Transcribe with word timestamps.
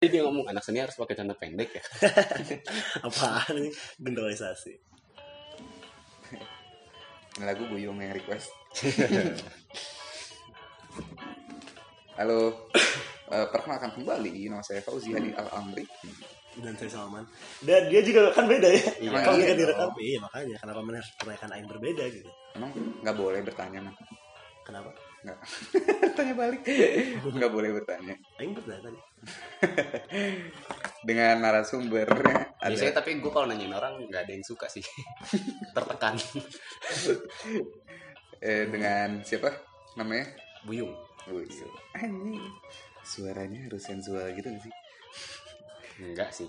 Jadi 0.00 0.16
dia 0.16 0.24
ngomong 0.24 0.48
anak 0.48 0.64
seni 0.64 0.80
harus 0.80 0.96
pakai 0.96 1.12
celana 1.12 1.36
pendek 1.36 1.76
ya. 1.76 1.84
Apaan 3.04 3.52
ini? 3.60 3.68
Generalisasi. 4.00 4.72
Ini 7.36 7.44
lagu 7.44 7.68
Buyung 7.68 8.00
yang 8.00 8.16
request. 8.16 8.48
Halo, 12.16 12.64
Eh, 13.30 13.46
perkenalkan 13.52 13.92
kembali 13.94 14.48
nama 14.48 14.64
saya 14.64 14.80
Fauzi 14.80 15.12
Hadi 15.12 15.36
Al 15.36 15.52
Amri. 15.52 15.84
Dan 16.56 16.74
saya 16.80 16.96
Salman. 16.96 17.28
Dan 17.60 17.92
dia 17.92 18.00
juga 18.00 18.32
kan 18.32 18.48
beda 18.48 18.72
ya. 18.72 18.90
Iya. 19.04 19.10
Kalau 19.20 19.36
Iya 19.36 19.44
kita 19.46 19.54
direkam, 19.54 19.90
iya 20.00 20.18
makanya. 20.18 20.56
Kenapa 20.64 20.80
harus 20.80 21.10
pertanyaan 21.14 21.60
yang 21.60 21.68
berbeda 21.70 22.04
gitu? 22.08 22.30
Emang 22.56 22.72
nggak 23.04 23.16
boleh 23.20 23.44
bertanya 23.44 23.84
mah? 23.84 23.94
Kenapa? 24.64 24.90
Nggak. 25.20 25.38
Tanya 26.16 26.34
balik. 26.34 26.62
Nggak 27.36 27.52
boleh 27.52 27.70
bertanya. 27.76 28.14
Aing 28.40 28.56
bertanya 28.56 28.80
tadi. 28.88 28.98
Dengan 31.04 31.44
narasumbernya 31.44 32.56
ada 32.56 32.72
Biasanya 32.72 32.94
tapi 32.96 33.20
gue 33.20 33.32
kalau 33.32 33.48
nanyain 33.48 33.72
orang 33.72 34.00
nggak 34.08 34.24
ada 34.24 34.32
yang 34.32 34.44
suka 34.44 34.68
sih. 34.68 34.84
Tertekan. 35.76 36.16
eh, 38.40 38.64
dengan 38.68 39.20
siapa 39.20 39.52
namanya? 40.00 40.24
Buyung. 40.64 40.92
Buyung. 41.28 41.48
Anjing. 41.96 42.40
Suaranya 43.04 43.68
harus 43.68 43.84
sensual 43.84 44.32
gitu 44.36 44.48
gak 44.48 44.62
sih? 44.64 44.74
Enggak 46.00 46.30
sih. 46.32 46.48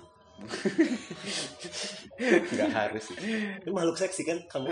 Enggak 2.20 2.72
harus 2.72 3.04
sih. 3.12 3.18
Ini 3.20 3.72
makhluk 3.72 4.00
seksi 4.00 4.24
kan 4.24 4.40
kamu? 4.48 4.72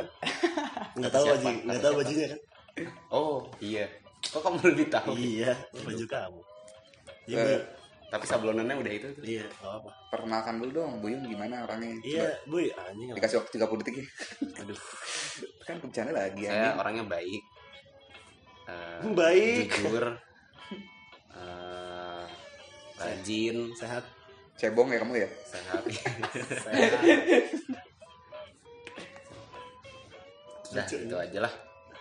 Nggak 0.95 1.11
tahu 1.11 1.23
Siapa? 1.27 1.35
baju, 1.43 1.49
nggak 1.67 1.81
tahu 1.83 1.93
bajunya 1.99 2.27
kan? 2.31 2.39
Oh 3.09 3.47
iya. 3.59 3.85
Kok 4.21 4.41
kamu 4.41 4.57
lebih 4.69 4.87
tahu? 4.87 5.15
Iya, 5.15 5.53
baju 5.73 6.05
kamu. 6.05 6.41
Iya, 7.25 7.37
Eh. 7.39 7.61
Tapi 8.09 8.25
sablonannya 8.25 8.73
udah 8.75 8.89
itu. 8.91 9.07
tuh. 9.13 9.21
iya, 9.21 9.45
apa. 9.61 9.89
Perkenalkan 10.09 10.57
dulu 10.57 10.81
dong, 10.81 10.97
Buyung 10.97 11.21
gimana 11.21 11.61
orangnya? 11.61 11.93
Iya, 12.01 12.25
Coba 12.41 12.49
bu, 12.49 12.57
anjing. 12.65 13.07
dikasih 13.13 13.37
waktu 13.37 13.51
30 13.55 13.79
detik 13.79 13.95
ya. 13.95 14.05
Aduh. 14.59 14.79
Kan 15.69 15.77
bercanda 15.77 16.11
lagi 16.11 16.43
Saya 16.43 16.57
anjing. 16.67 16.81
orangnya 16.81 17.05
baik. 17.05 17.41
Eh, 18.65 18.99
Baik. 19.13 19.67
Jujur. 19.71 20.05
Eh, 21.31 22.23
rajin. 22.97 23.57
Sehat. 23.73 24.03
Cebong 24.57 24.89
ya 24.89 24.99
kamu 24.99 25.13
ya? 25.15 25.29
Sehat. 25.45 25.81
Sehat. 26.65 26.91
Lucu, 30.69 30.95
itu 30.99 31.15
aja 31.15 31.39
lah. 31.41 31.53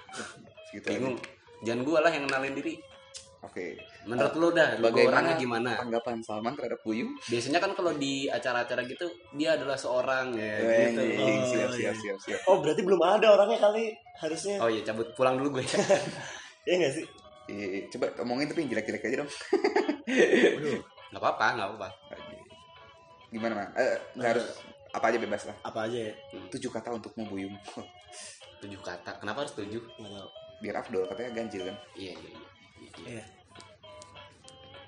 Segitu 0.69 0.87
aja. 0.87 0.97
Bingung. 1.01 1.17
Jangan 1.65 1.81
gua 1.83 1.99
lah 2.05 2.13
yang 2.13 2.25
kenalin 2.29 2.55
diri. 2.55 2.75
Oke. 3.39 3.79
Menurut 4.03 4.35
lu 4.35 4.49
dah, 4.51 4.75
lu 4.79 4.91
Bagaimana 4.91 5.15
orangnya 5.15 5.35
gimana? 5.39 5.71
tanggapan 5.79 6.19
Salman 6.27 6.59
terhadap 6.59 6.83
Buyung? 6.83 7.15
Biasanya 7.31 7.63
kan 7.63 7.71
kalau 7.73 7.95
di 7.95 8.27
acara-acara 8.27 8.83
gitu 8.83 9.07
dia 9.39 9.55
adalah 9.55 9.79
seorang 9.79 10.35
ya 10.35 10.59
gitu. 10.91 11.03
Oh, 11.23 11.45
siap, 11.47 11.71
iya. 11.71 11.95
siap, 11.95 11.95
siap, 12.03 12.19
siap. 12.19 12.41
Oh, 12.51 12.59
berarti 12.59 12.83
belum 12.83 12.99
ada 12.99 13.31
orangnya 13.31 13.63
kali 13.63 13.95
harusnya. 14.19 14.59
Oh 14.59 14.67
iya 14.67 14.83
cabut 14.83 15.15
pulang 15.15 15.39
dulu 15.39 15.59
gue. 15.59 15.65
Iya 16.69 16.75
nggak 16.85 16.95
sih? 17.01 17.07
Iya, 17.49 17.89
coba 17.89 18.13
omongin 18.21 18.45
tapi 18.45 18.61
yang 18.61 18.77
jelek-jelek 18.77 19.09
aja 19.09 19.17
dong. 19.25 19.31
Aduh, 19.33 20.85
Nggak 21.09 21.23
apa-apa, 21.25 21.47
nggak 21.57 21.67
apa-apa. 21.73 21.89
Gimana, 23.33 23.53
Man? 23.57 23.69
Eh, 23.73 23.97
nggak 24.21 24.31
harus 24.37 24.47
apa 24.93 25.05
aja 25.09 25.17
bebas 25.17 25.43
lah. 25.49 25.57
apa 25.65 25.89
aja 25.89 26.13
ya? 26.13 26.15
Tujuh 26.53 26.69
kata 26.69 26.93
untuk 26.93 27.17
membuyung. 27.17 27.57
Tujuh 28.61 28.81
kata. 28.85 29.17
Kenapa 29.17 29.49
harus 29.49 29.57
tujuh? 29.57 29.81
Nggak 29.81 30.13
tahu. 30.13 30.29
Biar 30.59 30.75
Afdol 30.83 31.07
katanya 31.07 31.31
ganjil 31.35 31.63
kan. 31.69 31.77
Iya 31.95 32.13
iya 32.15 32.31
iya. 32.31 32.41
Iya, 32.79 32.93
iya. 33.21 33.25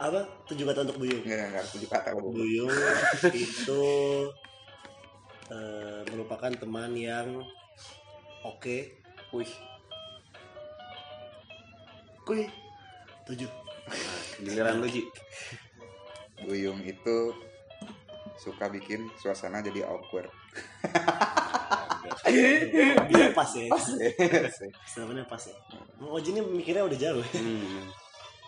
Apa? 0.01 0.21
Tujuh 0.49 0.65
kata 0.65 0.89
untuk 0.89 0.99
Buyung. 1.05 1.23
Enggak, 1.23 1.49
enggak, 1.53 1.65
tujuh 1.77 1.89
kata 1.93 2.09
kalau 2.17 2.33
Buyung 2.33 2.73
itu 3.45 3.85
eh, 5.53 6.01
merupakan 6.09 6.53
teman 6.57 6.93
yang 6.97 7.45
oke. 8.43 8.97
Wih, 9.31 9.53
Kuy. 12.31 12.47
Tujuh. 13.27 13.51
nah, 13.91 14.23
giliran 14.39 14.79
lu 14.79 14.87
Ji. 14.87 15.03
Buyung 16.47 16.79
itu 16.87 17.35
suka 18.39 18.71
bikin 18.71 19.11
suasana 19.19 19.59
jadi 19.59 19.83
awkward. 19.83 20.31
Dia 23.11 23.27
pas 23.35 23.51
ya. 23.53 23.67
Iya 23.67 24.51
Sebenarnya 24.87 25.27
pas 25.27 25.43
ya. 25.45 25.57
Mau 26.01 26.17
Oji 26.17 26.33
ini 26.35 26.41
mikirnya 26.41 26.87
udah 26.87 26.99
jauh. 26.99 27.23
ya. 27.23 27.41
Hmm. 27.41 27.89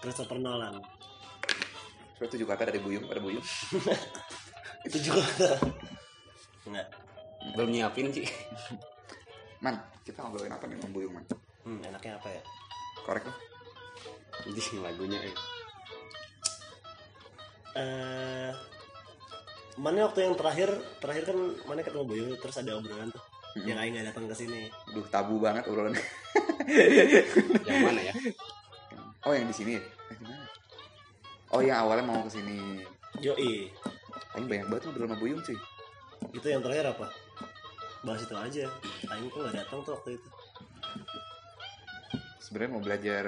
Christopher 0.03 0.39
Nolan. 0.43 0.79
Coba 2.19 2.27
tujuh 2.27 2.47
kata 2.47 2.71
dari 2.71 2.81
Buyung 2.83 3.07
pada 3.07 3.23
Buyung. 3.23 3.43
Tujuh 4.93 5.13
kata. 5.15 5.51
Enggak. 6.67 6.87
Belum 7.55 7.71
nyiapin 7.71 8.11
sih. 8.11 8.27
Man, 9.63 9.79
kita 10.03 10.27
ngobrolin 10.27 10.51
apa 10.51 10.67
nih 10.67 10.75
sama 10.83 10.91
Buyung, 10.91 11.15
Man? 11.15 11.25
Hmm, 11.63 11.79
enaknya 11.87 12.19
apa 12.19 12.29
ya? 12.35 12.43
Korek 13.07 13.27
lo? 13.31 13.35
Jadi 14.43 14.61
lagunya 14.83 15.19
eh. 15.23 15.35
eh 17.79 18.51
mana 19.81 20.05
waktu 20.05 20.29
yang 20.29 20.37
terakhir 20.37 20.69
terakhir 21.01 21.33
kan 21.33 21.39
mana 21.65 21.81
ketemu 21.81 22.05
Boyo 22.05 22.27
terus 22.37 22.61
ada 22.61 22.77
obrolan 22.77 23.09
tuh 23.09 23.25
Yang 23.53 23.79
Aing 23.79 23.93
nggak 23.93 24.07
datang 24.13 24.25
ke 24.25 24.35
sini 24.35 24.61
Duh, 24.91 25.05
tabu 25.13 25.37
banget 25.37 25.69
obrolan. 25.69 25.93
Yang 27.69 27.79
mana 27.85 28.01
ya? 28.01 28.13
Oh, 29.23 29.33
yang 29.37 29.45
di 29.45 29.55
sini 29.55 29.77
ya? 29.77 29.83
Eh, 29.83 30.17
di 30.17 30.25
mana? 30.25 30.47
Oh, 31.53 31.61
yang 31.61 31.85
awalnya 31.85 32.05
mau 32.09 32.25
ke 32.25 32.33
sini. 32.33 32.81
Yoi 33.21 33.69
Aing 34.33 34.47
banyak 34.49 34.67
banget 34.73 34.83
ngobrol 34.89 35.05
sama 35.05 35.17
Buyung 35.21 35.41
cuy. 35.45 35.59
itu 36.33 36.47
yang 36.47 36.63
terakhir 36.63 36.87
apa 36.87 37.11
bahas 38.01 38.23
itu 38.23 38.33
aja 38.33 38.65
Aing 39.11 39.27
kok 39.29 39.43
nggak 39.43 39.57
datang 39.59 39.83
tuh 39.85 39.93
waktu 39.99 40.17
itu 40.17 40.29
Sebenarnya 42.39 42.73
mau 42.73 42.83
belajar 42.85 43.25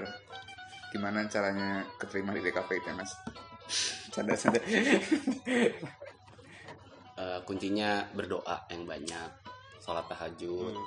gimana 0.89 1.27
caranya 1.27 1.83
keterima 1.97 2.31
di 2.31 2.41
DKP 2.41 2.71
itu 2.77 2.87
ya, 2.87 2.95
Mas. 2.95 3.13
Canda-canda. 4.13 4.61
Eh, 7.15 7.39
kuncinya 7.47 8.05
berdoa 8.11 8.67
yang 8.69 8.85
banyak, 8.85 9.31
sholat 9.85 10.05
tahajud, 10.07 10.73
Hmm. 10.73 10.87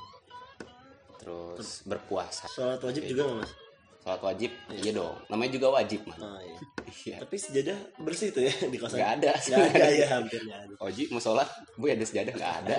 terus 1.17 1.83
berpuasa. 1.83 2.49
sholat 2.49 2.81
wajib 2.81 3.03
juga 3.05 3.23
nggak 3.23 3.39
mas 3.39 3.53
Sholat 3.97 4.23
wajib, 4.23 4.51
iya 4.71 4.91
dong. 4.91 5.19
Namanya 5.27 5.51
juga 5.51 5.67
wajib 5.69 5.99
man. 6.07 6.15
oh, 6.17 6.39
iya. 6.39 6.57
Iya. 7.03 7.15
tapi 7.19 7.35
sejadah 7.35 7.75
bersih 7.99 8.31
tuh 8.31 8.39
ya 8.41 8.53
di 8.71 8.77
kosan 8.77 8.97
Nggak 8.97 9.11
ada. 9.19 9.31
nggak 9.35 9.67
ada 9.69 9.85
ya 9.91 10.05
hampir 10.09 10.39
nggak 10.41 10.59
ada 10.63 10.73
Oji 10.79 11.03
mau 11.11 11.19
sholat, 11.19 11.47
bu 11.75 11.85
ada 11.85 12.01
sejadah 12.01 12.31
nggak 12.31 12.53
ada. 12.63 12.77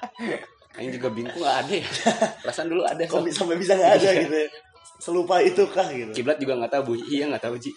Aing 0.76 0.88
juga 0.90 1.08
bingung 1.08 1.32
nggak 1.34 1.56
ada 1.58 1.74
ya. 1.74 1.88
Perasaan 2.38 2.68
dulu 2.68 2.82
ada. 2.84 3.00
kok 3.02 3.20
bisa 3.20 3.40
sampai 3.40 3.56
bisa 3.56 3.72
nggak 3.74 3.92
ada 3.94 4.08
gitu 4.18 4.36
ya 4.36 4.48
selupa 5.02 5.42
itu 5.42 5.66
kah 5.66 5.88
gitu 5.88 6.12
Kiblat 6.14 6.38
juga 6.38 6.54
nggak 6.54 6.70
tahu 6.70 6.82
bu. 6.84 6.94
Iya 7.02 7.24
nggak 7.26 7.42
tahu 7.42 7.56
Ji. 7.58 7.72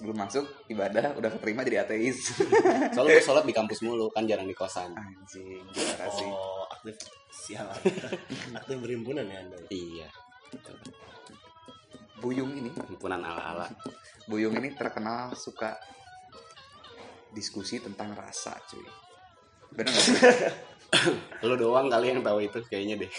Sebelum 0.00 0.16
masuk 0.16 0.48
ibadah 0.72 1.12
udah 1.12 1.28
keterima 1.36 1.60
jadi 1.60 1.84
ateis. 1.84 2.32
Soalnya 2.96 3.20
gue 3.20 3.24
sholat 3.24 3.44
di 3.44 3.52
kampus 3.52 3.84
mulu 3.84 4.08
kan 4.08 4.24
jarang 4.24 4.48
di 4.48 4.56
kosan. 4.56 4.96
Anjing, 4.96 5.60
gimana 5.76 6.08
sih? 6.08 6.24
oh 6.24 6.64
aktif 6.72 6.96
sial 7.28 7.68
aktif 8.58 8.76
berimpunan 8.80 9.28
ya 9.28 9.44
anda 9.44 9.60
Iya. 9.68 10.08
Buyung 12.16 12.56
ini, 12.56 12.72
Himpunan 12.72 13.20
ala-ala. 13.20 13.68
Buyung 14.24 14.56
ini 14.56 14.72
terkenal 14.72 15.36
suka 15.36 15.76
diskusi 17.36 17.84
tentang 17.84 18.16
rasa, 18.16 18.56
cuy. 18.72 18.88
Bener 19.76 19.92
nggak 19.92 20.04
sih? 20.04 20.16
Lu 21.46 21.54
doang 21.54 21.86
kali 21.86 22.10
yang 22.10 22.20
tahu 22.20 22.42
itu 22.42 22.58
kayaknya 22.66 23.00
deh. 23.00 23.10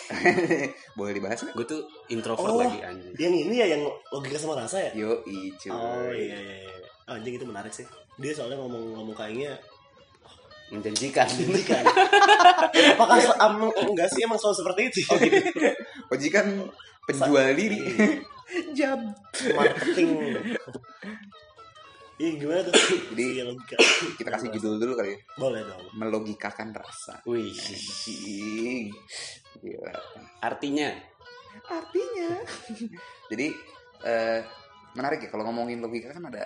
Boleh 0.98 1.14
dibahas? 1.14 1.42
Gue 1.50 1.64
tuh 1.64 1.82
introvert 2.08 2.48
Oh. 2.48 2.59
lagi 2.59 2.80
anjing. 2.80 3.16
yang 3.16 3.34
ini 3.34 3.56
ya 3.58 3.68
yang 3.70 3.84
logika 4.09 4.36
sama 4.36 4.56
rasa 4.56 4.78
ya 4.82 4.92
Yo, 4.94 5.24
cuy. 5.24 5.70
Oh 5.70 6.12
iya 6.12 6.36
iya 6.36 6.56
iya. 6.62 6.76
Oh, 7.08 7.16
anjing 7.16 7.34
itu 7.34 7.46
menarik 7.46 7.72
sih. 7.72 7.88
Dia 8.18 8.31
soalnya 8.31 8.58
ngomong 8.58 8.96
ngomong 8.96 9.16
kayaknya 9.16 9.56
Menjanjikan. 10.69 11.28
kan. 11.68 11.84
Apakah 12.95 13.18
se- 13.19 13.36
am- 13.38 13.75
enggak 13.84 14.07
sih 14.07 14.24
emang 14.24 14.40
selalu 14.40 14.56
seperti 14.56 14.81
itu? 14.88 15.00
Oh, 15.06 15.18
gitu. 15.19 15.40
Oji 16.16 16.28
kan 16.28 16.48
penjual 17.04 17.51
diri. 17.51 17.80
Jam. 18.72 19.12
Marketing. 19.51 20.12
Iya 22.21 22.29
gimana 22.38 22.62
tuh? 22.69 22.73
Jadi 23.18 23.23
Iya, 23.41 23.44
kita 24.21 24.29
kasih 24.38 24.53
judul 24.53 24.77
dulu 24.77 24.94
kali 24.94 25.18
ya. 25.18 25.19
Boleh 25.41 25.62
dong. 25.65 25.81
Melogikakan 25.97 26.69
rasa. 26.69 27.18
Wih. 27.25 27.57
Gila. 29.57 29.94
Artinya 30.45 30.94
Artinya. 31.65 32.29
Jadi 33.31 33.47
eh, 34.06 34.39
menarik 34.94 35.25
ya 35.25 35.29
kalau 35.33 35.50
ngomongin 35.50 35.81
logika 35.81 36.13
kan 36.13 36.29
ada 36.29 36.45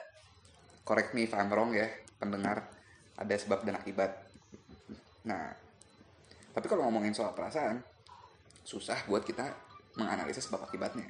correct 0.85 1.11
me 1.11 1.25
if 1.25 1.33
I'm 1.33 1.49
wrong 1.51 1.73
ya 1.73 1.89
pendengar 2.17 2.71
ada 3.19 3.35
sebab 3.35 3.67
dan 3.67 3.75
akibat. 3.79 4.11
Nah, 5.27 5.51
tapi 6.55 6.65
kalau 6.71 6.87
ngomongin 6.87 7.11
soal 7.11 7.33
perasaan 7.33 7.81
susah 8.65 9.05
buat 9.09 9.27
kita 9.27 9.45
menganalisa 9.99 10.39
sebab 10.39 10.67
akibatnya. 10.67 11.09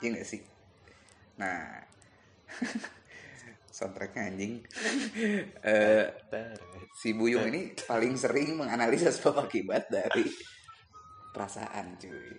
Iya 0.00 0.08
nggak 0.18 0.26
sih? 0.28 0.40
Nah, 1.40 1.82
soundtracknya 3.74 4.30
anjing 4.30 4.62
Eh, 5.66 6.06
si 6.94 7.10
Buyung 7.10 7.50
ini 7.50 7.74
paling 7.74 8.14
sering 8.14 8.54
menganalisa 8.54 9.10
sebab 9.10 9.44
akibat 9.44 9.90
dari 9.90 10.22
perasaan 11.28 11.98
cuy 11.98 12.38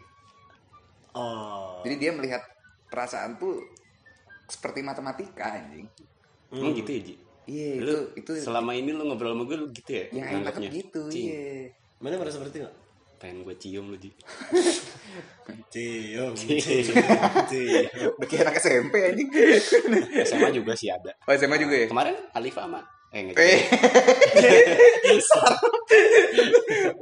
Oh. 1.11 1.79
jadi 1.81 1.95
dia 1.97 2.11
melihat 2.11 2.43
perasaan 2.85 3.35
tuh 3.35 3.63
seperti 4.45 4.79
matematika 4.79 5.47
anjing 5.53 5.87
Emang 6.51 6.75
gitu 6.75 6.91
ya, 6.91 7.01
Ji? 7.01 7.13
iya 7.45 7.69
itu 7.73 7.83
Lu 7.85 7.97
itu 8.15 8.31
selama 8.37 8.71
ini 8.71 8.91
lu 8.91 9.03
ngobrol 9.03 9.31
sama 9.31 9.43
gue 9.43 9.57
lu 9.57 9.67
gitu 9.71 9.91
ya? 9.91 10.03
yang 10.11 10.23
aing 10.23 10.33
nganggapnya? 10.39 10.67
nangkep 10.67 10.75
gitu 10.75 11.01
iya 11.09 11.71
Mana 11.99 12.19
merasa 12.19 12.35
seperti 12.35 12.59
nggak? 12.61 12.75
Pengen 13.25 13.41
gue 13.41 13.57
cium 13.57 13.89
lu, 13.89 13.97
Ji. 13.97 14.13
Cium, 15.73 16.37
cium, 16.37 16.93
cium. 17.49 18.11
udah 18.21 18.27
kayak 18.29 18.45
anak 18.45 18.61
SMP 18.61 18.93
anjing 19.01 19.29
SMA 20.21 20.53
juga 20.53 20.77
sih 20.77 20.93
ada. 20.93 21.09
oh 21.25 21.33
SMA 21.33 21.57
juga 21.57 21.73
ya 21.73 21.87
Kemarin 21.89 22.13
Alif 22.37 22.53
sama 22.53 22.85
eh 23.09 23.25
enggak 23.25 23.41
eh 23.41 23.61
gitu. 25.09 25.41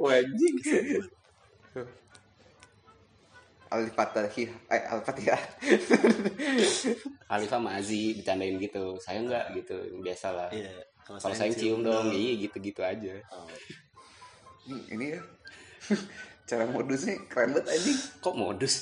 Wah, 0.00 0.16
anjing 0.16 0.56
Al-Fatihah 3.68 4.56
eh 4.72 4.82
Al-Fatihah 4.96 5.42
Alif 7.36 7.48
sama 7.52 7.76
Azi 7.76 8.16
bercandain 8.16 8.56
gitu. 8.56 8.96
Saya 8.96 9.20
enggak 9.20 9.44
gitu, 9.60 9.76
biasa 10.00 10.32
lah. 10.32 10.48
Iya. 10.48 10.72
Kalau 11.04 11.36
saya 11.36 11.52
cium 11.52 11.84
dong, 11.84 12.08
iya 12.16 12.32
gitu-gitu 12.48 12.80
aja. 12.80 13.12
Oh. 13.28 13.44
ini 14.64 15.12
ya 15.12 15.20
cara 16.48 16.64
modusnya 16.66 17.14
keren 17.26 17.52
banget 17.52 17.66
anjing 17.72 17.98
Kok 18.20 18.34
modus? 18.34 18.74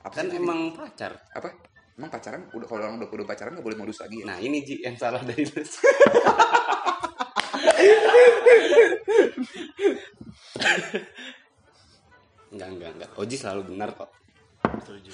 apa 0.00 0.12
Kan 0.14 0.28
emang 0.30 0.76
pacar. 0.76 1.16
apa 1.32 1.48
emang 1.94 2.10
pacaran 2.10 2.44
udah 2.52 2.66
kalau 2.68 2.80
orang 2.82 3.00
udah 3.00 3.08
udah 3.08 3.26
pacaran 3.26 3.56
nggak 3.56 3.64
boleh 3.64 3.78
modus 3.78 3.98
lagi 3.98 4.20
ya 4.20 4.26
Nah 4.26 4.38
ini 4.38 4.60
Ji 4.60 4.84
yang 4.84 4.96
salah 4.96 5.20
dari 5.20 5.42
lu. 5.42 5.62
enggak 12.52 12.68
enggak 12.70 12.90
enggak. 12.94 13.10
Oji 13.16 13.36
selalu 13.36 13.62
benar 13.68 13.90
kok. 13.94 14.10
Setuju. 14.80 15.12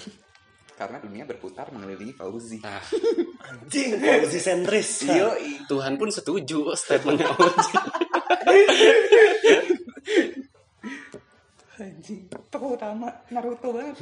karena 0.73 0.97
dunia 0.97 1.29
berputar 1.29 1.69
mengelilingi 1.69 2.17
Fauzi 2.17 2.57
Nah, 2.59 2.81
Anjing, 3.45 4.01
posisi 4.01 4.41
sentris. 4.41 5.05
Yo, 5.05 5.29
Tuhan 5.69 6.01
pun 6.01 6.09
setuju 6.09 6.73
statementnya 6.73 7.29
Oji. 7.29 7.75
anjing 11.81 12.29
tokoh 12.53 12.77
utama 12.77 13.09
Naruto 13.32 13.73
banget 13.73 13.97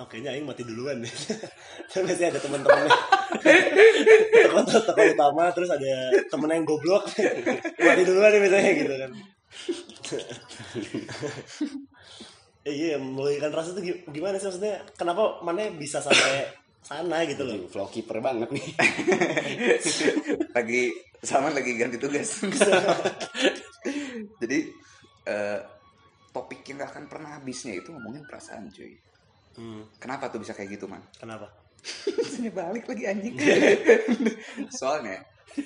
Oke, 0.00 0.16
ini 0.16 0.32
Aing 0.32 0.48
mati 0.48 0.64
duluan 0.64 1.04
nih. 1.04 1.12
Kan 1.92 2.08
biasanya 2.08 2.32
ada 2.32 2.40
teman-temannya. 2.40 2.88
tokoh 4.48 4.80
tokoh 4.80 5.06
utama 5.12 5.52
terus 5.52 5.68
ada 5.68 6.08
temen 6.24 6.48
yang 6.48 6.64
goblok. 6.64 7.04
mati 7.84 8.02
duluan 8.08 8.32
nih 8.32 8.40
biasanya 8.40 8.70
gitu 8.80 8.94
kan. 8.96 9.10
eh, 12.64 12.72
iya, 12.72 12.96
meluluhkan 12.96 13.52
rasa 13.52 13.76
tuh 13.76 13.84
gi- 13.84 14.00
gimana 14.08 14.40
sih 14.40 14.48
maksudnya? 14.48 14.80
Kenapa 14.96 15.44
mana 15.44 15.68
bisa 15.76 16.00
sampai 16.00 16.48
sana 16.80 17.20
gitu 17.28 17.44
loh? 17.44 17.68
Flow 17.68 17.92
keeper 17.92 18.24
banget 18.24 18.48
nih. 18.56 18.72
lagi 20.56 20.96
sama 21.20 21.52
lagi 21.52 21.76
ganti 21.76 22.00
tugas 22.00 22.40
eh, 25.22 25.60
topik 26.30 26.62
yang 26.64 26.78
gak 26.78 26.90
akan 26.90 27.04
pernah 27.06 27.30
habisnya 27.34 27.74
itu 27.74 27.90
ngomongin 27.90 28.22
perasaan 28.24 28.68
cuy 28.68 28.94
Hmm, 29.50 29.82
kenapa 29.96 30.30
tuh 30.30 30.38
bisa 30.38 30.54
kayak 30.54 30.78
gitu 30.78 30.86
man 30.86 31.02
kenapa? 31.20 31.50
Biasanya 32.06 32.52
balik 32.52 32.86
lagi 32.86 33.04
anjing 33.04 33.34
soalnya 34.78 35.18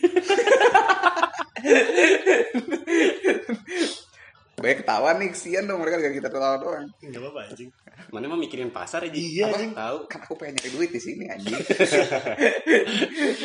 banyak 4.54 4.78
ketawa 4.80 5.18
nih 5.18 5.28
kesian 5.28 5.66
dong 5.66 5.82
mereka 5.82 5.98
gara 5.98 6.14
kita 6.14 6.28
ketawa 6.28 6.56
doang 6.56 6.86
Enggak 6.98 7.20
apa-apa 7.20 7.40
anjing. 7.44 7.68
Mana 8.06 8.24
mah 8.26 8.38
mikirin 8.38 8.70
pasar 8.70 9.02
aja. 9.02 9.12
Iya, 9.12 9.44
Apa? 9.44 9.54
anjing. 9.54 9.72
Tahu. 9.74 9.98
kan 10.06 10.20
aku 10.22 10.34
pengen 10.34 10.54
nyari 10.56 10.70
duit 10.72 10.90
di 10.90 11.00
sini 11.02 11.24
anjing 11.26 11.54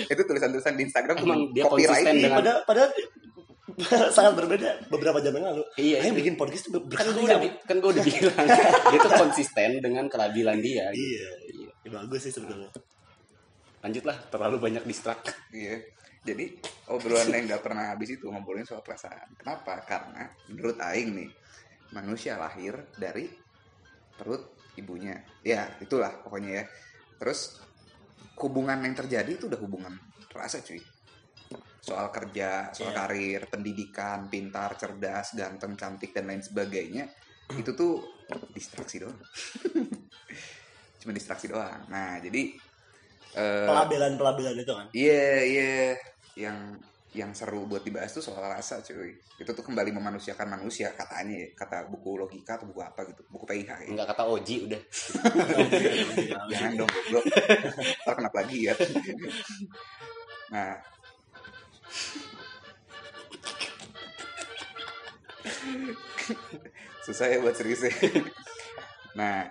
itu 0.07 0.21
tulisan-tulisan 0.21 0.73
di 0.73 0.83
Instagram 0.85 1.15
Emang 1.19 1.49
dia 1.51 1.63
copyright 1.65 1.89
konsisten 1.91 2.13
nih. 2.13 2.23
dengan- 2.23 2.39
Padahal, 2.39 2.59
padahal 2.63 2.89
sangat 4.15 4.33
berbeda 4.35 4.69
beberapa 4.87 5.17
jam 5.19 5.33
yang 5.35 5.45
lalu. 5.53 5.63
Iya, 5.75 5.97
Aing 6.03 6.13
itu. 6.13 6.19
bikin 6.23 6.35
podcast 6.35 6.63
tuh 6.67 6.81
Kan 6.87 7.07
gue 7.11 7.23
udah, 7.23 7.39
kan 7.65 7.75
gue 7.79 7.89
udah 7.95 8.03
bilang 8.03 8.47
dia 8.89 8.99
tuh 8.99 9.13
konsisten 9.15 9.69
dengan 9.79 10.05
kelabilan 10.07 10.57
dia. 10.59 10.89
gitu. 10.91 11.01
Iya, 11.01 11.29
Iya. 11.49 11.69
ya, 11.85 11.89
bagus 11.93 12.21
sih 12.25 12.33
sebetulnya. 12.33 12.69
Lanjutlah, 13.79 14.17
terlalu 14.27 14.55
banyak 14.59 14.83
distrak. 14.83 15.19
Iya. 15.49 15.79
Jadi 16.19 16.51
obrolan 16.91 17.31
yang 17.31 17.47
nggak 17.47 17.63
pernah 17.63 17.95
habis 17.95 18.11
itu 18.11 18.27
ngobrolin 18.27 18.67
soal 18.67 18.83
perasaan. 18.83 19.39
Kenapa? 19.39 19.79
Karena 19.87 20.27
menurut 20.51 20.75
Aing 20.83 21.15
nih 21.15 21.29
manusia 21.95 22.35
lahir 22.35 22.75
dari 22.99 23.31
perut 24.19 24.59
ibunya. 24.75 25.15
Ya 25.41 25.71
itulah 25.79 26.19
pokoknya 26.19 26.51
ya. 26.59 26.63
Terus 27.15 27.63
hubungan 28.35 28.83
yang 28.83 28.95
terjadi 28.95 29.31
itu 29.31 29.47
udah 29.47 29.59
hubungan 29.63 29.95
rasa 30.35 30.59
cuy. 30.59 30.79
Soal 31.79 32.11
kerja, 32.11 32.69
soal 32.75 32.91
Iya. 32.91 32.99
karir, 33.05 33.41
pendidikan, 33.47 34.27
pintar, 34.27 34.75
cerdas, 34.75 35.33
ganteng, 35.33 35.73
cantik 35.79 36.11
dan 36.11 36.27
lain 36.27 36.43
sebagainya 36.43 37.07
itu 37.57 37.71
tuh 37.73 38.03
distraksi 38.53 39.01
doang. 39.01 39.17
Cuma 41.01 41.11
distraksi 41.15 41.49
doang. 41.49 41.87
Nah 41.89 42.21
jadi 42.21 42.53
eh, 43.33 43.65
Pelabelan-pelabelan 43.65 44.55
itu 44.59 44.73
kan. 44.75 44.87
Iya, 44.93 45.29
iya. 45.47 45.73
Yang 46.37 46.57
yang 47.09 47.33
seru 47.33 47.65
buat 47.65 47.81
dibahas 47.81 48.13
tuh 48.13 48.21
soal 48.21 48.45
rasa, 48.45 48.85
cuy. 48.85 49.17
Itu 49.41 49.49
tuh 49.57 49.65
kembali 49.65 49.89
memanusiakan 49.89 50.45
manusia 50.61 50.93
katanya 50.93 51.41
ya. 51.41 51.49
Kata 51.57 51.89
buku 51.89 52.21
logika 52.21 52.61
atau 52.61 52.69
buku 52.69 52.85
apa 52.85 53.01
gitu. 53.09 53.25
Buku 53.33 53.49
PIH 53.49 53.65
ya. 53.65 53.89
Enggak 53.89 54.07
kata 54.13 54.23
Oji 54.29 54.55
udah. 54.69 54.81
Jangan 56.53 56.71
dong 56.77 56.89
goblok. 56.93 57.25
Ntar 58.05 58.13
kenapa 58.13 58.35
lagi 58.45 58.57
ya. 58.69 58.73
Nah. 60.49 60.73
Susah 67.05 67.27
ya 67.31 67.41
buat 67.41 67.55
serius. 67.57 67.81
Nah, 69.17 69.49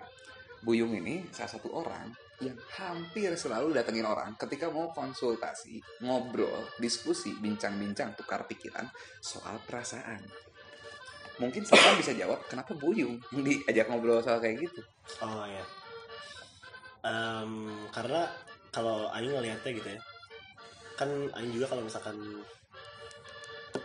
Buyung 0.63 0.95
ini 0.95 1.27
salah 1.35 1.51
satu 1.51 1.75
orang 1.75 2.15
yang 2.39 2.55
hampir 2.79 3.35
selalu 3.35 3.75
datengin 3.75 4.07
orang 4.07 4.39
ketika 4.39 4.71
mau 4.71 4.95
konsultasi, 4.95 5.83
ngobrol, 6.07 6.71
diskusi, 6.79 7.35
bincang-bincang, 7.35 8.15
tukar 8.15 8.47
pikiran 8.47 8.87
soal 9.19 9.59
perasaan. 9.67 10.23
Mungkin 11.39 11.63
Salman 11.67 11.99
bisa 11.99 12.15
jawab 12.15 12.43
kenapa 12.47 12.75
Buyung 12.75 13.19
diajak 13.35 13.91
ngobrol 13.91 14.23
soal 14.23 14.41
kayak 14.43 14.67
gitu. 14.67 14.83
Oh 15.23 15.47
ya. 15.47 15.63
Em, 17.07 17.71
karena 17.95 18.27
kalau 18.75 19.07
Aing 19.15 19.31
ngelihatnya 19.35 19.71
gitu 19.75 19.89
ya. 19.95 20.01
Kan 20.99 21.09
Aing 21.33 21.55
juga 21.55 21.71
kalau 21.71 21.83
misalkan 21.83 22.19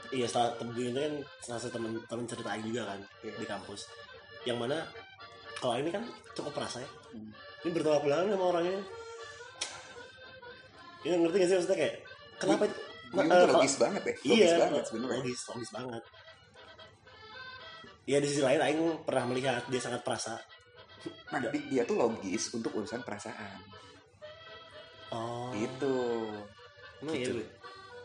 Iya, 0.10 0.30
salah 0.30 0.54
temen 0.58 0.78
itu 0.78 0.94
kan 0.94 1.14
salah 1.42 1.58
satu 1.58 1.74
temen 1.74 1.98
temen 2.06 2.26
cerita 2.26 2.50
Aing 2.50 2.66
juga 2.66 2.86
kan 2.86 3.00
Iya. 3.22 3.34
di 3.34 3.46
kampus. 3.46 3.82
Yang 4.44 4.58
mana 4.60 4.78
kalau 5.58 5.78
ini 5.78 5.90
kan 5.90 6.04
cukup 6.34 6.54
perasa 6.54 6.82
ya. 6.82 6.90
Hmm. 7.14 7.34
Ini 7.64 7.70
bertolak 7.72 8.02
belakang 8.02 8.30
sama 8.30 8.46
orangnya. 8.52 8.82
Ini 11.04 11.14
ngerti 11.18 11.36
gak 11.36 11.48
sih 11.48 11.56
maksudnya 11.58 11.78
kayak 11.78 11.96
kenapa 12.38 12.64
itu? 12.66 12.78
Buyung 13.14 13.22
Eh, 13.24 13.30
tuh 13.30 13.46
kalau- 13.46 13.58
logis 13.62 13.76
banget 13.78 14.02
ya, 14.02 14.14
logis 14.16 14.26
iya, 14.42 14.54
banget 14.58 14.84
sebenarnya. 14.90 15.14
logis, 15.22 15.40
logis 15.48 15.72
banget. 15.72 16.04
Ya 18.04 18.18
di 18.18 18.28
sisi 18.28 18.42
lain 18.42 18.60
Aing 18.60 18.82
pernah 19.02 19.24
melihat 19.26 19.64
dia 19.66 19.78
sangat 19.80 20.02
perasa. 20.02 20.34
Nah, 21.30 21.40
di- 21.48 21.68
dia 21.70 21.84
tuh 21.84 21.94
logis 21.96 22.50
untuk 22.52 22.74
urusan 22.74 23.02
perasaan. 23.02 23.60
Oh. 25.10 25.54
Gitu. 25.54 25.96
Emang 27.04 27.14
iya 27.14 27.28
Gitu. 27.28 27.36
lu? 27.36 27.46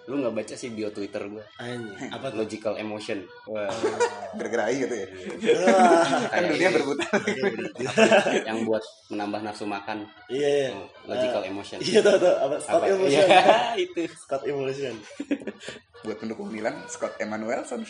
Lu 0.09 0.15
nggak 0.19 0.35
baca 0.35 0.55
sih 0.57 0.73
bio 0.73 0.89
Twitter 0.89 1.21
gue. 1.23 1.45
Apa 2.09 2.33
tuh? 2.33 2.41
Logical 2.41 2.75
emotion. 2.77 3.29
Wah, 3.45 3.69
Bergerai 4.41 4.81
gitu 4.81 4.95
ya. 4.95 5.09
Wah, 5.61 6.33
Kan 6.33 6.49
dunia 6.49 6.69
berputar. 6.73 7.13
yang 8.49 8.65
buat 8.65 8.81
menambah 9.09 9.41
nafsu 9.43 9.65
makan. 9.65 10.09
Iya, 10.27 10.49
iya. 10.49 10.69
Oh, 10.73 10.89
Logical 11.07 11.43
emotion. 11.45 11.79
Iya, 11.79 12.01
tahu 12.01 12.17
tahu 12.19 12.35
apa 12.35 12.57
Scott 12.57 12.81
Apa? 12.81 12.87
Emulsion. 12.89 13.27
Iya, 13.29 13.45
itu. 13.85 14.01
Scott 14.11 14.43
Emulsion. 14.43 14.95
Buat 15.99 16.23
pendukung 16.23 16.47
Milan, 16.55 16.79
Scott 16.87 17.19
Emanuelson. 17.19 17.83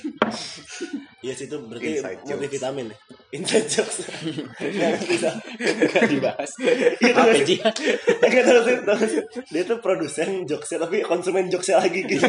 Iya 1.21 1.33
sih 1.37 1.45
itu 1.45 1.61
berarti 1.61 2.01
multivitamin 2.25 2.89
ya. 2.89 2.97
Inside 3.37 3.69
jokes. 3.69 3.97
Nggak 4.57 4.91
bisa. 5.13 5.31
Nggak 5.61 6.05
dibahas. 6.09 6.51
Iya, 7.05 7.13
Apa 7.13 7.37
sih? 7.45 7.59
Nggak 7.61 8.45
tahu 8.49 8.61
sih, 8.65 8.77
tahu 8.81 8.99
sih. 9.05 9.23
Dia 9.53 9.63
tuh 9.69 9.79
produsen 9.85 10.49
jokesnya 10.49 10.89
tapi 10.89 11.05
konsumen 11.05 11.53
jokesnya 11.53 11.85
lagi 11.85 12.01
gitu. 12.09 12.25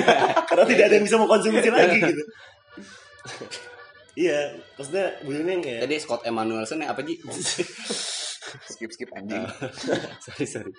Karena 0.51 0.63
tidak 0.67 0.86
ada 0.91 0.95
yang 1.00 1.05
bisa 1.07 1.15
mengkonsumsi 1.15 1.69
lagi 1.71 1.98
gitu. 2.03 2.24
Iya, 4.19 4.51
maksudnya 4.75 5.15
bunyinya 5.24 5.53
yang 5.55 5.63
kayak 5.63 5.79
Tadi 5.88 5.95
Scott 6.03 6.21
Emanuelson 6.27 6.83
yang 6.83 6.91
apa 6.91 7.07
Ji? 7.07 7.15
Skip 8.65 8.89
skip 8.89 9.10
anjing 9.12 9.41
sorry 10.25 10.46
sorry 10.46 10.74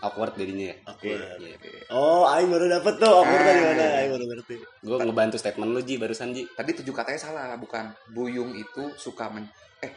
awkward 0.00 0.32
jadinya 0.34 0.70
ya 0.70 0.76
Awkward. 0.84 1.20
Iya. 1.40 1.56
Oh, 1.88 2.28
Aing 2.28 2.48
baru 2.48 2.68
dapet 2.68 3.00
tuh. 3.00 3.08
Awkward 3.08 3.40
Ah. 3.40 3.46
tadi 3.46 3.60
mana? 3.62 3.84
Aing 3.98 4.10
baru 4.12 4.24
ngerti. 4.28 4.54
gue 4.60 4.96
ngebantu 5.00 5.36
statement 5.36 5.70
lu 5.70 5.80
Ji 5.80 5.96
barusan 5.96 6.30
Ji 6.30 6.44
tadi 6.50 6.76
tujuh 6.76 6.92
katanya 6.92 7.20
salah 7.20 7.56
bukan 7.56 7.88
buyung 8.12 8.52
itu 8.52 8.92
suka 8.94 9.28
men 9.28 9.48
eh 9.80 9.92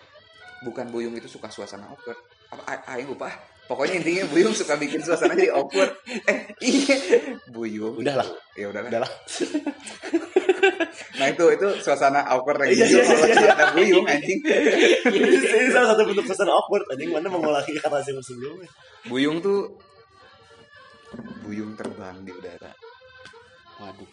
bukan 0.64 0.88
buyung 0.88 1.12
itu 1.12 1.28
suka 1.28 1.48
suasana 1.48 1.88
awkward 1.88 2.16
apa 2.48 2.64
aing 2.88 3.12
lupa 3.12 3.28
pokoknya 3.68 4.00
intinya 4.00 4.24
buyung 4.32 4.56
suka 4.56 4.80
bikin 4.80 5.04
suasana 5.04 5.36
jadi 5.36 5.52
awkward 5.52 5.92
eh 6.24 6.56
iya 6.64 6.96
buyung 7.52 8.00
Udahlah. 8.00 8.24
ya 8.56 8.72
udahlah 8.72 8.88
udahlah 8.88 9.12
nah 11.18 11.28
itu 11.28 11.46
itu 11.50 11.68
suasana 11.82 12.22
awkward 12.30 12.62
lagi 12.62 12.78
Iya, 12.78 12.86
iya, 12.86 13.02
kalau 13.02 13.26
iya. 13.26 13.36
cerita 13.36 13.66
buyung 13.74 14.06
anjing 14.06 14.40
ini, 15.10 15.38
ini 15.42 15.70
salah 15.74 15.88
satu 15.98 16.06
bentuk 16.06 16.26
pesan 16.30 16.46
awkward. 16.46 16.86
Anjing 16.94 17.10
mana 17.10 17.26
mengulangi 17.26 17.74
kata 17.78 18.06
yang 18.06 18.22
sebelumnya. 18.22 18.70
buyung 19.10 19.38
tuh 19.42 19.74
buyung 21.42 21.74
terbang 21.74 22.22
di 22.22 22.32
udara 22.36 22.72
waduh 23.78 24.10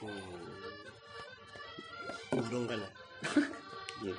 Burung 2.35 2.65
kan 2.67 2.79
ya? 2.83 2.91
Iya. 4.05 4.15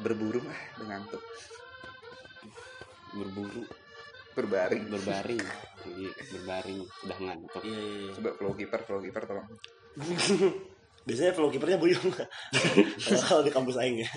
berburu 0.00 0.40
mah 0.42 0.58
mengantuk 0.80 1.22
berburu 3.12 3.62
berbaring 4.32 4.88
berbaring 4.88 5.42
Iya, 5.82 6.10
berbaring 6.32 6.80
udah 7.04 7.18
ngantuk 7.20 7.62
Iya, 7.66 7.76
iya, 7.76 7.94
iya. 8.08 8.12
coba 8.16 8.30
flow 8.38 8.52
keeper 8.56 8.80
flow 8.86 9.00
keeper 9.02 9.22
tolong 9.28 9.48
Biasanya 11.02 11.32
flow 11.34 11.50
kipernya 11.50 11.78
Buyung. 11.78 12.10
Kalau 13.26 13.42
di 13.42 13.50
kampus 13.50 13.78
Aing 13.78 14.02
ya. 14.02 14.10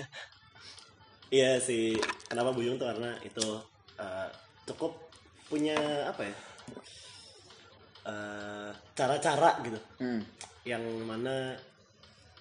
Iya 1.30 1.50
sih. 1.58 1.98
Kenapa 2.30 2.54
Buyung 2.54 2.78
tuh 2.78 2.86
karena 2.86 3.14
itu 3.26 3.46
eh, 3.98 4.28
cukup 4.70 4.94
punya 5.50 5.76
apa 6.06 6.22
ya? 6.22 6.36
Eh, 8.06 8.70
cara-cara 8.94 9.50
gitu. 9.66 9.78
hmm. 9.98 10.20
Yang 10.62 10.84
mana 11.02 11.54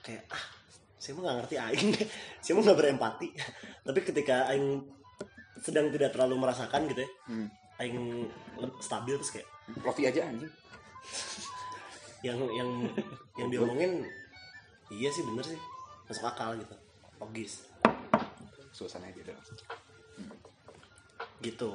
kayak 0.06 0.26
ah 0.30 0.46
saya 1.02 1.18
mah 1.18 1.22
nggak 1.26 1.38
ngerti 1.42 1.56
Aing. 1.58 1.90
saya 2.44 2.54
mah 2.58 2.64
nggak 2.70 2.80
berempati. 2.80 3.30
Tapi 3.82 4.00
ketika 4.06 4.46
Aing 4.50 4.86
sedang 5.62 5.90
tidak 5.90 6.14
terlalu 6.14 6.38
merasakan 6.38 6.86
gitu 6.90 7.02
ya. 7.02 7.10
Hmm. 7.30 7.48
Aing 7.82 8.30
stabil 8.78 9.18
terus 9.18 9.34
kayak 9.34 9.50
Lofi 9.82 10.06
aja 10.06 10.30
anjing 10.30 10.54
yang 12.26 12.40
yang 12.58 12.70
yang 13.38 13.50
diomongin 13.54 13.92
iya 14.94 15.10
sih 15.14 15.24
bener 15.26 15.46
sih. 15.46 15.60
Masuk 16.10 16.26
akal 16.28 16.58
gitu. 16.60 16.76
Logis. 17.22 17.66
Suasana 18.76 19.08
aja 19.08 19.22
dong 19.24 19.40
gitu. 21.46 21.72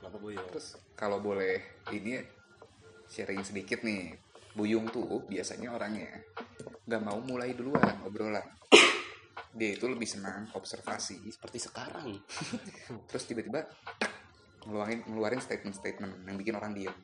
Kenapa 0.00 0.16
Buyung 0.18 0.48
Terus 0.50 0.80
kalau 0.96 1.22
boleh 1.22 1.84
ini 1.94 2.18
sharing 3.06 3.44
sedikit 3.44 3.84
nih, 3.84 4.16
Buyung 4.56 4.88
tuh 4.88 5.22
biasanya 5.28 5.76
orangnya 5.76 6.24
nggak 6.82 7.02
mau 7.04 7.20
mulai 7.22 7.54
duluan 7.54 8.02
obrolan. 8.02 8.42
Dia 9.52 9.76
itu 9.76 9.84
lebih 9.84 10.08
senang 10.08 10.48
observasi, 10.56 11.28
seperti 11.28 11.60
sekarang. 11.60 12.16
Terus 13.08 13.24
tiba-tiba 13.28 13.68
ngeluarin 14.64 15.04
ngeluarin 15.04 15.42
statement-statement 15.44 16.24
yang 16.24 16.36
bikin 16.40 16.56
orang 16.56 16.72
diam. 16.72 16.96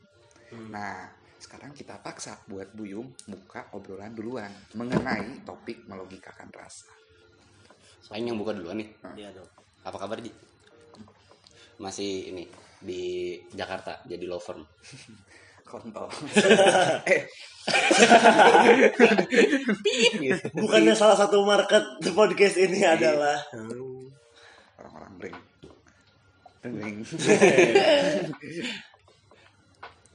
Nah, 0.72 1.12
sekarang 1.38 1.70
kita 1.74 2.02
paksa 2.02 2.38
buat 2.50 2.74
Buyung 2.74 3.14
buka 3.30 3.70
obrolan 3.74 4.14
duluan 4.14 4.50
mengenai 4.74 5.46
topik 5.46 5.86
melogikakan 5.86 6.50
rasa. 6.50 6.90
Aing 8.08 8.32
yang 8.32 8.40
buka 8.40 8.56
duluan 8.56 8.80
nih 8.80 8.88
iya 9.20 9.28
dong 9.36 9.44
apa 9.84 9.96
kabar 10.00 10.16
Ji 10.24 10.32
masih 11.78 12.32
ini 12.32 12.48
di 12.80 13.36
Jakarta 13.52 14.00
jadi 14.08 14.24
law 14.24 14.40
firm 14.40 14.64
Kontol. 15.68 16.08
eh, 17.12 17.28
bukannya 20.56 20.96
salah 20.96 21.12
satu 21.12 21.44
market 21.44 21.84
the 22.00 22.08
podcast 22.16 22.56
ini 22.56 22.88
adalah 22.88 23.36
orang-orang 24.80 25.12
bring. 25.20 25.36
Bring. 26.64 27.04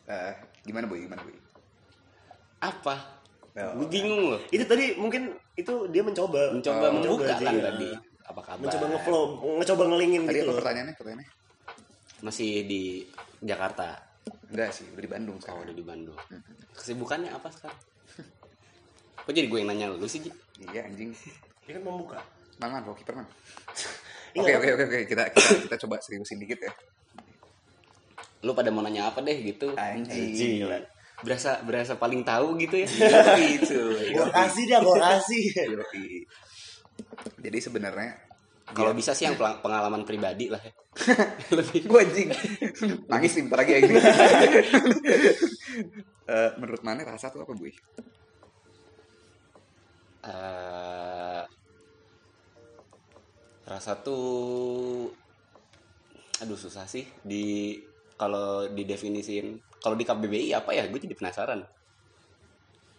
Eh, 0.09 0.33
gimana 0.63 0.85
boy? 0.85 0.99
Gimana 0.99 1.21
boy? 1.21 1.35
apa 2.59 2.95
Oh. 3.53 3.69
gue 3.77 3.87
bingung 3.87 4.33
loh 4.33 4.41
itu 4.49 4.65
tadi 4.65 4.97
mungkin 4.97 5.29
itu 5.53 5.85
dia 5.93 6.01
mencoba 6.01 6.49
mencoba 6.49 6.89
Oh, 6.89 6.93
membuka 6.97 7.37
kan 7.37 7.53
ya. 7.53 7.69
tadi 7.69 7.85
apa 8.25 8.41
kabar 8.41 8.65
mencoba 8.65 8.85
ngeflow 8.89 9.23
mencoba 9.61 9.83
ngelingin 9.93 10.21
Tadi 10.25 10.33
gitu 10.33 10.49
loh. 10.49 10.57
pertanyaannya? 10.57 10.93
Pertanyaannya? 10.97 11.29
masih 12.23 12.49
di 12.65 13.05
Jakarta 13.39 13.93
Enggak 14.49 14.71
sih, 14.71 14.89
udah 14.89 15.03
di 15.03 15.11
Bandung 15.11 15.37
kalau 15.37 15.61
sekarang. 15.61 15.65
udah 15.65 15.75
di 15.75 15.85
Bandung 15.85 16.17
kesibukannya 16.73 17.29
apa 17.29 17.47
sekarang 17.51 17.77
kok 19.19 19.31
jadi 19.31 19.45
gue 19.45 19.59
yang 19.59 19.69
nanya 19.69 19.85
lu 19.91 20.07
sih 20.07 20.17
Ji 20.19 20.33
Iya 20.63 20.81
anjing. 20.83 21.13
dia 21.61 21.77
kan 21.77 21.83
membuka 21.83 22.19
Man, 22.57 22.69
man, 22.69 22.81
bawa 22.81 22.95
kiper 22.95 23.13
man. 23.13 23.27
Oke 24.33 24.49
oke 24.51 24.69
oke 24.71 24.83
oke 24.83 24.99
kita 25.05 25.23
kita 25.29 25.49
kita 25.67 25.75
coba 25.79 25.97
seriusin 25.99 26.37
dikit 26.37 26.57
ya. 26.59 26.71
Lu 28.43 28.51
pada 28.51 28.69
mau 28.69 28.83
nanya 28.83 29.07
apa 29.07 29.23
deh 29.23 29.39
gitu 29.39 29.71
Anjing. 29.73 30.67
Berasa 31.23 31.63
berasa 31.63 31.95
paling 31.95 32.27
tahu 32.27 32.59
gitu 32.59 32.75
ya 32.83 32.87
Gitu. 33.55 33.79
gua 34.11 34.27
kasih 34.29 34.63
dia 34.67 34.79
gua 34.83 34.99
kasih. 34.99 35.43
Jadi 37.39 37.57
sebenarnya 37.57 38.19
kalau 38.75 38.91
bisa 38.91 39.11
sih 39.11 39.27
yang 39.27 39.35
pengalaman 39.35 40.03
pribadi 40.03 40.47
lah 40.47 40.59
ya 40.59 40.71
lebih 41.57 41.83
gue 41.83 41.99
anjing 41.99 42.29
nangis 43.11 43.33
nih 43.35 43.43
bentar 43.43 43.59
lagi 43.59 43.71
ya 43.71 43.79
ini. 43.81 43.95
Eh, 46.23 46.51
menurut 46.55 46.79
mana 46.87 47.03
rasa 47.03 47.27
tuh 47.27 47.43
apa, 47.43 47.51
Bu? 47.51 47.67
eh 50.23 51.43
rasa 53.63 53.91
tuh 53.99 55.11
aduh 56.39 56.55
susah 56.55 56.87
sih 56.87 57.03
di 57.23 57.75
kalau 58.23 58.71
didefinisin 58.71 59.45
kalau 59.77 59.99
di 59.99 60.07
KBBI 60.07 60.55
apa 60.55 60.71
ya 60.71 60.87
gue 60.87 60.95
jadi 60.97 61.11
penasaran 61.13 61.59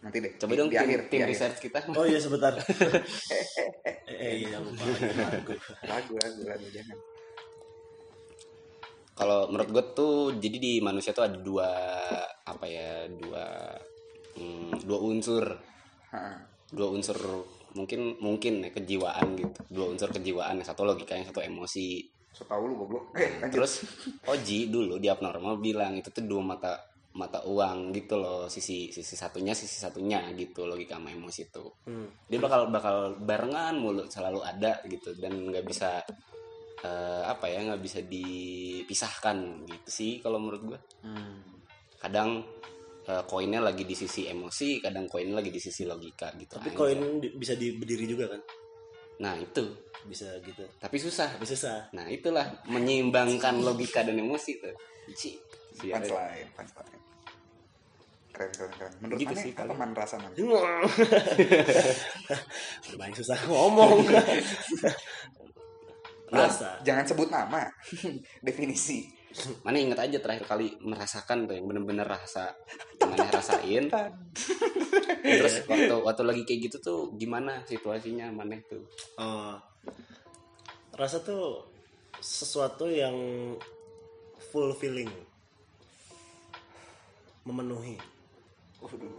Nanti 0.04 0.20
deh. 0.20 0.32
coba 0.36 0.52
di- 0.52 0.58
dong 0.60 0.68
di 0.68 0.76
tim, 0.76 0.84
akhir, 0.84 1.00
tim 1.08 1.16
di 1.16 1.16
akhir. 1.18 1.32
research 1.32 1.58
kita 1.64 1.78
oh 1.90 2.04
iya 2.04 2.20
sebentar 2.20 2.52
eh, 2.60 4.20
eh 4.20 4.32
iya 4.38 4.46
jangan 4.52 4.68
lupa 4.68 4.84
lagu. 5.24 5.52
Ragu, 5.88 6.14
ragu, 6.44 6.66
jangan. 6.68 6.96
kalau 9.14 9.48
menurut 9.48 9.70
gue 9.70 9.84
tuh 9.94 10.14
jadi 10.36 10.56
di 10.58 10.72
manusia 10.82 11.14
tuh 11.14 11.24
ada 11.24 11.38
dua 11.38 11.70
apa 12.44 12.66
ya 12.66 13.06
dua 13.08 13.44
hmm, 14.36 14.82
dua 14.84 14.98
unsur 15.00 15.44
dua 16.68 16.88
unsur 16.90 17.16
mungkin 17.74 18.18
mungkin 18.18 18.60
ya 18.60 18.70
kejiwaan 18.70 19.34
gitu 19.34 19.58
dua 19.70 19.86
unsur 19.88 20.10
kejiwaan 20.10 20.58
yang 20.58 20.66
satu 20.66 20.82
logika 20.82 21.14
yang 21.14 21.26
satu 21.26 21.40
emosi 21.40 22.02
So 22.34 22.42
tau 22.44 22.60
lu 22.60 22.74
goblok. 22.74 23.14
Eh, 23.14 23.30
lanjut. 23.38 23.54
terus 23.54 23.72
Oji 24.26 24.66
dulu 24.66 24.98
di 24.98 25.06
abnormal 25.06 25.56
bilang 25.56 25.94
itu 25.94 26.10
tuh 26.10 26.20
dua 26.20 26.42
mata 26.44 26.74
mata 27.14 27.38
uang 27.40 27.94
gitu 27.94 28.18
loh 28.18 28.46
sisi 28.46 28.90
sisi 28.90 29.14
satunya 29.14 29.54
sisi 29.54 29.78
satunya 29.78 30.34
gitu 30.34 30.66
logika 30.66 30.98
sama 30.98 31.08
emosi 31.08 31.42
itu 31.44 31.62
Hmm. 31.86 32.10
dia 32.26 32.38
bakal 32.38 32.66
bakal 32.68 32.96
barengan 33.16 33.78
mulu 33.78 34.02
selalu 34.04 34.42
ada 34.42 34.82
gitu 34.84 35.14
dan 35.14 35.46
nggak 35.46 35.62
bisa 35.62 36.02
eh, 36.82 37.22
apa 37.24 37.46
ya 37.46 37.62
nggak 37.64 37.78
bisa 37.78 38.02
dipisahkan 38.02 39.38
gitu 39.64 39.88
sih 39.88 40.12
kalau 40.18 40.36
menurut 40.36 40.62
gue 40.66 40.78
Hmm. 41.00 41.38
kadang 41.96 42.42
eh, 43.04 43.22
koinnya 43.24 43.60
lagi 43.60 43.84
di 43.84 43.94
sisi 43.94 44.26
emosi 44.26 44.80
kadang 44.80 45.06
koinnya 45.06 45.38
lagi 45.38 45.48
di 45.48 45.60
sisi 45.60 45.84
logika 45.84 46.34
gitu 46.34 46.56
tapi 46.56 46.68
aja. 46.68 46.76
koin 46.76 46.98
bisa 47.32 47.54
di- 47.54 47.76
berdiri 47.76 48.04
juga 48.06 48.26
kan 48.28 48.40
nah 49.22 49.34
itu 49.38 49.64
bisa 50.04 50.28
gitu 50.44 50.66
tapi 50.82 51.00
susah 51.00 51.32
tapi 51.32 51.46
susah 51.48 51.88
nah 51.96 52.04
itulah 52.10 52.44
menyeimbangkan 52.68 53.62
logika 53.62 54.04
dan 54.04 54.20
emosi 54.20 54.60
tuh 54.60 54.74
Ci. 55.12 55.36
Siapa? 55.76 56.00
Punchline, 56.00 56.48
punchline. 56.56 57.00
Keren, 58.34 58.50
keren, 58.56 58.72
keren. 58.74 58.92
Menurut 59.04 59.18
Gitu 59.20 59.34
sih, 59.36 59.52
apa 59.52 59.68
paling. 59.68 59.78
man 59.78 59.90
rasa 59.92 60.16
man? 60.18 60.32
banyak 62.98 63.16
susah 63.20 63.38
ngomong 63.46 64.10
Nah, 66.34 66.46
rasa 66.48 66.80
Jangan 66.82 67.04
sebut 67.04 67.28
nama. 67.28 67.68
Definisi. 68.40 69.06
mana 69.66 69.76
inget 69.78 69.98
aja 69.98 70.18
terakhir 70.22 70.46
kali 70.46 70.78
merasakan 70.78 71.50
tuh 71.50 71.54
yang 71.58 71.66
bener-bener 71.66 72.06
rasa 72.06 72.54
mana 73.10 73.26
rasain. 73.30 73.90
Terus 75.24 75.66
waktu 75.66 75.94
waktu 75.94 76.22
lagi 76.22 76.42
kayak 76.46 76.60
gitu 76.70 76.76
tuh 76.78 77.00
gimana 77.18 77.66
situasinya 77.66 78.30
mana 78.30 78.60
tuh? 78.68 78.84
Oh, 79.18 79.58
rasa 80.94 81.18
tuh 81.20 81.66
sesuatu 82.22 82.86
yang 82.86 83.14
fulfilling 84.54 85.10
memenuhi. 87.44 87.98
Waduh. 88.80 89.12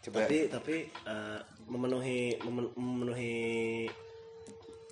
Coba. 0.00 0.24
Tapi 0.24 0.36
tapi 0.48 0.76
eh, 0.88 1.40
memenuhi 1.68 2.40
memen- 2.40 2.72
memenuhi 2.78 3.36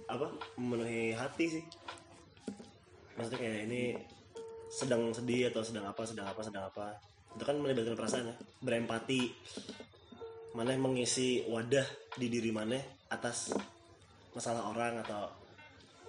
apa? 0.05 0.28
Memenuhi 0.61 1.17
hati 1.17 1.45
sih 1.49 1.64
maksudnya 3.18 3.42
kayak 3.42 3.60
ini 3.66 3.82
sedang 4.70 5.10
sedih 5.10 5.50
atau 5.50 5.66
sedang 5.66 5.90
apa 5.90 6.06
sedang 6.06 6.30
apa 6.30 6.40
sedang 6.46 6.64
apa. 6.70 6.87
Itu 7.34 7.42
kan 7.42 7.58
melibatkan 7.58 7.98
perasaan 7.98 8.30
ya. 8.30 8.34
Berempati. 8.62 9.20
Mana 10.54 10.78
mengisi 10.78 11.44
wadah 11.44 11.84
di 12.16 12.26
diri 12.30 12.54
mana 12.54 12.78
atas 13.12 13.52
masalah 14.32 14.70
orang 14.70 15.02
atau 15.02 15.28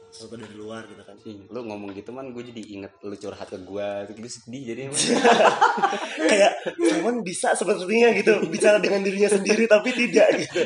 sesuatu 0.09 0.41
dari 0.41 0.55
luar 0.57 0.89
gitu 0.89 1.03
kan. 1.05 1.15
Ih, 1.21 1.45
lu 1.53 1.59
ngomong 1.69 1.93
gitu 1.93 2.09
man 2.09 2.33
gue 2.33 2.43
jadi 2.49 2.63
inget 2.73 2.93
lu 3.05 3.13
curhat 3.13 3.45
ke 3.45 3.61
gue 3.61 3.89
gitu 4.09 4.19
sedih 4.25 4.73
jadi 4.73 4.79
emang 4.89 4.97
kayak 6.33 6.51
Salman 6.81 7.17
bisa 7.21 7.53
sepertinya 7.53 8.09
gitu 8.17 8.33
bicara 8.49 8.81
dengan 8.81 9.05
dirinya 9.05 9.29
sendiri 9.29 9.69
tapi 9.69 9.93
tidak 9.93 10.27
gitu. 10.49 10.61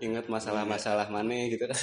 Inget 0.00 0.26
masalah-masalah 0.28 1.12
mana 1.12 1.52
gitu. 1.52 1.68
Kan 1.68 1.76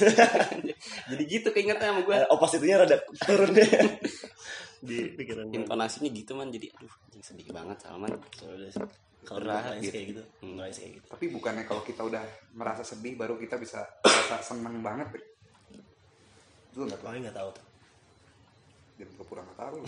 jadi 1.14 1.22
gitu 1.30 1.48
keingetnya 1.54 1.94
sama 1.94 2.02
gue 2.02 2.14
Eh, 2.14 2.28
opasitinya 2.30 2.86
rada 2.86 2.96
turun 3.26 3.50
deh. 3.52 3.66
Di 4.86 4.96
pikiran 5.16 5.50
gue 5.50 5.56
intonasinya 5.62 6.10
gitu 6.14 6.32
man. 6.38 6.48
Jadi 6.48 6.70
aduh 6.72 6.94
sedih 7.24 7.48
banget 7.50 7.78
Salman 7.82 8.14
Udah 8.14 8.70
kalau 9.24 9.40
nangis 9.40 9.88
gitu. 9.88 9.92
kayak 9.96 10.06
gitu. 10.12 10.22
Hmm. 10.44 10.54
nangis 10.60 10.76
kayak 10.78 10.92
gitu. 11.00 11.06
Tapi 11.16 11.24
bukannya 11.32 11.64
kalau 11.64 11.82
kita 11.82 12.02
udah 12.04 12.22
merasa 12.54 12.82
sedih 12.84 13.16
baru 13.16 13.40
kita 13.40 13.56
bisa 13.56 13.80
merasa 14.04 14.36
seneng 14.44 14.84
banget. 14.84 15.08
Lu 16.74 16.86
nggak 16.86 17.00
tahu, 17.00 17.08
Paling 17.10 17.22
nggak 17.26 17.38
tahu 17.38 17.48
tuh. 17.54 17.66
Jadi 18.94 19.10
gue 19.10 19.26
pura 19.26 19.42
nggak 19.42 19.58
tahu. 19.58 19.76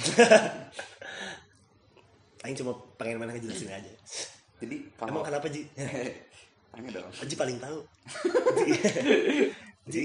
Aing 2.46 2.56
cuma 2.58 2.72
pengen 2.98 3.22
mana 3.22 3.34
ngejelasin 3.34 3.70
aja. 3.70 3.92
Jadi 4.62 4.76
emang 5.02 5.22
kalau 5.22 5.26
kenapa 5.26 5.46
Ji? 5.50 5.66
Tanya 6.72 6.88
dong. 6.94 7.10
Ji 7.26 7.34
paling 7.34 7.58
tahu. 7.58 7.78
Ji. 9.92 10.02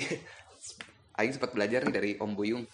Aing 1.17 1.33
sempat 1.33 1.53
belajar 1.53 1.85
nih 1.85 1.93
dari 1.93 2.11
Om 2.17 2.33
Buyung. 2.33 2.65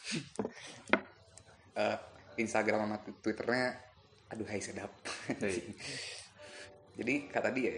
Eh, 1.77 1.97
Instagram 2.39 2.79
sama 2.85 2.97
Twitternya, 3.23 3.75
aduh 4.31 4.47
hai 4.47 4.61
sedap. 4.61 4.91
Jadi 6.97 7.13
kata 7.29 7.49
dia, 7.53 7.77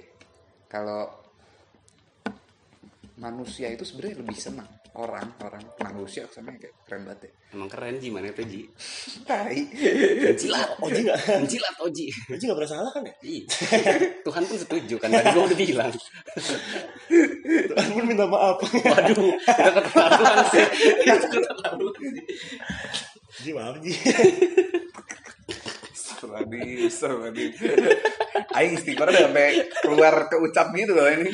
kalau 0.69 1.09
manusia 3.19 3.67
itu 3.71 3.83
sebenarnya 3.83 4.24
lebih 4.24 4.38
senang 4.39 4.78
orang 4.98 5.29
orang 5.46 5.63
manusia 5.86 6.25
sama 6.34 6.50
kayak 6.58 6.74
keren 6.84 7.05
banget 7.05 7.29
ya. 7.29 7.31
emang 7.53 7.69
keren 7.69 8.01
Ji 8.01 8.10
mana 8.10 8.34
itu 8.34 8.41
Ji? 8.41 8.62
Tai. 9.22 9.58
jilat 10.34 10.69
Oji. 10.86 11.01
Nggak 11.05 11.46
jilat 11.46 11.75
Oji. 11.86 12.05
Oji 12.10 12.43
nggak 12.50 12.58
pernah 12.58 12.72
salah 12.74 12.91
kan 12.91 13.03
ya? 13.05 13.13
Ih, 13.22 13.43
Tuhan 14.25 14.43
pun 14.50 14.58
setuju 14.58 14.96
kan 14.98 15.10
tadi 15.13 15.29
gue 15.29 15.43
udah 15.46 15.58
bilang. 15.58 15.93
Tuhan 17.69 17.88
pun 17.93 18.03
minta 18.10 18.25
maaf. 18.25 18.58
Waduh 18.65 19.29
itu 19.38 19.72
keterlaluan 19.77 20.38
sih 20.50 20.65
itu 21.05 21.27
keterlaluan 21.29 21.93
sih. 22.01 22.25
Ji 23.46 23.51
maaf 23.53 23.75
Ji 23.79 23.93
Astagfirullahaladzim, 26.29 26.88
astagfirullahaladzim. 26.89 28.17
Aing 28.50 28.74
istighfar 28.77 29.07
udah 29.09 29.21
sampai 29.29 29.48
keluar 29.81 30.13
ke 30.29 30.36
ucap 30.41 30.67
gitu 30.74 30.93
loh 30.93 31.07
ini. 31.09 31.31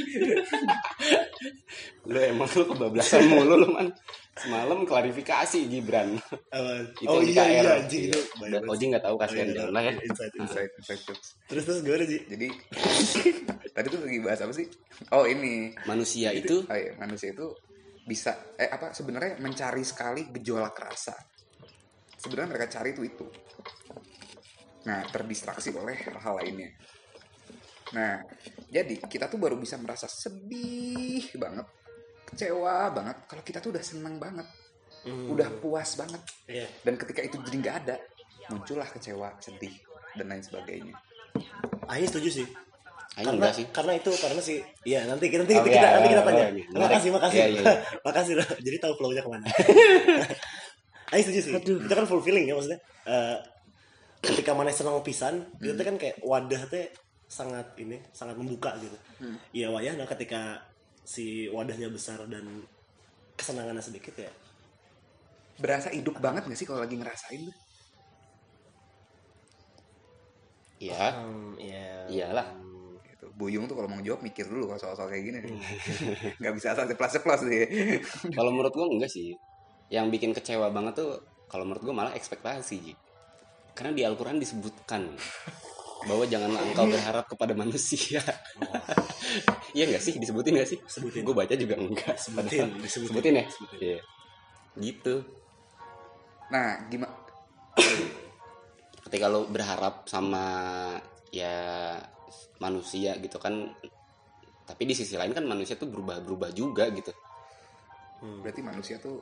lu 2.05 2.19
emang 2.21 2.45
lu 2.45 2.63
kebablasan 2.69 3.25
mulu 3.33 3.65
lu 3.65 3.67
man 3.73 3.89
semalam 4.37 4.85
klarifikasi 4.85 5.65
Gibran. 5.65 6.21
Itu 7.01 7.09
Oh 7.09 7.17
iya 7.23 7.43
KR. 7.43 7.49
iya 7.49 7.73
Ji 7.89 8.13
itu 8.13 8.19
Udah, 8.37 8.61
Oji 8.69 8.83
nggak 8.93 9.03
tahu 9.09 9.15
kasihan 9.17 9.47
dia 9.49 9.65
lah 9.73 9.81
ya 9.81 9.91
Insight 9.95 10.33
insight. 10.37 10.69
Terus 11.49 11.63
terus 11.65 11.79
gimana 11.81 12.05
Ji 12.05 12.21
Jadi 12.29 12.47
tadi 13.73 13.87
tuh 13.89 13.99
lagi 14.05 14.19
bahas 14.21 14.39
apa 14.45 14.53
sih? 14.53 14.67
Oh 15.15 15.25
ini. 15.25 15.73
manusia 15.89 16.29
itu 16.29 16.61
Oh 16.69 16.77
iya, 16.77 16.93
manusia 17.01 17.33
itu 17.33 17.47
bisa 18.05 18.53
eh 18.61 18.69
apa 18.69 18.93
sebenarnya 18.93 19.41
mencari 19.41 19.81
sekali 19.81 20.29
gejolak 20.29 20.77
rasa. 20.77 21.17
Sebenarnya 22.21 22.53
mereka 22.53 22.67
cari 22.69 22.93
itu 22.93 23.01
itu. 23.01 23.25
Nah, 24.85 25.01
terdistraksi 25.09 25.73
oleh 25.73 25.97
hal-hal 25.97 26.33
lainnya. 26.37 26.69
Nah, 27.93 28.21
jadi 28.69 28.97
kita 29.01 29.29
tuh 29.29 29.37
baru 29.37 29.57
bisa 29.57 29.77
merasa 29.77 30.05
sedih 30.05 31.25
banget, 31.37 31.65
kecewa 32.25 32.89
banget 32.89 33.17
kalau 33.25 33.41
kita 33.41 33.61
tuh 33.61 33.73
udah 33.73 33.83
seneng 33.85 34.17
banget, 34.17 34.45
Hmm. 35.05 35.29
udah 35.29 35.49
puas 35.61 35.93
banget. 35.95 36.17
Iya 36.49 36.65
Dan 36.81 36.97
ketika 36.97 37.21
itu 37.21 37.37
jadi 37.45 37.57
nggak 37.61 37.75
ada, 37.85 37.95
muncullah 38.49 38.89
kecewa, 38.89 39.37
sedih 39.37 39.73
dan 40.17 40.33
lain 40.33 40.41
sebagainya. 40.41 40.97
Aing 41.85 42.09
setuju 42.09 42.41
sih 42.41 42.47
Ayo 43.15 43.31
karena 43.31 43.47
sih 43.53 43.63
karena 43.71 43.93
itu 43.95 44.11
karena 44.11 44.41
sih 44.43 44.59
iya 44.83 45.07
nanti 45.07 45.31
kita 45.31 45.47
nanti 45.47 45.55
Oh, 45.55 45.63
kita 45.63 45.77
iya, 45.77 45.91
nanti 45.95 46.09
kita 46.11 46.19
iya, 46.19 46.27
tanya 46.27 46.43
oh, 46.43 46.51
iya. 46.51 46.65
makasih 46.83 47.09
makasih 47.15 47.37
Iya, 47.39 47.47
iya, 47.47 47.61
iya. 47.63 47.75
makasih 48.07 48.33
loh 48.35 48.47
jadi 48.59 48.77
tahu 48.81 48.93
flow-nya 48.99 49.21
ke 49.23 49.29
mana 49.31 49.45
Aing 51.15 51.23
setuju 51.23 51.39
sih 51.43 51.51
itu 51.55 51.93
kan 51.93 52.05
full 52.09 52.19
feeling 52.19 52.43
ya 52.49 52.55
maksudnya 52.57 52.79
Eh, 53.05 53.37
ketika 54.25 54.51
mana 54.51 54.69
senang 54.69 54.99
pisan 55.01 55.45
itu 55.59 55.71
Hmm. 55.71 55.77
tuh 55.77 55.85
kan 55.85 55.95
kayak 55.95 56.15
wadah 56.21 56.63
teh 56.67 56.89
sangat 57.25 57.73
ini 57.77 57.97
sangat 58.11 58.35
membuka 58.35 58.73
gitu 58.77 58.97
Hmm. 59.17 59.37
iya 59.51 59.69
wayah 59.69 59.93
nah 59.93 60.05
ketika 60.05 60.61
si 61.05 61.45
wadahnya 61.47 61.87
besar 61.87 62.17
dan 62.25 62.65
kesenangannya 63.35 63.81
sedikit 63.81 64.15
ya 64.17 64.31
Berasa 65.55 65.87
hidup 65.87 66.19
banget 66.19 66.43
gak 66.45 66.57
sih 66.57 66.67
kalau 66.67 66.83
lagi 66.83 66.99
ngerasain 66.99 67.39
tuh? 67.39 67.55
iya 70.77 71.15
hmm, 71.15 71.51
iya 71.57 71.87
iyalah 72.11 72.47
Gitu. 73.05 73.31
Buyung 73.33 73.63
tuh 73.63 73.79
kalau 73.79 73.87
mau 73.87 74.03
jawab 74.03 74.19
mikir 74.19 74.43
dulu 74.43 74.67
kalau 74.67 74.81
soal-soal 74.81 75.07
kayak 75.07 75.23
gini. 75.23 75.39
Nggak 76.43 76.53
bisa 76.59 76.75
asal 76.75 76.83
ceplas-ceplos 76.85 77.47
deh. 77.47 77.63
kalau 78.35 78.51
menurut 78.51 78.75
gua 78.75 78.87
enggak 78.91 79.07
sih 79.07 79.31
yang 79.87 80.11
bikin 80.11 80.35
kecewa 80.35 80.67
banget 80.67 80.99
tuh 80.99 81.15
kalau 81.47 81.63
menurut 81.63 81.79
gua 81.81 81.95
malah 81.95 82.13
ekspektasi 82.13 82.75
Ji. 82.81 82.93
Karena 83.75 83.91
di 83.91 84.01
Al-Quran 84.01 84.39
disebutkan 84.39 85.13
bahwa 86.05 86.23
janganlah 86.23 86.61
engkau 86.63 86.85
berharap 86.85 87.25
kepada 87.27 87.51
manusia 87.51 88.21
iya 89.75 89.83
enggak 89.85 90.01
sih 90.01 90.15
disebutin 90.15 90.55
enggak 90.55 90.69
sih 90.69 90.79
Sebutin. 90.81 91.21
gue 91.21 91.35
baca 91.35 91.53
juga 91.53 91.75
enggak 91.75 92.15
Sebutin, 92.15 92.71
Padahal- 92.71 92.79
disebutin. 92.79 93.09
sebutin 93.11 93.33
ya 93.33 93.45
Sebutin. 93.47 93.77
Iya. 93.81 93.99
gitu 94.79 95.15
Nah, 96.45 96.77
gimana? 96.87 97.09
ketika 99.01 99.25
lo 99.25 99.45
berharap 99.45 100.05
sama 100.05 100.45
ya 101.29 101.97
manusia 102.57 103.17
gitu 103.17 103.35
kan 103.35 103.73
tapi 104.63 104.81
di 104.83 104.93
sisi 104.93 105.13
lain 105.13 105.29
kan 105.29 105.43
manusia 105.43 105.75
tuh 105.75 105.85
berubah-berubah 105.87 106.49
juga 106.51 106.87
gitu 106.89 107.11
Berarti 108.41 108.61
manusia 108.61 108.97
tuh 108.97 109.21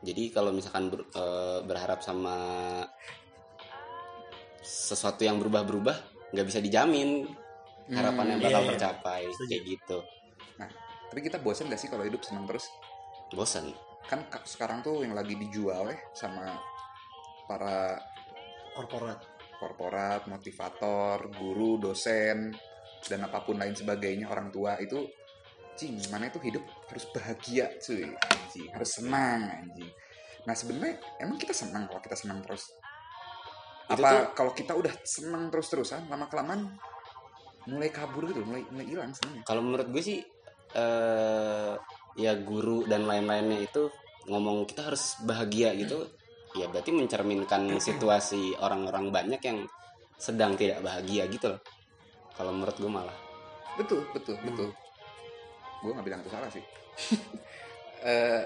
jadi 0.00 0.32
kalau 0.32 0.48
misalkan 0.50 0.88
ber- 0.88 1.08
eh, 1.10 1.60
berharap 1.62 2.00
sama 2.00 2.36
sesuatu 4.60 5.24
yang 5.24 5.40
berubah-berubah 5.40 5.96
nggak 6.32 6.46
bisa 6.46 6.60
dijamin. 6.60 7.26
Harapannya 7.90 8.38
Hmm, 8.38 8.44
bakal 8.44 8.62
iya, 8.62 8.66
iya. 8.66 8.70
tercapai 8.70 9.22
Setuju. 9.26 9.48
kayak 9.50 9.62
gitu. 9.66 9.98
Nah, 10.56 10.68
tapi 11.10 11.20
kita 11.20 11.42
bosan 11.42 11.66
gak 11.66 11.80
sih 11.80 11.90
kalau 11.90 12.06
hidup 12.06 12.22
senang 12.22 12.46
terus? 12.46 12.70
bosan 13.30 13.74
Kan 14.06 14.26
ka- 14.26 14.42
sekarang 14.42 14.78
tuh 14.80 15.02
yang 15.02 15.10
lagi 15.10 15.34
dijual 15.34 15.86
ya 15.86 15.98
sama 16.12 16.54
para 17.46 17.98
korporat. 18.74 19.18
korporat, 19.54 20.24
motivator, 20.24 21.28
guru, 21.36 21.76
dosen, 21.76 22.48
dan 23.04 23.20
apa 23.20 23.44
pun 23.44 23.60
lain 23.60 23.76
sebagainya 23.76 24.24
orang 24.24 24.48
tua 24.48 24.80
itu 24.80 25.04
cing 25.76 26.00
mana 26.08 26.32
itu 26.32 26.40
hidup 26.40 26.64
harus 26.88 27.04
bahagia 27.12 27.68
cuy. 27.76 28.08
Anjing 28.08 28.68
harus 28.72 28.90
senang 28.94 29.40
anjing. 29.52 29.90
Nah 30.46 30.54
sebenarnya 30.54 30.96
emang 31.18 31.36
kita 31.36 31.52
senang 31.52 31.84
kalau 31.86 32.00
kita 32.00 32.16
senang 32.16 32.40
terus 32.40 32.72
Itu 33.90 34.02
apa 34.06 34.30
kalau 34.38 34.54
kita 34.54 34.72
udah 34.78 34.94
senang 35.02 35.50
terus 35.50 35.66
terusan 35.66 36.06
lama 36.06 36.30
kelamaan 36.30 36.78
mulai 37.66 37.90
kabur 37.90 38.30
gitu 38.30 38.40
mulai 38.46 38.64
mulai 38.70 38.86
hilang 38.88 39.12
senangnya 39.12 39.42
kalau 39.44 39.60
menurut 39.60 39.90
gue 39.92 40.02
sih 40.02 40.18
eh 40.70 41.74
ya 42.16 42.32
guru 42.40 42.86
dan 42.86 43.04
lain-lainnya 43.06 43.62
itu 43.62 43.90
ngomong 44.30 44.66
kita 44.66 44.90
harus 44.90 45.18
bahagia 45.26 45.74
gitu 45.74 46.06
ya 46.54 46.66
berarti 46.70 46.90
mencerminkan 46.94 47.62
situasi 47.86 48.58
orang-orang 48.58 49.10
banyak 49.10 49.42
yang 49.42 49.58
sedang 50.20 50.52
tidak 50.52 50.84
bahagia 50.84 51.24
gitu 51.32 51.48
loh. 51.48 51.60
Kalau 52.36 52.52
menurut 52.52 52.76
gue 52.76 52.90
malah. 52.92 53.16
Betul 53.80 54.04
betul 54.12 54.36
betul. 54.44 54.68
Gue 55.80 55.90
nggak 55.96 56.04
bilang 56.04 56.20
itu 56.20 56.30
salah 56.30 56.50
sih. 56.52 56.64
Eh, 58.00 58.40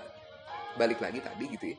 balik 0.75 0.99
lagi 0.99 1.23
tadi 1.23 1.47
gitu 1.47 1.71
ya 1.71 1.79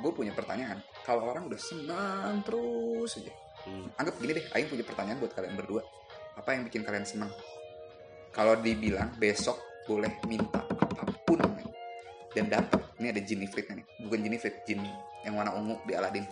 gue 0.00 0.12
punya 0.12 0.32
pertanyaan. 0.32 0.80
Kalau 1.04 1.28
orang 1.28 1.46
udah 1.46 1.60
senang 1.60 2.40
terus 2.42 3.20
aja. 3.20 3.32
Hmm. 3.60 3.92
anggap 4.00 4.16
gini 4.16 4.40
deh 4.40 4.46
Aing 4.56 4.72
punya 4.72 4.84
pertanyaan 4.88 5.20
buat 5.20 5.36
kalian 5.36 5.52
berdua. 5.52 5.84
Apa 6.40 6.56
yang 6.56 6.64
bikin 6.64 6.80
kalian 6.80 7.04
senang? 7.04 7.28
Kalau 8.32 8.56
dibilang 8.56 9.12
besok 9.20 9.60
boleh 9.84 10.08
minta 10.24 10.64
apa 10.64 11.12
pun 11.28 11.36
nih, 11.44 11.68
dan 12.32 12.48
dapat 12.48 12.80
ini 12.96 13.12
ada 13.12 13.20
jin 13.20 13.44
ifritnya 13.44 13.84
nih. 13.84 13.86
Bukan 14.06 14.18
jin 14.24 14.32
ifrit 14.32 14.56
jin 14.64 14.80
yang 15.28 15.36
warna 15.36 15.52
ungu 15.52 15.76
di 15.84 15.92
Aladin. 15.92 16.24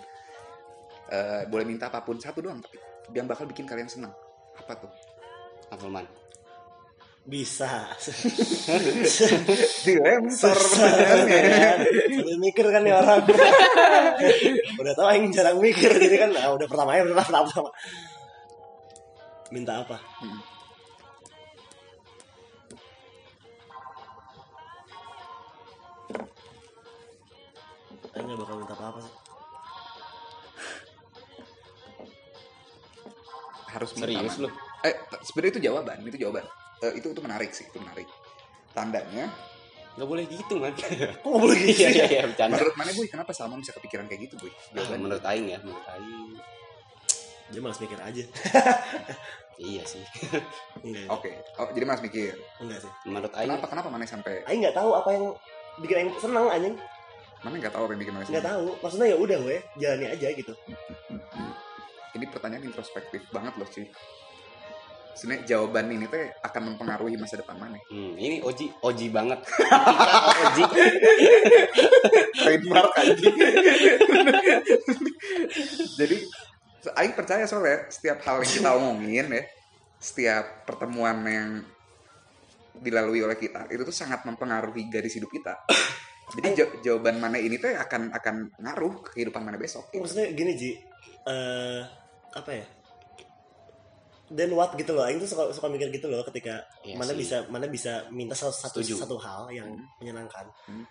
Eh, 1.13 1.43
boleh 1.53 1.65
minta 1.69 1.93
apa 1.93 2.01
pun. 2.01 2.17
Satu 2.17 2.41
doang 2.41 2.65
tapi. 2.65 2.81
Yang 3.13 3.27
bakal 3.29 3.45
bikin 3.45 3.69
kalian 3.69 3.91
senang. 3.93 4.15
Apa 4.57 4.73
tuh? 4.79 4.93
Apelman 5.69 6.09
Bisa. 7.29 7.93
dilempar 9.85 10.57
pertanyaannya 10.57 12.37
mikir 12.41 12.65
kan 12.73 12.81
nih 12.81 12.97
orang. 12.97 13.21
udah 14.81 14.93
tau 14.97 15.13
aing 15.13 15.29
jarang 15.29 15.61
mikir 15.61 15.93
jadi 15.93 16.25
kan 16.25 16.31
ah, 16.41 16.57
udah 16.57 16.65
pertama 16.65 16.97
ya 16.97 17.05
pertama 17.05 17.29
pertama. 17.29 17.45
pertama. 17.53 17.71
Minta 19.53 19.73
apa? 19.85 20.01
Hmm. 20.25 20.41
Gak 28.19 28.37
bakal 28.45 28.57
minta 28.61 28.77
apa-apa 28.77 29.01
sih. 29.05 29.15
harus 33.69 33.91
Serius 33.93 34.37
lu? 34.41 34.49
eh 34.83 34.95
sebenarnya 35.23 35.53
itu 35.59 35.63
jawaban 35.71 35.97
itu 36.07 36.19
jawaban 36.25 36.45
Eh, 36.81 36.93
itu 36.95 37.07
itu 37.09 37.21
menarik 37.21 37.51
sih 37.51 37.65
itu 37.65 37.77
menarik 37.77 38.07
tandanya 38.71 39.27
Gak 39.95 40.07
boleh 40.07 40.25
gitu 40.25 40.55
man. 40.57 40.71
Kok 40.79 41.27
gak 41.27 41.43
boleh 41.43 41.59
gitu 41.59 41.75
Iya 41.77 41.89
iya 41.91 41.99
ya? 41.99 42.07
iya 42.09 42.21
bercanda. 42.25 42.55
menurut 42.55 42.75
mana 42.77 42.91
boy 42.93 43.07
kenapa 43.09 43.31
Salman 43.33 43.59
bisa 43.59 43.75
kepikiran 43.75 44.07
kayak 44.07 44.21
gitu 44.25 44.39
boy 44.39 44.53
Ah, 44.73 44.95
menurut 44.95 45.25
Aing 45.25 45.47
ya, 45.49 45.59
menurut 45.59 45.83
Aing. 45.89 46.39
Dia 47.49 47.61
malas 47.61 47.79
mikir 47.79 47.99
aja. 47.99 48.25
Iya 49.59 49.83
sih. 49.83 49.99
Enggak, 50.79 51.11
oke 51.19 51.31
oh 51.59 51.67
jadi 51.75 51.83
mas 51.83 51.99
mikir 51.99 52.31
enggak 52.63 52.79
sih. 52.79 52.93
Menurut 53.05 53.35
Aing 53.35 53.51
kenapa 53.51 53.67
kenapa 53.67 53.89
mana 53.91 54.07
sampai 54.07 54.47
Aing 54.47 54.63
nggak 54.63 54.71
tahu 54.73 54.95
apa 54.95 55.09
yang 55.11 55.25
bikin 55.79 55.97
Aing 55.99 56.11
senang 56.15 56.47
anjing. 56.47 56.79
mana 57.39 57.55
nggak 57.57 57.71
tahu 57.71 57.83
apa 57.83 57.93
yang 57.93 58.01
bikin 58.01 58.15
mana 58.15 58.23
Nggak 58.25 58.47
tahu. 58.47 58.67
Maksudnya 58.79 59.07
ya 59.09 59.17
udah 59.19 59.39
gue 59.41 59.57
jalani 59.77 60.07
aja 60.09 60.29
gitu. 60.31 60.53
ini 62.11 62.25
pertanyaan 62.25 62.65
introspektif 62.65 63.19
banget 63.29 63.55
loh 63.55 63.67
cuy 63.67 63.87
sebenarnya 65.19 65.45
jawaban 65.49 65.91
ini 65.91 66.07
teh 66.07 66.31
akan 66.39 66.63
mempengaruhi 66.73 67.15
masa 67.15 67.37
depan 67.37 67.59
mana 67.59 67.75
Hmm, 67.87 68.15
ini 68.15 68.39
Oji, 68.39 68.71
Oji 68.79 69.11
banget. 69.11 69.43
Oji. 70.47 70.63
trademark 72.33 72.91
aja 72.95 73.29
jadi 75.99 76.17
Aing 76.89 77.13
percaya 77.13 77.45
soalnya 77.45 77.85
setiap 77.89 78.23
hal 78.23 78.41
yang 78.41 78.49
kita 78.51 78.71
omongin 78.73 79.27
ya 79.29 79.43
setiap 79.99 80.65
pertemuan 80.65 81.21
yang 81.21 81.51
dilalui 82.75 83.21
oleh 83.21 83.35
kita 83.35 83.67
itu 83.69 83.83
tuh 83.83 83.93
sangat 83.93 84.23
mempengaruhi 84.23 84.87
garis 84.87 85.13
hidup 85.13 85.29
kita 85.29 85.59
jadi 86.33 86.49
ja- 86.55 86.75
jawaban 86.83 87.19
mana 87.19 87.37
ini 87.37 87.59
tuh 87.59 87.75
akan 87.75 88.15
akan 88.15 88.35
ngaruh 88.57 88.95
ke 89.03 89.11
kehidupan 89.13 89.43
mana 89.43 89.57
besok 89.57 89.91
Maksudnya 89.91 90.31
gini 90.31 90.53
Ji. 90.55 90.71
Eh 91.27 91.83
apa 92.31 92.51
ya? 92.53 92.65
Dan 94.29 94.53
what 94.53 94.73
gitu 94.75 94.93
loh. 94.93 95.03
Aing 95.03 95.19
tuh 95.19 95.27
suka 95.27 95.49
suka 95.51 95.67
mikir 95.67 95.89
gitu 95.89 96.07
loh 96.07 96.21
ketika 96.23 96.61
Iya 96.83 96.95
mana 96.95 97.11
sih. 97.11 97.19
bisa 97.19 97.37
mana 97.49 97.65
bisa 97.67 97.93
minta 98.11 98.33
satu 98.33 98.53
satu, 98.53 98.79
Setuju. 98.79 98.95
satu 99.01 99.17
hal 99.17 99.49
yang 99.49 99.69
menyenangkan. 99.99 100.45
Hmm. 100.65 100.85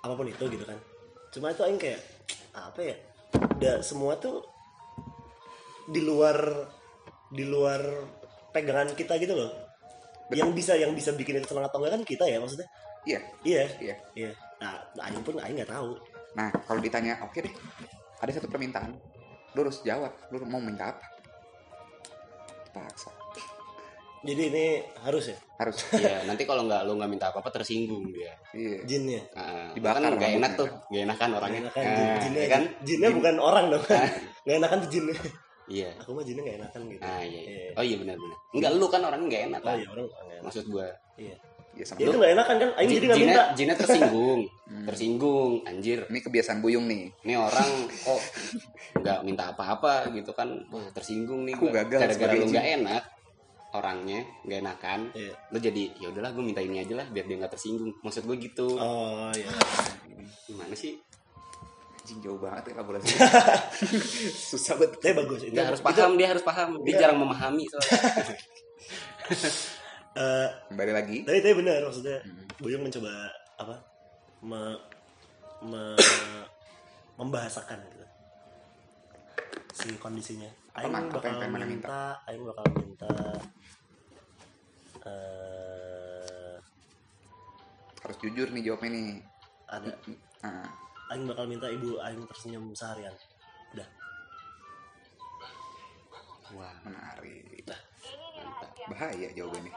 Apa 0.00 0.12
pun 0.12 0.26
itu 0.26 0.44
gitu 0.44 0.64
kan. 0.64 0.78
Cuma 1.30 1.48
itu 1.48 1.62
Aing 1.62 1.78
kayak 1.78 2.00
apa 2.52 2.80
ya? 2.80 2.94
Udah 3.54 3.78
semua 3.80 4.14
tuh 4.16 4.42
di 5.86 6.00
luar 6.00 6.36
di 7.28 7.44
luar 7.44 7.80
pegangan 8.50 8.90
kita 8.92 9.16
gitu 9.16 9.34
loh. 9.34 9.50
Yang 10.28 10.50
bisa 10.54 10.72
yang 10.74 10.90
bisa 10.92 11.12
bikin 11.12 11.36
itu 11.36 11.46
senang 11.46 11.66
atau 11.66 11.78
enggak 11.78 11.94
kan 11.94 12.02
kita 12.02 12.24
ya 12.24 12.38
maksudnya. 12.38 12.66
iya 13.04 13.20
Iya. 13.44 13.64
iya 13.78 13.94
Iya. 14.16 14.30
Nah, 14.56 14.80
Aing 14.98 15.20
pun 15.20 15.36
Aing 15.36 15.54
nggak 15.54 15.70
tahu. 15.70 15.92
nah 16.34 16.50
kalau 16.66 16.82
ditanya 16.82 17.14
oke 17.22 17.38
deh 17.38 17.54
ada 18.18 18.26
satu 18.26 18.50
permintaan 18.50 18.90
lu 19.54 19.62
harus 19.62 19.78
jawab 19.82 20.10
lu 20.34 20.42
mau 20.42 20.58
minta 20.58 20.90
apa 20.90 21.06
paksa 22.74 23.10
Jadi 24.24 24.42
ini 24.48 24.64
harus 25.04 25.30
ya 25.30 25.38
harus 25.60 25.76
Iya, 26.00 26.24
nanti 26.24 26.48
kalau 26.48 26.64
nggak 26.64 26.88
lu 26.88 26.96
nggak 26.96 27.10
minta 27.12 27.28
apa-apa 27.28 27.52
tersinggung 27.52 28.08
dia. 28.08 28.32
iya 28.56 28.80
jinnya. 28.88 29.20
Nah, 29.36 29.76
Dibakar 29.76 30.00
kan 30.00 30.16
gak 30.16 30.32
enak 30.40 30.52
tuh, 30.56 30.68
gak 30.88 31.02
enak 31.04 31.16
kan 31.20 31.30
orangnya. 31.36 31.60
Gak 31.68 31.76
enakan 31.76 31.84
jin, 31.84 32.08
jinnya, 32.24 32.40
ya 32.40 32.48
kan? 32.48 32.62
jinnya 32.88 33.08
bukan 33.12 33.36
orang 33.36 33.64
dong. 33.68 33.84
Gak 34.48 34.56
enakan 34.64 34.78
tuh 34.80 34.90
jinnya. 34.90 35.16
Iya. 35.68 35.90
Aku 36.00 36.16
mah 36.16 36.24
jinnya 36.24 36.40
gak 36.40 36.56
enakan 36.56 36.80
gitu. 36.88 37.02
Ah 37.04 37.20
iya. 37.20 37.40
iya. 37.44 37.52
Iya. 37.52 37.70
Oh 37.76 37.84
iya 37.84 37.96
benar-benar. 38.00 38.38
Enggak 38.56 38.70
lu 38.80 38.86
kan 38.88 39.00
orangnya 39.04 39.28
gak 39.28 39.44
enak 39.52 39.60
Oh 39.60 39.66
kan. 39.68 39.76
iya 39.76 39.88
orang 39.92 40.06
enak. 40.08 40.40
Maksud 40.40 40.64
gua. 40.72 40.88
Iya. 41.20 41.36
Ya 41.74 41.84
sama 41.84 41.98
Ya 41.98 42.06
itu 42.06 42.16
gak 42.16 42.32
enakan 42.32 42.56
kan? 42.56 42.70
Aing 42.74 42.88
jadi 42.88 43.06
gak 43.06 43.16
Jina, 43.16 43.26
minta. 43.28 43.42
Jina 43.54 43.74
tersinggung. 43.74 44.40
Hmm. 44.64 44.88
Tersinggung, 44.88 45.60
anjir. 45.62 46.08
ini 46.08 46.18
kebiasaan 46.18 46.58
buyung 46.58 46.88
nih 46.88 47.12
Ini 47.20 47.36
orang 47.36 47.68
kok 47.94 48.16
nggak 48.96 49.18
minta 49.22 49.52
apa-apa 49.52 50.08
gitu 50.10 50.32
kan. 50.32 50.48
Wah, 50.66 50.88
tersinggung 50.90 51.44
nih 51.44 51.52
Aku 51.52 51.68
gua. 51.68 51.84
gagal 51.84 52.00
Gara-gara 52.00 52.32
lu 52.32 52.46
nggak 52.48 52.66
enak 52.80 53.02
orangnya 53.70 54.22
nggak 54.40 54.58
enakan 54.62 55.00
Iya. 55.12 55.34
lu 55.50 55.58
jadi 55.58 55.82
ya 55.98 56.06
udahlah 56.08 56.30
gue 56.30 56.44
minta 56.44 56.62
ini 56.62 56.78
aja 56.78 56.94
lah 56.94 57.06
biar 57.06 57.26
dia 57.26 57.36
nggak 57.36 57.52
tersinggung 57.52 57.90
maksud 58.00 58.22
gue 58.22 58.36
gitu 58.40 58.70
Oh 58.72 59.34
iya. 59.34 59.50
gimana 60.46 60.70
sih 60.72 60.94
anjing 61.98 62.22
jauh 62.22 62.38
banget 62.38 62.70
ya 62.70 62.78
elaborasi 62.78 63.18
susah 64.48 64.74
banget 64.76 64.94
Tapi 64.96 65.14
bagus. 65.18 65.38
Dia 65.44 65.64
harus 65.66 65.80
itu, 65.80 65.86
paham 65.86 66.10
dia 66.14 66.28
harus 66.30 66.42
paham 66.42 66.70
dia 66.80 66.88
Iya. 66.88 67.00
jarang 67.02 67.18
memahami 67.18 67.64
soalnya 67.66 67.98
eh, 70.14 70.48
kembali 70.70 70.92
lagi 70.94 71.16
tapi 71.26 71.38
tapi 71.42 71.54
benar 71.58 71.82
maksudnya. 71.84 72.18
Hmm. 72.22 72.44
Buyung 72.62 72.82
mencoba 72.86 73.10
apa? 73.58 73.76
Me, 74.44 74.60
me, 75.64 75.82
membahasakan 77.18 77.82
gitu. 77.90 78.06
Si 79.74 79.88
kondisinya. 79.98 80.50
Apa, 80.74 80.86
Aing? 80.86 81.10
Apa 81.10 81.26
yang 81.26 81.38
bakal 81.38 81.50
Mana 81.50 81.66
minta? 81.66 81.70
minta, 81.70 82.00
Aing 82.30 82.42
bakal 82.46 82.66
minta 82.78 83.14
eh 85.04 86.56
harus 88.04 88.16
jujur 88.20 88.48
nih 88.52 88.62
jawabnya 88.64 88.90
nih 88.96 89.08
ada 89.68 89.92
nah, 90.44 90.68
Aing 91.12 91.24
bakal 91.28 91.44
minta 91.48 91.68
ibu 91.68 92.00
Aing 92.00 92.24
tersenyum 92.28 92.72
seharian. 92.72 93.12
Udah. 93.76 93.88
wah 96.54 96.70
menarik 96.86 97.66
mantap 98.38 98.70
bahaya 98.86 99.28
jawabannya 99.34 99.72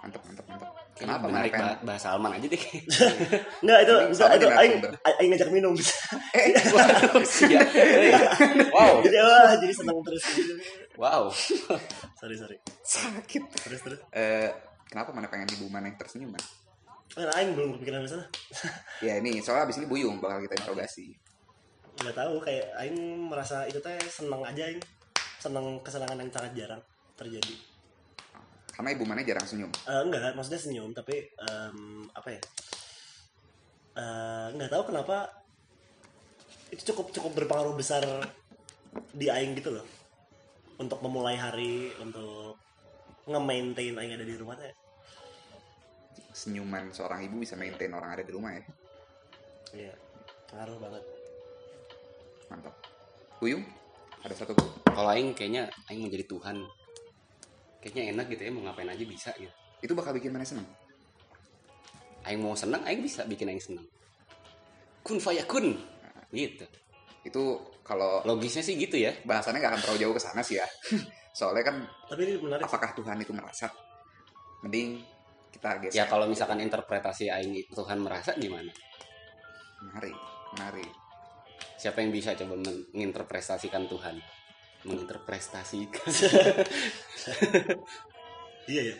mantap 0.00 0.22
mantap 0.24 0.46
mantap 0.48 0.70
kenapa 0.96 1.24
menarik 1.28 1.52
banget 1.52 1.78
bahasa 1.84 2.06
Alman 2.16 2.36
aja 2.36 2.46
deh 2.48 2.62
Enggak 3.64 3.78
itu 3.84 3.94
Ini 4.00 4.36
itu, 4.36 4.46
Aing. 4.52 4.74
Aing 5.04 5.28
ngajak 5.32 5.50
minum. 5.52 5.72
eh 6.36 6.52
Siap. 7.24 7.66
Hey. 7.72 8.12
wow 8.72 9.00
jadi 9.04 9.16
wah 9.24 9.52
jadi 9.56 9.72
senang 9.72 10.00
terus 10.04 10.24
wow 11.00 11.28
Sorry 12.20 12.36
sorry. 12.36 12.56
sakit 12.84 13.42
Terus 13.64 13.80
terus. 13.80 14.00
Eh, 14.12 14.48
kenapa 14.88 15.12
mana 15.16 15.28
pengen 15.32 15.48
ibu 15.56 15.68
mana 15.72 15.88
yang 15.88 15.96
tersenyum 15.96 16.32
man? 16.36 16.44
Kan 17.10 17.28
Aing 17.32 17.56
belum 17.56 17.80
kepikiran 17.80 18.04
ke 18.04 18.10
sana. 18.12 18.24
ya 19.06 19.16
ini 19.20 19.40
soalnya 19.40 19.68
abis 19.68 19.80
ini 19.80 19.86
buyung 19.88 20.20
bakal 20.20 20.44
kita 20.44 20.60
interogasi 20.64 21.16
Enggak 22.00 22.16
tahu 22.16 22.40
kayak 22.44 22.66
Aing 22.76 23.28
merasa 23.28 23.64
itu 23.68 23.80
teh 23.80 23.96
senang 24.08 24.44
aja 24.44 24.68
Aing. 24.68 24.80
Senang 25.40 25.80
kesenangan 25.80 26.20
yang 26.20 26.28
sangat 26.28 26.52
jarang 26.52 26.80
terjadi. 27.16 27.69
Karena 28.80 28.96
ibu 28.96 29.04
mana 29.04 29.20
jarang 29.20 29.44
senyum 29.44 29.68
Eh, 29.84 30.00
enggak, 30.08 30.32
maksudnya 30.32 30.56
senyum 30.56 30.90
tapi 30.90 31.20
em, 31.20 32.08
apa 32.16 32.28
ya? 32.32 32.40
Eh, 33.92 34.46
nggak 34.56 34.70
tahu 34.72 34.82
kenapa 34.88 35.28
itu 36.72 36.88
cukup 36.88 37.12
cukup 37.12 37.32
berpengaruh 37.36 37.76
besar 37.76 38.00
di 39.12 39.28
aing 39.28 39.52
gitu 39.54 39.76
loh. 39.76 39.84
Untuk 40.80 41.04
memulai 41.04 41.36
hari, 41.36 41.92
untuk 42.00 42.56
nge-maintain 43.28 43.92
aing 43.92 44.16
ada 44.16 44.24
di 44.24 44.34
rumah 44.34 44.56
teh. 44.56 44.72
senyuman 46.30 46.88
seorang 46.94 47.26
ibu 47.26 47.42
bisa 47.42 47.58
maintain 47.58 47.90
orang 47.90 48.14
ada 48.16 48.22
di 48.24 48.32
rumah 48.32 48.54
ya 48.54 48.62
Iya, 49.76 49.92
pengaruh 50.48 50.78
banget. 50.78 51.04
mantap 52.48 52.74
buyung 53.42 53.66
ada 54.22 54.32
satu 54.32 54.54
kalau 54.86 55.10
Aing 55.10 55.34
kayaknya 55.34 55.66
Aing 55.90 56.06
mau 56.06 56.10
jadi 56.10 56.24
Tuhan 56.24 56.62
kayaknya 57.80 58.14
enak 58.14 58.26
gitu 58.32 58.42
ya 58.46 58.50
mau 58.52 58.62
ngapain 58.68 58.88
aja 58.88 59.04
bisa 59.04 59.30
gitu. 59.40 59.52
Itu 59.80 59.92
bakal 59.96 60.12
bikin 60.16 60.30
mana 60.30 60.44
seneng? 60.44 60.68
Aing 62.28 62.40
mau 62.44 62.52
seneng 62.52 62.84
Aing 62.84 63.00
bisa 63.00 63.24
bikin 63.24 63.48
Aing 63.48 63.60
seneng. 63.60 63.86
Kun 65.00 65.16
fayakun 65.16 65.72
gitu. 66.30 66.64
Itu 67.24 67.42
kalau 67.80 68.20
logisnya 68.28 68.60
sih 68.60 68.76
gitu 68.76 69.00
ya. 69.00 69.16
bahasannya 69.24 69.58
nggak 69.60 69.72
akan 69.76 69.82
terlalu 69.82 69.98
jauh 70.04 70.14
ke 70.14 70.22
sana 70.22 70.44
sih 70.44 70.60
ya. 70.60 70.66
Soalnya 71.38 71.72
kan 71.72 71.76
Tapi 72.12 72.20
ini 72.28 72.34
menarik. 72.38 72.68
apakah 72.68 72.92
Tuhan 72.92 73.16
itu 73.24 73.32
merasa? 73.32 73.72
Mending 74.60 75.00
kita 75.50 75.80
geser. 75.80 75.96
Ya 75.96 76.04
kalau 76.04 76.28
misalkan 76.28 76.60
interpretasi 76.60 77.32
Aing 77.32 77.56
itu 77.56 77.72
Tuhan 77.72 77.98
merasa 78.04 78.36
gimana? 78.36 78.68
Menarik 79.80 80.16
menarik. 80.54 80.90
Siapa 81.80 82.04
yang 82.04 82.12
bisa 82.12 82.36
coba 82.36 82.60
menginterpretasikan 82.60 83.88
Tuhan 83.88 84.20
menginterpretasikan. 84.84 86.08
Iya 88.70 88.94
ya. 88.94 88.96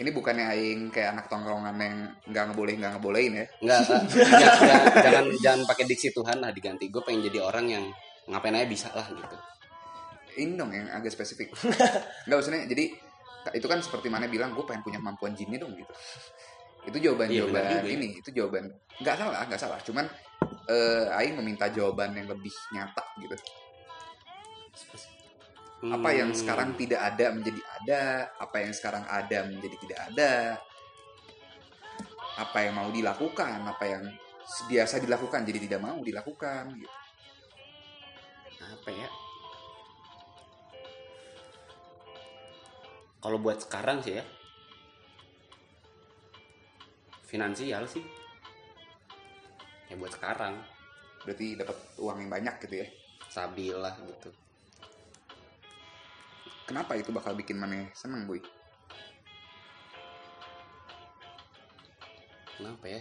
ini 0.00 0.08
bukannya 0.16 0.56
aing 0.56 0.88
kayak 0.88 1.12
anak 1.12 1.28
tongkrongan 1.28 1.76
yang 1.76 1.96
nggak 2.32 2.44
ngeboleh 2.48 2.74
nggak 2.80 2.92
ngebolehin 2.96 3.32
ya? 3.36 3.46
Enggak, 3.60 3.80
jangan, 3.84 4.04
jangan, 4.40 4.84
jangan 5.04 5.24
jangan 5.36 5.60
pakai 5.68 5.84
diksi 5.84 6.08
Tuhan 6.16 6.40
lah 6.40 6.48
diganti. 6.48 6.88
Gue 6.88 7.04
pengen 7.04 7.28
jadi 7.28 7.44
orang 7.44 7.66
yang 7.68 7.84
ngapain 8.24 8.56
aja 8.56 8.64
bisa 8.64 8.88
lah 8.96 9.04
gitu. 9.12 9.36
ini 10.40 10.56
dong 10.56 10.72
yang 10.72 10.88
agak 10.88 11.12
spesifik. 11.12 11.52
Nggak 12.24 12.36
maksudnya 12.40 12.64
jadi 12.64 12.84
itu 13.52 13.66
kan 13.68 13.84
seperti 13.84 14.08
mana 14.08 14.30
bilang 14.32 14.56
gue 14.56 14.64
pengen 14.64 14.80
punya 14.80 14.96
kemampuan 15.02 15.36
jinnya 15.36 15.60
dong 15.60 15.76
gitu. 15.76 15.92
Itu 16.88 16.96
jawaban 16.96 17.28
Iya, 17.28 17.44
benar 17.44 17.60
jawaban 17.68 17.84
juga. 17.84 17.92
ini 17.92 18.08
itu 18.16 18.28
jawaban. 18.32 18.64
Nggak 19.04 19.16
salah 19.20 19.44
nggak 19.44 19.60
salah. 19.60 19.78
Cuman 19.84 20.06
eh 20.70 21.04
Aing 21.20 21.36
meminta 21.36 21.68
jawaban 21.68 22.16
yang 22.16 22.30
lebih 22.32 22.54
nyata 22.72 23.04
gitu 23.20 23.36
apa 25.80 26.12
yang 26.12 26.28
Hmm. 26.28 26.36
sekarang 26.36 26.76
tidak 26.76 27.00
ada 27.00 27.32
menjadi 27.32 27.60
ada 27.80 28.02
apa 28.36 28.56
yang 28.60 28.72
sekarang 28.76 29.04
ada 29.08 29.38
menjadi 29.48 29.76
tidak 29.80 30.00
ada. 30.12 30.32
Apa 32.36 32.58
yang 32.68 32.74
mau 32.76 32.92
dilakukan 32.92 33.64
apa 33.64 33.84
yang 33.88 34.04
biasa 34.68 35.00
dilakukan 35.00 35.40
jadi 35.48 35.58
tidak 35.64 35.80
mau 35.80 35.96
dilakukan 36.04 36.76
gitu. 36.76 36.96
Apa 38.60 38.90
ya? 38.92 39.08
Kalau 43.20 43.36
buat 43.40 43.64
sekarang 43.64 44.04
sih 44.04 44.20
ya 44.20 44.24
finansial 47.24 47.88
sih. 47.88 48.04
Ya 49.88 49.96
buat 49.96 50.12
sekarang. 50.12 50.60
Berarti 51.24 51.56
dapat 51.56 51.76
uang 51.96 52.20
yang 52.20 52.30
banyak 52.32 52.54
gitu 52.68 52.84
ya? 52.84 52.88
Stabil 53.32 53.76
lah 53.76 53.96
gitu 54.04 54.28
kenapa 56.70 56.94
itu 56.94 57.10
bakal 57.10 57.34
bikin 57.34 57.58
mana 57.58 57.82
seneng 57.92 58.24
boy 58.24 58.38
kenapa 62.54 62.84
ya 62.86 63.00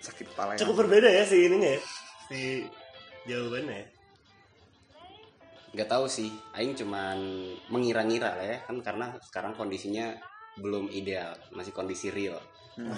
sakit 0.00 0.26
kepala 0.32 0.54
ya 0.54 0.58
Cukup 0.58 0.74
berbeda 0.82 1.06
ya 1.06 1.22
si 1.22 1.36
ininya 1.44 1.70
ya. 1.70 1.80
Si 2.26 2.40
jawabannya 3.24 3.76
ya. 3.76 3.86
nggak 5.68 5.84
tahu 5.86 6.08
sih 6.08 6.32
aing 6.56 6.72
cuman 6.72 7.18
mengira-ngira 7.68 8.34
lah 8.34 8.46
ya 8.46 8.58
kan 8.64 8.80
karena 8.80 9.06
sekarang 9.20 9.52
kondisinya 9.52 10.16
belum 10.56 10.88
ideal 10.90 11.36
masih 11.52 11.70
kondisi 11.70 12.10
real 12.10 12.40
Hmm. 12.78 12.94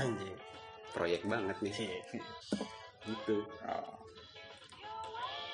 Proyek 0.93 1.25
banget 1.25 1.57
nih 1.65 1.73
Iya. 1.73 2.01
gitu 3.03 3.49
Oh. 3.65 3.97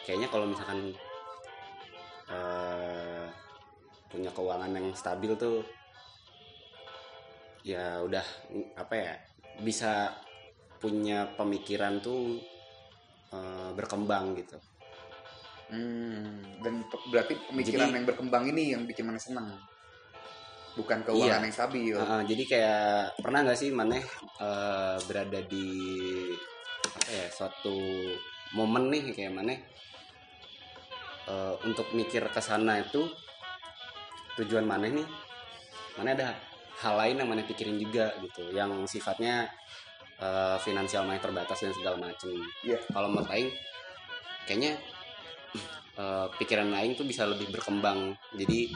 kayaknya 0.02 0.26
kalau 0.26 0.50
misalkan 0.50 0.90
eh, 2.26 3.26
punya 4.06 4.30
keuangan 4.30 4.70
yang 4.70 4.88
stabil 4.92 5.34
tuh 5.34 5.62
ya 7.66 7.98
udah 8.00 8.22
apa 8.78 8.94
ya 8.94 9.12
bisa 9.60 10.14
punya 10.78 11.26
pemikiran 11.34 11.98
tuh 11.98 12.38
eh, 13.32 13.70
berkembang 13.74 14.38
gitu. 14.38 14.54
Hmm, 15.66 16.62
dan 16.62 16.86
berarti 17.10 17.34
pemikiran 17.50 17.90
Jadi- 17.90 17.96
yang 17.98 18.06
berkembang 18.06 18.44
ini 18.54 18.70
yang 18.70 18.86
bikin 18.86 19.02
mana 19.02 19.18
seneng 19.18 19.50
bukan 20.78 21.02
keuangan 21.02 21.42
Iya. 21.42 21.46
yang 21.48 21.56
stabil. 21.56 21.96
Heeh, 21.96 22.20
jadi 22.28 22.42
kayak 22.46 22.84
pernah 23.18 23.42
nggak 23.42 23.58
sih 23.58 23.70
maneh 23.74 23.98
eh, 24.38 24.96
berada 25.08 25.40
di 25.42 25.66
apa 26.86 27.10
ya 27.10 27.26
suatu 27.32 27.74
momen 28.54 28.94
nih 28.94 29.10
kayak 29.10 29.32
maneh 29.34 29.58
eh, 31.26 31.54
untuk 31.66 31.90
mikir 31.92 32.22
ke 32.30 32.40
sana 32.40 32.80
itu 32.80 33.06
tujuan 34.40 34.64
maneh 34.64 35.02
nih? 35.02 35.08
Mana 35.98 36.12
ada 36.12 36.28
hal 36.84 36.94
lain 37.00 37.24
yang 37.24 37.28
maneh 37.28 37.46
pikirin 37.48 37.80
juga 37.80 38.12
gitu 38.20 38.52
yang 38.52 38.84
sifatnya 38.84 39.48
eh, 40.20 40.56
finansial 40.60 41.08
maneh 41.08 41.20
terbatas 41.20 41.58
dan 41.60 41.72
segala 41.74 41.96
macem. 41.98 42.36
Iya. 42.62 42.78
kalau 42.92 43.10
menurut 43.10 43.30
Aing 43.32 43.50
kayaknya 44.44 44.78
eh, 45.96 46.26
pikiran 46.36 46.70
Aing 46.76 46.94
tuh 46.94 47.08
bisa 47.08 47.24
lebih 47.26 47.50
berkembang. 47.50 48.14
Jadi 48.36 48.70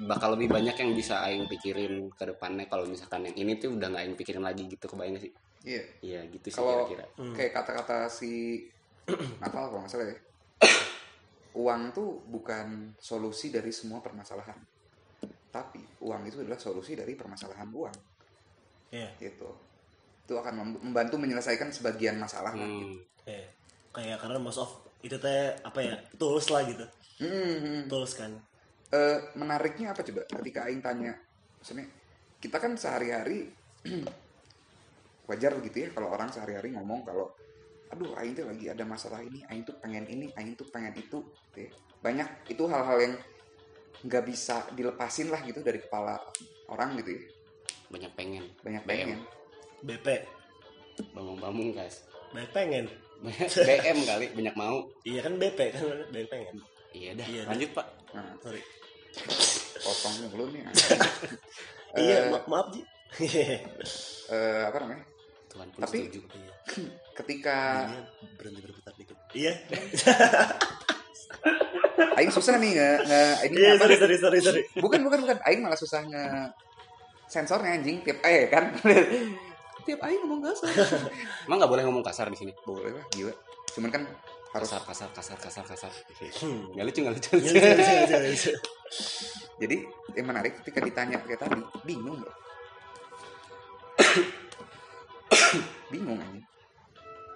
bakal 0.00 0.36
lebih 0.36 0.48
banyak 0.48 0.76
yang 0.76 0.90
bisa 0.96 1.20
Aing 1.24 1.48
pikirin 1.48 2.12
ke 2.12 2.24
depannya. 2.28 2.68
Kalau 2.68 2.84
misalkan 2.86 3.28
yang 3.28 3.36
ini 3.36 3.56
tuh 3.56 3.74
udah 3.76 3.88
nggak 3.88 4.02
Aing 4.04 4.16
pikirin 4.16 4.44
lagi 4.44 4.68
gitu 4.68 4.84
kebayang 4.86 5.16
sih? 5.18 5.32
Iya. 5.64 5.82
Iya 6.00 6.20
gitu 6.32 6.48
sih 6.48 6.60
kira-kira. 6.60 7.04
kayak 7.36 7.52
kata-kata 7.52 8.08
si 8.08 8.64
apa 9.44 9.56
kalau 9.68 9.80
nggak 9.84 9.92
salah 9.92 10.08
ya 10.08 10.29
uang 11.50 11.82
tuh 11.90 12.22
bukan 12.30 12.94
solusi 12.96 13.50
dari 13.50 13.74
semua 13.74 13.98
permasalahan 13.98 14.58
tapi 15.50 15.82
uang 16.02 16.22
itu 16.30 16.38
adalah 16.46 16.58
solusi 16.58 16.94
dari 16.94 17.18
permasalahan 17.18 17.66
uang 17.70 17.96
Iya. 18.90 19.10
gitu 19.18 19.50
itu 20.26 20.34
akan 20.38 20.54
mem- 20.62 20.82
membantu 20.90 21.18
menyelesaikan 21.18 21.74
sebagian 21.74 22.14
masalah 22.14 22.54
lah 22.54 22.62
gitu. 22.62 22.86
Hmm. 22.86 23.26
Iya. 23.26 23.46
Kayak 23.90 24.18
karena 24.22 24.38
most 24.38 24.62
of 24.62 24.70
itu 25.02 25.18
teh 25.18 25.58
apa 25.66 25.78
ya? 25.82 25.98
Tools 26.14 26.46
lah 26.54 26.62
gitu. 26.70 26.86
Hmm, 27.18 27.54
hmm. 27.58 27.80
Tools 27.90 28.14
kan. 28.14 28.30
Eh, 28.94 29.18
menariknya 29.34 29.90
apa 29.90 30.06
coba 30.06 30.22
ketika 30.30 30.70
Aing 30.70 30.82
tanya 30.82 31.18
maksudnya 31.58 31.86
kita 32.38 32.62
kan 32.62 32.78
sehari-hari 32.78 33.50
wajar 35.30 35.54
gitu 35.62 35.76
ya 35.86 35.88
kalau 35.94 36.10
orang 36.10 36.30
sehari-hari 36.30 36.74
ngomong 36.74 37.06
kalau 37.06 37.30
aduh 37.90 38.14
Aing 38.14 38.32
tuh 38.32 38.46
lagi 38.46 38.66
ada 38.66 38.84
masalah 38.84 39.20
ini 39.20 39.42
Aing 39.44 39.62
tuh 39.62 39.74
pengen 39.76 40.06
ini 40.06 40.30
Aing 40.32 40.54
tuh 40.54 40.66
pengen 40.66 40.94
itu 40.94 41.18
gitu 41.50 41.58
ya. 41.58 41.70
banyak 42.00 42.28
itu 42.46 42.62
hal-hal 42.64 42.98
yang 42.98 43.14
nggak 44.00 44.24
bisa 44.24 44.64
dilepasin 44.70 45.28
lah 45.28 45.42
gitu 45.42 45.60
dari 45.60 45.78
kepala 45.78 46.16
orang 46.66 46.96
gitu 46.96 47.12
ya 47.12 47.22
banyak 47.90 48.12
pengen 48.14 48.44
banyak 48.60 48.82
BM. 48.82 48.88
pengen 48.88 49.18
BP. 49.82 50.06
bambung-bambung 51.10 51.72
guys 51.72 52.06
BP 52.30 52.52
pengen. 52.52 52.86
BM 53.68 53.98
kali 54.02 54.26
banyak 54.30 54.54
mau 54.54 54.86
Iya 55.02 55.20
kan 55.20 55.34
BP 55.34 55.58
kan 55.70 55.82
BP 56.08 56.26
pengen. 56.26 56.56
iya 56.90 57.10
dah 57.12 57.26
Iya, 57.26 57.42
lanjut 57.44 57.70
pak 57.72 57.86
nah 58.12 58.26
Sorry. 58.38 58.62
potong 59.76 60.14
mulu 60.26 60.46
nih 60.48 60.62
Iya, 61.92 62.16
Eh, 62.16 62.30
ma- 62.30 62.46
maaf 62.46 62.70
Ji. 62.70 62.80
eh, 64.30 64.62
apa 64.62 64.76
namanya 64.78 65.02
Tuhan 65.50 65.66
pun 65.68 65.80
Tapi- 65.82 65.98
setuju 66.06 66.20
Iya. 66.30 66.52
Ketika 67.24 67.86
Iya, 67.86 68.00
berhenti 68.36 68.60
berputar 68.64 68.92
dikit. 68.96 69.16
Iya. 69.36 69.52
Aing 72.18 72.32
susah 72.32 72.58
nih 72.58 72.70
nge, 72.74 72.90
nge 73.06 73.22
ini 73.48 73.60
apa 73.70 73.84
sorry 73.86 73.96
sorry 73.96 74.16
sorry 74.18 74.38
sorry. 74.40 74.62
bukan 74.80 75.00
bukan 75.04 75.18
bukan. 75.24 75.36
Aing 75.46 75.60
malah 75.64 75.78
susah 75.78 76.04
nge 76.04 76.24
sensornya 77.30 77.78
anjing 77.78 78.02
tiap 78.02 78.18
eh 78.26 78.50
kan? 78.50 78.74
Tiap 79.86 80.00
Aing 80.04 80.20
ngomong 80.28 80.44
kasar. 80.44 80.68
Emang 81.48 81.56
nggak 81.56 81.72
boleh 81.72 81.84
ngomong 81.88 82.04
kasar 82.04 82.28
di 82.28 82.36
sini? 82.36 82.52
Boleh 82.68 82.92
lah 82.92 83.04
gila. 83.16 83.32
Cuman 83.72 83.88
kan 83.88 84.02
harus 84.50 84.66
kasar 84.66 84.82
kasar 84.82 85.08
kasar 85.14 85.38
kasar 85.38 85.64
kasar. 85.64 85.92
Hmm. 86.42 86.74
nggak 86.74 86.84
lucu 86.90 87.06
nggak 87.06 87.14
lucu 87.22 87.38
jadi 89.62 89.76
yang 90.18 90.26
menarik 90.26 90.58
ketika 90.58 90.82
ditanya 90.82 91.22
kayak 91.22 91.38
tadi 91.38 91.62
bingung 91.86 92.18
bro 92.18 92.34
bingung 95.94 96.18
anjing 96.18 96.49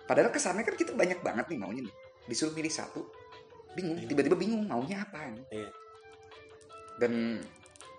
padahal 0.04 0.28
kesannya 0.28 0.62
kan 0.62 0.74
kita 0.74 0.92
banyak 0.92 1.20
banget 1.20 1.46
nih 1.48 1.58
maunya 1.58 1.82
nih 1.82 1.94
disuruh 2.24 2.52
milih 2.52 2.68
satu 2.68 3.04
bingung 3.72 3.98
Iya. 3.98 4.06
tiba-tiba 4.06 4.36
bingung 4.36 4.64
maunya 4.64 5.00
apa 5.00 5.18
anjing. 5.20 5.46
Iya. 5.50 5.68
dan 6.94 7.12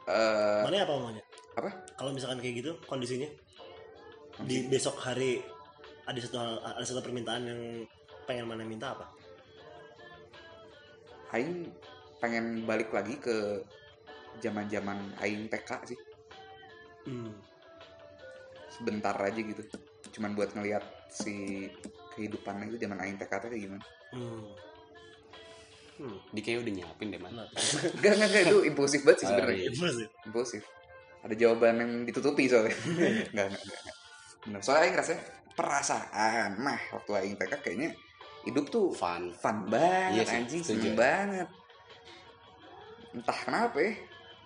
eh 0.06 0.62
Mana 0.64 0.82
apa 0.82 0.94
maunya? 0.96 1.24
Apa? 1.54 1.70
Kalau 1.94 2.12
misalkan 2.12 2.40
kayak 2.40 2.56
gitu 2.60 2.72
kondisinya 2.86 3.28
di 4.44 4.68
besok 4.68 4.96
hari 4.98 5.44
ada 6.04 6.16
satu 6.18 6.38
hal- 6.38 6.64
ada 6.64 6.86
satu 6.86 7.02
permintaan 7.02 7.44
yang 7.44 7.62
pengen 8.24 8.46
mana 8.46 8.64
minta 8.64 8.92
apa? 8.92 9.08
Aing 11.32 11.68
pengen 12.18 12.64
balik 12.64 12.90
lagi 12.90 13.20
ke 13.20 13.60
zaman-zaman 14.38 14.96
Aing 15.18 15.48
TK 15.48 15.70
sih 15.86 16.00
Hmm. 17.04 17.30
sebentar 18.68 19.14
aja 19.14 19.36
gitu 19.36 19.62
cuman 20.12 20.34
buat 20.34 20.52
ngeliat 20.52 20.82
si 21.16 21.66
kehidupan 22.12 22.60
itu 22.66 22.76
zaman 22.78 23.00
Aing 23.00 23.16
TK 23.16 23.32
tuh 23.38 23.50
kayak 23.50 23.64
gimana 23.64 23.84
Hmm. 24.12 24.44
Hmm. 25.96 26.20
di 26.30 26.40
kayak 26.40 26.60
udah 26.62 26.74
nyiapin 26.74 27.08
deh 27.08 27.18
man 27.18 27.32
Kenapa? 27.32 27.56
Enggak, 27.90 28.12
enggak, 28.14 28.28
enggak, 28.28 28.44
itu 28.46 28.58
impulsif 28.66 29.00
banget 29.02 29.18
sih 29.18 29.26
Oh, 29.26 29.30
sebenarnya 29.32 29.56
iya. 29.58 29.70
Sih? 29.72 30.08
impulsif 30.24 30.64
ada 31.22 31.34
jawaban 31.34 31.76
yang 31.78 31.92
ditutupi 32.04 32.44
soalnya 32.46 32.76
enggak, 32.86 33.12
enggak, 33.32 33.48
enggak, 33.50 33.64
enggak. 33.64 33.96
Bener. 34.44 34.60
soalnya 34.62 34.84
Aing 34.84 34.96
rasanya 34.96 35.22
perasaan 35.52 36.50
mah 36.58 36.80
waktu 36.92 37.12
Aing 37.14 37.36
TK 37.36 37.54
kayaknya 37.58 37.90
hidup 38.44 38.68
tuh 38.68 38.92
fun 38.92 39.32
fun 39.34 39.66
banget 39.66 40.12
Iya 40.12 40.24
sih, 40.24 40.38
anjing 40.38 40.62
setuju. 40.62 40.80
seneng 40.84 40.96
banget 40.96 41.48
entah 43.12 43.40
kenapa 43.40 43.78
ya 43.80 43.94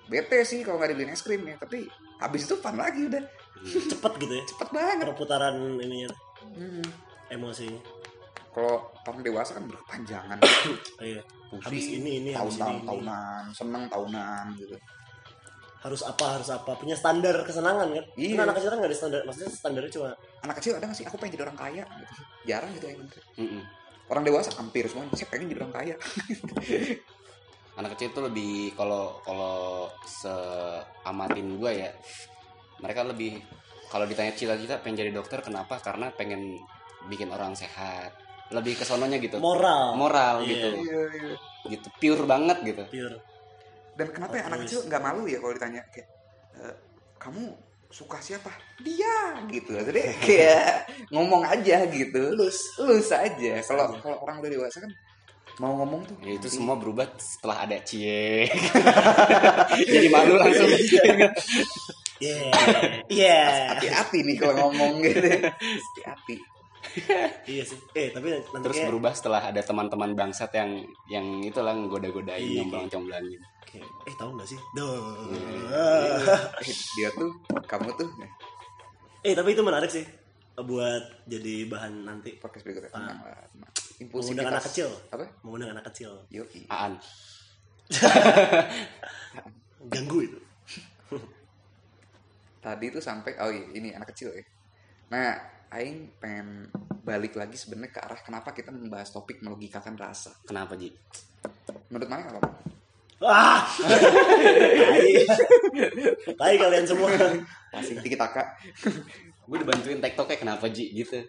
bete 0.06 0.38
sih 0.44 0.62
kalau 0.62 0.78
nggak 0.78 0.94
dibeliin 0.94 1.12
es 1.12 1.22
krim 1.22 1.42
ya 1.44 1.58
tapi 1.58 1.90
habis 2.18 2.46
itu 2.46 2.56
fun 2.56 2.76
lagi 2.76 3.06
udah 3.06 3.24
Cepet 3.60 4.14
gitu 4.18 4.32
ya. 4.32 4.44
cepet 4.46 4.70
banget 4.70 5.04
Perputaran 5.04 5.56
ininya 5.76 6.08
Hmm. 6.42 6.86
emosinya. 7.30 7.82
kalau 8.50 8.82
orang 9.06 9.22
dewasa 9.22 9.56
kan 9.58 9.64
berkepanjangan 9.70 10.38
iya. 11.06 11.22
Habis 11.50 11.86
ini 11.98 12.22
ini 12.22 12.30
ini, 12.30 12.32
ini. 12.34 12.86
tahunan 12.86 13.44
seneng 13.54 13.90
tahunan 13.90 14.54
gitu 14.58 14.78
Harus 15.80 16.04
apa 16.04 16.38
harus 16.38 16.50
apa 16.52 16.76
punya 16.76 16.92
standar 16.92 17.40
kesenangan 17.48 17.88
kan? 17.90 18.06
Iya. 18.20 18.36
Kan 18.36 18.52
anak 18.52 18.56
kecil 18.60 18.70
kan 18.76 18.78
nggak 18.84 18.92
ada 18.92 19.00
standar. 19.00 19.20
Maksudnya 19.24 19.50
standarnya 19.50 19.92
cuma 19.96 20.10
anak 20.44 20.56
kecil 20.60 20.72
ada 20.76 20.86
nggak 20.88 20.98
sih 20.98 21.06
aku 21.08 21.16
pengen 21.20 21.36
jadi 21.36 21.44
orang 21.52 21.60
kaya 21.60 21.84
gitu. 21.84 22.22
jarang 22.48 22.72
gitu 22.76 22.86
ya 22.88 22.96
Mm-mm. 23.40 23.64
orang 24.10 24.24
dewasa 24.24 24.50
hampir 24.56 24.84
semua 24.88 25.08
saya 25.12 25.28
pengen 25.28 25.52
jadi 25.52 25.60
orang 25.68 25.76
kaya 25.76 25.96
anak 27.80 27.90
kecil 27.96 28.10
tuh 28.16 28.24
lebih 28.32 28.76
kalau 28.76 29.20
kalau 29.24 29.88
seamatin 30.08 31.60
gue 31.60 31.72
ya 31.76 31.92
mereka 32.80 33.04
lebih 33.08 33.44
kalau 33.90 34.06
ditanya 34.06 34.32
cita-cita 34.32 34.78
pengen 34.80 35.02
jadi 35.02 35.12
dokter 35.12 35.42
kenapa? 35.42 35.82
Karena 35.82 36.14
pengen 36.14 36.58
bikin 37.10 37.30
orang 37.30 37.54
sehat. 37.54 38.14
Lebih 38.50 38.78
ke 38.78 38.86
sononya 38.86 39.18
gitu. 39.18 39.38
Moral. 39.38 39.94
Moral 39.94 40.42
Iya. 40.42 40.50
gitu. 40.50 40.68
Iya, 40.82 41.02
iya. 41.14 41.36
gitu. 41.70 41.88
Pure 41.98 42.24
banget 42.26 42.58
gitu. 42.66 42.84
Pure. 42.86 43.18
Dan 43.94 44.08
kenapa 44.10 44.34
ya 44.40 44.44
anak 44.48 44.66
kecil 44.66 44.86
nggak 44.88 45.02
malu 45.02 45.26
ya 45.26 45.38
kalau 45.38 45.54
ditanya? 45.54 45.82
Kayak 45.92 46.08
"Eh, 46.58 46.76
kamu 47.18 47.44
suka 47.90 48.18
siapa? 48.22 48.54
Dia 48.80 49.42
gitu. 49.50 49.74
Jadi 49.74 50.02
kayak 50.26 50.86
ngomong 51.10 51.42
aja 51.46 51.86
gitu. 51.90 52.34
lulus 52.38 52.78
Lulus 52.78 53.10
aja. 53.10 53.62
Kalau 53.62 53.86
aja. 53.92 53.98
kalau 54.02 54.18
orang 54.24 54.38
udah 54.40 54.52
dewasa 54.54 54.78
kan 54.82 54.92
mau 55.60 55.76
ngomong 55.76 56.08
tuh. 56.08 56.16
Ya, 56.24 56.38
itu 56.38 56.48
nanti 56.48 56.56
semua 56.56 56.76
berubah 56.80 57.06
setelah 57.20 57.68
ada 57.68 57.78
cie. 57.84 58.48
Jadi 59.94 60.08
malu 60.08 60.40
langsung 60.40 60.70
yeah. 62.20 63.04
Yeah. 63.10 63.74
Hati-hati 63.76 64.24
nih 64.24 64.36
kalau 64.38 64.70
ngomong 64.70 65.04
gitu. 65.04 65.20
Hati-hati. 65.88 66.36
iya 67.46 67.64
sih. 67.64 67.76
Eh 67.92 68.10
tapi 68.10 68.32
nanti 68.32 68.48
terus 68.64 68.78
kayak- 68.80 68.90
berubah 68.90 69.12
setelah 69.12 69.42
ada 69.52 69.62
teman-teman 69.62 70.16
bangsat 70.16 70.52
yang 70.56 70.80
yang 71.08 71.26
itu 71.44 71.60
lah 71.60 71.76
goda-godain 71.76 72.40
Iya, 72.40 72.64
nyomblang-comblangin 72.64 73.42
kayak, 73.70 73.86
eh 73.86 74.16
tahu 74.18 74.34
nggak 74.34 74.50
sih? 74.50 74.58
Duh. 74.74 75.30
Eh, 75.70 76.18
Dia 76.98 77.10
tuh 77.14 77.30
kamu 77.68 77.94
tuh. 77.94 78.10
Eh, 79.22 79.36
tapi 79.36 79.54
itu 79.54 79.62
menarik 79.62 79.92
sih. 79.92 80.02
Buat 80.56 81.30
jadi 81.30 81.70
bahan 81.70 82.04
nanti. 82.04 82.36
Podcast 82.36 82.66
berikutnya. 82.66 82.90
Ah. 82.90 82.98
tentang 82.98 83.20
uh, 83.22 83.46
impulsivitas. 84.02 84.26
mengundang 84.26 84.50
anak 84.50 84.64
kecil. 84.66 84.90
Apa? 85.14 85.26
mengundang 85.46 85.70
anak 85.72 85.86
kecil. 85.94 86.12
Yoi. 86.34 86.62
Aan. 86.68 86.94
Ganggu 89.94 90.18
itu 90.22 90.40
Tadi 92.60 92.86
tuh 92.92 93.04
sampai 93.04 93.40
oh 93.40 93.52
iya, 93.52 93.66
ini 93.76 93.96
anak 93.96 94.12
kecil 94.12 94.36
ya. 94.36 94.44
Nah, 95.16 95.32
aing 95.72 96.20
pengen 96.20 96.68
balik 97.02 97.40
lagi 97.40 97.56
sebenarnya 97.56 97.92
ke 97.96 98.00
arah 98.04 98.20
kenapa 98.22 98.52
kita 98.52 98.70
membahas 98.70 99.10
topik 99.10 99.42
melogikakan 99.42 99.96
rasa. 99.96 100.36
kenapa 100.46 100.76
Ji? 100.76 100.92
Menurut 101.90 102.10
mana 102.12 102.30
apa? 102.30 102.70
ah 103.20 103.68
tai 104.88 105.12
tai 106.40 106.56
kalian 106.56 106.88
semua 106.88 107.12
Asing 107.76 108.00
tiki 108.00 108.16
taka. 108.16 108.56
gue 109.44 109.58
dibantuin 109.60 110.00
tiktoknya 110.00 110.40
kenapa 110.40 110.72
Ji 110.72 110.88
gitu 110.96 111.20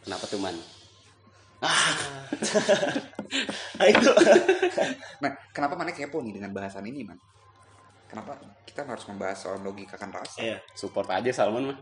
kenapa 0.00 0.24
tuh 0.24 0.40
man 0.40 0.56
nah, 3.80 3.86
itu 3.88 4.10
Nah, 5.24 5.30
kenapa 5.50 5.74
mana 5.80 5.90
kepo 5.96 6.20
nih 6.20 6.36
dengan 6.36 6.52
bahasan 6.52 6.84
ini, 6.84 7.00
man? 7.08 7.16
Kenapa 8.14 8.38
kita 8.62 8.86
harus 8.86 9.04
membahas 9.10 9.38
soal 9.42 9.58
melogikakan 9.58 10.14
rasa? 10.14 10.38
iya. 10.38 10.62
Support 10.70 11.10
aja 11.10 11.34
Salman 11.34 11.74
mah. 11.74 11.78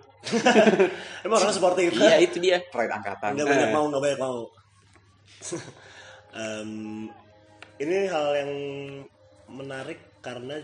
Emang 1.29 1.45
orang 1.45 1.53
sportif 1.53 1.93
iya 2.01 2.17
itu 2.25 2.41
dia. 2.41 2.57
Pride 2.73 2.89
angkatan. 2.89 3.37
nggak 3.37 3.49
banyak 3.53 3.69
mau 3.69 3.85
nggak 3.93 4.01
banyak 4.01 4.21
mau. 4.21 4.41
Em, 6.33 6.73
ini 7.77 8.09
hal 8.09 8.27
yang 8.33 8.53
menarik 9.53 10.01
karena 10.25 10.57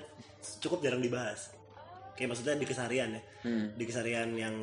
cukup 0.65 0.81
jarang 0.81 1.05
dibahas. 1.05 1.53
Kayak 2.17 2.33
maksudnya 2.33 2.57
di 2.57 2.65
keseharian 2.65 3.13
ya. 3.13 3.23
Hmm. 3.45 3.77
di 3.77 3.85
keseharian 3.85 4.33
yang 4.41 4.57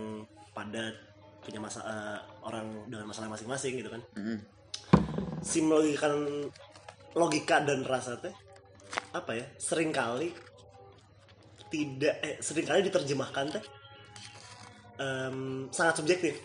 padat 0.57 0.97
punya 1.45 1.61
masa 1.61 1.85
eh, 1.85 2.19
orang 2.41 2.89
dengan 2.89 3.05
masalah 3.13 3.29
masing-masing 3.29 3.77
gitu 3.77 3.93
kan. 3.93 4.01
Mm-mm. 4.17 4.41
si 5.45 5.61
melogikan 5.61 6.49
logika 7.13 7.61
dan 7.61 7.85
rasa 7.85 8.17
teh 8.17 8.33
apa 9.13 9.31
ya 9.37 9.45
sering 9.61 9.93
kali 9.93 10.33
tidak 11.75 12.15
eh 12.23 12.35
sering 12.39 12.63
kali 12.63 12.79
diterjemahkan 12.83 13.45
teh 13.51 13.63
em, 14.97 15.37
sangat 15.69 15.99
subjektif 15.99 16.39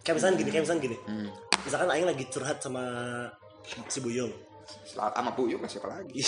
kayak 0.00 0.16
misalnya 0.16 0.36
gini 0.38 0.50
kayak 0.50 0.64
misalnya 0.64 0.82
gini 0.82 0.96
Hmm. 1.04 1.28
misalkan 1.62 1.88
Aing 1.90 2.06
lagi 2.06 2.24
curhat 2.28 2.58
sama 2.58 2.82
si 3.86 3.98
Buyung 4.00 4.32
Sama 4.86 5.34
Bu 5.34 5.50
Yuk 5.50 5.66
siapa 5.66 5.90
lagi? 5.90 6.22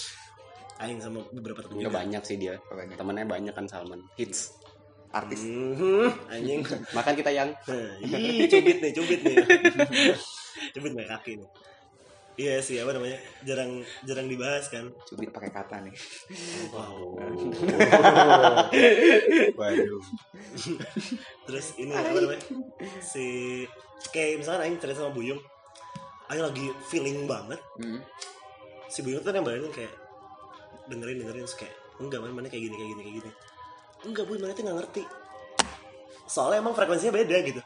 Aing 0.82 0.98
sama 0.98 1.22
beberapa 1.30 1.62
temen 1.62 1.82
juga 1.82 1.90
banyak 1.92 2.22
sih 2.22 2.36
dia 2.38 2.54
banyak. 2.66 2.94
temennya 2.94 3.26
banyak 3.26 3.54
kan 3.54 3.66
Salman 3.66 4.02
hits 4.14 4.54
Artis. 5.14 5.46
Mhm, 5.46 6.10
anjing 6.26 6.66
makan 6.90 7.14
kita 7.14 7.30
yang 7.30 7.50
Ih, 8.02 8.50
cubit 8.50 8.82
nih, 8.82 8.90
cubit 8.90 9.22
nih. 9.22 9.36
cubit 10.74 10.90
pakai 10.90 11.06
kaki 11.06 11.32
nih. 11.38 11.48
Iya 12.34 12.58
sih, 12.58 12.82
apa 12.82 12.90
namanya? 12.90 13.14
Jarang 13.46 13.86
jarang 14.02 14.26
dibahas 14.26 14.66
kan. 14.66 14.90
Cubit 15.06 15.30
pakai 15.30 15.54
kata 15.54 15.86
nih. 15.86 15.94
Wow. 16.74 17.14
waduh 19.54 20.02
Terus 21.46 21.66
ini 21.78 21.94
apa 21.94 22.18
namanya? 22.18 22.42
Si 22.98 23.26
kayak 24.10 24.42
misalkan 24.42 24.66
Aing 24.66 24.82
cerita 24.82 24.98
sama 25.06 25.14
Buyung. 25.14 25.38
Aing 26.26 26.42
lagi 26.42 26.66
feeling 26.90 27.30
banget. 27.30 27.62
Hmm. 27.78 28.02
Si 28.90 29.06
Buyung 29.06 29.22
tuh 29.22 29.30
yang 29.30 29.46
bayangin 29.46 29.70
kayak 29.70 29.94
dengerin 30.90 31.22
dengerin 31.22 31.46
terus 31.46 31.54
kayak 31.54 31.74
enggak 32.02 32.18
man 32.18 32.34
mana 32.34 32.50
kayak 32.50 32.66
gini 32.66 32.74
kayak 32.74 32.90
gini 32.98 33.02
kayak 33.06 33.16
gini. 33.22 33.30
Enggak 34.04 34.24
bu, 34.26 34.34
mana 34.42 34.52
tuh 34.52 34.62
nggak 34.66 34.78
ngerti. 34.82 35.02
Soalnya 36.26 36.58
emang 36.66 36.74
frekuensinya 36.74 37.14
beda 37.14 37.36
gitu. 37.46 37.62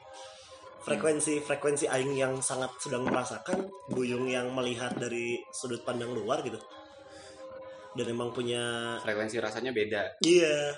Frekuensi 0.88 1.44
frekuensi 1.44 1.85
Aing 1.85 2.16
yang 2.16 2.40
sangat 2.40 2.72
sedang 2.81 3.05
merasakan, 3.05 3.68
Buyung 3.92 4.24
yang 4.24 4.48
melihat 4.57 4.96
dari 4.96 5.37
sudut 5.53 5.85
pandang 5.85 6.16
luar 6.16 6.40
gitu. 6.40 6.57
Dan 7.92 8.09
emang 8.09 8.33
punya 8.33 8.96
frekuensi 9.05 9.37
rasanya 9.37 9.70
beda. 9.77 10.24
Iya. 10.24 10.72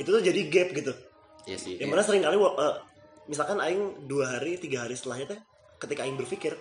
Itu 0.00 0.08
tuh 0.14 0.22
jadi 0.22 0.40
gap 0.50 0.70
gitu. 0.74 0.94
ya 1.44 1.60
sih 1.60 1.76
yang 1.76 1.92
mana 1.92 2.00
sering 2.00 2.24
kali 2.24 2.40
eh, 2.40 2.76
misalkan 3.28 3.60
aing 3.60 4.08
dua 4.08 4.32
hari 4.32 4.56
tiga 4.56 4.88
hari 4.88 4.96
setelahnya 4.96 5.36
teh 5.36 5.40
ketika 5.76 6.00
aing 6.00 6.16
berpikir 6.16 6.56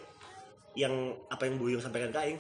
yang 0.76 1.16
apa 1.32 1.48
yang 1.48 1.56
Buyung 1.56 1.80
sampaikan 1.80 2.12
ke 2.12 2.20
aing 2.20 2.40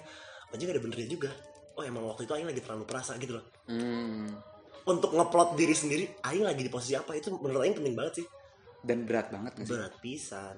anjing 0.51 0.69
ada 0.69 0.83
benernya 0.83 1.07
juga. 1.07 1.31
Oh 1.79 1.87
emang 1.87 2.03
waktu 2.03 2.27
itu 2.27 2.33
aing 2.35 2.49
lagi 2.49 2.59
terlalu 2.59 2.83
perasa 2.83 3.15
gitu 3.21 3.39
loh. 3.39 3.45
Hmm. 3.69 4.27
untuk 4.83 5.15
ngeplot 5.15 5.55
diri 5.55 5.71
sendiri 5.71 6.03
aing 6.27 6.43
lagi 6.43 6.59
di 6.59 6.67
posisi 6.67 6.99
apa? 6.99 7.15
Itu 7.15 7.39
menurut 7.39 7.63
aing 7.63 7.77
penting 7.79 7.95
banget 7.95 8.13
sih 8.19 8.27
Dan 8.83 9.07
berat 9.07 9.31
banget 9.31 9.51
nggak 9.55 9.67
sih? 9.67 9.75
berat 9.79 9.95
pisan. 10.03 10.57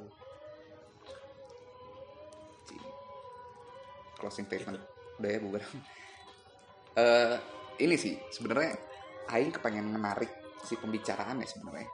Closing 4.18 4.46
statement. 4.50 4.82
Udah 5.22 5.30
ya 5.30 5.40
bubar 5.40 5.64
Eh 6.96 7.36
ini 7.86 7.96
sih 8.00 8.16
sebenarnya 8.32 8.72
Aing 9.30 9.52
kepengen 9.52 9.88
menarik 9.92 10.32
si 10.64 10.80
pembicaraan 10.80 11.44
ya 11.44 11.48
sebenarnya. 11.48 11.88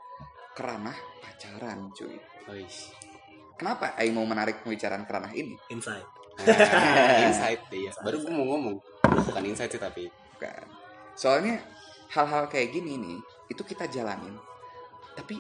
Ke 0.55 0.61
ranah 0.63 0.97
pacaran 1.19 1.91
cuy. 1.91 2.17
Ois. 2.49 2.89
kenapa 3.59 3.93
Aing 4.01 4.17
mau 4.17 4.25
menarik 4.25 4.65
pembicaraan 4.65 5.05
ke 5.05 5.11
ranah 5.13 5.29
ini 5.37 5.53
inside 5.69 6.21
Nah, 6.39 7.27
insight. 7.27 7.61
Ya 7.75 7.91
baru 8.01 8.17
gue 8.23 8.33
mau 8.33 8.45
ngomong. 8.55 8.75
Bukan 9.03 9.43
insight 9.45 9.71
sih 9.73 9.81
tapi. 9.81 10.07
Bukan. 10.37 10.65
soalnya 11.11 11.59
hal-hal 12.09 12.49
kayak 12.49 12.73
gini 12.73 12.97
nih 12.97 13.19
itu 13.51 13.61
kita 13.61 13.85
jalanin. 13.91 14.33
Tapi 15.13 15.37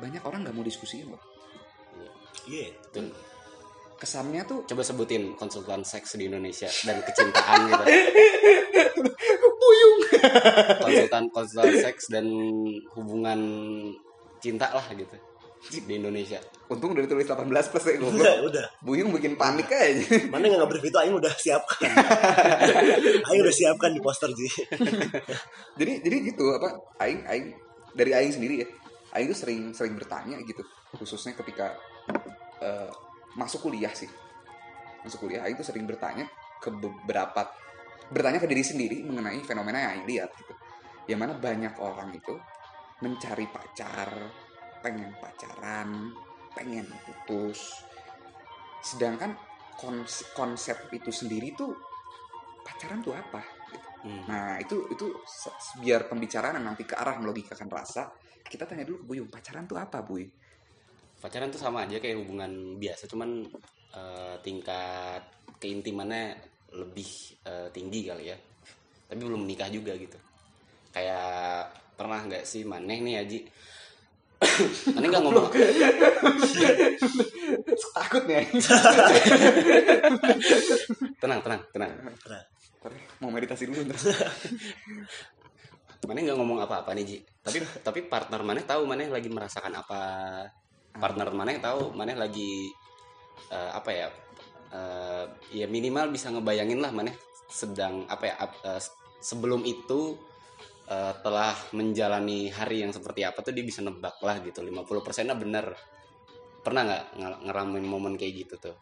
banyak 0.00 0.22
orang 0.24 0.40
nggak 0.48 0.56
mau 0.56 0.64
diskusiin 0.64 1.12
loh. 1.12 1.22
Iya 2.48 2.72
Tuh, 2.90 3.12
kesannya 4.00 4.42
tuh 4.48 4.64
coba 4.64 4.80
sebutin 4.80 5.36
konsultan 5.36 5.84
seks 5.84 6.16
di 6.16 6.24
Indonesia 6.24 6.72
dan 6.88 7.04
kecintaan 7.04 7.60
gitu. 7.68 7.84
Puyung. 9.60 9.96
Konsultan 10.80 11.24
konsultan 11.28 11.74
seks 11.84 12.08
dan 12.08 12.26
hubungan 12.96 13.40
cinta 14.40 14.72
lah 14.72 14.88
gitu 14.96 15.16
di 15.68 16.00
Indonesia. 16.00 16.40
Untung 16.72 16.96
udah 16.96 17.04
ditulis 17.04 17.28
18 17.28 17.44
plus 17.44 17.84
ya 17.84 17.94
goblok. 18.00 18.24
Udah 18.24 18.36
udah. 18.48 18.66
Buyung 18.80 19.12
bikin 19.12 19.36
panik 19.36 19.68
aja. 19.68 20.00
Mana 20.32 20.48
yang 20.48 20.64
nggak 20.64 20.80
itu 20.80 20.96
aing 20.96 21.12
udah 21.12 21.32
siapkan. 21.36 21.90
Aing 23.28 23.40
udah 23.44 23.54
siapkan 23.54 23.92
di 23.92 24.00
poster 24.00 24.32
sih. 24.32 24.48
Jadi 25.76 25.92
jadi 26.00 26.16
gitu 26.32 26.56
apa 26.56 26.80
aing 27.04 27.20
aing 27.28 27.46
dari 27.92 28.16
aing 28.16 28.32
sendiri 28.32 28.64
ya 28.64 28.68
aing 29.16 29.28
tuh 29.30 29.38
sering 29.38 29.74
sering 29.74 29.94
bertanya 29.98 30.38
gitu 30.42 30.62
khususnya 30.94 31.34
ketika 31.34 31.74
eh, 32.62 32.90
masuk 33.34 33.70
kuliah 33.70 33.90
sih 33.90 34.08
masuk 35.02 35.26
kuliah 35.26 35.46
aing 35.46 35.58
tuh 35.58 35.66
sering 35.66 35.86
bertanya 35.86 36.26
ke 36.60 36.68
beberapa 36.70 37.48
bertanya 38.10 38.42
ke 38.42 38.48
diri 38.50 38.62
sendiri 38.62 38.96
mengenai 39.06 39.40
fenomena 39.46 39.78
yang 39.80 39.90
aing 39.98 40.06
lihat 40.06 40.30
gitu 40.36 40.54
yang 41.08 41.18
mana 41.22 41.34
banyak 41.34 41.74
orang 41.80 42.14
itu 42.14 42.34
mencari 43.00 43.48
pacar 43.48 44.10
pengen 44.84 45.14
pacaran 45.18 46.12
pengen 46.54 46.86
putus 47.06 47.86
sedangkan 48.80 49.36
kons- 49.76 50.28
konsep 50.36 50.76
itu 50.92 51.08
sendiri 51.08 51.56
tuh 51.56 51.72
pacaran 52.60 53.00
tuh 53.00 53.16
apa 53.16 53.40
gitu. 53.72 53.88
Hmm. 54.04 54.24
Nah 54.28 54.56
itu 54.60 54.88
itu 54.92 55.06
biar 55.80 56.08
pembicaraan 56.08 56.60
nanti 56.60 56.84
ke 56.84 56.96
arah 56.96 57.16
melogikakan 57.20 57.68
rasa 57.68 58.08
kita 58.46 58.64
tanya 58.64 58.84
dulu 58.86 59.02
ke 59.02 59.06
Buyung 59.06 59.28
pacaran 59.28 59.64
tuh 59.66 59.76
apa 59.76 60.00
Buy? 60.04 60.24
pacaran 61.20 61.52
tuh 61.52 61.60
sama 61.60 61.84
aja 61.84 62.00
kayak 62.00 62.16
hubungan 62.16 62.80
biasa 62.80 63.04
cuman 63.04 63.44
eh, 63.92 64.34
tingkat 64.40 65.20
keintimannya 65.60 66.32
lebih 66.72 67.36
eh, 67.44 67.68
tinggi 67.74 68.08
kali 68.08 68.24
ya 68.32 68.36
tapi 69.10 69.20
belum 69.20 69.44
menikah 69.44 69.68
juga 69.68 69.92
gitu 70.00 70.16
kayak 70.96 71.68
pernah 71.98 72.24
nggak 72.24 72.48
sih 72.48 72.64
maneh 72.64 72.98
nih 73.04 73.20
Aji 73.20 73.38
maneh 74.96 75.08
nggak 75.12 75.22
ngomong 75.22 75.52
Takut 77.90 78.22
nih. 78.24 78.44
tenang 81.20 81.40
tenang 81.44 81.60
tenang 81.72 81.90
Tapi 82.80 82.96
mau 83.20 83.28
meditasi 83.28 83.68
dulu 83.68 83.84
ntar. 83.92 83.98
maneh 86.08 86.24
nggak 86.24 86.38
ngomong 86.40 86.58
apa-apa 86.64 86.96
nih 86.96 87.04
Ji. 87.04 87.18
Tapi 87.20 87.58
tapi 87.86 88.00
partner 88.08 88.40
maneh 88.40 88.64
tahu 88.64 88.88
maneh 88.88 89.08
lagi 89.08 89.28
merasakan 89.28 89.74
apa. 89.76 90.02
Partner 90.96 91.28
maneh 91.32 91.60
tahu 91.60 91.92
maneh 91.92 92.16
lagi 92.16 92.68
eh, 93.52 93.70
apa 93.72 93.90
ya 93.92 94.08
eh, 94.72 95.24
ya 95.54 95.66
minimal 95.68 96.10
bisa 96.10 96.32
ngebayangin 96.32 96.80
lah 96.82 96.90
maneh 96.90 97.14
sedang 97.50 98.06
apa 98.08 98.24
ya 98.26 98.34
eh, 98.42 98.82
sebelum 99.20 99.62
itu 99.68 100.16
eh, 100.88 101.14
telah 101.20 101.54
menjalani 101.76 102.48
hari 102.48 102.82
yang 102.82 102.92
seperti 102.92 103.22
apa 103.26 103.44
tuh 103.44 103.52
dia 103.52 103.64
bisa 103.64 103.84
nebak 103.84 104.18
lah 104.24 104.40
gitu. 104.40 104.64
50 104.64 105.04
persennya 105.04 105.36
bener. 105.36 105.76
Pernah 106.60 106.82
nggak 106.84 107.04
ng- 107.16 107.40
ngeramin 107.48 107.84
momen 107.88 108.14
kayak 108.20 108.44
gitu 108.44 108.54
tuh? 108.60 108.76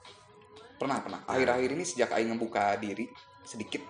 Pernah, 0.79 1.03
pernah. 1.03 1.21
Akhir-akhir 1.27 1.71
ini 1.75 1.85
sejak 1.87 2.11
Aing 2.14 2.35
ngebuka 2.35 2.79
diri 2.79 3.11
sedikit 3.43 3.83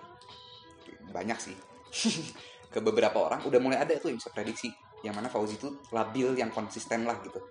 banyak 1.09 1.37
sih 1.41 1.55
ke 2.69 2.79
beberapa 2.79 3.17
orang 3.17 3.41
udah 3.49 3.57
mulai 3.57 3.81
ada 3.81 3.97
tuh 3.97 4.13
yang 4.13 4.21
bisa 4.21 4.29
prediksi 4.29 4.69
yang 5.01 5.17
mana 5.17 5.31
Fauzi 5.31 5.57
itu 5.57 5.73
labil 5.89 6.37
yang 6.37 6.53
konsisten 6.53 7.09
lah 7.09 7.17
gitu. 7.25 7.41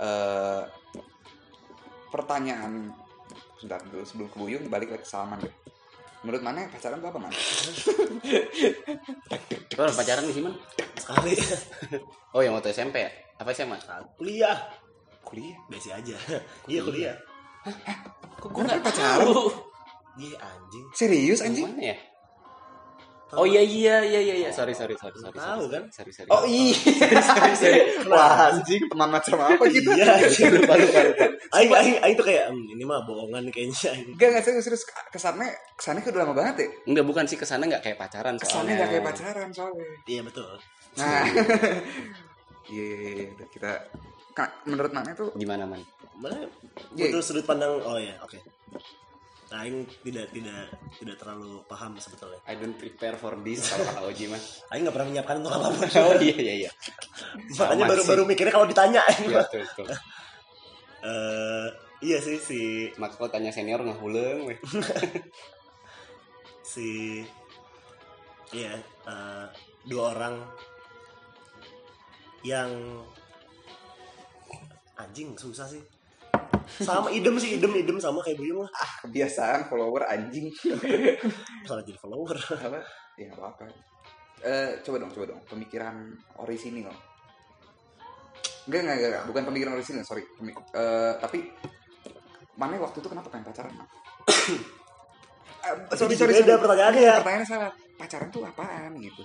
Eh 0.00 0.62
pertanyaan 2.08 2.92
sebentar 3.56 3.80
dulu 3.88 4.04
sebelum 4.04 4.28
ke 4.28 4.36
Buyung 4.36 4.64
balik 4.68 4.96
lagi 4.96 5.04
ke 5.04 5.08
Salman 5.08 5.40
deh. 5.40 5.52
Menurut 6.22 6.42
mana 6.44 6.68
pacaran 6.70 7.02
itu 7.02 7.08
apa 7.08 7.18
man? 7.18 7.32
Lo 9.78 9.90
pacaran 9.90 10.22
di 10.22 10.32
sih 10.32 10.42
man? 10.44 10.54
Sekali. 10.96 11.34
Oh 12.32 12.40
yang 12.40 12.56
waktu 12.56 12.72
SMP 12.72 13.04
ya? 13.04 13.12
Apa 13.36 13.52
SMA 13.52 13.76
kuliah. 14.16 14.56
Kuliah. 15.20 15.52
biasa 15.68 16.00
aja. 16.00 16.16
Iya 16.64 16.80
kuliah. 16.80 17.12
Kok 18.40 18.48
Gue 18.48 18.64
nggak 18.64 18.80
pacaran. 18.80 19.28
iya 20.16 20.40
anjing. 20.40 20.86
Serius 20.96 21.44
anjing? 21.44 21.68
mana 21.68 21.92
ya 21.92 21.96
Oh 23.32 23.44
iya 23.44 23.60
iya 23.60 23.96
iya 24.02 24.20
iya 24.20 24.34
iya 24.38 24.50
sorry 24.52 24.76
sorry 24.76 24.92
sorry 24.92 25.16
sorry 25.16 25.32
Tahu, 25.32 25.64
sorry, 25.64 25.72
kan? 25.72 25.82
sorry 25.88 26.12
sorry 26.12 26.28
Oh 26.28 26.44
iya. 26.44 26.76
sorry, 27.32 27.54
sorry. 27.56 27.80
Wah 28.12 28.52
anjing 28.52 28.84
teman 28.84 29.08
macam 29.08 29.38
apa 29.40 29.64
gitu? 29.66 29.88
iya 29.90 30.04
anjing 30.20 30.52
lupa 30.60 30.74
lupa 30.76 31.00
lupa 31.00 31.24
aing 31.52 31.72
aing 31.72 31.96
aing 31.98 32.14
tuh 32.14 32.26
kayak 32.26 32.44
"Hmm, 32.46 32.64
ini 32.68 32.84
mah 32.84 33.00
bohongan 33.02 33.48
kayaknya 33.48 33.96
Enggak, 34.06 34.26
enggak 34.30 34.44
serius, 34.44 34.64
serius. 34.66 34.84
Kesannya, 35.08 35.48
kesannya 35.74 36.04
udah 36.04 36.20
lama 36.22 36.34
banget 36.34 36.54
ya. 36.58 36.68
Enggak 36.86 37.04
bukan 37.04 37.24
sih 37.24 37.36
ke 37.36 37.44
sana 37.44 37.64
nggak 37.64 37.80
kayak 37.80 37.96
pacaran 37.96 38.36
Kesannya 38.36 38.52
soalnya 38.52 38.72
nggak 38.76 38.90
kayak 38.90 39.04
pacaran 39.06 39.48
soalnya. 39.50 39.86
iya 40.04 40.20
betul 40.22 40.52
Nah, 40.92 41.24
iya, 42.68 42.84
iya, 42.84 43.10
iya, 43.14 43.26
udah 43.32 43.48
kita, 43.48 43.70
Kak, 44.32 44.50
menurut 44.66 44.92
mana 44.92 45.10
tuh, 45.12 45.32
gimana 45.34 45.64
man 45.64 45.80
mana 46.14 46.36
Iya. 46.92 47.08
butuh 47.08 47.20
sudut 47.22 47.44
pandang 47.44 47.80
oh 47.80 47.96
ya 47.96 48.12
oke 48.20 48.36
nah, 49.52 49.68
aing 49.68 49.84
tidak 50.00 50.32
tidak 50.32 50.64
tidak 50.96 51.16
terlalu 51.20 51.60
paham 51.68 51.92
sebetulnya. 52.00 52.40
I 52.48 52.56
don't 52.56 52.72
prepare 52.80 53.20
for 53.20 53.36
this 53.44 53.68
kalau 53.68 54.08
Oji 54.08 54.32
mah. 54.32 54.40
Aing 54.72 54.88
nggak 54.88 54.94
pernah 54.96 55.08
menyiapkan 55.12 55.36
untuk 55.44 55.52
apa 55.52 55.68
pun 55.76 55.88
oh 56.08 56.16
iya 56.16 56.36
iya 56.40 56.54
iya. 56.64 56.70
Makanya 57.60 57.84
baru 57.84 58.02
sih. 58.02 58.08
baru 58.08 58.22
mikirnya 58.24 58.52
kalau 58.56 58.66
ditanya. 58.66 59.02
Iya 59.04 59.44
betul 59.44 59.60
betul. 59.68 59.86
Eh, 61.02 61.68
iya 62.00 62.18
sih 62.24 62.36
si 62.40 62.60
kalau 62.96 63.28
tanya 63.28 63.52
senior 63.52 63.84
nggak 63.84 64.00
huleng 64.00 64.48
weh. 64.48 64.58
Si 66.64 67.20
iya 68.56 68.72
eh, 69.04 69.46
dua 69.84 70.16
orang 70.16 70.40
yang 72.42 72.72
anjing 74.98 75.36
susah 75.36 75.68
sih 75.68 75.82
sama 76.78 77.08
idem 77.10 77.34
sih 77.36 77.56
idem 77.56 77.72
idem 77.72 77.96
sama 77.96 78.18
kayak 78.20 78.38
buyung 78.38 78.62
lah 78.62 78.70
ah, 78.74 78.90
kebiasaan 79.04 79.66
follower 79.66 80.02
anjing. 80.04 80.48
salah 81.68 81.82
jadi 81.82 81.98
follower 81.98 82.36
apa? 82.38 82.80
Ya 83.16 83.28
apa-apa. 83.32 83.68
Eh, 84.42 84.70
coba 84.82 84.96
dong, 84.98 85.10
coba 85.10 85.24
dong. 85.30 85.40
Pemikiran 85.46 85.94
orisinil. 86.40 86.90
Enggak, 88.66 88.80
enggak, 88.82 88.96
enggak, 88.98 89.24
bukan 89.26 89.42
pemikiran 89.46 89.72
orisinil, 89.74 90.02
sorry. 90.02 90.22
Pemi- 90.34 90.54
eh, 90.54 91.12
tapi 91.18 91.50
mana 92.54 92.78
waktu 92.78 92.98
itu 92.98 93.08
kenapa 93.08 93.30
pengen 93.30 93.46
pacaran? 93.46 93.72
Mam? 93.74 93.88
Eh, 95.62 95.94
sorry, 95.94 96.18
sorry, 96.18 96.34
Beda 96.34 96.58
sorry. 96.58 96.62
pertanyaannya. 96.66 97.02
Iya, 97.06 97.14
Pertanyaannya 97.22 97.46
salah. 97.46 97.70
Pacaran 97.94 98.28
tuh 98.34 98.42
apaan 98.42 98.98
gitu? 98.98 99.22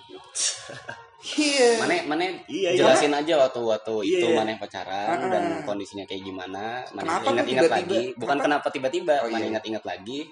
Iya. 1.17 1.81
mana 1.81 1.93
mana 2.05 2.23
Iya, 2.45 2.69
iya. 2.71 2.71
jelasin 2.77 3.09
aja 3.09 3.33
waktu 3.41 3.57
waktu 3.59 3.93
Iya, 4.05 4.17
itu 4.21 4.27
iya. 4.29 4.37
mana 4.37 4.53
pacaran 4.55 5.17
Ah. 5.17 5.27
dan 5.27 5.43
kondisinya 5.65 6.05
kayak 6.05 6.23
gimana 6.23 6.85
mana 6.93 7.19
ingat-ingat 7.25 7.71
lagi 7.73 8.01
bukan 8.13 8.37
Kenapa? 8.37 8.67
tiba-tiba 8.69 9.15
Oh, 9.21 9.27
mana 9.27 9.41
iya. 9.41 9.49
ingat-ingat 9.49 9.83
lagi 9.83 10.29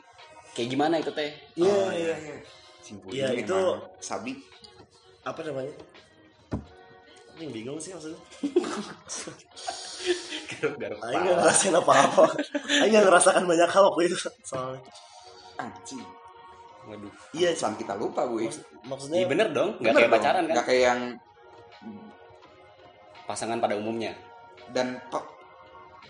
kayak 0.54 0.70
gimana 0.70 0.96
itu 0.98 1.10
teh 1.10 1.34
Iya, 1.56 1.66
Oh, 1.68 1.90
iya, 1.90 2.14
iya. 2.14 2.16
iya. 2.22 2.36
Simpul 2.80 3.10
Iya, 3.12 3.34
ini 3.34 3.42
itu- 3.42 3.58
emang 3.58 3.82
sabi. 3.98 4.38
apa 5.26 5.42
namanya 5.42 5.74
Anjing 7.34 7.52
bingung 7.52 7.76
sih 7.76 7.92
maksudnya 7.92 8.22
garuk-garuk 10.48 10.98
Aing 11.02 11.20
nggak 11.20 11.36
ngerasain 11.36 11.74
apa-apa 11.74 12.24
Aing 12.80 12.92
nggak 12.94 13.06
ngerasakan 13.06 13.44
banyak 13.44 13.68
hal 13.68 13.84
waktu 13.90 14.02
itu 14.06 14.16
soalnya 14.42 14.80
Anjing. 15.58 16.04
Waduh 16.86 17.12
iya 17.32 17.50
San 17.52 17.74
kita 17.74 17.94
lupa, 17.94 18.24
Bu. 18.24 18.40
Maksud- 18.40 18.66
maksudnya 18.84 19.18
iya 19.20 19.28
bener 19.28 19.48
dong 19.50 19.78
nggak 19.78 19.92
kayak 19.92 20.06
dong. 20.06 20.16
pacaran 20.16 20.44
kan 20.44 20.52
Nggak 20.52 20.66
kayak 20.66 20.84
yang 20.84 21.00
pasangan 23.26 23.58
pada 23.58 23.74
umumnya 23.74 24.14
dan 24.70 25.02
kok 25.08 25.26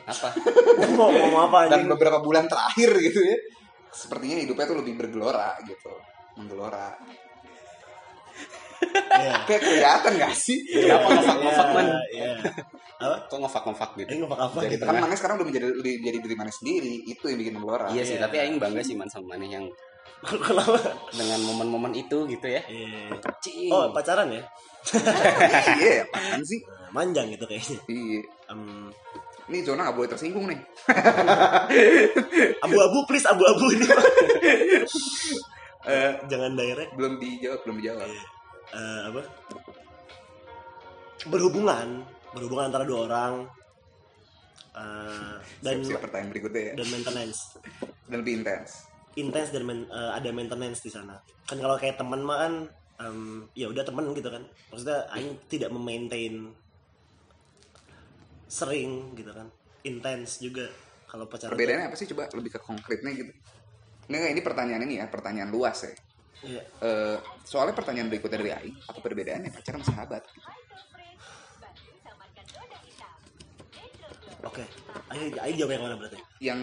apa 0.04 0.30
mau 1.00 1.10
ngomong 1.10 1.42
apa 1.46 1.60
dan 1.68 1.88
beberapa 1.88 2.20
bulan 2.20 2.46
terakhir 2.46 2.92
gitu 3.02 3.20
ya. 3.22 3.38
Sepertinya 3.90 4.36
hidupnya 4.38 4.66
tuh 4.66 4.78
lebih 4.78 4.94
bergelora 4.94 5.56
gitu. 5.62 5.88
Menggelora. 6.36 6.92
Iya. 9.16 9.34
Kayak 9.48 9.62
kelihatan 9.64 10.12
gak 10.20 10.36
sih? 10.36 10.60
kenapa 10.62 11.08
ngefak-ngefak 11.10 11.68
man 11.72 11.88
Iya. 12.12 12.32
Apa? 12.96 13.16
kok 13.26 13.40
ngefak-ngefak 13.40 13.90
gitu 13.96 14.10
Aing 14.10 14.22
ngomong 14.22 14.40
apa? 14.42 14.58
Jadi 14.62 14.76
gitu? 14.76 14.84
Kan 14.84 14.96
Maneh 15.00 15.16
sekarang 15.16 15.36
udah 15.38 15.48
menjadi 15.48 15.66
udah 15.74 15.94
jadi 16.02 16.18
diri 16.20 16.36
Maneh 16.36 16.52
sendiri. 16.54 16.94
Itu 17.06 17.24
yang 17.26 17.40
bikin 17.40 17.54
menggelora. 17.56 17.88
iya 17.90 18.04
sih 18.04 18.20
Iya. 18.20 18.28
tapi 18.28 18.36
aing 18.38 18.58
bangga 18.58 18.82
sih 18.82 18.94
man 18.94 19.08
sama 19.08 19.32
mana 19.32 19.48
yang? 19.48 19.66
Dengan 21.12 21.40
momen-momen 21.44 21.94
itu 21.94 22.26
gitu 22.26 22.48
ya. 22.48 22.62
Cing. 23.40 23.70
Oh 23.70 23.92
pacaran 23.92 24.32
ya? 24.32 24.44
Iya, 25.76 26.06
apaan 26.06 26.42
sih? 26.42 26.62
Manjang 26.94 27.34
gitu 27.34 27.46
kayaknya. 27.46 27.80
Iya. 27.88 28.22
Em, 28.50 28.90
Ini 29.46 29.62
zona 29.62 29.86
gak 29.86 29.98
boleh 29.98 30.10
tersinggung 30.10 30.46
nih. 30.46 30.58
abu-abu 32.66 33.06
please 33.06 33.26
abu-abu 33.26 33.66
ini. 33.72 33.86
Eh, 35.86 36.18
Jangan 36.26 36.58
direct. 36.58 36.98
belum 36.98 37.22
dijawab, 37.22 37.62
belum 37.62 37.78
dijawab. 37.78 38.10
Eh, 38.74 39.02
apa? 39.06 39.22
Berhubungan, 41.26 42.02
berhubungan 42.34 42.74
antara 42.74 42.90
dua 42.90 43.06
orang. 43.06 43.34
Eh, 44.74 45.36
dan 45.62 45.76
Siap, 45.80 45.94
siap 45.94 46.02
pertanyaan 46.02 46.30
berikutnya 46.34 46.62
ya. 46.62 46.74
dan 46.76 46.88
maintenance 46.90 47.40
Dan 48.10 48.18
lebih 48.20 48.34
intens. 48.42 48.90
Intens 49.16 49.50
dan 49.52 49.64
men- 49.64 49.90
eh, 49.90 50.12
ada 50.16 50.30
maintenance 50.32 50.84
di 50.84 50.92
sana 50.92 51.20
kan 51.48 51.58
kalau 51.60 51.76
kayak 51.80 52.00
teman 52.00 52.22
mah 52.24 52.38
kan 52.48 52.54
em, 53.00 53.48
ya 53.56 53.68
udah 53.72 53.84
temen 53.84 54.12
gitu 54.16 54.30
kan 54.32 54.44
maksudnya 54.72 55.08
aing 55.16 55.40
tidak 55.48 55.72
memaintain 55.72 56.52
sering 58.46 59.16
gitu 59.16 59.32
kan 59.32 59.48
intens 59.84 60.40
juga 60.40 60.68
kalau 61.06 61.30
pacaran 61.30 61.54
Perbedaannya 61.54 61.88
apa 61.94 61.96
sih? 61.96 62.10
Coba 62.12 62.28
lebih 62.34 62.52
ke 62.58 62.60
konkretnya 62.60 63.14
gitu. 63.14 63.32
Nggak, 64.10 64.20
nggak, 64.20 64.32
ini 64.36 64.42
pertanyaan 64.42 64.84
ini 64.84 64.96
ya, 65.00 65.06
pertanyaan 65.08 65.50
luas 65.54 65.78
ya. 65.86 65.94
Iya. 66.44 66.62
Eh, 66.84 67.18
soalnya 67.48 67.72
pertanyaan 67.72 68.12
berikutnya 68.12 68.42
dari 68.42 68.52
Aing, 68.52 68.78
apa 68.84 69.00
perbedaannya 69.00 69.50
pacaran 69.54 69.80
sama 69.86 69.96
sahabat? 69.96 70.28
Gitu. 70.28 70.44
oke 74.46 74.62
aing 75.10 75.34
aing 75.42 75.58
jawab 75.58 75.72
yang 75.74 75.84
mana 75.90 75.96
berarti 75.98 76.18
Yang 76.38 76.60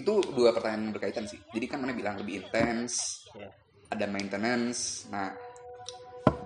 itu 0.00 0.20
dua 0.32 0.50
pertanyaan 0.56 0.90
yang 0.90 0.94
berkaitan 0.96 1.24
sih. 1.28 1.40
Jadi 1.52 1.66
kan 1.68 1.78
mana 1.80 1.92
bilang 1.92 2.16
lebih 2.20 2.44
intens, 2.44 3.24
ya 3.36 3.48
ada 3.90 4.06
maintenance. 4.06 5.10
Nah, 5.10 5.34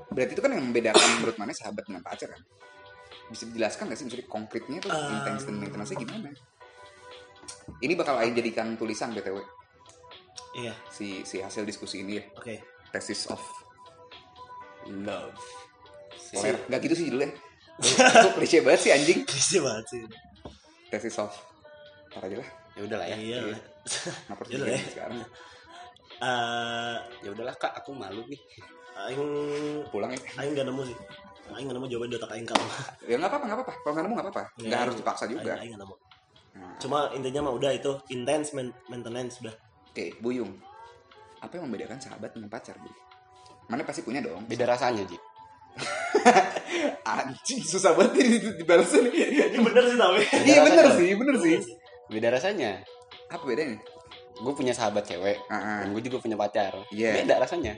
berarti 0.08 0.32
itu 0.32 0.42
kan 0.42 0.50
yang 0.56 0.64
membedakan 0.64 1.08
menurut 1.20 1.36
mana 1.36 1.52
sahabat 1.52 1.84
dengan 1.84 2.00
pacar 2.00 2.32
kan? 2.32 2.40
Bisa 3.28 3.44
dijelaskan 3.48 3.88
nggak 3.88 3.98
sih 4.00 4.04
maksudnya 4.08 4.28
konkretnya 4.28 4.78
tuh 4.80 4.90
Um, 4.92 5.12
intens 5.20 5.42
dan 5.44 5.56
maintenance-nya 5.60 5.98
gimana? 6.00 6.30
Ini 7.80 7.92
bakal 7.96 8.20
Aing 8.20 8.36
jadikan 8.36 8.76
tulisan 8.76 9.12
BTW 9.12 9.40
iya 10.54 10.70
si 10.86 11.26
si 11.26 11.42
hasil 11.42 11.66
diskusi 11.66 12.06
ini 12.06 12.22
ya. 12.22 12.24
oke 12.38 12.54
Thesis 12.94 13.26
of 13.26 13.42
love 14.86 15.34
Poler. 16.34 16.58
Nggak 16.66 16.80
gitu 16.90 16.94
sih 16.98 17.04
judulnya. 17.10 17.30
itu 17.78 18.28
klise 18.38 18.58
banget 18.62 18.80
sih 18.82 18.90
anjing. 18.90 19.18
Klise 19.22 19.58
banget 19.62 19.86
sih 19.90 20.02
Thesis 20.90 21.18
of 21.18 21.34
Ntar 22.10 22.26
aja 22.30 22.36
lah. 22.42 22.50
Ya 22.74 22.80
udahlah 22.82 23.06
ya. 23.06 23.16
Iya. 23.16 23.38
Lah. 23.40 23.48
Iya. 23.50 23.56
Lah 24.28 24.36
diganti 24.46 24.70
ya. 24.70 24.78
sekarang? 24.90 25.18
Eh, 26.14 26.96
ya 27.26 27.28
udahlah 27.30 27.54
kak. 27.56 27.72
Aku 27.82 27.90
malu 27.94 28.22
nih. 28.26 28.40
Aing 28.94 29.22
pulang 29.90 30.10
ya. 30.14 30.18
Aing 30.38 30.54
nggak 30.54 30.66
nemu 30.66 30.82
sih. 30.86 30.96
Aing 31.52 31.66
nggak 31.68 31.76
nemu 31.76 31.86
jawaban 31.90 32.08
di 32.10 32.16
otak 32.16 32.30
aing 32.32 32.46
kalau 32.48 32.66
ya 33.04 33.14
nggak 33.18 33.30
apa-apa 33.30 33.44
nggak 33.46 33.58
apa-apa. 33.60 33.74
Kalau 33.82 33.92
nggak 33.94 34.04
nemu 34.06 34.14
nggak 34.14 34.26
apa-apa. 34.30 34.42
Nggak 34.62 34.80
harus 34.86 34.94
dipaksa 34.98 35.24
juga. 35.26 35.52
Aing, 35.54 35.60
aing 35.60 35.70
nggak 35.74 35.82
nemu. 35.82 35.96
Nah, 36.54 36.74
cuma 36.78 36.98
intinya 37.18 37.50
mah 37.50 37.54
udah 37.58 37.70
itu 37.74 37.90
intense 38.14 38.54
main- 38.54 38.76
maintenance 38.86 39.42
udah 39.42 39.54
oke 39.90 40.04
buyung. 40.22 40.54
Apa 41.42 41.58
yang 41.58 41.66
membedakan 41.66 41.98
sahabat 41.98 42.30
dengan 42.30 42.46
pacar 42.46 42.78
bu? 42.78 42.88
Mana 43.66 43.82
pasti 43.82 44.06
punya 44.06 44.22
dong. 44.22 44.46
Beda 44.46 44.70
rasanya 44.70 45.02
Ji. 45.02 45.18
Anjing 47.10 47.60
susah 47.60 47.92
banget 47.98 48.22
ini 48.22 48.38
dibalasin 48.54 49.10
ini. 49.10 49.58
Bener 49.58 49.84
sih 49.90 49.98
tapi. 49.98 50.22
Iya 50.46 50.60
bener 50.62 50.86
sih 50.94 51.10
bener 51.18 51.36
sih 51.42 51.58
beda 52.06 52.28
rasanya. 52.30 52.82
Apa 53.26 53.42
bedanya? 53.42 53.78
Gue 54.34 54.50
punya 54.50 54.70
sahabat 54.70 55.04
cewek 55.04 55.38
Ah, 55.46 55.54
ah. 55.54 55.78
dan 55.82 55.94
gue 55.94 56.02
juga 56.02 56.18
punya 56.18 56.34
pacar. 56.34 56.74
Iya. 56.90 57.22
beda 57.22 57.38
rasanya. 57.38 57.74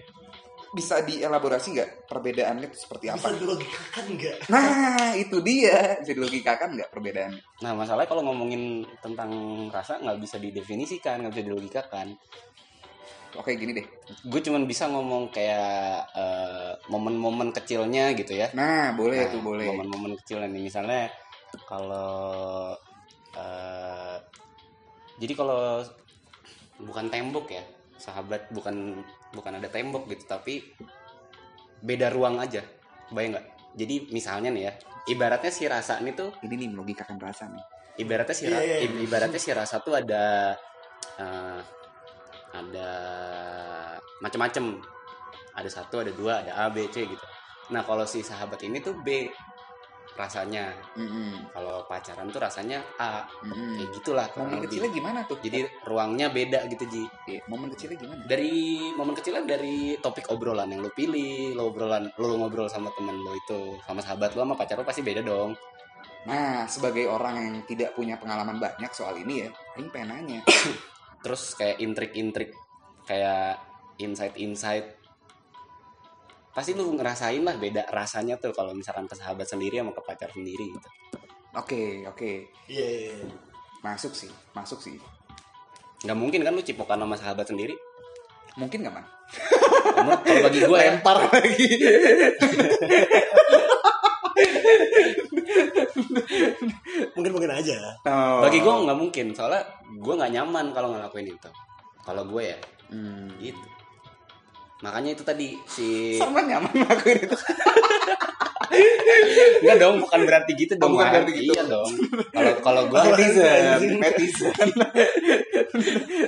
Bisa 0.73 1.01
dielaborasi 1.01 1.73
nggak 1.73 1.91
perbedaannya 2.05 2.67
itu 2.67 2.77
seperti 2.77 3.09
bisa 3.09 3.17
apa 3.17 3.29
dilogikakan 3.35 4.05
nggak? 4.13 4.37
Nah 4.49 5.15
itu 5.15 5.37
dia. 5.41 5.97
Bisa 6.01 6.13
dilogikakan 6.13 6.69
nggak 6.75 6.91
perbedaannya? 6.91 7.43
Nah 7.61 7.73
masalahnya 7.73 8.07
kalau 8.07 8.23
ngomongin 8.25 8.85
tentang 8.99 9.31
rasa 9.69 9.97
nggak 9.97 10.19
bisa 10.19 10.37
didefinisikan 10.37 11.23
nggak 11.23 11.33
bisa 11.33 11.45
dilogikakan. 11.45 12.07
Oke 13.37 13.53
gini 13.55 13.73
deh. 13.73 13.87
Gue 14.25 14.41
cuman 14.41 14.65
bisa 14.65 14.89
ngomong 14.89 15.29
kayak 15.29 16.09
eh, 16.13 16.73
momen-momen 16.89 17.53
kecilnya 17.53 18.17
gitu 18.17 18.33
ya. 18.33 18.49
Nah 18.53 18.93
boleh 18.93 19.29
Nah, 19.29 19.33
tuh 19.33 19.41
boleh. 19.41 19.69
momen-momen 19.71 20.17
kecilnya 20.19 20.49
nih. 20.51 20.63
Misalnya 20.67 21.09
kalau 21.65 22.73
eh, 23.37 23.86
jadi 25.17 25.33
kalau 25.33 25.81
bukan 26.83 27.09
tembok 27.09 27.49
ya 27.49 27.65
sahabat 27.97 28.53
bukan 28.53 29.01
bukan 29.33 29.53
ada 29.57 29.69
tembok 29.73 30.05
gitu 30.13 30.29
tapi 30.29 30.61
beda 31.81 32.13
ruang 32.13 32.37
aja. 32.41 32.61
Bayang 33.13 33.37
nggak? 33.37 33.47
Jadi 33.77 33.95
misalnya 34.13 34.53
nih 34.53 34.63
ya 34.69 34.73
ibaratnya 35.07 35.53
si 35.53 35.65
rasa 35.71 36.01
ini 36.03 36.13
tuh 36.13 36.35
ini 36.43 36.55
nih 36.67 36.69
melogikakan 36.75 37.17
rasa 37.21 37.47
nih. 37.49 37.65
ibaratnya 37.97 38.37
si 38.37 38.45
iya, 38.45 38.61
iya. 38.61 38.77
i- 38.85 39.01
ibaratnya 39.09 39.41
si 39.41 39.49
rasa 39.57 39.81
tuh 39.81 39.97
ada 39.97 40.53
eh, 41.17 41.61
ada 42.53 42.91
macam-macam 44.21 44.85
ada 45.57 45.71
satu 45.73 46.05
ada 46.05 46.13
dua 46.13 46.45
ada 46.45 46.53
a 46.61 46.69
b 46.69 46.85
c 46.93 47.09
gitu. 47.09 47.25
Nah 47.73 47.81
kalau 47.89 48.05
si 48.05 48.21
sahabat 48.21 48.61
ini 48.69 48.85
tuh 48.85 49.01
b 49.01 49.33
rasanya. 50.17 50.73
Mm-mm, 50.97 51.53
kalau 51.53 51.85
pacaran 51.85 52.27
tuh 52.33 52.41
rasanya 52.41 52.81
a 52.97 53.23
mm-mm. 53.45 53.77
kayak 53.77 53.91
gitulah 54.01 54.27
momen 54.35 54.59
lebih. 54.59 54.65
kecilnya 54.67 54.91
gimana 54.91 55.21
tuh? 55.29 55.39
Jadi 55.45 55.69
ruangnya 55.85 56.27
beda 56.33 56.65
gitu 56.73 56.85
ji. 56.89 57.05
Iya, 57.29 57.41
momen 57.47 57.69
kecilnya 57.71 57.97
gimana? 58.01 58.21
Dari 58.25 58.57
momen 58.97 59.15
kecilnya 59.15 59.45
dari 59.45 59.95
topik 60.01 60.33
obrolan 60.33 60.73
yang 60.73 60.81
lo 60.81 60.91
pilih 60.91 61.53
lo 61.53 61.69
obrolan 61.71 62.09
lo 62.17 62.35
ngobrol 62.41 62.67
sama 62.73 62.89
temen 62.97 63.15
lo 63.21 63.37
itu 63.37 63.77
sama 63.85 64.01
sahabat 64.01 64.33
lo 64.33 64.43
sama 64.43 64.57
pacar 64.57 64.81
lo 64.81 64.85
pasti 64.89 65.05
beda 65.05 65.21
dong. 65.21 65.53
Nah 66.27 66.67
sebagai 66.67 67.07
orang 67.07 67.37
yang 67.39 67.57
tidak 67.69 67.95
punya 67.95 68.19
pengalaman 68.19 68.59
banyak 68.59 68.91
soal 68.91 69.15
ini 69.21 69.47
ya 69.47 69.49
ini 69.79 69.89
pengen 69.93 70.09
nanya. 70.17 70.41
Terus 71.25 71.55
kayak 71.55 71.79
intrik-intrik 71.79 72.51
kayak 73.07 73.61
insight-insight 74.01 74.96
pasti 76.57 76.73
lu 76.73 76.89
ngerasain 76.97 77.45
lah 77.45 77.61
beda 77.61 77.85
rasanya 77.93 78.41
tuh 78.41 78.49
kalau 78.57 78.73
misalkan 78.73 79.05
ke 79.05 79.13
sahabat 79.13 79.45
sendiri 79.45 79.77
sama 79.77 79.93
ke 79.93 80.01
pacar 80.01 80.33
sendiri 80.33 80.73
gitu. 80.73 80.89
Oke 81.53 82.09
oke. 82.09 82.49
Iya 82.65 82.87
iya, 82.89 83.13
iya. 83.13 83.29
masuk 83.85 84.17
sih 84.17 84.33
masuk 84.57 84.81
sih. 84.81 84.97
Nggak 86.09 86.17
mungkin 86.17 86.41
kan 86.41 86.57
lu 86.57 86.65
cipokan 86.65 86.97
sama 86.97 87.13
sahabat 87.21 87.45
sendiri? 87.45 87.77
Mungkin 88.57 88.89
nggak 88.89 88.95
man 88.97 89.05
kalau 89.97 90.17
bagi 90.25 90.61
gue 90.65 90.79
ya 90.81 90.97
lempar 90.97 91.17
lagi. 91.29 91.69
Mungkin 97.13 97.33
mungkin 97.37 97.53
aja. 97.53 97.77
Oh. 98.09 98.41
bagi 98.49 98.65
gue 98.65 98.73
nggak 98.73 98.97
mungkin 98.97 99.27
soalnya 99.37 99.61
gue 99.93 100.15
nggak 100.17 100.33
nyaman 100.33 100.73
kalau 100.73 100.89
ngelakuin 100.97 101.37
itu. 101.37 101.51
Kalau 102.01 102.25
gue 102.25 102.57
ya. 102.57 102.59
Hmm. 102.89 103.29
gitu 103.43 103.76
makanya 104.85 105.17
itu 105.17 105.25
tadi 105.25 105.57
si 105.65 106.17
sama 106.21 106.45
nyaman 106.45 106.73
ngelakuin 106.73 107.25
itu. 107.25 107.37
Enggak 109.63 109.77
dong 109.81 109.97
bukan 110.05 110.21
berarti 110.27 110.53
gitu 110.59 110.73
dong 110.77 110.93
bukan 110.97 111.09
berarti 111.09 111.33
gitu. 111.33 111.53
iya 111.55 111.63
dong. 111.65 111.91
Kalau 112.35 112.53
kalau 112.61 112.83
gue 112.91 112.99
netizen. 112.99 113.81
netizen 114.01 114.69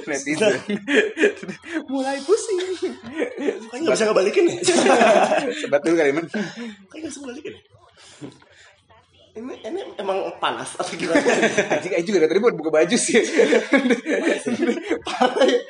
netizen. 0.09 0.53
Mulai 1.89 2.17
pusing. 2.25 2.59
Kayaknya 3.69 3.79
nggak 3.85 3.95
bisa 3.97 4.05
ngebalikin 4.09 4.45
ya? 4.49 4.57
Sebetul 5.61 5.95
kali 5.99 6.13
man 6.15 6.27
kayaknya 6.29 6.99
nggak 7.05 7.11
bisa 7.13 7.21
ngebalikin 7.21 7.53
ya? 7.53 7.63
Ini 9.39 9.55
ini 9.71 9.81
emang 10.03 10.19
panas 10.43 10.75
atau 10.75 10.99
gimana? 10.99 11.23
Anjing 11.71 11.95
aja 11.95 12.03
juga 12.03 12.19
dari 12.27 12.31
tadi 12.33 12.41
buat 12.43 12.57
buka 12.59 12.71
baju 12.75 12.97
sih. 12.99 13.23
Parah 15.07 15.47
ya 15.47 15.61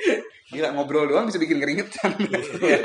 Gila 0.49 0.73
ngobrol 0.73 1.05
doang 1.07 1.25
bisa 1.25 1.37
bikin 1.37 1.57
keringetan. 1.57 2.17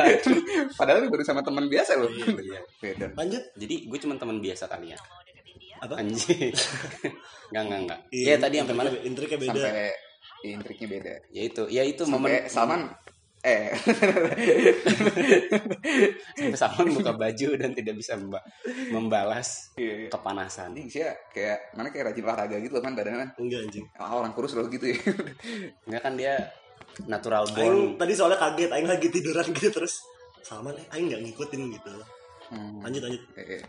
Padahal 0.80 1.00
ini 1.00 1.08
baru 1.08 1.24
sama 1.24 1.40
teman 1.40 1.66
biasa 1.66 1.96
loh. 1.96 2.12
Iya. 2.12 2.60
Beda. 2.78 3.08
lanjut 3.14 3.44
jadi 3.54 3.76
gue 3.84 4.00
cuma 4.00 4.16
teman 4.16 4.38
biasa 4.38 4.68
kali 4.68 4.92
ya 4.92 5.00
apa 5.76 5.96
anjing 5.98 6.52
enggak 7.50 7.62
enggak 7.62 7.80
enggak 7.82 8.00
iya 8.10 8.36
tadi 8.38 8.56
sampai 8.58 8.72
mana 8.74 8.88
intriknya 8.98 9.36
beda 9.38 9.52
Sampai 9.62 9.92
intriknya 10.46 10.88
beda. 10.90 11.14
ya 11.30 11.42
itu 11.44 11.64
ya 11.68 11.84
itu 11.84 12.02
Sampai 12.02 12.16
momen 12.18 12.32
Salman 12.48 12.82
eh 13.42 13.76
sampai 16.34 16.56
Salman 16.56 16.88
buka 16.90 17.12
baju 17.14 17.48
dan 17.58 17.72
tidak 17.72 17.96
bisa 17.96 18.16
memba- 18.16 18.44
membalas 18.90 19.76
Iya, 19.76 19.94
iya. 19.98 20.10
kepanasan 20.10 20.72
anjing 20.72 20.88
sih 20.88 21.02
ya 21.02 21.12
kayak 21.30 21.74
mana 21.74 21.90
kayak 21.90 22.06
rajin 22.10 22.24
olahraga 22.24 22.58
gitu 22.58 22.80
kan 22.80 22.92
badannya 22.94 23.20
kan. 23.22 23.30
enggak 23.38 23.60
anjing 23.62 23.86
Ah, 23.96 24.14
orang 24.14 24.32
kurus 24.32 24.54
loh 24.54 24.68
gitu 24.68 24.88
ya. 24.88 24.98
enggak 25.84 26.02
kan 26.02 26.14
dia 26.16 26.34
natural 27.06 27.44
Aing 27.46 27.56
born 27.56 27.78
tadi 27.98 28.14
soalnya 28.14 28.40
kaget 28.40 28.72
Aing 28.72 28.88
lagi 28.88 29.08
tiduran 29.10 29.48
gitu 29.52 29.70
terus 29.72 30.04
Salman 30.42 30.76
eh 30.76 30.86
Aing 30.92 31.10
nggak 31.10 31.22
ngikutin 31.24 31.62
gitu 31.74 31.92
Hmm. 32.44 32.86
lanjut 32.86 33.02
lanjut 33.08 33.24
Eh, 33.34 33.42
eh. 33.58 33.62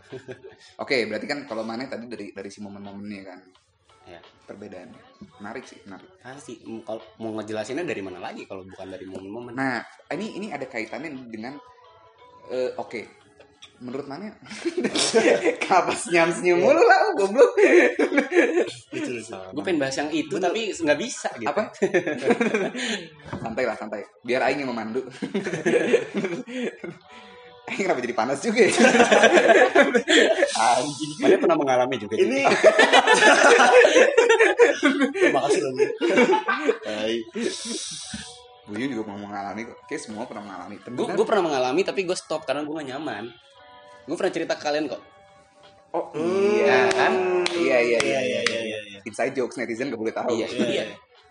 Oke, 0.77 1.07
berarti 1.09 1.25
kan 1.25 1.47
kalau 1.47 1.65
mana 1.65 1.87
tadi 1.87 2.05
dari 2.05 2.29
dari 2.29 2.49
si 2.51 2.59
momen-momennya 2.61 3.21
kan 3.23 3.39
ya 4.05 4.19
perbedaannya. 4.45 5.01
Menarik 5.41 5.65
sih, 5.65 5.81
menarik. 5.81 6.05
pasti 6.21 6.61
M- 6.61 6.85
kalau 6.85 7.01
mau 7.17 7.33
ngejelasinnya 7.33 7.81
dari 7.81 8.05
mana 8.05 8.21
lagi 8.21 8.45
kalau 8.45 8.61
bukan 8.61 8.85
dari 8.85 9.09
momen-momen 9.09 9.57
Nah, 9.57 9.81
ini 10.13 10.37
ini 10.37 10.53
ada 10.53 10.69
kaitannya 10.69 11.09
dengan 11.25 11.57
eh, 12.51 12.77
oke. 12.77 13.24
Menurut 13.75 14.07
mana? 14.07 14.31
Kenapa 15.61 15.91
senyum-senyum 15.91 16.63
mulu 16.63 16.79
lah, 16.79 17.11
goblok. 17.19 17.51
gue 19.51 19.63
pengen 19.67 19.79
bahas 19.83 19.95
yang 19.99 20.09
itu 20.15 20.35
tapi 20.39 20.71
nggak 20.71 20.99
bisa 20.99 21.27
gitu 21.35 21.51
Apa? 21.51 21.75
santai 23.43 23.63
lah, 23.67 23.75
santai. 23.75 24.07
Biar 24.23 24.47
aing 24.47 24.63
yang 24.63 24.71
memandu. 24.71 25.03
Aing 27.65 27.81
kenapa 27.89 27.97
jadi 27.97 28.13
panas 28.13 28.45
juga 28.45 28.61
ya? 28.61 28.69
anjing 30.53 31.11
mana 31.17 31.33
pernah 31.41 31.57
mengalami 31.57 31.97
juga 31.97 32.13
ini 32.13 32.45
makasih 35.33 35.61
loh 35.65 35.71
Bu. 35.73 35.85
Hai. 36.85 37.25
Buyu 38.69 38.85
juga 38.85 39.09
mau 39.09 39.17
mengalami 39.17 39.65
kok. 39.65 39.81
Kayak 39.89 40.01
semua 40.05 40.29
pernah 40.29 40.45
mengalami. 40.45 40.77
gue 40.77 41.25
pernah 41.25 41.43
mengalami 41.49 41.81
tapi 41.81 42.05
gue 42.05 42.13
stop 42.13 42.45
karena 42.45 42.61
gue 42.61 42.73
gak 42.77 42.85
nyaman 42.93 43.33
gue 44.05 44.15
pernah 44.15 44.31
cerita 44.31 44.53
ke 44.53 44.63
kalian 44.63 44.85
kok 44.87 45.01
Oh 45.91 46.11
iya 46.11 46.91
kan? 46.91 47.13
Iya 47.47 47.77
iya 47.79 47.99
iya 47.99 48.19
iya 48.19 48.41
iya. 48.43 48.59
iya 48.61 48.79
iya 48.83 48.99
Inside 49.01 49.31
jokes 49.33 49.55
netizen 49.55 49.87
gak 49.87 49.95
boleh 49.95 50.11
tahu. 50.11 50.27
iya 50.29 50.43
itu 50.45 50.59
dia 50.61 50.83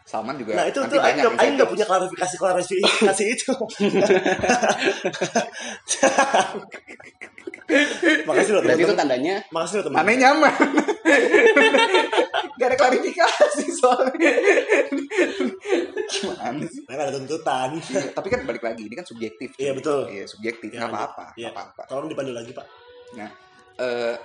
Salman 0.05 0.37
juga 0.37 0.53
nah 0.55 0.65
itu 0.65 0.79
nanti 0.79 0.97
tuh 0.97 1.01
Aing 1.01 1.57
nggak- 1.57 1.65
punya 1.67 1.85
klarifikasi 1.85 2.37
klarifikasi 2.37 3.25
itu 3.27 3.53
makasih 8.25 8.53
loh 8.53 8.63
berarti 8.63 8.83
itu 8.83 8.87
teman-teman 8.87 9.01
tandanya 9.01 9.35
makasih 9.51 9.77
loh 9.81 9.85
teman 9.89 9.99
Aneh 10.01 10.17
nyaman. 10.17 10.53
Gak 12.55 12.67
ada 12.71 12.77
klarifikasi 12.79 13.65
soalnya. 13.83 14.33
Gimana 16.07 16.67
sih? 16.71 16.83
Nah, 16.87 16.95
ada 16.95 17.13
tuntutan 17.13 17.75
Iya, 17.75 18.15
tapi 18.15 18.29
kan 18.31 18.47
balik 18.47 18.63
lagi, 18.63 18.87
ini 18.87 18.95
kan 18.95 19.07
subjektif. 19.07 19.59
Iya, 19.59 19.75
betul. 19.75 20.07
Iya, 20.07 20.25
subjektif. 20.31 20.71
Nggak 20.71 20.91
apa-apa. 20.91 21.35
Nggak 21.35 21.53
apa-apa. 21.53 21.83
tolong 21.91 22.07
dipandu 22.07 22.33
lagi 22.33 22.55
pak 22.55 22.67
Nah, 23.15 23.31
eh, 23.79 24.17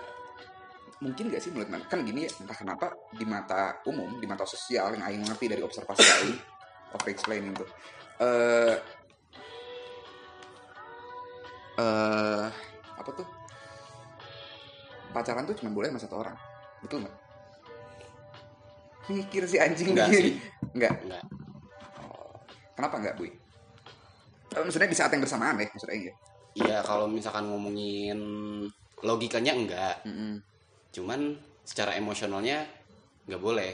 mungkin 0.99 1.31
gak 1.31 1.41
sih 1.41 1.51
menurut 1.53 1.85
kan 1.87 2.01
gini 2.03 2.25
ya, 2.27 2.31
entah 2.41 2.57
kenapa 2.57 2.91
di 3.13 3.23
mata 3.23 3.79
umum, 3.85 4.17
di 4.19 4.25
mata 4.27 4.43
sosial 4.43 4.97
yang 4.97 5.03
Aing 5.05 5.23
ngerti 5.23 5.45
dari 5.45 5.61
observasi 5.61 6.03
Aing, 6.03 6.37
over 6.97 7.09
explaining 7.13 7.53
tuh. 7.53 7.69
Eh, 8.19 8.75
eh, 11.79 12.45
apa 12.97 13.09
tuh? 13.13 13.27
Pacaran 15.13 15.45
tuh 15.45 15.55
cuma 15.57 15.69
boleh 15.73 15.93
sama 15.93 16.01
satu 16.01 16.15
orang. 16.17 16.37
Betul 16.81 17.05
nggak? 17.05 17.28
Mikir 19.09 19.43
si 19.43 19.57
anjing 19.57 19.91
Enggak 19.91 20.07
begini. 20.07 20.21
sih. 20.21 20.33
Enggak. 20.71 20.93
enggak 21.01 21.23
Kenapa 22.71 22.95
enggak, 22.95 23.15
Bui? 23.15 23.29
Eh, 24.49 24.61
maksudnya 24.61 24.87
di 24.87 24.95
saat 24.95 25.11
yang 25.11 25.21
bersamaan 25.21 25.57
ya 25.57 25.67
maksudnya 25.67 25.97
ya 25.99 26.13
Iya 26.55 26.77
kalau 26.81 27.05
misalkan 27.05 27.45
ngomongin 27.45 28.17
logikanya 28.99 29.53
enggak, 29.53 29.95
Mm-mm. 30.03 30.41
cuman 30.89 31.37
secara 31.61 31.93
emosionalnya 31.93 32.65
nggak 33.25 33.37
boleh. 33.37 33.71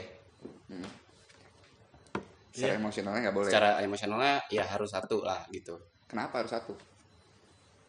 secara 2.52 2.72
Iya. 2.72 2.80
emosionalnya 2.80 3.20
nggak 3.26 3.36
boleh 3.36 3.50
Secara 3.50 3.70
emosionalnya 3.80 4.34
ya 4.48 4.64
harus 4.64 4.88
satu 4.88 5.20
lah 5.20 5.44
gitu. 5.48 5.76
kenapa 6.06 6.40
harus 6.40 6.52
satu 6.52 6.72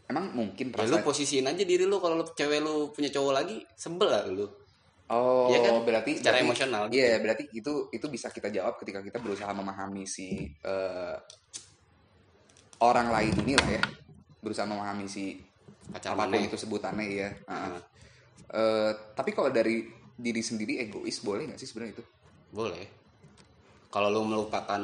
emang 0.07 0.31
mungkin 0.31 0.71
Ya 0.71 0.83
lu 0.83 0.95
perasaan 0.97 1.03
posisiin 1.03 1.45
aja 1.45 1.63
diri 1.63 1.83
lu 1.83 1.99
kalau 1.99 2.19
cewek 2.23 2.59
lu 2.59 2.91
punya 2.91 3.07
cowok 3.07 3.33
lagi 3.33 3.63
sebel 3.75 4.07
lah 4.07 4.23
lu. 4.27 4.47
Oh 5.09 5.47
Iya 5.47 5.59
kan? 5.61 5.73
berarti 5.83 6.11
Secara 6.19 6.37
berarti- 6.37 6.47
emosional 6.47 6.81
gitu. 6.87 6.95
Iya, 6.99 7.15
berarti 7.19 7.43
itu 7.51 7.73
itu 7.89 8.05
bisa 8.07 8.27
kita 8.29 8.47
jawab 8.49 8.75
ketika 8.77 8.99
kita 8.99 9.17
berusaha 9.17 9.51
memahami 9.51 10.03
si 10.03 10.27
eh, 10.43 11.15
orang 12.77 13.09
lain 13.09 13.33
ini 13.41 13.53
lah 13.57 13.69
ya, 13.73 13.81
berusaha 14.37 14.67
memahami 14.69 15.09
si 15.09 15.41
Pacar 15.87 16.13
apa 16.13 16.27
pun 16.27 16.41
itu 16.41 16.57
sebutannya 16.57 17.05
ya. 17.07 17.29
Nah, 17.47 17.79
Eh, 18.47 18.91
tapi 19.11 19.35
kalau 19.35 19.51
dari 19.51 19.83
diri 20.15 20.39
sendiri 20.39 20.79
egois 20.79 21.19
boleh 21.19 21.51
nggak 21.51 21.59
sih 21.59 21.67
sebenarnya 21.67 21.99
itu? 21.99 22.03
boleh. 22.47 22.87
Kalau 23.91 24.07
lu 24.07 24.23
melupakan 24.23 24.79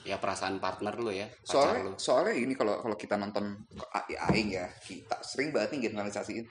ya 0.00 0.14
perasaan 0.16 0.62
partner 0.62 0.94
lu 0.94 1.10
ya, 1.10 1.26
Soalnya 1.42 1.90
lu. 1.90 1.98
soalnya 1.98 2.38
ini 2.38 2.54
kalau 2.54 2.78
kalau 2.78 2.94
kita 2.94 3.18
nonton 3.18 3.58
A- 3.90 4.06
aing 4.30 4.54
ya 4.54 4.70
kita 4.80 5.18
sering 5.26 5.50
banget 5.50 5.74
nih 5.74 5.90
generalisasiin. 5.90 6.46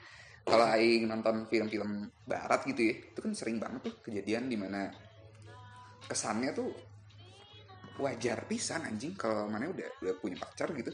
Kalau 0.50 0.66
aing 0.66 1.06
nonton 1.06 1.46
film-film 1.46 2.10
barat 2.26 2.60
gitu 2.66 2.90
ya, 2.90 2.94
itu 2.98 3.18
kan 3.22 3.32
sering 3.32 3.62
banget 3.62 3.86
tuh 3.86 3.94
kejadian 4.02 4.50
di 4.50 4.58
mana 4.58 4.90
kesannya 6.04 6.50
tuh 6.50 6.70
wajar 8.02 8.48
pisan 8.48 8.82
anjing 8.82 9.14
kalau 9.14 9.46
mana 9.46 9.70
udah 9.70 9.88
udah 10.02 10.14
punya 10.18 10.36
pacar 10.42 10.74
gitu. 10.74 10.90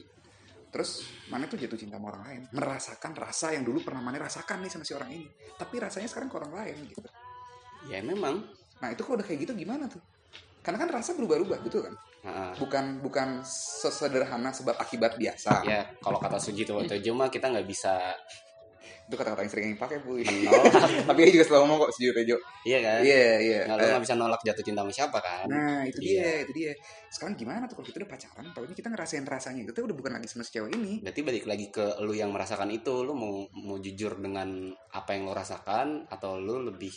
Terus 0.68 1.08
mana 1.32 1.48
tuh 1.48 1.56
jatuh 1.56 1.78
cinta 1.78 1.96
sama 1.96 2.12
orang 2.12 2.22
lain, 2.28 2.42
merasakan 2.52 3.12
rasa 3.16 3.56
yang 3.56 3.64
dulu 3.64 3.80
pernah 3.80 4.04
mana 4.04 4.20
rasakan 4.20 4.60
nih 4.60 4.70
sama 4.70 4.84
si 4.84 4.92
orang 4.92 5.10
ini. 5.16 5.26
Tapi 5.56 5.74
rasanya 5.80 6.08
sekarang 6.12 6.28
ke 6.28 6.36
orang 6.36 6.52
lain 6.52 6.76
gitu. 6.92 7.00
Ya 7.88 8.04
memang. 8.04 8.44
Nah 8.84 8.88
itu 8.92 9.00
kalau 9.00 9.16
udah 9.16 9.24
kayak 9.24 9.48
gitu 9.48 9.56
gimana 9.56 9.88
tuh? 9.88 10.04
Karena 10.60 10.84
kan 10.84 11.00
rasa 11.00 11.16
berubah-ubah 11.16 11.64
gitu 11.64 11.80
kan 11.80 11.94
Nah, 12.26 12.50
bukan 12.58 12.98
bukan 12.98 13.46
sesederhana 13.46 14.50
sebab 14.50 14.74
akibat 14.82 15.14
biasa 15.14 15.62
ya 15.62 15.86
kalau 16.02 16.18
kata 16.18 16.42
Sujito 16.42 16.74
Tejo 16.82 17.14
mah 17.14 17.30
kita 17.30 17.54
nggak 17.54 17.68
bisa 17.70 18.18
itu 19.06 19.14
kata-kata 19.14 19.46
yang 19.46 19.52
sering 19.54 19.66
yang 19.70 19.78
pakai 19.78 19.98
bu 20.02 20.18
tapi 21.06 21.18
dia 21.22 21.32
juga 21.38 21.44
selalu 21.46 21.62
ngomong 21.62 21.78
kok 21.86 21.90
setuju 21.94 22.10
Tejo 22.18 22.36
iya 22.66 22.78
kan? 22.82 22.98
Iya 23.06 23.22
iya. 23.38 23.60
Nggak 23.62 23.76
lu 23.78 23.82
Eh, 23.86 23.90
nggak 23.94 24.02
bisa 24.02 24.14
nolak 24.18 24.40
jatuh 24.42 24.64
cinta 24.66 24.80
sama 24.82 24.90
siapa 24.90 25.18
kan? 25.22 25.46
Nah 25.46 25.86
itu 25.86 25.98
Iya. 26.02 26.10
dia 26.18 26.32
itu 26.42 26.52
dia. 26.58 26.72
Sekarang 27.06 27.34
gimana 27.38 27.70
tuh 27.70 27.78
kalau 27.78 27.86
kita 27.86 27.96
udah 28.02 28.10
pacaran 28.10 28.44
tapi 28.50 28.74
kita 28.74 28.88
ngerasain 28.90 29.22
rasanya 29.22 29.62
itu 29.62 29.78
udah 29.78 29.94
bukan 29.94 30.12
lagi 30.18 30.26
sama 30.26 30.42
si 30.42 30.50
cewek 30.58 30.74
ini. 30.74 30.92
Berarti 31.06 31.20
balik 31.22 31.44
lagi 31.46 31.66
ke 31.70 31.86
lu 32.02 32.18
yang 32.18 32.34
merasakan 32.34 32.66
itu 32.74 33.06
lu 33.06 33.14
mau 33.14 33.46
mau 33.54 33.78
jujur 33.78 34.18
dengan 34.18 34.74
apa 34.90 35.10
yang 35.14 35.30
lu 35.30 35.32
rasakan 35.38 36.10
atau 36.10 36.42
lu 36.42 36.66
lebih 36.66 36.90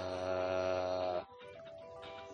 eh 0.00 1.18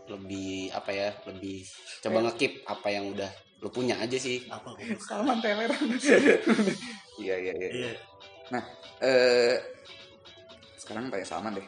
lebih 0.05 0.69
apa 0.71 0.91
ya 0.93 1.09
lebih 1.33 1.65
coba 1.99 2.31
ngekip 2.31 2.63
apa 2.69 2.89
yang 2.95 3.11
udah 3.11 3.31
lu 3.59 3.73
punya 3.75 3.99
aja 3.99 4.15
sih. 4.21 4.45
Apa 4.47 4.77
Salman 5.03 5.41
teler 5.43 5.73
iya 7.25 7.35
iya. 7.43 7.53
Iya 7.59 7.93
iya 8.47 8.63
eh 9.01 9.57
sekarang 10.77 11.09
tanya 11.09 11.25
Salman 11.25 11.57
deh 11.57 11.67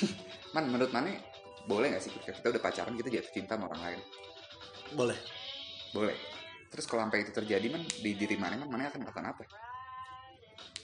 man 0.54 0.68
menurut 0.68 0.90
mana 0.90 1.10
boleh 1.62 1.90
nggak 1.90 2.02
sih 2.02 2.10
ketika 2.12 2.32
kita 2.38 2.46
udah 2.50 2.62
pacaran 2.62 2.94
kita 2.94 3.08
jatuh 3.10 3.32
cinta 3.32 3.54
sama 3.54 3.66
orang 3.68 3.82
lain 3.86 4.00
boleh 4.92 5.18
Boleh. 5.92 6.16
Terus 6.72 6.88
kalau 6.88 7.04
sampai 7.04 7.20
itu 7.20 7.36
terjadi 7.36 7.68
man 7.68 7.84
di 7.84 8.16
diri 8.16 8.40
mana 8.40 8.56
man 8.56 8.64
mana 8.64 8.88
akan 8.88 9.04
melakukan 9.04 9.28
apa? 9.28 9.44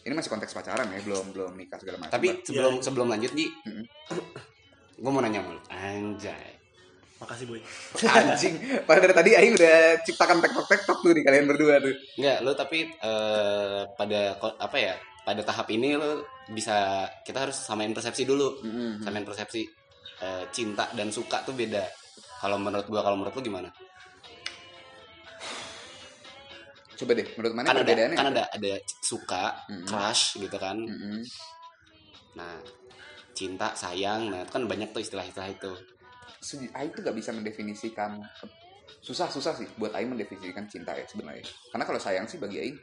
Ini 0.04 0.12
masih 0.12 0.28
konteks 0.28 0.52
pacaran 0.52 0.84
ya, 0.84 1.00
belum 1.00 1.32
belum 1.32 1.56
nikah 1.56 1.80
segala 1.80 1.96
macam. 1.96 2.12
tapi 2.12 2.44
sebelum 2.44 2.76
Iya. 2.76 2.82
sebelum 2.84 3.06
lanjut 3.08 3.32
Ji 3.32 3.48
Mm-mm. 3.48 3.84
gue 5.00 5.08
mau 5.08 5.24
nanya 5.24 5.40
sama 5.40 5.56
lu 5.56 5.62
anjay 5.72 6.60
makasih 7.16 7.48
boy 7.48 7.56
anjing. 8.20 8.54
Padahal 8.84 9.02
dari 9.02 9.14
tadi 9.16 9.30
Aing 9.32 9.56
udah 9.56 9.78
ciptakan 10.04 10.38
tektok 10.38 10.66
tektok 10.68 10.98
tuh 11.00 11.12
di 11.16 11.22
kalian 11.24 11.48
berdua 11.48 11.80
tuh. 11.80 11.96
Enggak, 12.20 12.36
lu 12.44 12.52
tapi 12.52 12.78
eh, 12.84 13.80
pada 13.88 14.20
apa 14.60 14.76
ya? 14.76 14.92
Pada 15.28 15.44
tahap 15.44 15.68
ini 15.68 15.92
lu 15.92 16.24
bisa 16.48 17.04
kita 17.20 17.44
harus 17.44 17.60
samain 17.60 17.92
persepsi 17.92 18.24
dulu. 18.24 18.64
Mm-mm. 18.64 19.04
Samain 19.04 19.28
persepsi 19.28 19.68
Eh, 20.18 20.44
cinta 20.50 20.90
dan 20.98 21.14
suka 21.14 21.46
tuh 21.46 21.54
beda. 21.54 21.86
Kalau 22.42 22.58
menurut 22.58 22.86
gua, 22.90 23.06
kalau 23.06 23.14
menurut 23.14 23.38
lu 23.38 23.42
gimana? 23.46 23.70
Coba 26.98 27.14
deh, 27.14 27.26
menurut 27.38 27.54
mana 27.54 27.66
Kan 27.70 27.78
ada 27.86 27.94
kan 27.94 28.26
ada 28.34 28.44
ada 28.50 28.72
suka, 28.98 29.62
Mm-mm. 29.70 29.86
crush 29.86 30.42
gitu 30.42 30.58
kan. 30.58 30.74
Mm-mm. 30.74 31.22
Nah, 32.34 32.58
cinta, 33.30 33.70
sayang, 33.78 34.34
nah 34.34 34.42
itu 34.42 34.50
kan 34.50 34.66
banyak 34.66 34.90
tuh 34.90 34.98
istilah-istilah 35.06 35.50
itu. 35.54 35.72
Aing 36.74 36.90
tuh 36.90 37.02
gak 37.06 37.14
bisa 37.14 37.30
mendefinisikan 37.30 38.18
susah 38.98 39.30
susah 39.30 39.54
sih 39.54 39.70
buat 39.78 39.94
Aing 39.94 40.10
mendefinisikan 40.10 40.66
cinta 40.66 40.98
ya 40.98 41.06
sebenarnya. 41.06 41.46
Karena 41.70 41.86
kalau 41.86 42.02
sayang 42.02 42.26
sih 42.26 42.42
bagi 42.42 42.58
Aing 42.58 42.78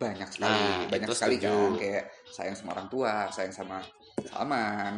banyak 0.00 0.28
sekali, 0.32 0.48
Nah, 0.48 0.88
banyak 0.88 1.08
sekali 1.12 1.36
setuju. 1.36 1.52
kan 1.52 1.72
kayak 1.76 2.04
sayang 2.32 2.56
sama 2.56 2.70
orang 2.72 2.88
tua, 2.88 3.12
sayang 3.28 3.52
sama 3.52 3.78
Salman, 4.24 4.94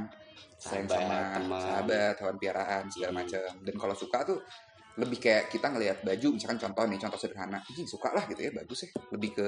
sayang 0.58 0.86
sama 0.86 1.18
teman. 1.42 1.58
sahabat, 1.58 2.14
hewan 2.22 2.36
piaraan 2.38 2.84
segala 2.86 3.10
Hmm. 3.10 3.18
macam. 3.26 3.50
Dan 3.66 3.74
kalau 3.74 3.94
suka 3.98 4.18
tuh 4.22 4.38
lebih 4.92 5.18
kayak 5.18 5.50
kita 5.50 5.66
ngelihat 5.72 5.98
baju 6.04 6.28
misalkan 6.36 6.58
contoh 6.60 6.84
nih 6.86 6.98
contoh 7.02 7.18
sederhana, 7.18 7.58
ih 7.66 7.86
suka 7.88 8.12
lah 8.14 8.24
gitu 8.30 8.40
ya 8.46 8.52
bagus 8.54 8.86
ya, 8.86 8.88
lebih 9.10 9.30
ke 9.34 9.46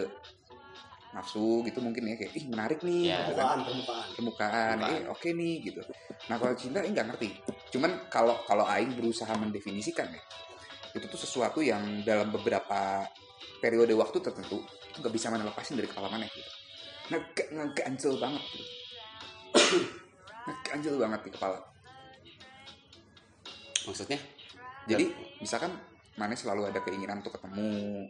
nafsu 1.15 1.63
gitu 1.63 1.79
mungkin 1.79 2.11
ya 2.11 2.19
kayak 2.19 2.33
ih 2.35 2.45
menarik 2.51 2.81
nih 2.83 3.15
Ya. 3.15 3.17
gitu 3.23 3.33
kan 3.39 3.47
permukaan 3.63 4.07
permukaan 4.19 4.75
permukaan, 4.75 4.77
eh 4.91 5.03
oke 5.07 5.29
nih 5.31 5.55
gitu. 5.63 5.81
Nah 6.27 6.37
kalau 6.43 6.55
cinta 6.59 6.83
ini 6.83 6.91
nggak 6.91 7.07
ngerti. 7.15 7.29
Cuman 7.71 8.11
kalau 8.11 8.35
kalau 8.51 8.67
Aing 8.67 8.99
berusaha 8.99 9.31
mendefinisikan 9.39 10.11
ya, 10.11 10.23
itu 10.95 11.07
tuh 11.07 11.21
sesuatu 11.21 11.63
yang 11.63 12.03
dalam 12.03 12.35
beberapa 12.35 13.07
periode 13.65 13.97
waktu 13.97 14.21
tertentu 14.21 14.61
itu 14.61 15.01
nggak 15.01 15.15
bisa 15.17 15.33
mana 15.33 15.49
lepasin 15.49 15.81
dari 15.81 15.89
kepala 15.89 16.13
mana 16.13 16.29
gitu. 16.29 16.51
Ngege 17.09 17.45
ngeganjel 17.57 18.13
banget 18.21 18.45
gitu. 18.53 18.65
ngeganjel 20.45 20.95
banget 21.01 21.21
di 21.25 21.31
kepala. 21.33 21.59
Maksudnya? 23.89 24.21
Jadi 24.85 25.05
misalkan 25.41 25.73
mana 26.21 26.37
selalu 26.37 26.69
ada 26.69 26.85
keinginan 26.85 27.25
untuk 27.25 27.41
ketemu, 27.41 28.05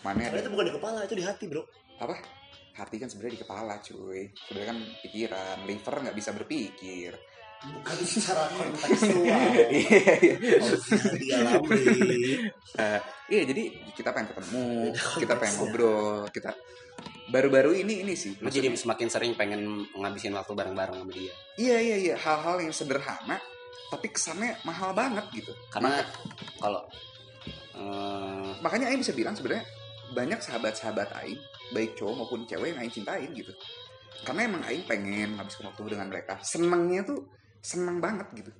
mana 0.00 0.32
ada 0.32 0.40
itu 0.40 0.48
bukan 0.48 0.64
di 0.64 0.74
kepala 0.80 0.98
itu 1.04 1.14
di 1.14 1.24
hati 1.28 1.44
bro 1.44 1.62
apa? 2.00 2.16
Hati 2.76 2.96
kan 3.00 3.08
sebenarnya 3.08 3.34
di 3.36 3.42
kepala 3.44 3.74
cuy. 3.80 4.28
Sebenarnya 4.32 4.68
kan 4.72 4.78
pikiran, 5.00 5.58
liver 5.64 5.94
nggak 6.08 6.16
bisa 6.16 6.30
berpikir. 6.36 7.12
Bukan 7.64 7.96
secara 8.04 8.46
kontekstual 8.52 9.24
Iya, 9.72 10.12
iya. 10.20 10.36
dialami 11.16 11.80
Eh, 12.76 13.00
iya 13.32 13.42
jadi 13.48 13.62
kita 13.96 14.12
pengen 14.12 14.28
ketemu 14.36 14.64
kita 14.92 15.34
pengen 15.40 15.54
ngobrol 15.56 16.28
kita 16.28 16.52
baru-baru 17.26 17.74
ini 17.82 18.06
ini 18.06 18.14
sih. 18.14 18.38
Lu 18.38 18.46
jadi 18.46 18.70
semakin 18.70 19.08
sering 19.10 19.32
pengen 19.34 19.82
ngabisin 19.96 20.34
waktu 20.34 20.52
bareng-bareng 20.54 21.02
sama 21.02 21.12
dia. 21.12 21.34
iya 21.58 21.76
iya 21.82 21.96
iya. 21.98 22.14
Hal-hal 22.14 22.62
yang 22.62 22.70
sederhana 22.70 23.38
tapi 23.90 24.10
kesannya 24.10 24.58
mahal 24.66 24.94
banget 24.94 25.26
gitu. 25.34 25.52
Karena 25.70 26.02
kalau 26.58 26.82
eh, 27.74 28.50
makanya 28.62 28.90
Aing 28.90 29.02
bisa 29.02 29.14
bilang 29.14 29.34
sebenarnya 29.34 29.66
banyak 30.14 30.38
sahabat-sahabat 30.38 31.10
Aing 31.24 31.40
baik 31.74 31.98
cowok 31.98 32.14
maupun 32.14 32.46
cewek 32.46 32.74
yang 32.74 32.78
Aing 32.82 32.94
cintain 32.94 33.30
gitu. 33.34 33.50
Karena 34.22 34.46
emang 34.46 34.62
Aing 34.66 34.86
pengen 34.86 35.34
ngabiskan 35.38 35.70
waktu 35.70 35.82
dengan 35.98 36.08
mereka. 36.10 36.38
Senengnya 36.42 37.02
tuh 37.02 37.26
seneng 37.62 37.98
banget 37.98 38.28
gitu. 38.34 38.52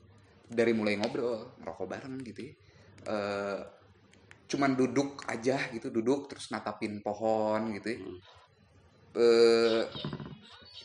Dari 0.47 0.73
mulai 0.75 0.99
ngobrol 0.99 1.59
ngerokok 1.63 1.87
bareng 1.87 2.17
gitu 2.23 2.41
ya. 2.47 2.53
Eh, 3.07 3.61
cuman 4.47 4.79
duduk 4.79 5.27
aja 5.27 5.59
gitu 5.75 5.91
duduk 5.91 6.31
terus 6.31 6.51
natapin 6.55 7.03
pohon 7.03 7.75
gitu 7.79 7.89
ya. 7.95 7.99
Eh 9.17 9.83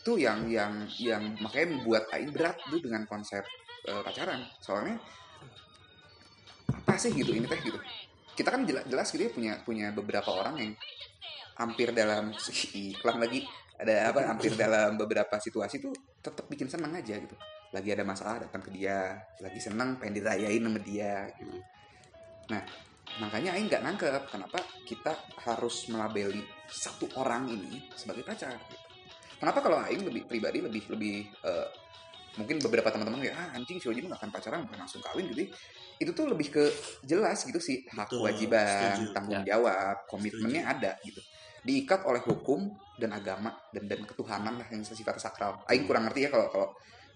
itu 0.02 0.12
yang 0.18 0.50
yang 0.50 0.82
yang 0.98 1.22
makanya 1.38 1.78
membuat 1.78 2.10
Aing 2.10 2.34
berat 2.34 2.58
tuh 2.66 2.82
dengan 2.82 3.06
konsep 3.06 3.42
eh, 3.86 4.02
pacaran. 4.02 4.42
Soalnya 4.58 4.98
apa 6.72 6.98
sih 6.98 7.14
gitu 7.14 7.34
ini 7.34 7.46
teh 7.46 7.60
gitu? 7.62 7.78
Kita 8.34 8.50
kan 8.50 8.66
jelas 8.66 8.86
jelas 8.88 9.08
gitu 9.14 9.22
ya 9.26 9.30
punya 9.30 9.52
punya 9.62 9.86
beberapa 9.94 10.30
orang 10.34 10.56
yang 10.58 10.72
hampir 11.58 11.94
dalam 11.94 12.34
iklan 12.74 13.18
lagi. 13.22 13.46
Ada 13.82 14.14
apa 14.14 14.30
hampir 14.30 14.54
dalam 14.54 14.94
beberapa 14.94 15.42
situasi 15.42 15.82
tuh 15.82 15.90
tetap 16.22 16.46
bikin 16.46 16.70
senang 16.70 16.94
aja 16.94 17.18
gitu 17.18 17.34
lagi 17.72 17.88
ada 17.88 18.04
masalah 18.04 18.44
datang 18.44 18.60
ke 18.60 18.70
dia 18.70 19.16
lagi 19.40 19.58
senang 19.58 19.96
pengen 19.96 20.20
dirayain 20.20 20.60
sama 20.60 20.80
dia 20.84 21.24
gitu. 21.40 21.56
nah 22.52 22.62
makanya 23.20 23.56
Aing 23.56 23.68
nggak 23.68 23.82
nangkep 23.84 24.22
kenapa 24.28 24.60
kita 24.84 25.12
harus 25.48 25.88
melabeli 25.88 26.44
satu 26.68 27.08
orang 27.16 27.48
ini 27.48 27.88
sebagai 27.96 28.24
pacar 28.24 28.56
gitu. 28.56 28.76
kenapa 29.40 29.58
kalau 29.64 29.80
Aing 29.80 30.04
lebih 30.04 30.28
pribadi 30.28 30.60
lebih 30.60 30.84
lebih 30.92 31.16
eh, 31.44 31.68
mungkin 32.36 32.56
beberapa 32.64 32.88
teman-teman 32.88 33.20
kayak 33.28 33.36
ah 33.36 33.48
anjing 33.56 33.76
si 33.76 33.86
Oji 33.92 34.08
gak 34.08 34.16
akan 34.16 34.30
pacaran 34.32 34.64
bukan 34.64 34.78
langsung 34.80 35.04
kawin 35.04 35.28
gitu 35.36 35.52
itu 36.00 36.10
tuh 36.16 36.26
lebih 36.32 36.48
ke 36.48 36.64
jelas 37.04 37.44
gitu 37.44 37.60
sih 37.60 37.84
hak 37.92 38.08
Betul, 38.08 38.24
kewajiban 38.24 38.96
setuju. 38.96 39.12
tanggung 39.12 39.44
jawab 39.44 39.96
komitmennya 40.08 40.62
ada 40.64 40.96
gitu 41.04 41.20
diikat 41.62 42.08
oleh 42.08 42.24
hukum 42.24 42.72
dan 42.96 43.12
agama 43.14 43.54
dan 43.70 43.84
dan 43.86 44.00
ketuhanan 44.08 44.58
lah 44.58 44.66
yang 44.72 44.82
sifat 44.82 45.20
sakral 45.20 45.60
Aing 45.68 45.84
kurang 45.84 46.08
ngerti 46.08 46.26
ya 46.26 46.30
kalau 46.32 46.48
kalau 46.48 46.68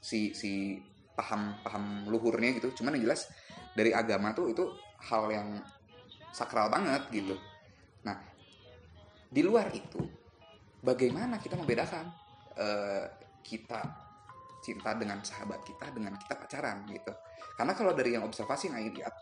si 0.07 0.30
si 0.30 0.78
paham 1.18 1.59
paham 1.66 2.07
luhurnya 2.07 2.54
gitu. 2.62 2.70
Cuman 2.78 2.94
yang 2.94 3.11
jelas 3.11 3.26
dari 3.74 3.90
agama 3.90 4.30
tuh 4.30 4.54
itu 4.54 4.62
hal 5.11 5.26
yang 5.34 5.48
sakral 6.30 6.70
banget 6.70 7.02
gitu. 7.11 7.34
Nah 8.07 8.14
di 9.26 9.42
luar 9.42 9.74
itu 9.74 9.98
bagaimana 10.78 11.42
kita 11.42 11.59
membedakan 11.59 12.07
eh, 12.54 13.04
kita 13.42 13.82
cinta 14.62 14.94
dengan 14.94 15.18
sahabat 15.26 15.66
kita 15.66 15.90
dengan 15.90 16.14
kita 16.14 16.38
pacaran 16.38 16.86
gitu? 16.86 17.11
Karena 17.59 17.74
kalau 17.74 17.90
dari 17.90 18.14
yang 18.14 18.22
observasi 18.22 18.70
Aing 18.70 18.94
lihat 18.94 19.14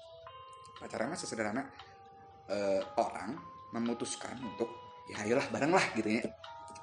pacaran 0.76 1.08
mah 1.08 1.16
sesederhana 1.16 1.64
eh, 2.52 2.84
orang 3.00 3.40
memutuskan 3.72 4.36
untuk 4.44 4.68
ya 5.08 5.24
ayolah 5.24 5.48
bareng 5.48 5.72
lah 5.72 5.86
gitu 5.96 6.20
ya 6.20 6.24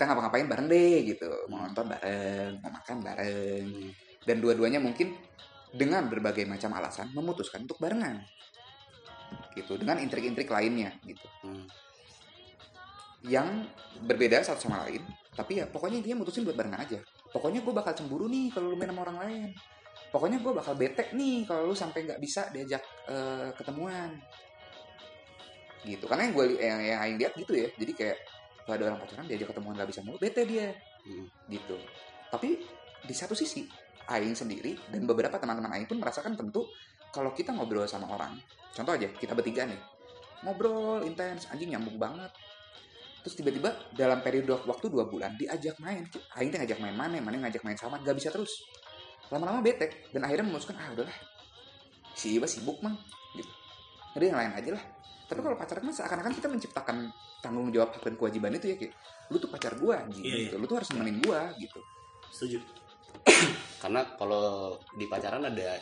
kita 0.01 0.09
ngapa-ngapain 0.09 0.49
bareng 0.49 0.65
deh 0.65 1.13
gitu. 1.13 1.29
Mau 1.45 1.61
nonton 1.61 1.85
bareng 1.85 2.57
mau 2.57 2.73
makan 2.73 2.97
bareng. 3.05 3.69
Dan 4.25 4.41
dua-duanya 4.41 4.81
mungkin 4.81 5.13
dengan 5.69 6.09
berbagai 6.09 6.49
macam 6.49 6.73
alasan 6.73 7.13
memutuskan 7.13 7.69
untuk 7.69 7.77
barengan. 7.77 8.17
Gitu 9.53 9.77
dengan 9.77 10.01
intrik-intrik 10.01 10.49
lainnya 10.49 10.89
gitu. 11.05 11.29
Hmm. 11.45 11.69
yang 13.21 13.69
berbeda 14.01 14.41
satu 14.41 14.65
sama 14.65 14.89
lain 14.89 15.05
tapi 15.37 15.61
ya 15.61 15.69
pokoknya 15.69 16.01
dia 16.01 16.17
mutusin 16.17 16.41
buat 16.41 16.57
barengan 16.57 16.81
aja. 16.81 16.97
Pokoknya 17.29 17.61
gue 17.61 17.69
bakal 17.69 17.93
cemburu 17.93 18.25
nih 18.25 18.49
kalau 18.49 18.73
lu 18.73 18.75
main 18.81 18.89
sama 18.89 19.05
orang 19.05 19.17
lain. 19.21 19.49
Pokoknya 20.09 20.41
gue 20.41 20.49
bakal 20.57 20.73
bete 20.73 21.13
nih 21.13 21.45
kalau 21.45 21.69
lu 21.69 21.77
sampai 21.77 22.09
nggak 22.09 22.17
bisa 22.17 22.49
diajak 22.49 22.81
eh, 23.05 23.53
ketemuan. 23.53 24.17
Gitu 25.85 26.01
karena 26.09 26.25
yang 26.25 26.33
gue 26.33 26.45
yang, 26.57 26.79
yang 26.81 26.99
Aing 27.05 27.17
lihat 27.21 27.37
gitu 27.37 27.53
ya. 27.53 27.69
Jadi 27.77 27.93
kayak 27.93 28.17
kalau 28.65 28.75
ada 28.77 28.83
orang 28.93 28.99
pacaran 29.01 29.25
diajak 29.25 29.47
ketemuan 29.51 29.73
nggak 29.73 29.89
bisa 29.89 30.01
mulu 30.05 30.17
bete 30.21 30.43
dia. 30.45 30.73
Hmm. 31.01 31.25
gitu. 31.49 31.77
Tapi 32.29 32.61
di 33.01 33.13
satu 33.17 33.33
sisi 33.33 33.65
Aing 34.05 34.37
sendiri 34.37 34.77
dan 34.93 35.05
beberapa 35.09 35.41
teman-teman 35.41 35.73
Aing 35.73 35.89
pun 35.89 35.97
merasakan 35.97 36.37
tentu 36.37 36.69
kalau 37.09 37.33
kita 37.33 37.51
ngobrol 37.51 37.89
sama 37.89 38.07
orang 38.13 38.37
contoh 38.71 38.93
aja 38.95 39.09
kita 39.17 39.33
bertiga 39.33 39.67
nih 39.67 39.81
ngobrol 40.45 41.01
intens 41.05 41.49
anjing 41.49 41.73
nyambung 41.73 41.97
banget. 41.97 42.29
Terus 43.21 43.37
tiba-tiba 43.37 43.69
dalam 43.93 44.21
periode 44.25 44.49
waktu 44.65 44.89
dua 44.89 45.05
bulan 45.05 45.37
diajak 45.37 45.77
main. 45.81 46.05
Aing 46.37 46.53
ngajak 46.53 46.77
main 46.81 46.93
mana 46.93 47.17
mana 47.21 47.49
ngajak 47.49 47.61
main 47.65 47.77
sama 47.77 48.01
nggak 48.01 48.17
bisa 48.17 48.29
terus. 48.29 48.65
Lama-lama 49.29 49.61
bete 49.61 50.09
dan 50.13 50.25
akhirnya 50.25 50.45
memutuskan 50.45 50.77
ah 50.77 50.89
udahlah. 50.93 51.17
Si 52.17 52.37
Iba 52.37 52.49
sibuk 52.49 52.81
mang. 52.81 52.97
Gitu 53.37 53.60
jadi 54.15 54.23
yang 54.31 54.39
lain 54.39 54.53
aja 54.57 54.71
lah. 54.75 54.83
Tapi 55.31 55.39
kalau 55.39 55.55
pacaran 55.55 55.83
kan 55.87 55.95
seakan-akan 55.95 56.33
kita 56.35 56.47
menciptakan 56.51 56.97
tanggung 57.39 57.71
jawab 57.71 57.95
hak 57.95 58.03
dan 58.03 58.15
kewajiban 58.19 58.51
itu 58.51 58.67
ya 58.67 58.75
kayak 58.75 58.93
lu 59.31 59.39
tuh 59.39 59.47
pacar 59.47 59.79
gua 59.79 60.03
anjing 60.03 60.27
Iya, 60.27 60.51
gitu. 60.51 60.55
Lu 60.59 60.65
tuh 60.67 60.77
harus 60.83 60.91
nemenin 60.91 61.23
gua 61.23 61.55
gitu. 61.55 61.79
Setuju. 62.35 62.59
Karena 63.81 64.03
kalau 64.19 64.75
di 64.99 65.07
pacaran 65.07 65.47
ada 65.47 65.79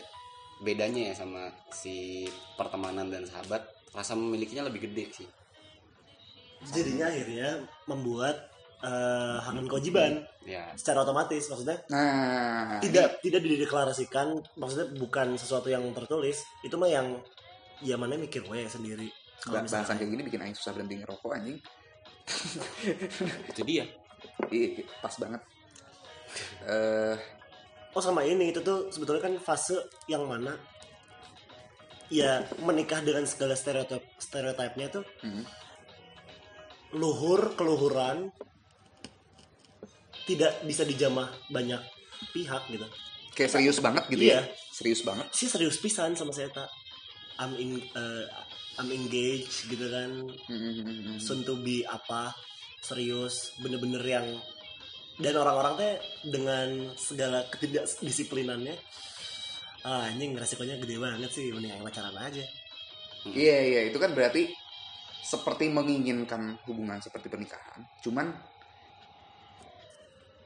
bedanya 0.61 1.09
ya 1.09 1.13
sama 1.17 1.49
si 1.73 2.29
pertemanan 2.53 3.09
dan 3.09 3.25
sahabat. 3.25 3.65
Rasa 3.89 4.13
memilikinya 4.13 4.69
lebih 4.69 4.85
gede 4.85 5.05
sih. 5.17 5.27
Jadinya 6.69 7.09
akhirnya 7.09 7.65
membuat 7.89 8.53
eh, 8.85 9.37
hak 9.41 9.53
dan 9.57 9.65
kewajiban. 9.65 10.11
Ya 10.45 10.69
secara 10.77 11.01
otomatis 11.01 11.49
maksudnya 11.49 11.77
nah. 11.89 12.77
tidak 12.81 13.17
tidak 13.21 13.41
dideklarasikan 13.41 14.41
maksudnya 14.61 14.93
bukan 14.93 15.33
sesuatu 15.41 15.73
yang 15.73 15.81
tertulis. 15.89 16.45
Itu 16.61 16.77
mah 16.77 16.93
yang 16.93 17.17
ya 17.83 17.95
mana 17.95 18.19
mikir 18.19 18.43
gue 18.43 18.67
sendiri. 18.67 19.07
Kalau 19.39 19.63
bahasan 19.63 19.83
misalnya- 19.87 19.99
kayak 19.99 20.11
gini 20.11 20.23
bikin 20.27 20.41
aing 20.43 20.55
susah 20.57 20.71
berhenti 20.75 20.95
ngerokok 20.99 21.31
anjing. 21.31 21.57
Itu 23.51 23.61
dia. 23.63 23.85
Iya, 24.51 24.83
pas 24.99 25.15
banget. 25.15 25.41
Eh 26.67 27.15
oh 27.97 28.01
sama 28.03 28.21
ini 28.21 28.53
itu 28.53 28.61
tuh 28.61 28.93
sebetulnya 28.93 29.25
kan 29.25 29.33
fase 29.41 29.77
yang 30.05 30.25
mana 30.29 30.53
ya 32.09 32.45
menikah 32.61 33.01
dengan 33.01 33.25
segala 33.25 33.57
stereotip 33.57 34.01
stereotipnya 34.21 34.87
tuh 34.93 35.05
hmm. 35.25 35.43
luhur 36.97 37.53
keluhuran 37.57 38.29
tidak 40.29 40.61
bisa 40.65 40.85
dijamah 40.85 41.33
banyak 41.49 41.81
pihak 42.33 42.61
gitu. 42.69 42.85
Kayak 43.33 43.51
serius 43.57 43.77
banget 43.81 44.03
gitu 44.13 44.23
Iya. 44.29 44.41
ya 44.45 44.53
serius 44.69 45.01
banget. 45.01 45.25
Sih 45.33 45.49
serius 45.49 45.81
pisan 45.81 46.13
sama 46.13 46.29
saya 46.29 46.53
tak 46.53 46.69
I'm 47.39 47.55
in 47.55 47.79
eh, 47.79 48.25
I'm 48.77 48.89
engaged 48.91 49.67
gitu 49.67 49.87
kan 49.87 50.11
Hmm. 50.49 51.15
soon 51.17 51.43
to 51.43 51.55
be 51.59 51.81
apa 51.83 52.31
serius 52.79 53.55
bener-bener 53.59 54.01
yang 54.01 54.27
dan 55.19 55.35
orang-orang 55.35 55.75
teh 55.75 55.93
dengan 56.25 56.67
segala 56.95 57.43
ketidakdisiplinannya 57.47 58.75
ah, 59.83 60.07
anjing 60.07 60.31
resikonya 60.33 60.79
gede 60.79 60.95
banget 60.95 61.29
sih 61.29 61.51
mending 61.51 61.71
aing 61.71 61.83
pacaran 61.83 62.15
aja 62.15 62.43
Iya 63.27 63.57
iya 63.61 63.81
itu 63.91 63.99
kan 63.99 64.15
berarti 64.15 64.47
seperti 65.19 65.67
menginginkan 65.67 66.55
hubungan 66.63 67.03
seperti 67.03 67.27
pernikahan, 67.27 67.83
cuman 67.99 68.31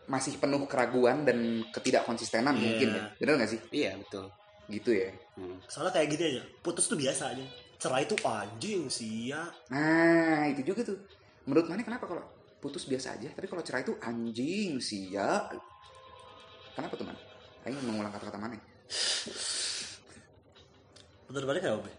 masih 0.03 0.35
penuh 0.35 0.65
keraguan 0.67 1.23
dan 1.23 1.63
ketidakkonsistenan 1.69 2.57
Iya. 2.57 2.59
mungkin 2.59 2.89
ya, 2.91 3.03
bener 3.21 3.33
nggak 3.39 3.51
sih? 3.53 3.59
iya 3.71 3.93
betul 3.95 4.27
Gitu 4.71 4.91
ya. 4.95 5.11
Hmm. 5.33 5.57
soalnya 5.65 5.97
kayak 5.97 6.07
gini 6.13 6.23
aja 6.37 6.43
putus 6.61 6.85
tuh 6.85 6.93
biasa 6.93 7.33
aja 7.33 7.41
cerai 7.81 8.05
tuh 8.05 8.15
anjing 8.21 8.85
sia 8.85 9.49
Nah 9.73 10.47
itu 10.47 10.61
juga 10.71 10.87
tuh. 10.87 10.99
Menurut 11.43 11.67
mana 11.67 11.83
kenapa 11.83 12.07
kalau 12.07 12.23
putus 12.63 12.87
biasa 12.87 13.19
aja, 13.19 13.27
tapi 13.35 13.51
kalau 13.51 13.59
cerai 13.59 13.83
itu 13.83 13.91
anjing 13.99 14.79
sih 14.79 15.11
ya? 15.11 15.51
Kenapa 16.79 16.95
tuh 16.95 17.03
man? 17.03 17.17
Ayo 17.67 17.75
mengulang 17.83 18.13
kata-kata 18.15 18.39
mana? 18.39 18.55
bener 21.33 21.49
balik 21.49 21.65
kayak 21.65 21.81
apa 21.81 21.89
Be? 21.89 21.93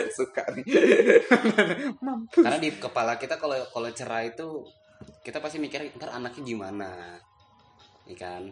Suka 0.16 0.42
nih. 0.56 0.64
karena 2.34 2.56
di 2.56 2.72
kepala 2.72 3.20
kita 3.20 3.36
kalau 3.36 3.60
kalau 3.68 3.90
cerai 3.92 4.32
itu 4.32 4.64
kita 5.20 5.44
pasti 5.44 5.60
mikir 5.60 5.92
ntar 6.00 6.16
anaknya 6.16 6.40
gimana 6.40 7.20
ya 8.08 8.16
kan 8.16 8.48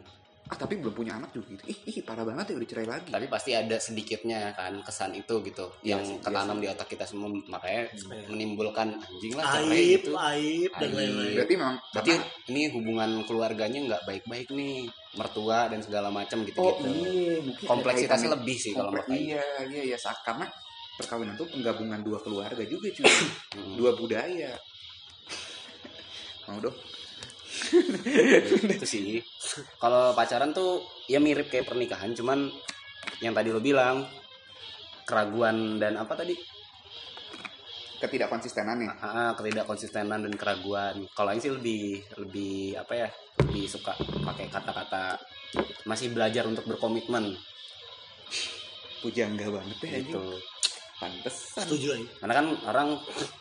Ah 0.48 0.56
tapi 0.56 0.80
belum 0.80 0.90
punya 0.90 1.12
anak 1.14 1.28
juga 1.30 1.44
gitu. 1.52 1.62
Ih, 1.68 1.78
ih 1.86 1.98
parah 2.00 2.24
banget 2.24 2.50
ya 2.50 2.54
udah 2.56 2.68
cerai 2.68 2.88
lagi. 2.88 3.08
tapi 3.08 3.26
pasti 3.26 3.52
ada 3.52 3.76
sedikitnya 3.76 4.52
kan 4.52 4.80
kesan 4.80 5.12
itu 5.12 5.34
gitu 5.42 5.68
Iya 5.78 5.92
yang 5.92 6.00
sih, 6.02 6.16
iya 6.16 6.24
ketanam 6.24 6.56
di 6.56 6.66
otak 6.66 6.88
kita 6.88 7.04
semua 7.04 7.28
makanya 7.46 7.92
menimbulkan 8.26 8.96
anjing 8.96 9.32
lah 9.32 9.44
cerai 9.46 9.76
aib 9.76 10.00
gitu. 10.00 10.12
aib 10.16 10.70
dan 10.72 10.88
Aib. 10.88 10.96
lain-lain. 10.96 11.34
Berarti 11.36 11.54
memang 11.54 11.76
berarti 11.92 12.12
karena- 12.14 12.28
ini 12.48 12.60
hubungan 12.70 13.10
keluarganya 13.22 13.78
nggak 13.84 14.02
baik-baik 14.04 14.48
nih 14.50 14.88
mertua 15.14 15.68
dan 15.68 15.80
segala 15.80 16.08
macam 16.08 16.40
gitu 16.42 16.56
Oh 16.56 16.72
gitu 16.74 16.88
iya, 16.88 17.36
mungkin 17.38 17.58
ada 17.58 17.68
kompleksitasnya 17.68 18.30
lebih 18.32 18.56
sih 18.56 18.72
kalau 18.72 18.88
menurut 18.88 19.08
iya 19.10 19.44
iya 19.66 19.82
iya 19.84 19.98
saat 19.98 20.16
karena 20.22 20.48
perkawinan 20.96 21.34
tuh 21.34 21.46
penggabungan 21.46 22.00
dua 22.00 22.18
keluarga 22.18 22.64
juga 22.64 22.88
cuy. 22.88 23.04
Hmm. 23.52 23.76
dua 23.76 23.92
budaya. 23.94 24.56
Mau 26.46 26.58
dong 26.58 26.72
itu 28.76 28.86
sih. 28.86 29.22
Kalau 29.78 30.12
pacaran 30.12 30.54
tuh 30.54 30.82
ya 31.10 31.18
mirip 31.18 31.50
kayak 31.50 31.68
pernikahan 31.68 32.14
cuman 32.14 32.48
yang 33.22 33.34
tadi 33.34 33.48
lo 33.50 33.60
bilang 33.62 34.06
keraguan 35.08 35.80
dan 35.80 35.98
apa 35.98 36.14
tadi? 36.14 36.34
Ketidak 37.98 38.30
konsistenannya 38.30 38.94
ah, 39.02 39.34
ketidakkonsistenan 39.34 40.22
dan 40.22 40.34
keraguan. 40.38 41.02
Kalau 41.10 41.34
ini 41.34 41.42
sih 41.42 41.50
lebih 41.50 41.82
lebih 42.14 42.78
apa 42.78 42.92
ya 42.94 43.08
lebih 43.42 43.66
suka 43.66 43.98
pakai 43.98 44.46
kata-kata 44.46 45.18
masih 45.82 46.14
belajar 46.14 46.46
untuk 46.46 46.62
berkomitmen. 46.70 47.34
Pujangga 49.02 49.50
banget 49.50 49.78
ya 49.82 49.98
gitu. 50.02 50.22
gitu 50.22 50.24
pantesan. 50.98 51.62
Setuju 51.64 51.86
aing 51.94 52.08
karena 52.20 52.34
kan 52.34 52.46
orang 52.66 52.88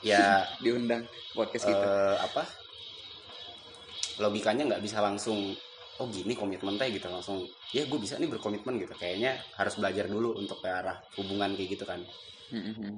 ya 0.05 0.45
diundang 0.63 1.03
podcast 1.33 1.65
kita. 1.65 1.85
eh, 1.85 2.15
apa 2.21 2.43
logikanya 4.17 4.63
nggak 4.65 4.83
bisa 4.83 5.01
langsung 5.01 5.53
oh 5.97 6.07
gini 6.09 6.37
komitmen 6.37 6.77
teh 6.77 6.89
gitu 6.93 7.09
langsung 7.09 7.41
ya 7.73 7.85
gue 7.85 7.99
bisa 8.01 8.17
nih 8.21 8.29
berkomitmen 8.29 8.77
gitu 8.81 8.93
kayaknya 8.97 9.37
harus 9.57 9.77
belajar 9.77 10.05
dulu 10.05 10.37
untuk 10.37 10.61
ke 10.61 10.69
arah 10.69 10.97
hubungan 11.17 11.53
kayak 11.57 11.77
gitu 11.77 11.85
kan 11.85 12.01
Hmm, 12.47 12.63
hmm, 12.63 12.95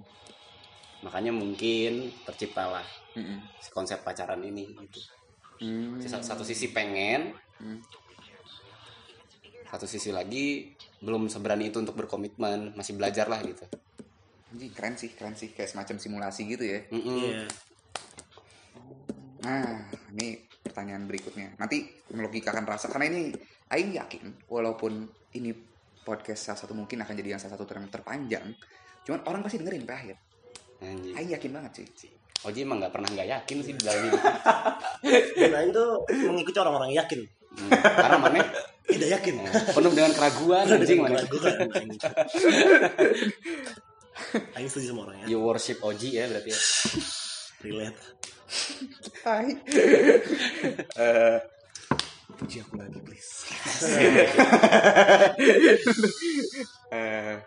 makanya 1.02 1.34
mungkin 1.34 2.14
terciptalah 2.22 2.86
hmm, 3.18 3.26
hmm. 3.26 3.40
si 3.58 3.70
konsep 3.74 4.02
pacaran 4.06 4.42
ini 4.44 4.70
gitu 4.78 5.02
Hmm. 5.60 6.00
Satu, 6.00 6.24
satu 6.24 6.44
sisi 6.48 6.72
pengen 6.72 7.36
Hmm. 7.60 7.84
satu 9.68 9.84
sisi 9.84 10.16
lagi 10.16 10.72
belum 11.04 11.28
seberani 11.28 11.68
itu 11.68 11.84
untuk 11.84 12.00
berkomitmen 12.00 12.72
masih 12.80 12.96
belajar 12.96 13.28
lah 13.28 13.44
gitu 13.44 13.68
Anjing, 14.56 14.72
keren 14.72 14.96
sih 14.96 15.12
keren 15.12 15.36
sih 15.36 15.52
kayak 15.52 15.68
semacam 15.68 16.00
simulasi 16.00 16.48
gitu 16.48 16.64
ya 16.64 16.80
Mm-mm. 16.94 17.20
iya 17.28 17.44
Nah, 19.40 19.88
ini 20.16 20.36
pertanyaan 20.70 21.04
berikutnya. 21.10 21.58
Nanti 21.58 21.90
melogikakan 22.14 22.64
rasa 22.70 22.88
karena 22.94 23.10
ini 23.10 23.34
Aing 23.74 23.98
yakin 23.98 24.46
walaupun 24.50 25.10
ini 25.34 25.52
podcast 26.06 26.50
salah 26.54 26.60
satu 26.62 26.74
mungkin 26.78 27.02
akan 27.02 27.14
jadi 27.18 27.38
yang 27.38 27.42
salah 27.42 27.58
satu 27.58 27.70
yang 27.70 27.90
terpanjang 27.90 28.54
cuman 29.06 29.26
orang 29.26 29.42
pasti 29.42 29.58
dengerin 29.62 29.84
sampai 29.86 29.98
akhir. 29.98 30.16
Aing 31.18 31.30
yakin 31.34 31.52
banget 31.52 31.72
sih 31.84 32.10
Oji 32.40 32.64
emang 32.64 32.80
nggak 32.80 32.96
pernah 32.96 33.10
nggak 33.12 33.28
yakin 33.28 33.58
sih 33.60 33.74
di 33.76 33.84
dalam 33.84 34.00
hidup. 34.08 34.22
Dan 35.44 35.52
Aing 35.60 35.72
tuh 35.76 36.08
mengikuti 36.08 36.56
orang-orang 36.56 36.96
yakin. 36.96 37.20
Hmm, 37.50 37.70
Karena 37.74 38.16
mana 38.22 38.40
Tidak 38.90 39.10
yakin. 39.12 39.36
penuh 39.76 39.92
dengan 39.94 40.12
keraguan 40.16 40.66
anjing 40.66 41.04
mana. 41.04 41.20
Aing 44.56 44.68
setuju 44.72 44.96
sama 44.96 45.04
orangnya. 45.08 45.26
You 45.28 45.44
worship 45.44 45.84
Oji 45.84 46.16
ya 46.16 46.32
berarti 46.32 46.50
ya. 46.56 46.60
Relate. 47.60 48.19
Hai. 49.24 49.54
Eh, 51.00 51.38
puji 52.36 52.60
aku 52.66 52.74
lagi 52.82 53.00
please. 53.06 53.46
Eh, 56.90 57.38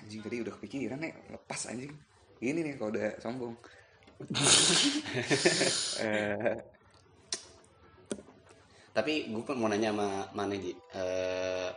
anjing 0.00 0.20
tadi 0.24 0.36
udah 0.40 0.52
kepikiran 0.56 0.98
nih 1.04 1.12
lepas 1.28 1.68
anjing. 1.68 1.92
Ini 2.40 2.60
nih 2.64 2.74
kalau 2.80 2.90
udah 2.96 3.20
sombong. 3.20 3.54
Eh, 6.04 6.56
Tapi 8.94 9.26
gue 9.26 9.54
mau 9.58 9.66
nanya 9.68 9.90
sama 9.90 10.08
mana 10.32 10.54
Ji. 10.54 10.72
Eh, 10.72 11.68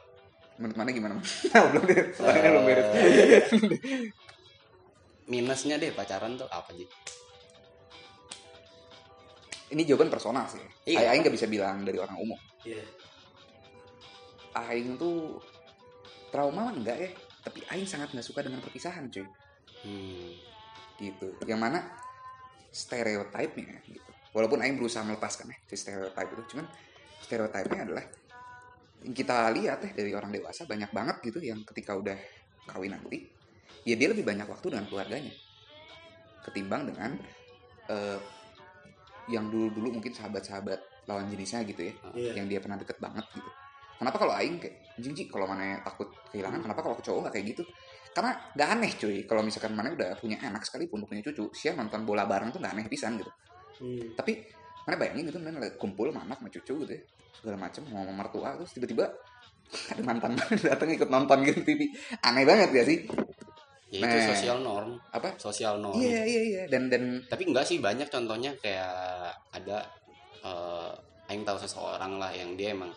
menurut 0.58 0.78
mana 0.78 0.90
gimana 0.90 1.16
Nah, 1.22 1.62
belum 1.70 1.84
deh 1.86 2.02
soalnya 2.18 2.50
belum 2.50 2.66
beres 2.66 2.90
minusnya 5.28 5.76
deh 5.76 5.92
pacaran 5.92 6.36
tuh 6.36 6.48
apa 6.48 6.72
Ji? 6.74 6.86
ini 9.68 9.84
jawaban 9.84 10.08
personal 10.08 10.48
sih 10.48 10.64
Iya. 10.88 11.12
Aing 11.12 11.22
nggak 11.28 11.36
bisa 11.36 11.48
bilang 11.48 11.84
dari 11.84 12.00
orang 12.00 12.16
umum 12.16 12.40
Iya. 12.64 12.84
Aing 14.56 14.96
tuh 14.96 15.38
trauma 16.32 16.72
mah 16.72 16.76
enggak 16.76 16.98
ya 16.98 17.10
tapi 17.44 17.64
Aing 17.72 17.88
sangat 17.88 18.12
nggak 18.12 18.24
suka 18.26 18.44
dengan 18.44 18.60
perpisahan 18.64 19.08
cuy 19.12 19.28
Hmm. 19.78 20.34
gitu 20.98 21.38
yang 21.46 21.62
mana 21.62 21.78
stereotipnya 22.74 23.78
gitu 23.86 24.12
walaupun 24.34 24.58
Aing 24.64 24.74
berusaha 24.74 25.06
melepaskan 25.06 25.54
ya 25.54 25.58
si 25.70 25.76
stereotip 25.78 26.28
itu 26.34 26.44
cuman 26.56 26.66
stereotipnya 27.22 27.86
adalah 27.86 28.06
yang 29.06 29.14
kita 29.14 29.54
lihat 29.54 29.80
ya 29.86 29.92
dari 29.94 30.12
orang 30.18 30.34
dewasa 30.34 30.66
banyak 30.66 30.90
banget 30.90 31.16
gitu 31.22 31.40
yang 31.46 31.62
ketika 31.62 31.94
udah 31.94 32.18
kawin 32.66 32.98
nanti 32.98 33.30
ya 33.88 33.96
dia 33.96 34.12
lebih 34.12 34.28
banyak 34.28 34.44
waktu 34.44 34.68
dengan 34.76 34.86
keluarganya. 34.92 35.32
Ketimbang 36.44 36.92
dengan 36.92 37.16
eh, 37.88 38.20
yang 39.32 39.48
dulu-dulu 39.48 40.00
mungkin 40.00 40.12
sahabat-sahabat 40.12 41.08
lawan 41.08 41.32
jenisnya 41.32 41.64
gitu 41.64 41.88
ya. 41.88 41.94
Iya. 42.12 42.32
yang 42.44 42.52
dia 42.52 42.60
pernah 42.60 42.76
deket 42.76 43.00
banget 43.00 43.24
gitu. 43.32 43.50
Kenapa 43.98 44.18
kalau 44.20 44.36
Aing 44.36 44.60
kayak 44.60 45.00
jingji 45.00 45.26
kalau 45.26 45.50
mana 45.50 45.82
takut 45.82 46.12
kehilangan 46.30 46.62
kenapa 46.62 46.84
kalau 46.86 47.00
cowok 47.00 47.20
nggak 47.28 47.34
kayak 47.40 47.48
gitu? 47.56 47.64
Karena 48.12 48.36
nggak 48.54 48.70
aneh 48.76 48.92
cuy. 48.94 49.18
Kalau 49.24 49.42
misalkan 49.42 49.74
mana 49.74 49.96
udah 49.96 50.20
punya 50.20 50.38
anak 50.44 50.68
sekalipun 50.68 51.08
punya 51.08 51.24
cucu 51.24 51.50
siang 51.56 51.80
nonton 51.80 52.04
bola 52.04 52.28
bareng 52.28 52.52
tuh 52.52 52.60
nggak 52.60 52.76
aneh 52.76 52.86
pisan 52.92 53.16
gitu. 53.18 53.32
Hmm. 53.78 54.18
tapi 54.18 54.42
mana 54.90 54.98
bayangin 54.98 55.30
gitu 55.30 55.38
mana 55.38 55.70
kumpul 55.78 56.10
sama 56.10 56.26
anak 56.26 56.42
sama 56.42 56.50
cucu 56.50 56.74
gitu 56.82 56.94
ya 56.98 57.02
segala 57.38 57.58
macam 57.62 57.82
mau 57.94 58.02
sama 58.02 58.14
mertua 58.18 58.50
terus 58.58 58.72
tiba-tiba 58.74 59.06
ada 59.94 60.02
mantan 60.02 60.34
datang 60.74 60.90
ikut 60.90 61.10
nonton 61.12 61.38
gitu 61.46 61.62
TV 61.62 61.92
aneh 62.26 62.44
banget 62.48 62.70
ya 62.74 62.84
sih 62.88 63.00
Ya 63.88 64.04
itu 64.04 64.18
Nah. 64.20 64.28
sosial 64.28 64.58
norm, 64.60 64.92
apa 65.10 65.40
sosial 65.40 65.80
norm. 65.80 65.96
iya 65.96 66.28
iya 66.28 66.42
iya 66.44 66.64
dan 66.68 66.92
dan 66.92 67.24
Tapi 67.24 67.48
enggak 67.48 67.64
sih 67.64 67.80
banyak 67.80 68.08
contohnya 68.08 68.52
kayak 68.60 69.32
ada 69.52 69.78
eh 70.44 70.92
Aing 71.28 71.44
tahu 71.44 71.56
seseorang 71.58 72.16
lah 72.16 72.32
yang 72.32 72.56
dia 72.56 72.72
emang 72.72 72.92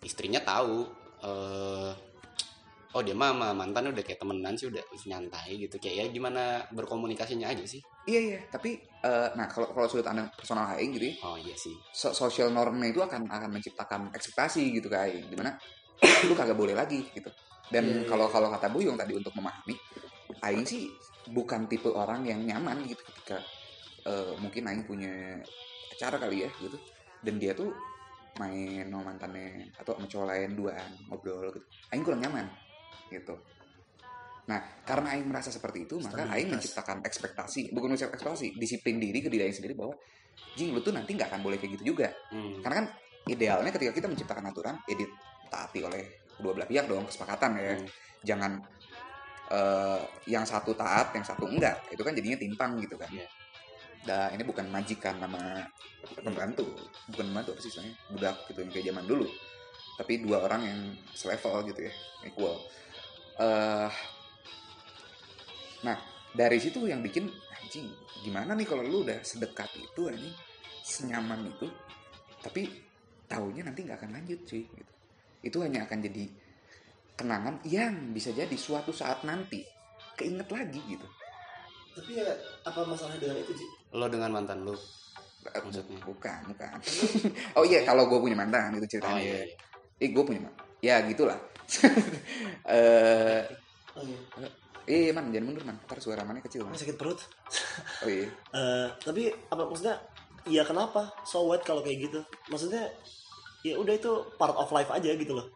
istrinya 0.00 0.38
tahu 0.38 0.86
eh 1.22 1.90
oh 2.92 3.00
dia 3.00 3.14
mah 3.14 3.32
sama 3.32 3.48
mantan 3.50 3.88
udah 3.88 4.04
kayak 4.04 4.20
temenan 4.20 4.52
sih 4.52 4.66
udah 4.68 4.82
nyantai 5.06 5.56
gitu 5.56 5.78
kayak 5.78 5.96
ya 5.96 6.04
gimana 6.10 6.60
berkomunikasinya 6.70 7.48
aja 7.48 7.64
sih. 7.64 7.80
iya 8.04 8.20
iya 8.20 8.40
tapi 8.46 8.76
eh, 9.00 9.28
nah 9.32 9.46
kalau 9.46 9.70
kalau 9.70 9.86
sudut 9.86 10.04
pandang 10.04 10.26
personal 10.34 10.66
Aing 10.74 10.90
gitu 10.92 11.06
ya 11.08 11.14
Oh 11.24 11.34
iya 11.34 11.54
sih. 11.54 11.72
so- 11.90 12.12
social 12.12 12.50
normnya 12.50 12.90
itu 12.90 12.98
akan 12.98 13.26
akan 13.26 13.50
menciptakan 13.50 14.10
ekspektasi 14.12 14.74
gitu 14.76 14.86
kayak 14.86 15.24
di 15.24 15.34
mana 15.34 15.54
lu 16.28 16.34
kagak 16.34 16.54
boleh 16.54 16.74
lagi 16.74 17.00
gitu 17.10 17.30
dan 17.70 17.86
Iya, 17.86 17.94
iya. 18.02 18.04
kalau 18.04 18.26
kalau 18.28 18.50
kata 18.50 18.68
Buyung 18.68 18.98
tadi 18.98 19.14
untuk 19.14 19.32
memahami 19.32 19.72
Aing 20.42 20.66
sih 20.66 20.90
bukan 21.30 21.70
tipe 21.70 21.86
orang 21.86 22.26
yang 22.26 22.42
nyaman 22.42 22.82
gitu 22.90 23.02
ketika 23.14 23.38
eh, 24.06 24.34
mungkin 24.42 24.66
Aing 24.66 24.82
punya 24.82 25.38
acara 25.94 26.18
kali 26.18 26.42
ya 26.42 26.50
gitu. 26.58 26.78
Dan 27.22 27.38
dia 27.38 27.54
tuh 27.54 27.70
main 28.40 28.88
sama 28.88 29.12
mantannya 29.12 29.70
atau 29.76 29.94
sama 29.94 30.06
cowok 30.08 30.26
lain 30.34 30.50
duaan 30.58 30.90
ngobrol 31.06 31.54
gitu. 31.54 31.66
Aing 31.94 32.02
kurang 32.02 32.20
nyaman 32.24 32.46
gitu. 33.12 33.38
Nah 34.50 34.58
karena 34.82 35.14
Aing 35.14 35.30
merasa 35.30 35.54
seperti 35.54 35.86
itu 35.86 36.02
maka 36.02 36.26
Aing 36.34 36.50
menciptakan 36.50 37.06
ekspektasi 37.06 37.70
bukan 37.70 37.94
menciptakan 37.94 38.18
ekspektasi 38.18 38.58
disiplin 38.58 38.98
diri 38.98 39.22
ke 39.22 39.30
diri 39.30 39.46
Aing 39.46 39.54
sendiri 39.54 39.78
bahwa 39.78 39.94
jing 40.58 40.74
lu 40.74 40.80
tuh 40.82 40.90
nanti 40.90 41.14
nggak 41.14 41.30
akan 41.30 41.40
boleh 41.44 41.60
kayak 41.60 41.78
gitu 41.78 41.94
juga. 41.94 42.10
Hmm. 42.32 42.58
karena 42.64 42.82
kan 42.82 42.86
idealnya 43.30 43.70
ketika 43.70 43.92
kita 43.94 44.06
menciptakan 44.10 44.44
aturan 44.50 44.74
ya 44.90 44.94
ditaati 44.98 45.80
oleh 45.86 46.02
kedua 46.34 46.52
belah 46.58 46.66
pihak 46.66 46.90
dong 46.90 47.06
kesepakatan 47.06 47.50
ya. 47.60 47.74
Hmm. 47.78 47.88
jangan 48.26 48.52
eh, 49.52 50.00
yang 50.32 50.44
satu 50.48 50.72
taat 50.72 51.12
yang 51.12 51.26
satu 51.26 51.44
enggak. 51.44 51.84
Itu 51.92 52.00
kan 52.00 52.16
jadinya 52.16 52.38
timpang 52.40 52.80
gitu 52.80 52.96
kan. 52.96 53.08
Iya. 53.12 53.28
Nah, 54.02 54.34
ini 54.34 54.42
bukan 54.42 54.66
majikan 54.72 55.20
nama 55.20 55.62
pembantu. 56.18 56.66
Bukan 57.12 57.26
pembantu 57.30 57.54
apa 57.54 57.60
sih 57.62 57.70
istilahnya 57.70 57.94
budak 58.10 58.36
gitu 58.50 58.58
yang 58.64 58.70
kayak 58.72 58.86
zaman 58.90 59.04
dulu. 59.06 59.26
Tapi 60.00 60.12
dua 60.24 60.38
orang 60.42 60.62
yang 60.64 60.80
selevel 61.12 61.68
gitu 61.68 61.80
ya 61.86 61.92
equal. 62.26 62.56
Eh 63.38 63.90
nah 65.82 65.98
dari 66.32 66.62
situ 66.62 66.86
yang 66.86 67.02
bikin 67.02 67.26
anjing 67.58 67.90
gimana 68.22 68.54
nih 68.54 68.66
kalau 68.66 68.86
lu 68.86 69.02
udah 69.02 69.18
sedekat 69.26 69.66
itu 69.74 70.06
anjing 70.06 70.34
senyaman 70.86 71.50
itu 71.50 71.66
tapi 72.38 72.70
taunya 73.26 73.66
nanti 73.66 73.86
nggak 73.86 73.98
akan 74.02 74.12
lanjut 74.14 74.40
cuy 74.46 74.62
gitu. 74.62 74.92
itu 75.42 75.58
hanya 75.58 75.86
akan 75.86 75.98
jadi 76.06 76.24
kenangan 77.22 77.62
yang 77.62 78.10
bisa 78.10 78.34
jadi 78.34 78.52
suatu 78.52 78.90
saat 78.90 79.22
nanti 79.22 79.62
keinget 80.18 80.50
lagi 80.50 80.82
gitu 80.90 81.06
Tapi 81.92 82.18
ya 82.18 82.26
apa 82.64 82.82
masalah 82.82 83.14
dengan 83.16 83.36
itu 83.38 83.52
Ji? 83.52 83.66
Lo 83.92 84.08
dengan 84.08 84.32
mantan 84.32 84.64
lu. 84.64 84.72
Eh, 85.42 85.60
Maksudnya? 85.60 85.98
bukan 86.02 86.40
bukan 86.50 86.78
oh 87.58 87.64
iya 87.66 87.82
kalau 87.82 88.06
gue 88.06 88.18
punya 88.18 88.34
mantan 88.34 88.74
itu 88.74 88.86
Oh 88.86 88.90
ceritanya 88.96 89.18
iya. 89.22 89.42
iya. 89.42 89.56
eh 89.98 90.08
gue 90.10 90.22
punya 90.22 90.40
mantan 90.42 90.64
ya 90.80 91.02
gitulah 91.04 91.38
eh 92.66 93.42
Oh, 93.92 94.00
iya. 94.00 94.48
iya 94.88 95.12
man 95.12 95.28
jangan 95.28 95.46
mundur 95.52 95.64
man 95.68 95.76
ntar 95.84 96.00
suara 96.00 96.24
mana 96.24 96.40
kecil 96.40 96.64
man. 96.64 96.72
Sakit 96.72 96.96
perut. 96.96 97.20
oh 98.02 98.08
iya 98.08 98.24
Eh, 98.56 98.86
tapi 99.04 99.28
apa 99.52 99.68
maksudnya? 99.68 100.00
Ya 100.48 100.64
kenapa? 100.64 101.12
So 101.22 101.44
what 101.44 101.60
kalau 101.62 101.84
kayak 101.84 102.08
gitu? 102.08 102.18
Maksudnya 102.48 102.88
ya 103.62 103.76
udah 103.76 103.94
itu 103.94 104.10
part 104.40 104.56
of 104.56 104.72
life 104.72 104.88
aja 104.90 105.12
gitu 105.12 105.36
loh. 105.36 105.46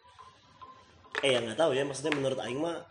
Eh 1.25 1.31
ya 1.37 1.39
nggak 1.45 1.59
tahu 1.59 1.73
ya. 1.73 1.85
Maksudnya 1.87 2.12
menurut 2.12 2.41
Aing 2.41 2.61
mah 2.61 2.85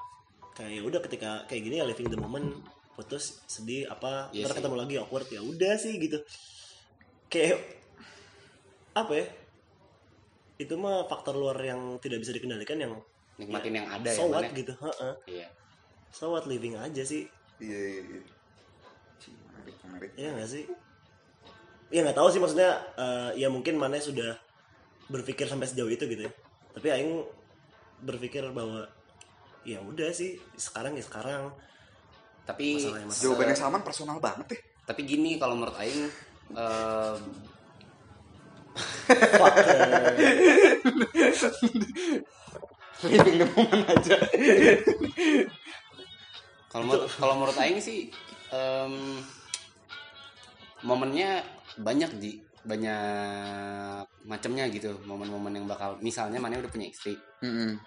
kayak 0.55 0.71
ya 0.71 0.81
udah 0.87 0.99
ketika 1.03 1.29
kayak 1.51 1.61
gini 1.67 1.75
ya 1.83 1.85
living 1.85 2.07
the 2.07 2.15
moment 2.15 2.47
putus 2.95 3.43
sedih 3.43 3.91
apa 3.91 4.31
Iya 4.31 4.47
ntar 4.47 4.63
ketemu 4.63 4.75
lagi 4.79 4.95
awkward 5.03 5.27
ya 5.27 5.43
udah 5.43 5.75
sih 5.75 5.99
gitu 5.99 6.15
kayak 7.27 7.59
apa 8.95 9.11
ya 9.19 9.25
itu 10.55 10.71
mah 10.79 11.03
faktor 11.11 11.35
luar 11.35 11.59
yang 11.59 11.99
tidak 11.99 12.23
bisa 12.23 12.31
dikendalikan 12.31 12.79
yang 12.79 12.95
Nikmatin 13.35 13.83
yang 13.83 13.87
ada 13.91 14.07
so 14.15 14.31
ya 14.31 14.31
what 14.31 14.47
mana? 14.47 14.55
gitu 14.55 14.73
Heeh. 14.79 15.13
Iya. 15.27 15.47
so 16.07 16.31
what 16.31 16.47
living 16.47 16.79
aja 16.79 17.03
sih 17.03 17.27
iya 17.59 17.75
iya 17.75 18.01
iya 18.07 18.21
menarik 19.51 19.75
menarik 19.83 20.09
Iya 20.15 20.29
nggak 20.39 20.49
sih? 20.49 20.63
Ya 21.91 21.99
nggak 22.07 22.17
tahu 22.17 22.27
sih 22.31 22.39
maksudnya 22.39 22.79
eh, 22.95 23.43
ya 23.43 23.51
mungkin 23.51 23.75
mana 23.75 23.99
sudah 23.99 24.39
berpikir 25.11 25.45
sampai 25.51 25.67
sejauh 25.67 25.91
itu 25.91 26.07
gitu 26.07 26.25
ya. 26.25 26.31
Tapi 26.71 26.87
aing 26.95 27.11
berpikir 28.05 28.45
bahwa 28.53 28.85
ya 29.65 29.81
udah 29.81 30.13
sih 30.13 30.37
sekarang 30.53 30.93
ya 30.93 31.03
sekarang. 31.03 31.49
Tapi 32.45 32.77
masalah. 32.77 33.09
jawabannya 33.25 33.57
sama 33.57 33.81
personal 33.81 34.21
banget 34.21 34.53
ya 34.53 34.61
tapi 34.85 35.01
gini 35.03 35.41
kalau 35.41 35.57
menurut 35.57 35.75
Aing 35.81 36.07
Fuck, 39.15 39.55
living 43.07 43.37
the 43.41 43.47
moment 43.57 43.85
aja 43.89 44.15
kalau 46.69 46.83
menurut 46.85 47.09
kalau 47.17 47.33
menurut 47.41 47.57
Aing 47.57 47.81
sih 47.81 48.13
em, 48.53 48.93
momennya 50.85 51.41
banyak 51.81 52.13
di 52.21 52.44
banyak 52.65 54.01
macamnya 54.25 54.65
gitu 54.73 54.89
momen-momen 55.05 55.53
yang 55.53 55.65
bakal 55.69 55.95
misalnya 56.01 56.41
mana 56.41 56.57
udah 56.57 56.71
punya 56.73 56.89
istri 56.89 57.13
Mm-mm. 57.45 57.77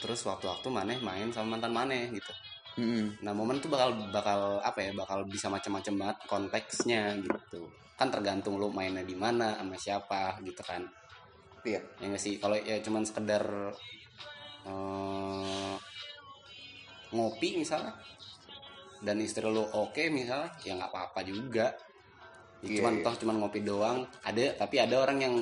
terus 0.00 0.24
waktu-waktu 0.24 0.66
maneh 0.72 0.98
main 1.04 1.28
sama 1.30 1.56
mantan 1.56 1.72
maneh 1.76 2.08
gitu 2.10 2.32
Mm-mm. 2.74 3.22
Nah 3.22 3.30
momen 3.30 3.62
tuh 3.62 3.70
bakal 3.70 3.94
bakal 4.10 4.58
apa 4.58 4.82
ya 4.82 4.90
bakal 4.98 5.22
bisa 5.30 5.46
macam-macam 5.46 5.94
banget 5.94 6.18
konteksnya 6.26 7.14
gitu 7.22 7.70
kan 7.94 8.10
tergantung 8.10 8.58
lu 8.58 8.66
mainnya 8.74 9.06
di 9.06 9.14
mana 9.14 9.54
sama 9.54 9.78
siapa 9.78 10.42
gitu 10.42 10.58
kan 10.66 10.82
Iya. 11.64 11.80
ya 12.02 12.04
nggak 12.12 12.20
sih 12.20 12.36
kalau 12.42 12.58
ya 12.60 12.76
cuman 12.84 13.06
sekedar 13.06 13.40
eh, 14.66 15.74
ngopi 17.14 17.62
misalnya 17.62 17.94
dan 19.00 19.16
istri 19.22 19.46
lu 19.46 19.62
oke 19.62 20.02
misalnya 20.10 20.50
ya 20.66 20.74
nggak 20.76 20.90
apa-apa 20.92 21.20
juga 21.24 21.70
ya, 22.64 22.68
Iya, 22.72 22.76
cuman 22.80 22.94
iya. 22.98 23.04
toh 23.04 23.14
cuman 23.20 23.36
ngopi 23.44 23.60
doang 23.60 23.98
ada 24.24 24.44
tapi 24.56 24.76
ada 24.80 24.96
orang 24.98 25.18
yang 25.20 25.34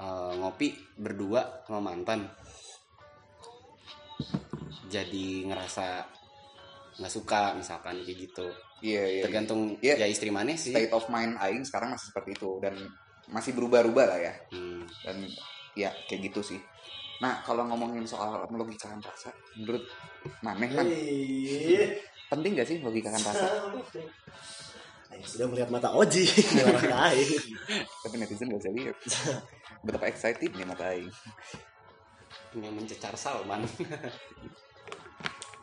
eh, 0.00 0.32
ngopi 0.40 0.72
berdua 0.96 1.62
sama 1.68 1.92
mantan 1.92 2.24
jadi 4.88 5.26
ngerasa 5.48 5.86
nggak 7.00 7.12
suka 7.12 7.56
misalkan 7.56 8.00
kayak 8.04 8.18
gitu 8.28 8.46
Iya, 8.82 9.02
iya. 9.06 9.22
tergantung 9.22 9.78
Iya. 9.78 9.94
ya 9.94 10.06
istri 10.10 10.28
mana 10.34 10.58
sih 10.58 10.74
State 10.74 10.90
of 10.90 11.06
mind 11.06 11.38
aing 11.38 11.62
sekarang 11.62 11.94
masih 11.94 12.10
seperti 12.10 12.34
itu 12.34 12.58
dan 12.58 12.74
masih 13.30 13.54
berubah-ubah 13.54 14.06
lah 14.10 14.18
ya. 14.18 14.34
Hmm. 14.50 14.82
Dan 15.06 15.22
ya 15.78 15.94
kayak 16.10 16.28
gitu 16.28 16.42
sih. 16.42 16.60
Nah, 17.22 17.38
kalau 17.46 17.62
ngomongin 17.70 18.02
soal 18.02 18.42
melogikakan 18.50 18.98
rasa, 18.98 19.30
menurut 19.54 19.86
Maneh 20.42 20.66
kan 20.74 20.82
penting 22.28 22.58
gak 22.58 22.66
sih 22.66 22.82
logikakan 22.82 23.22
rasa? 23.22 23.46
Aing 25.12 25.28
sudah 25.28 25.46
melihat 25.52 25.68
mata 25.68 25.92
Oji 25.92 26.24
orang 26.64 26.88
lain. 26.88 27.28
Tapi 28.00 28.14
netizen 28.16 28.48
gak 28.48 28.60
bisa 28.64 28.72
lihat. 28.72 28.96
Betapa 29.84 30.08
excited 30.08 30.50
nih 30.56 30.64
mata 30.64 30.88
aing. 30.88 31.12
yang 32.52 32.76
mencecar 32.76 33.16
Salman 33.16 33.64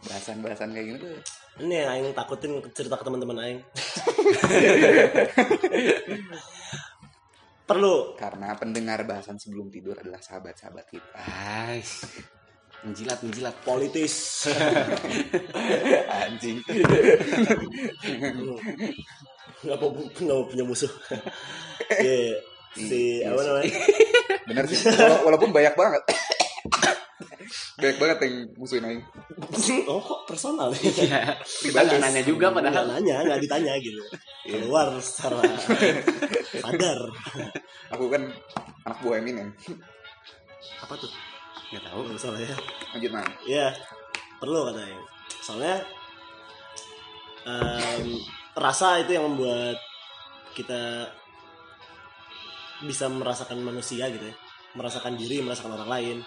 Bahasan-bahasan 0.10 0.74
kayak 0.74 0.86
gini 0.90 0.98
tuh 0.98 1.22
Ini 1.62 1.86
yang 1.86 1.90
Aing 1.94 2.14
takutin 2.18 2.62
cerita 2.74 2.98
ke 3.00 3.04
teman-teman 3.06 3.38
Aing. 3.42 3.60
Perlu 7.70 8.18
karena 8.18 8.58
pendengar 8.58 9.06
bahasan 9.06 9.38
sebelum 9.38 9.70
tidur 9.70 9.94
adalah 10.02 10.18
sahabat-sahabat 10.18 10.86
kita. 10.90 11.22
Ais. 11.70 12.02
menjilat 12.82 13.22
menjilat 13.22 13.54
politis. 13.62 14.48
Anjing. 16.10 16.66
Nggak 19.60 19.78
mau 19.78 19.90
nggak 19.92 20.36
mau 20.36 20.46
punya 20.46 20.64
musuh. 20.64 20.92
Iya. 21.90 22.38
Si 22.70 23.18
Iya 23.18 23.34
apa 23.34 23.42
namanya? 23.42 23.72
Bener 24.48 24.64
sih. 24.66 24.78
Wala- 24.86 25.26
Walaupun 25.26 25.50
banyak 25.50 25.74
banget. 25.74 26.04
banyak 27.82 27.98
banget 27.98 28.18
yang 28.22 28.36
musuhin 28.54 28.86
aing. 28.86 29.02
oh 29.90 29.98
kok 29.98 30.22
personal 30.30 30.70
nih? 30.70 30.86
Iya. 31.02 31.34
kita 31.66 31.80
nggak 31.82 31.98
nanya 32.00 32.22
juga 32.22 32.54
Nggak 32.54 32.62
padahal 32.62 32.86
nanya, 32.88 33.16
nggak 33.26 33.42
ditanya 33.42 33.74
gitu. 33.82 33.98
Keluar 34.46 34.94
secara 35.02 35.42
sadar. 36.62 37.00
Aku 37.90 38.06
kan 38.06 38.22
anak 38.86 38.98
buah 39.02 39.18
Eminem. 39.18 39.50
Apa 40.86 40.94
tuh? 40.94 41.10
nggak 41.70 41.84
tahu 41.86 42.00
Oh, 42.02 42.18
salah 42.18 42.38
ya. 42.38 42.54
Lanjut 42.94 43.12
man. 43.14 43.26
Iya, 43.46 43.74
perlu 44.38 44.70
katanya. 44.70 45.00
Soalnya 45.42 45.76
rasa 48.60 49.00
itu 49.00 49.16
yang 49.16 49.32
membuat 49.32 49.80
kita 50.52 51.08
bisa 52.84 53.08
merasakan 53.08 53.64
manusia 53.64 54.12
gitu 54.12 54.28
ya, 54.28 54.36
merasakan 54.76 55.16
diri, 55.16 55.40
merasakan 55.40 55.80
orang 55.80 55.90
lain. 55.90 56.18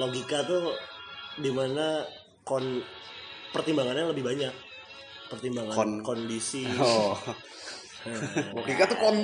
Logika 0.00 0.44
tuh 0.44 0.72
di 1.36 1.52
mana 1.52 2.04
kon 2.44 2.80
pertimbangannya 3.52 4.12
lebih 4.12 4.24
banyak, 4.24 4.52
pertimbangan 5.28 5.76
Kon- 5.76 6.02
kondisi. 6.04 6.64
oh 6.84 7.16
eh, 8.08 8.20
Logika 8.56 8.84
tuh 8.88 8.98
kon 9.00 9.16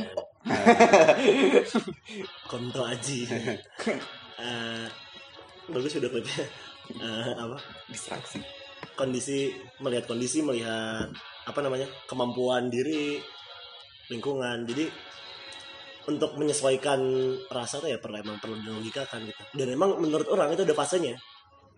konto 2.49 2.81
aji. 2.85 3.21
Eh, 4.43 4.89
bagus 5.71 6.03
udah 6.03 6.11
klipnya. 6.11 6.43
Eh, 6.99 7.31
apa? 7.37 7.55
distraksi. 7.87 8.43
Kondisi 8.95 9.55
melihat 9.81 10.05
kondisi 10.11 10.43
melihat 10.45 11.09
apa 11.47 11.59
namanya 11.63 11.89
kemampuan 12.07 12.71
diri 12.71 13.19
lingkungan. 14.11 14.67
Jadi 14.69 14.87
untuk 16.03 16.35
menyesuaikan 16.35 17.01
rasa 17.47 17.79
tuh 17.79 17.91
ya 17.91 17.99
perlu 18.03 18.19
emang 18.19 18.39
perlu 18.43 18.59
dilogikakan 18.59 19.23
gitu. 19.27 19.43
Dan 19.55 19.75
emang 19.75 19.99
menurut 20.03 20.27
orang 20.31 20.51
itu 20.55 20.67
ada 20.67 20.75
fasenya. 20.75 21.15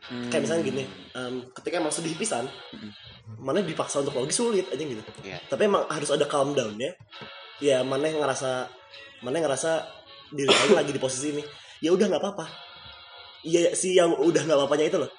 Kayak 0.05 0.43
misalnya 0.45 0.63
gini 0.69 0.85
em, 1.17 1.49
ketika 1.57 1.81
emang 1.81 1.89
sedih 1.89 2.13
pisan 2.13 2.45
mana 3.41 3.65
dipaksa 3.65 4.05
untuk 4.05 4.21
logis 4.21 4.37
sulit 4.37 4.69
aja 4.69 4.85
gitu. 4.85 5.01
Iya. 5.25 5.41
tapi 5.49 5.65
emang 5.65 5.89
harus 5.89 6.13
ada 6.13 6.29
calm 6.29 6.53
down 6.53 6.77
ya 6.77 6.93
ya 7.57 7.81
mana 7.81 8.13
yang 8.13 8.21
ngerasa 8.21 8.69
mana 9.25 9.41
yang 9.41 9.49
ngerasa 9.49 9.81
diri 10.29 10.53
lagi 10.77 10.93
di 10.93 11.01
posisi 11.01 11.33
ini. 11.33 11.43
Ya 11.81 11.97
udah 11.97 12.05
nggak 12.13 12.21
apa-apa. 12.21 12.47
Ya 13.49 13.73
si 13.73 13.97
yang 13.97 14.13
udah 14.13 14.45
nggak 14.45 14.59
apa-apanya 14.61 14.93
itu 14.93 14.99
loh 15.01 15.13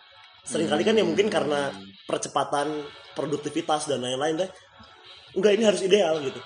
sering 0.45 0.69
kali 0.69 0.85
kan 0.85 0.93
ya 0.93 1.03
mungkin 1.03 1.27
karena 1.27 1.73
percepatan 2.05 2.85
produktivitas 3.17 3.89
dan 3.89 4.05
lain-lain 4.05 4.45
deh. 4.45 4.49
Enggak 5.33 5.51
ini 5.57 5.63
harus 5.65 5.81
ideal 5.81 6.21
gitu. 6.21 6.39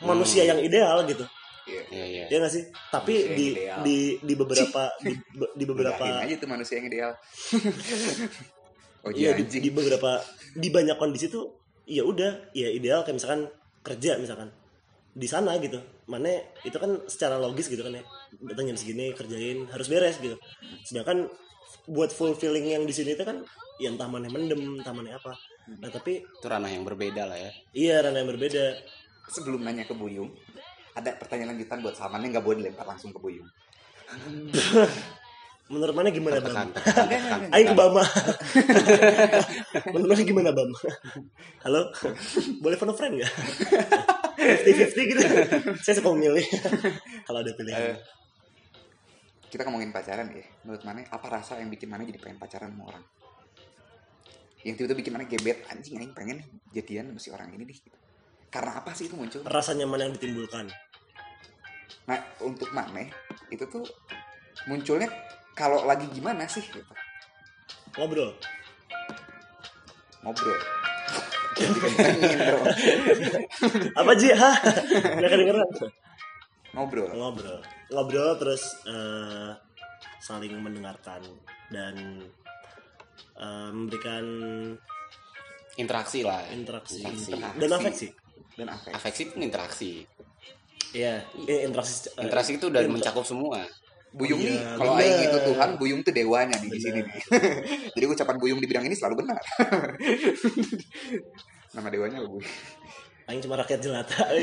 Manusia 0.00 0.46
yang 0.46 0.62
ideal 0.62 1.02
gitu. 1.04 1.26
Iya. 1.68 1.82
iya 1.92 2.04
iya. 2.06 2.24
Ya 2.30 2.36
nggak 2.40 2.52
sih? 2.54 2.64
Tapi 2.70 3.14
di 3.36 3.46
di 3.84 3.96
di 4.22 4.34
beberapa 4.38 4.90
di, 5.02 5.12
di 5.34 5.64
beberapa 5.66 6.04
aja 6.24 6.34
tuh 6.38 6.48
manusia 6.48 6.80
yang 6.80 6.88
ideal. 6.88 7.12
oh 9.04 9.10
iya 9.12 9.32
iya 9.32 9.40
di, 9.40 9.58
di 9.60 9.70
beberapa 9.72 10.20
di 10.56 10.68
banyak 10.68 10.96
kondisi 11.00 11.32
tuh 11.32 11.56
ya 11.88 12.04
udah 12.04 12.52
ya 12.52 12.68
ideal 12.68 13.02
kayak 13.02 13.18
misalkan 13.18 13.50
kerja 13.84 14.16
misalkan. 14.16 14.50
Di 15.10 15.26
sana 15.26 15.58
gitu. 15.58 15.82
Mana 16.06 16.30
itu 16.62 16.78
kan 16.78 17.02
secara 17.10 17.36
logis 17.36 17.66
gitu 17.66 17.82
kan 17.82 17.98
ya. 17.98 18.02
Datang 18.40 18.70
jam 18.70 18.78
segini 18.78 19.10
kerjain 19.12 19.66
harus 19.68 19.86
beres 19.90 20.16
gitu. 20.22 20.38
Sedangkan 20.86 21.28
buat 21.90 22.14
fulfilling 22.14 22.70
yang 22.70 22.86
di 22.86 22.94
sini 22.94 23.18
itu 23.18 23.26
kan 23.26 23.42
ya 23.82 23.90
entah 23.90 24.06
mana 24.06 24.30
mendem 24.30 24.78
entah 24.78 24.94
mana 24.94 25.18
apa. 25.18 25.34
Nah 25.82 25.90
tapi 25.90 26.22
itu 26.22 26.46
ranah 26.46 26.70
yang 26.70 26.86
berbeda 26.86 27.26
lah 27.26 27.34
ya. 27.34 27.50
Iya 27.74 27.94
ranah 28.06 28.22
yang 28.22 28.30
berbeda. 28.30 28.78
Sebelum 29.30 29.66
nanya 29.66 29.86
ke 29.86 29.94
Buyung, 29.94 30.30
ada 30.94 31.14
pertanyaan 31.18 31.54
lanjutan 31.54 31.82
buat 31.82 31.98
Salman 31.98 32.22
yang 32.22 32.38
nggak 32.38 32.46
boleh 32.46 32.58
dilempar 32.62 32.86
langsung 32.86 33.10
ke 33.10 33.18
Buyung. 33.18 33.50
menurut 35.70 35.94
mana 35.94 36.10
gimana 36.10 36.42
bam? 36.42 36.50
Tekan 36.50 36.68
tekan 36.74 37.06
tekan 37.06 37.40
Ayo 37.54 37.64
ke 37.70 37.74
Bama. 37.78 38.02
Menurut 39.94 40.08
mana 40.10 40.22
gimana 40.26 40.50
bam? 40.50 40.70
Halo? 41.64 41.94
Boleh 42.58 42.74
phone 42.74 42.90
friend 42.98 43.22
nggak? 43.22 43.32
Fifty 44.34 44.72
fifty 44.74 45.02
gitu. 45.14 45.22
Saya 45.78 45.94
suka 46.02 46.10
memilih. 46.10 46.42
Kalau 47.22 47.38
ada 47.38 47.54
pilihan. 47.54 47.94
Eh, 47.94 47.96
Kita 49.50 49.66
ngomongin 49.66 49.90
pacaran 49.90 50.30
ya. 50.30 50.46
Menurut 50.62 50.82
mana 50.86 51.02
apa 51.10 51.26
rasa 51.26 51.58
yang 51.58 51.68
bikin 51.68 51.90
mana 51.90 52.06
jadi 52.06 52.22
pengen 52.22 52.38
pacaran 52.38 52.70
sama 52.70 52.94
orang? 52.94 53.04
Yang 54.62 54.74
tiba-tiba 54.78 54.98
bikin 55.02 55.12
mana 55.18 55.24
gebet 55.26 55.58
anjing 55.66 55.98
aing 55.98 56.14
pengen 56.14 56.38
jadian 56.70 57.10
sama 57.10 57.18
si 57.18 57.28
orang 57.34 57.50
ini 57.50 57.66
nih. 57.66 57.78
Karena 58.46 58.78
apa 58.78 58.94
sih 58.94 59.10
itu 59.10 59.18
muncul? 59.18 59.42
rasa 59.46 59.74
nyaman 59.74 60.10
yang 60.10 60.12
ditimbulkan 60.18 60.70
Nah, 62.10 62.18
untuk 62.42 62.74
Maneh 62.74 63.06
itu 63.54 63.62
tuh 63.70 63.86
munculnya 64.66 65.06
kalau 65.54 65.86
lagi 65.86 66.10
gimana 66.10 66.46
sih 66.50 66.62
gitu. 66.62 66.94
ngobrol 67.98 68.34
Ngobrol. 70.20 70.60
Apa 74.00 74.12
Ji 74.16 74.32
hah 74.32 74.56
nggak 75.18 75.28
kedengeran 75.28 75.68
Ngobrol. 76.70 77.10
ngobrol 77.10 77.58
ngobrol 77.90 78.30
terus 78.38 78.62
eh, 78.86 79.50
saling 80.22 80.54
mendengarkan 80.56 81.20
dan 81.68 81.94
eh, 83.34 83.70
memberikan 83.70 84.24
interaksi 85.74 86.22
lah 86.22 86.46
interaksi 86.50 87.02
Interaksi. 87.02 87.32
dan 87.58 87.70
afeksi 87.72 88.08
Dan 88.58 88.66
apa? 88.68 88.88
afeksi 88.92 89.20
itu 89.26 89.32
interaksi 89.38 89.92
Iya, 90.90 91.22
eh, 91.46 91.62
interaksi 91.62 92.10
eh, 92.10 92.22
interaksi 92.22 92.58
itu 92.58 92.66
udah 92.66 92.82
inter- 92.82 92.92
mencakup 92.92 93.22
semua 93.22 93.62
Buyung 94.10 94.42
nih, 94.42 94.58
Iya, 94.58 94.74
kalau 94.74 94.98
bener. 94.98 95.06
Aing 95.06 95.22
itu 95.22 95.38
Tuhan, 95.46 95.68
Buyung 95.78 96.00
tuh 96.02 96.10
dewanya 96.10 96.58
nih 96.58 96.66
di 96.66 96.80
sini 96.82 96.98
nih. 96.98 97.14
Jadi 97.94 98.04
ucapan 98.10 98.42
Buyung 98.42 98.58
di 98.58 98.66
bidang 98.66 98.82
ini 98.82 98.98
selalu 98.98 99.22
benar. 99.22 99.38
Nama 101.78 101.86
dewanya 101.86 102.18
Buyung? 102.18 102.42
Aing 103.30 103.38
cuma 103.38 103.54
rakyat 103.54 103.78
jelata. 103.78 104.26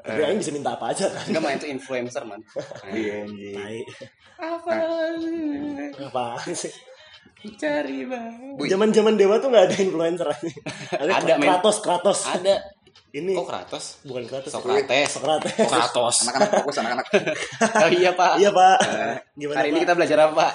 Tapi 0.00 0.20
Aing 0.22 0.38
bisa 0.38 0.50
minta 0.50 0.74
apa 0.74 0.90
aja 0.90 1.06
kan. 1.06 1.24
enggak 1.28 1.42
main 1.42 1.56
itu 1.56 1.68
influencer 1.68 2.22
man 2.24 2.40
Iya 2.88 3.24
anjing. 3.24 3.54
Tai. 3.54 3.78
apa 4.38 4.72
Apaan 6.00 6.54
sih? 6.54 6.72
cari 7.54 8.02
bang. 8.02 8.58
Zaman-zaman 8.58 9.14
dewa 9.14 9.38
tuh 9.38 9.48
nggak 9.48 9.64
ada 9.70 9.76
influencer 9.78 10.26
aja. 10.26 10.50
Ada, 10.90 11.12
Ada. 11.18 11.34
Kratos, 11.38 11.76
Kratos. 11.78 12.20
ada 12.26 12.54
ini 13.08 13.32
kok 13.32 13.48
Kratos 13.48 14.04
bukan 14.04 14.28
Kratos 14.28 14.52
Sokrates 14.52 15.08
Sokrates 15.08 15.48
kok 15.56 15.70
Kratos 15.70 16.16
Anak-anak 16.28 16.50
fokus 16.60 16.76
anak-anak. 16.76 17.06
oh 17.84 17.90
iya 17.90 18.10
pak 18.12 18.36
iya 18.36 18.50
pak 18.52 18.76
gimana 19.32 19.56
hari 19.56 19.68
ini 19.72 19.80
pak 19.80 19.84
kita 19.88 19.94
belajar 19.96 20.18
apa 20.20 20.32
pak 20.36 20.50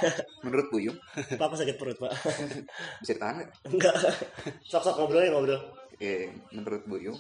Menurut 0.46 0.68
Buyung 0.70 0.98
pak 1.34 1.42
aku 1.42 1.56
sakit 1.58 1.76
perut 1.82 1.98
pak 1.98 2.14
bisa 3.02 3.18
ditahan 3.18 3.42
nggak? 3.42 3.50
enggak 3.74 3.94
sok 4.62 4.86
sok 4.86 4.96
ngobrol 5.02 5.26
ya 5.26 5.34
ngobrol 5.34 5.62
Oke, 5.94 6.30
menurut 6.54 6.84
Buyung 6.86 7.18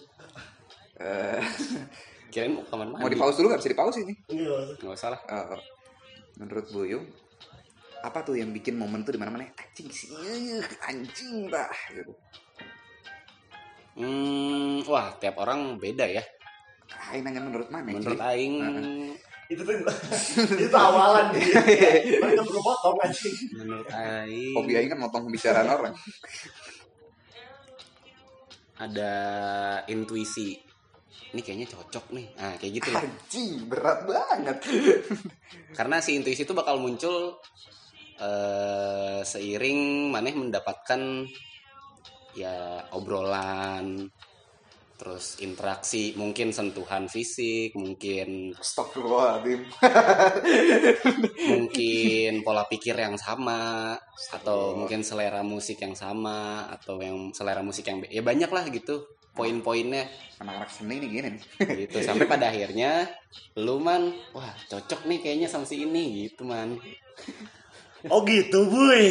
eh 1.00 1.42
kirain 2.34 2.54
mau 2.54 2.66
kamar 2.66 2.86
mau 2.90 2.98
mandi 2.98 3.14
di 3.14 3.22
pause 3.22 3.38
dulu 3.38 3.48
nggak 3.50 3.62
bisa 3.62 3.72
di 3.72 3.78
pause 3.78 3.98
ini. 4.02 4.14
enggak 4.30 4.82
nggak 4.82 4.94
usah 4.94 5.10
lah 5.14 5.22
Eh, 5.26 5.62
menurut 6.38 6.66
Buyung 6.70 7.06
apa 8.04 8.20
tuh 8.20 8.36
yang 8.36 8.52
bikin 8.52 8.76
momen 8.76 9.02
tuh 9.02 9.14
di 9.14 9.22
mana-mana 9.22 9.48
anjing 9.54 9.88
sih 9.88 10.10
anjing 10.84 11.48
bah 11.48 11.70
gitu. 11.88 12.12
hmm, 13.96 14.84
wah 14.84 15.14
tiap 15.18 15.38
orang 15.38 15.78
beda 15.78 16.10
ya 16.10 16.24
Aing 17.10 17.24
nanya 17.24 17.42
menurut 17.42 17.70
mana? 17.70 17.86
menurut? 17.86 18.20
Aing 18.20 18.56
itu 19.48 19.62
tuh 19.62 19.76
itu 20.68 20.74
awalan 20.76 21.32
dia 21.32 21.48
mereka 22.22 22.42
perlu 22.44 22.60
potong 22.60 22.98
anjing 23.00 23.36
menurut 23.56 23.88
Aing 23.88 24.54
Hobi 24.58 24.74
Aing 24.74 24.90
kan 24.90 25.00
motong 25.00 25.24
pembicaraan 25.30 25.70
orang. 25.70 25.94
ada 28.74 29.14
intuisi 29.88 30.60
ini 31.34 31.42
kayaknya 31.42 31.68
cocok 31.74 32.06
nih 32.14 32.28
nah 32.38 32.54
kayak 32.62 32.72
gitu 32.78 32.90
lah 32.94 33.02
Anjing 33.02 33.52
berat 33.66 34.00
banget. 34.06 34.58
karena 35.78 35.98
si 36.00 36.14
intuisi 36.14 36.46
itu 36.46 36.54
bakal 36.54 36.78
muncul 36.78 37.42
eh, 38.22 39.22
seiring 39.26 40.14
maneh 40.14 40.34
mendapatkan 40.38 41.26
ya 42.34 42.86
obrolan 42.94 44.10
terus 44.94 45.42
interaksi 45.42 46.14
mungkin 46.16 46.54
sentuhan 46.54 47.10
fisik 47.12 47.76
mungkin 47.76 48.54
Astagfirullahaladzim. 48.56 49.62
mungkin 51.52 52.32
pola 52.46 52.64
pikir 52.70 52.96
yang 52.96 53.18
sama 53.18 53.98
atau 54.32 54.78
mungkin 54.80 55.02
selera 55.04 55.42
musik 55.42 55.82
yang 55.82 55.98
sama 55.98 56.70
atau 56.72 57.02
yang 57.02 57.34
selera 57.36 57.60
musik 57.66 57.90
yang 57.90 58.06
ya 58.08 58.22
banyak 58.24 58.48
lah 58.48 58.64
gitu 58.70 59.04
poin-poinnya 59.34 60.06
Anak-anak 60.40 60.70
seni 60.70 61.00
nih 61.00 61.10
gini 61.10 61.28
nih. 61.34 61.44
gitu 61.88 61.98
sampai 62.02 62.26
pada 62.26 62.52
akhirnya 62.52 63.08
lu 63.58 63.80
man 63.80 64.12
wah 64.32 64.52
cocok 64.68 65.06
nih 65.06 65.20
kayaknya 65.20 65.48
sama 65.48 65.64
si 65.64 65.84
ini 65.84 66.28
gitu 66.28 66.44
man 66.44 66.78
oh 68.10 68.22
gitu 68.24 68.68
boy 68.68 69.10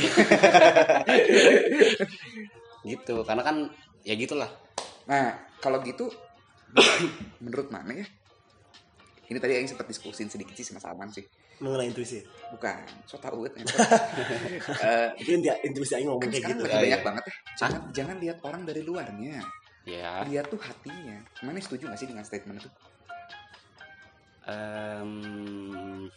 gitu 2.85 3.23
karena 3.23 3.43
kan 3.43 3.57
ya 4.03 4.15
gitulah 4.15 4.51
Nah, 5.03 5.35
kalau 5.59 5.83
gitu 5.83 6.07
menurut 7.43 7.69
mana 7.75 7.91
ya? 7.91 8.07
Ini 9.27 9.39
tadi 9.41 9.59
Aing 9.59 9.67
sempat 9.67 9.91
diskusin 9.91 10.31
sedikit 10.31 10.55
sih 10.55 10.63
sama 10.63 10.79
Salman 10.79 11.11
sih. 11.11 11.25
mengenai 11.59 11.95
intuisi 11.95 12.19
Bukan, 12.51 13.07
so 13.07 13.19
tau 13.23 13.39
banget. 13.39 13.55
Eh, 14.83 15.09
itu 15.23 15.31
intuisi 15.63 15.95
aing 15.95 16.11
ngomong 16.11 16.27
kan 16.27 16.31
kayak 16.35 16.45
gitu 16.55 16.63
Ya, 16.67 16.75
banyak 16.75 16.91
iya. 16.91 17.07
banget 17.07 17.23
ya. 17.23 17.33
Jangan, 17.55 17.81
jangan 17.95 18.17
lihat 18.19 18.39
orang 18.43 18.63
dari 18.63 18.83
luarnya. 18.83 19.39
Ya 19.89 20.23
Lihat 20.27 20.47
tuh 20.49 20.61
hatinya. 20.63 21.19
Mana 21.43 21.59
setuju 21.59 21.91
gak 21.91 21.99
sih 21.99 22.09
dengan 22.09 22.23
statement 22.27 22.63
itu? 22.63 22.71
em, 24.43 26.11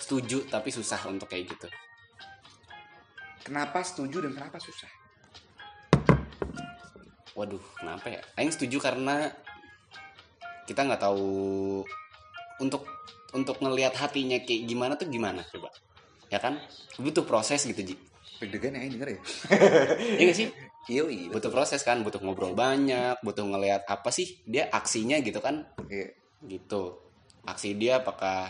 setuju 0.00 0.48
tapi 0.48 0.72
susah 0.72 1.00
untuk 1.12 1.28
kayak 1.28 1.52
gitu 1.52 1.68
Kenapa 3.44 3.84
setuju 3.84 4.24
dan 4.24 4.32
kenapa 4.36 4.56
susah? 4.56 4.88
waduh 7.30 7.62
kenapa 7.78 8.12
ya 8.12 8.20
Aing 8.36 8.52
setuju 8.52 8.82
karena 8.84 9.32
kita 10.68 10.84
nggak 10.84 11.00
tahu 11.00 11.80
untuk 12.60 12.84
untuk 13.32 13.56
ngelihat 13.64 13.96
hatinya 13.96 14.36
kayak 14.44 14.68
gimana 14.68 14.92
tuh 14.98 15.08
gimana 15.08 15.40
coba 15.48 15.72
ya 16.28 16.36
kan 16.36 16.60
butuh 17.00 17.24
proses 17.24 17.64
gitu 17.64 17.80
ji 17.80 17.94
Deg-degan 18.40 18.72
ya 18.74 18.88
denger 18.88 19.08
ya? 19.10 19.20
Iya 20.18 20.24
gak 20.26 20.36
sih 20.36 20.48
Iya, 20.88 21.02
iya. 21.06 21.28
butuh 21.28 21.48
proses 21.48 21.84
kan 21.84 22.00
butuh 22.00 22.18
ngobrol 22.18 22.50
banyak 22.52 23.20
butuh 23.20 23.44
ngelihat 23.44 23.84
apa 23.84 24.08
sih 24.08 24.40
dia 24.42 24.66
aksinya 24.70 25.20
gitu 25.20 25.38
kan 25.38 25.62
Iya. 25.86 26.16
gitu 26.42 26.96
aksi 27.42 27.72
dia 27.74 28.00
apakah 28.00 28.48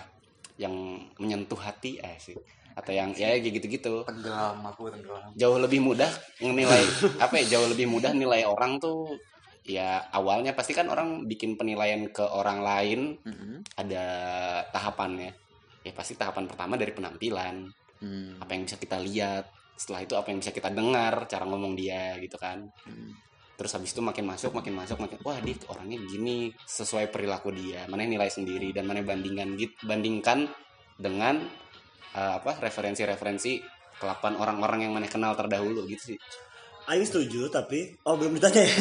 yang 0.57 0.73
menyentuh 1.17 1.59
hati 1.59 1.99
eh 1.99 2.17
sih 2.17 2.39
atau 2.71 2.91
yang 2.91 3.11
ya 3.13 3.35
kayak 3.35 3.51
gitu-gitu 3.53 4.07
Tenggelam 4.07 4.63
aku 4.63 4.89
tenggelam. 4.89 5.35
jauh 5.35 5.59
lebih 5.59 5.83
mudah 5.83 6.09
menilai 6.39 6.81
apa 7.21 7.35
ya 7.39 7.59
jauh 7.59 7.67
lebih 7.67 7.87
mudah 7.87 8.15
nilai 8.15 8.47
orang 8.47 8.79
tuh 8.79 9.19
ya 9.63 10.01
awalnya 10.09 10.55
pasti 10.55 10.71
kan 10.71 10.87
orang 10.87 11.27
bikin 11.27 11.55
penilaian 11.55 12.09
ke 12.09 12.23
orang 12.23 12.63
lain 12.63 13.01
Mhm. 13.21 13.75
ada 13.77 14.05
tahapannya 14.71 15.35
ya 15.81 15.93
pasti 15.93 16.15
tahapan 16.15 16.47
pertama 16.47 16.79
dari 16.79 16.95
penampilan 16.95 17.69
Hmm. 18.01 18.41
apa 18.41 18.51
yang 18.51 18.65
bisa 18.65 18.77
kita 18.77 18.97
lihat 18.97 19.45
setelah 19.81 20.05
itu 20.05 20.13
apa 20.13 20.29
yang 20.29 20.45
bisa 20.45 20.53
kita 20.53 20.69
dengar 20.69 21.25
cara 21.25 21.49
ngomong 21.49 21.73
dia 21.73 22.21
gitu 22.21 22.37
kan 22.37 22.69
Hmm. 22.85 23.17
terus 23.57 23.73
habis 23.73 23.97
itu 23.97 24.05
makin 24.05 24.29
masuk 24.29 24.53
makin 24.53 24.77
masuk 24.77 25.01
makin 25.01 25.17
wah 25.25 25.41
dia 25.41 25.57
orangnya 25.73 25.97
gini 26.05 26.53
sesuai 26.69 27.09
perilaku 27.09 27.49
dia 27.49 27.89
mana 27.89 28.05
yang 28.05 28.21
nilai 28.21 28.29
sendiri 28.29 28.77
dan 28.77 28.85
mana 28.85 29.01
yang 29.01 29.17
bandingkan 29.17 29.49
gitu 29.57 29.73
bandingkan 29.89 30.53
dengan 31.01 31.41
eh, 32.13 32.33
apa 32.37 32.61
referensi-referensi 32.61 33.65
kelakuan 33.97 34.37
orang-orang 34.37 34.85
yang 34.89 34.93
mana 34.93 35.09
kenal 35.09 35.33
terdahulu 35.33 35.89
gitu 35.89 36.13
sih 36.13 36.19
aing 36.89 37.05
setuju 37.05 37.49
tapi 37.49 37.97
oh 38.05 38.17
belum 38.21 38.37
ditanya 38.37 38.61
ya 38.65 38.73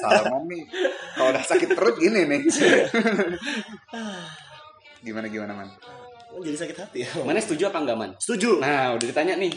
Salman 0.00 0.44
nih 0.48 0.64
kalau 1.16 1.30
udah 1.32 1.44
sakit 1.44 1.68
perut 1.76 1.96
gini 2.00 2.24
nih. 2.28 2.40
gimana 5.06 5.26
gimana 5.32 5.52
man? 5.56 5.68
Jadi 6.38 6.56
sakit 6.56 6.76
hati? 6.78 6.98
Ya 7.02 7.10
mana 7.26 7.42
setuju 7.42 7.68
apa 7.68 7.78
enggak 7.82 7.98
man? 7.98 8.10
Setuju. 8.22 8.62
Nah 8.62 8.94
udah 8.94 9.06
ditanya 9.06 9.34
nih. 9.34 9.52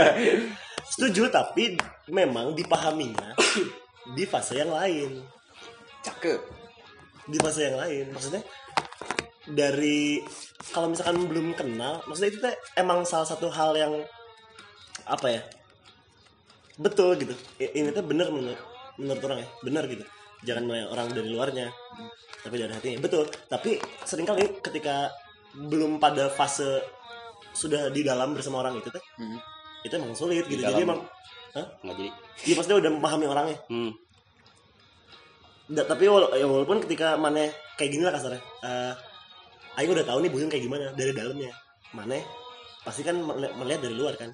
Setuju 0.92 1.30
tapi 1.30 1.78
memang 2.10 2.52
dipahaminya 2.52 3.38
di 4.16 4.24
fase 4.28 4.60
yang 4.60 4.72
lain. 4.74 5.24
Cakep. 6.00 6.40
di 7.30 7.38
fase 7.38 7.70
yang 7.70 7.78
lain 7.78 8.10
maksudnya 8.10 8.42
dari 9.46 10.18
kalau 10.74 10.90
misalkan 10.90 11.30
belum 11.30 11.54
kenal 11.54 12.02
maksudnya 12.08 12.30
itu 12.32 12.40
teh 12.42 12.56
emang 12.74 13.06
salah 13.06 13.28
satu 13.28 13.46
hal 13.52 13.70
yang 13.78 13.94
apa 15.06 15.26
ya 15.30 15.42
betul 16.80 17.14
gitu. 17.20 17.36
Ini 17.60 17.94
tuh 17.94 18.02
bener 18.02 18.34
menurut 18.34 18.58
menurut 18.98 19.22
orang 19.30 19.38
ya 19.44 19.48
bener 19.62 19.84
gitu. 19.86 20.04
Jangan 20.42 20.64
menilai 20.66 20.88
orang 20.90 21.08
dari 21.12 21.28
luarnya 21.30 21.68
tapi 22.42 22.56
dari 22.56 22.72
hatinya. 22.72 22.98
Betul 22.98 23.30
tapi 23.46 23.78
sering 24.02 24.26
kali 24.26 24.58
ketika 24.58 25.12
belum 25.52 25.98
pada 25.98 26.28
fase 26.28 26.82
sudah 27.50 27.88
di 27.88 28.00
dalam 28.00 28.32
bersama 28.32 28.60
orang 28.60 28.76
itu 28.76 28.86
teh 28.86 29.02
Hmm. 29.16 29.38
itu 29.82 29.92
emang 29.92 30.14
sulit 30.14 30.44
Di 30.44 30.54
gitu 30.54 30.62
dalam. 30.62 30.72
jadi 30.72 30.82
emang 30.84 31.00
nggak 31.52 31.94
jadi 31.96 32.10
dia 32.40 32.54
maksudnya 32.54 32.78
udah 32.78 32.90
memahami 32.92 33.26
orangnya 33.26 33.58
hmm. 33.66 33.90
Da- 35.68 35.86
tapi 35.86 36.06
wala- 36.06 36.30
ya 36.32 36.44
walaupun 36.44 36.82
ketika 36.82 37.14
mana 37.14 37.46
kayak 37.74 37.90
gini 37.90 38.02
lah 38.02 38.10
kasarnya 38.10 38.42
eh 38.60 38.94
Aing 39.72 39.86
udah 39.88 40.02
tahu 40.02 40.18
nih 40.20 40.30
Buyung 40.30 40.50
kayak 40.50 40.62
gimana 40.62 40.90
dari 40.92 41.10
dalamnya 41.10 41.54
mana 41.90 42.18
pasti 42.82 43.02
kan 43.02 43.14
meli- 43.16 43.54
melihat 43.54 43.80
dari 43.80 43.94
luar 43.94 44.14
kan 44.14 44.30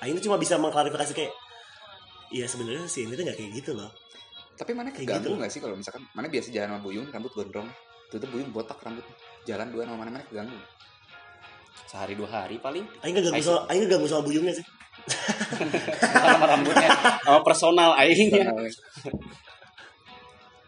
Aing 0.00 0.12
tuh 0.14 0.24
cuma 0.24 0.36
bisa 0.36 0.56
mengklarifikasi 0.56 1.12
kayak 1.12 1.32
Iya 2.30 2.44
sebenarnya 2.44 2.84
sih 2.84 3.04
ini 3.04 3.14
tuh 3.14 3.22
nggak 3.22 3.38
kayak 3.38 3.52
gitu 3.54 3.72
loh 3.72 3.88
Tapi 4.54 4.70
mana 4.70 4.88
Kayak 4.88 5.18
gitu. 5.18 5.34
nggak 5.34 5.50
sih 5.50 5.58
kalau 5.58 5.74
misalkan 5.74 6.04
mana 6.12 6.26
biasa 6.26 6.48
jalan 6.48 6.68
sama 6.70 6.80
Buyung 6.80 7.06
rambut 7.08 7.32
gondrong, 7.32 7.66
itu 8.14 8.16
tuh 8.16 8.28
Buyung 8.30 8.48
botak 8.48 8.78
rambut, 8.78 9.02
jalan 9.42 9.66
dua 9.68 9.82
sama 9.82 9.98
mana 9.98 10.08
mana 10.12 10.24
keganggu. 10.24 10.54
sehari 11.84 12.14
dua 12.14 12.28
hari 12.28 12.56
paling. 12.56 12.84
Aing 13.02 13.12
gak 13.12 13.24
ganggu 13.24 13.34
Aing- 13.34 13.44
sama 13.44 13.60
Aing 13.66 13.80
gak 13.82 13.90
ganggu 13.92 14.06
sama 14.06 14.22
Buyungnya 14.22 14.52
sih. 14.52 14.64
Sama 16.00 16.44
rambutnya. 16.48 16.88
Sama 17.20 17.40
personal 17.42 17.90
aingnya 17.94 18.44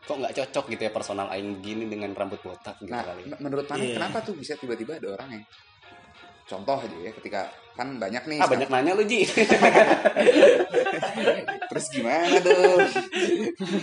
kok 0.03 0.17
nggak 0.17 0.35
cocok 0.35 0.65
gitu 0.71 0.81
ya 0.81 0.91
personal 0.91 1.27
aing 1.29 1.59
begini 1.59 1.85
dengan 1.89 2.15
rambut 2.15 2.39
botak 2.39 2.79
gitu 2.79 2.87
Nah, 2.87 3.03
kali 3.03 3.27
m- 3.27 3.41
menurut 3.43 3.67
mana 3.67 3.83
Iya. 3.83 3.95
kenapa 3.99 4.23
tuh 4.23 4.35
bisa 4.35 4.55
tiba-tiba 4.55 5.03
ada 5.03 5.19
orang 5.19 5.29
yang 5.35 5.45
contoh 6.47 6.79
aja 6.79 6.95
ya 7.01 7.11
ketika 7.11 7.51
kan 7.75 7.99
banyak 7.99 8.23
nih 8.23 8.39
ah 8.39 8.47
banyak 8.47 8.69
nanya 8.71 8.95
lu 8.95 9.03
ji. 9.03 9.27
Terus 11.67 11.87
gimana 11.91 12.39
dong? 12.39 12.87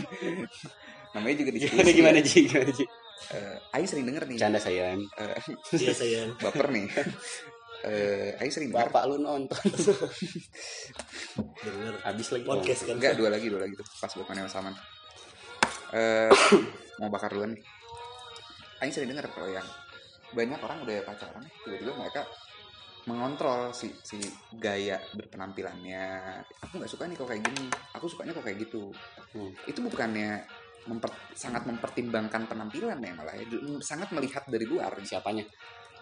Namanya 1.14 1.36
juga 1.38 1.52
diskusi 1.54 1.92
gimana 1.92 1.92
gimana 1.92 2.18
ya. 2.18 2.24
ji? 2.24 2.40
Gimana 2.48 2.72
ji 2.72 2.86
Eh, 3.32 3.76
Aing 3.78 3.88
sering 3.88 4.06
denger 4.10 4.24
nih. 4.28 4.38
Canda 4.38 4.60
sayang 4.60 5.00
eh, 5.16 5.40
Iya 5.80 5.94
sayang 5.96 6.30
baper 6.44 6.68
nih. 6.74 6.86
Eh 7.88 8.36
Aing 8.42 8.52
sering 8.52 8.70
denger. 8.76 8.92
Bapak 8.92 9.04
lu 9.08 9.16
nonton. 9.24 9.64
Bener 11.64 11.96
habis 12.04 12.28
lagi. 12.36 12.46
Podcast 12.46 12.82
kan? 12.84 12.96
Enggak 13.00 13.16
dua 13.16 13.30
lagi 13.32 13.48
dua 13.48 13.62
lagi 13.64 13.74
tuh. 13.80 13.88
Pas 14.02 14.12
buat 14.12 14.28
sama 14.52 14.72
eh 15.94 16.30
mau 17.00 17.10
bakar 17.14 17.32
duluan 17.32 17.54
nih. 17.54 17.64
Aing 18.84 18.92
sering 18.92 19.14
denger 19.14 19.30
kalau 19.32 19.48
yang 19.48 19.68
banyak 20.34 20.60
orang 20.60 20.82
udah 20.82 20.96
pacaran 21.06 21.46
nih 21.46 21.54
tiba-tiba 21.62 21.94
mereka 21.94 22.22
mengontrol 23.04 23.76
si 23.76 23.92
si 24.02 24.18
gaya 24.58 24.98
berpenampilannya. 25.14 26.40
Aku 26.66 26.80
nggak 26.80 26.92
suka 26.92 27.04
nih 27.06 27.16
kok 27.20 27.28
kayak 27.30 27.44
gini. 27.44 27.68
Aku 27.96 28.06
sukanya 28.08 28.32
kok 28.34 28.46
kayak 28.48 28.60
gitu. 28.64 28.92
Hmm. 29.34 29.50
itu 29.66 29.80
bukannya 29.82 30.46
memper- 30.90 31.32
sangat 31.34 31.64
mempertimbangkan 31.66 32.48
penampilan 32.48 33.00
ya 33.00 33.12
malah 33.16 33.36
ya. 33.36 33.46
sangat 33.80 34.12
melihat 34.12 34.44
dari 34.48 34.66
luar 34.68 34.92
siapanya 35.04 35.44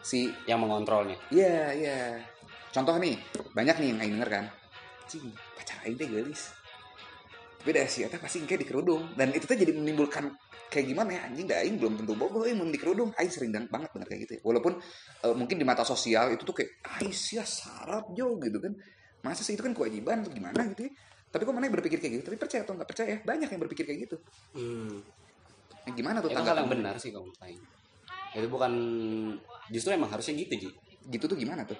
si 0.01 0.33
yang 0.49 0.65
mengontrolnya 0.65 1.13
Iya, 1.29 1.77
iya. 1.77 1.99
Contoh 2.71 2.95
nih, 2.97 3.19
banyak 3.51 3.75
nih 3.83 3.87
yang 3.91 3.99
aing 3.99 4.13
denger 4.15 4.29
kan. 4.31 4.45
Cing, 5.05 5.27
pacar 5.59 5.77
aing 5.83 5.99
teh 5.99 6.07
gelis. 6.07 6.55
Tapi 7.61 7.69
dah 7.77 7.85
si 7.85 8.01
eta 8.01 8.17
pasti 8.17 8.41
kayak 8.41 8.65
di 8.65 8.67
kerudung 8.67 9.13
dan 9.13 9.29
itu 9.37 9.45
tuh 9.45 9.53
jadi 9.53 9.69
menimbulkan 9.69 10.33
kayak 10.71 10.81
gimana 10.81 11.13
ya 11.13 11.21
anjing 11.29 11.45
dah 11.45 11.61
aing 11.61 11.77
belum 11.77 11.93
tentu 11.93 12.17
euy 12.17 12.57
mun 12.57 12.73
di 12.73 12.79
kerudung 12.81 13.13
aing 13.13 13.29
sering 13.29 13.53
dan 13.53 13.69
banget 13.69 13.93
bener 13.93 14.07
kayak 14.09 14.21
gitu 14.25 14.33
ya. 14.39 14.41
Walaupun 14.41 14.73
eh, 15.29 15.35
mungkin 15.37 15.61
di 15.61 15.65
mata 15.67 15.85
sosial 15.85 16.33
itu 16.33 16.41
tuh 16.41 16.57
kayak 16.57 16.71
ai 16.97 17.13
sia 17.13 17.45
sarap 17.45 18.09
jo 18.17 18.39
gitu 18.41 18.57
kan. 18.57 18.73
Masa 19.21 19.45
sih 19.45 19.53
itu 19.53 19.61
kan 19.61 19.77
kewajiban 19.77 20.25
atau 20.25 20.33
gimana 20.33 20.65
gitu 20.73 20.89
ya. 20.89 20.91
Tapi 21.31 21.41
kok 21.47 21.55
mana 21.55 21.65
yang 21.65 21.75
berpikir 21.79 21.97
kayak 21.97 22.13
gitu? 22.19 22.23
Tapi 22.27 22.37
percaya 22.37 22.61
atau 22.67 22.73
nggak 22.75 22.89
percaya, 22.91 23.15
banyak 23.23 23.47
yang 23.47 23.61
berpikir 23.63 23.83
kayak 23.87 23.99
gitu. 24.03 24.17
Hmm. 24.51 24.99
Nah, 25.81 25.93
gimana 25.95 26.17
tuh 26.19 26.29
itu 26.29 26.37
hal 26.37 26.43
yang 26.43 26.53
tanggapan? 26.53 26.71
benar 26.77 26.95
sih 26.99 27.09
menurut 27.09 27.33
Aing. 27.41 27.63
itu 28.31 28.47
bukan 28.47 28.73
justru 29.71 29.91
emang 29.91 30.07
harusnya 30.07 30.35
gitu 30.39 30.53
Ji 30.55 30.69
Gitu 31.09 31.25
tuh 31.25 31.35
gimana 31.35 31.63
tuh? 31.65 31.75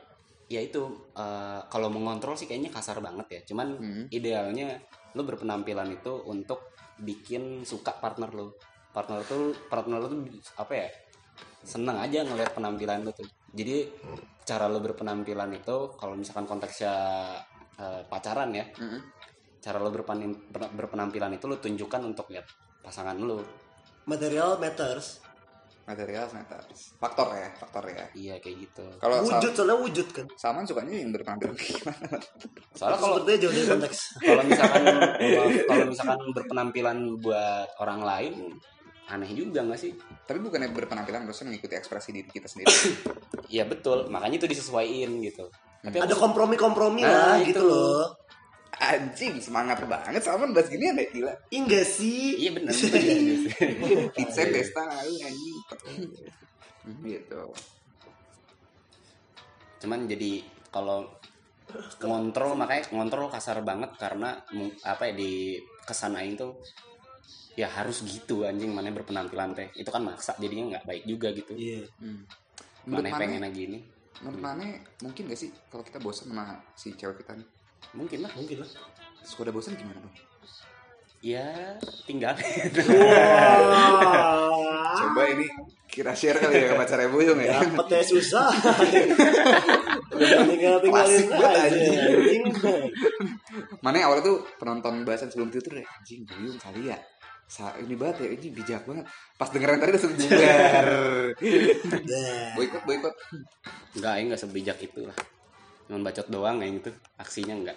ya 0.51 0.59
itu 0.59 0.83
eh, 1.15 1.61
kalau 1.71 1.87
mengontrol 1.87 2.35
sih 2.35 2.43
kayaknya 2.43 2.67
kasar 2.75 2.99
banget 2.99 3.23
ya 3.31 3.39
cuman 3.47 3.71
Hmm. 3.79 4.03
idealnya 4.11 4.75
lu 5.15 5.23
berpenampilan 5.23 5.87
itu 5.95 6.11
untuk 6.27 6.59
bikin 6.99 7.63
suka 7.63 7.95
partner 7.95 8.27
lu 8.35 8.51
partner 8.91 9.23
tuh 9.23 9.55
partner 9.71 10.03
lu 10.03 10.07
tuh 10.11 10.19
apa 10.59 10.73
ya 10.75 10.87
seneng 11.63 11.95
aja 11.95 12.27
ngelihat 12.27 12.51
penampilan 12.51 12.99
lu 13.07 13.15
tuh 13.15 13.23
jadi 13.55 13.87
cara 14.43 14.67
lu 14.67 14.83
berpenampilan 14.83 15.55
itu 15.55 15.95
kalau 15.95 16.19
misalkan 16.19 16.43
konteksnya 16.43 16.91
eh, 17.79 18.03
pacaran 18.11 18.51
ya 18.51 18.67
Mm-mm. 18.75 18.99
Cara 19.61 19.77
lu 19.77 19.89
berpanim- 19.89 20.41
ber- 20.47 20.73
berpenampilan 20.75 21.31
itu 21.31 21.45
lu 21.45 21.55
tunjukkan 21.55 22.01
untuk 22.03 22.27
lihat 22.27 22.49
pasangan 22.79 23.15
lu 23.15 23.37
Material 24.01 24.57
matters. 24.57 25.21
Material 25.83 26.25
matters. 26.27 26.93
Faktor 26.95 27.29
ya, 27.31 27.49
faktor 27.51 27.83
ya. 27.87 28.05
iya 28.15 28.35
kayak 28.35 28.57
gitu 28.59 28.85
Kalau 28.97 29.21
Wujud 29.21 29.51
soalnya 29.51 29.77
wujud 29.77 30.07
kan. 30.09 30.25
Salman 30.35 30.63
sukanya 30.63 30.93
yang 30.95 31.09
berpenampilan 31.11 31.53
gimana? 31.55 32.17
soalnya 32.71 32.97
kalau 32.97 33.15
Sepertinya 33.19 33.37
jauh 33.39 33.53
dari 33.53 33.67
konteks. 33.67 33.97
kalau 34.19 34.43
misalkan 34.43 34.81
kalau 35.63 35.85
misalkan 35.87 36.19
berpenampilan 36.31 36.97
buat 37.19 37.69
orang 37.77 38.01
lain 38.01 38.33
aneh 39.07 39.29
juga 39.29 39.61
nggak 39.61 39.77
sih 39.77 39.91
Tapi 40.23 40.39
bukannya 40.39 40.71
berpenampilan 40.71 41.21
harusnya 41.23 41.45
mengikuti 41.47 41.75
ekspresi 41.75 42.09
diri 42.11 42.29
kita 42.31 42.47
sendiri. 42.47 42.71
Iya 43.47 43.65
betul 43.65 44.07
makanya 44.07 44.39
itu 44.39 44.47
disesuaiin 44.49 45.21
gitu 45.21 45.45
tapi 45.81 45.97
Ada 45.97 46.13
aku, 46.13 46.21
kompromi-kompromi 46.23 47.01
Nah, 47.01 47.09
lah 47.11 47.35
itu. 47.37 47.51
gitu 47.51 47.61
loh. 47.63 48.05
Anjing, 48.81 49.37
semangat 49.37 49.77
banget 49.85 50.25
Salman 50.25 50.57
bahas 50.57 50.65
gini 50.65 50.89
deh, 50.89 51.05
gila. 51.13 51.29
Iya 51.53 51.59
nggak 51.69 51.85
sih? 51.85 52.41
iya 52.41 52.49
benar 52.49 52.73
benar. 52.73 53.01
Vincent 54.17 54.49
Desta 54.49 54.81
lalu 54.89 55.13
anjing. 55.21 55.57
Hmm, 56.81 56.97
gitu. 57.05 57.41
cuman 59.81 60.05
jadi 60.05 60.45
kalau 60.69 61.09
ngontrol 62.01 62.53
makanya 62.53 62.89
ngontrol 62.93 63.33
kasar 63.33 63.61
banget 63.65 63.97
karena 63.97 64.37
apa 64.85 65.09
ya 65.09 65.13
di 65.17 65.57
kesan 65.85 66.13
aing 66.13 66.37
tuh 66.37 66.57
ya 67.57 67.65
harus 67.65 68.05
gitu 68.05 68.45
anjing 68.45 68.69
mana 68.69 68.93
berpenampilan 68.93 69.57
teh 69.57 69.73
itu 69.73 69.89
kan 69.89 70.05
maksa 70.05 70.37
jadinya 70.37 70.77
nggak 70.77 70.85
baik 70.85 71.03
juga 71.09 71.33
gitu 71.33 71.53
Iya. 71.57 71.81
Hmm. 71.97 72.25
Mana 72.85 73.13
pengen 73.17 73.45
gini 73.53 73.81
menurut 74.21 74.41
Mane 74.41 74.85
mungkin 75.01 75.33
gak 75.33 75.39
sih 75.41 75.49
kalau 75.73 75.81
kita 75.81 75.97
bosan 75.97 76.29
sama 76.29 76.61
si 76.77 76.93
cewek 76.93 77.25
kita 77.25 77.33
nih? 77.37 77.47
Mungkin 77.91 78.23
lah 78.23 78.31
Mungkin 78.37 78.63
lah. 78.63 78.69
Terus 79.21 79.31
kalau 79.37 79.45
udah 79.49 79.55
bosan 79.55 79.73
gimana 79.77 79.99
dong? 80.01 80.15
ya 81.21 81.77
tinggal 82.09 82.33
Wah. 82.89 84.33
Coba 84.97 85.21
ini 85.29 85.45
kita 85.85 86.17
share 86.17 86.41
kali 86.41 86.65
ya 86.65 86.73
ke 86.73 86.75
pacarnya 86.81 87.13
Buyung 87.13 87.37
ya. 87.37 87.61
Dapetnya 87.61 88.01
susah. 88.01 88.49
Udah 90.17 90.39
tinggal 90.49 90.81
tinggalin 90.81 90.89
Klasik 90.89 91.29
banget, 91.29 91.51
aja. 91.51 91.61
anjing. 91.69 92.41
Mana 93.85 93.95
yang 94.01 94.07
awalnya 94.09 94.33
tuh 94.33 94.37
penonton 94.57 95.05
bahasan 95.05 95.29
sebelum 95.29 95.53
itu 95.53 95.61
tuh 95.61 95.77
deh 95.77 95.85
anjing 95.85 96.25
Buyung 96.25 96.57
kali 96.57 96.89
ya. 96.89 96.97
Sa 97.45 97.75
ini 97.77 97.93
banget 97.99 98.25
ya, 98.25 98.29
ini 98.31 98.47
bijak 98.55 98.81
banget. 98.87 99.05
Pas 99.37 99.51
dengeran 99.51 99.77
tadi 99.77 99.91
langsung 99.93 100.15
bubar. 100.17 100.85
Dah. 102.01 102.49
boykot, 102.57 102.81
boykot. 102.87 103.13
nggak 103.99 104.11
aing 104.17 104.27
nggak 104.31 104.41
sebijak 104.41 104.79
itu 104.81 105.05
lah 105.05 105.13
cuman 105.91 106.07
bacot 106.07 106.23
doang 106.31 106.63
yang 106.63 106.79
itu 106.79 106.87
aksinya 107.19 107.51
enggak 107.51 107.75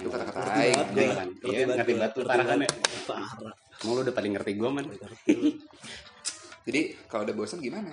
Itu 0.00 0.08
kata-kata 0.08 0.40
aing. 0.56 0.96
Iya 0.96 1.12
kan? 1.12 1.28
Iya, 1.44 1.62
ngerti 1.68 1.92
banget 1.92 2.12
lu, 2.16 2.24
parah 2.24 2.46
kan 2.48 2.58
ya? 2.64 2.70
Parah. 3.04 3.52
Emang 3.84 3.92
lu 3.92 4.00
udah 4.00 4.14
paling 4.16 4.32
ngerti 4.32 4.56
gue 4.56 4.68
man 4.72 4.84
Jadi 6.64 6.80
kalau 7.04 7.28
udah 7.28 7.36
bosan 7.36 7.60
gimana? 7.60 7.92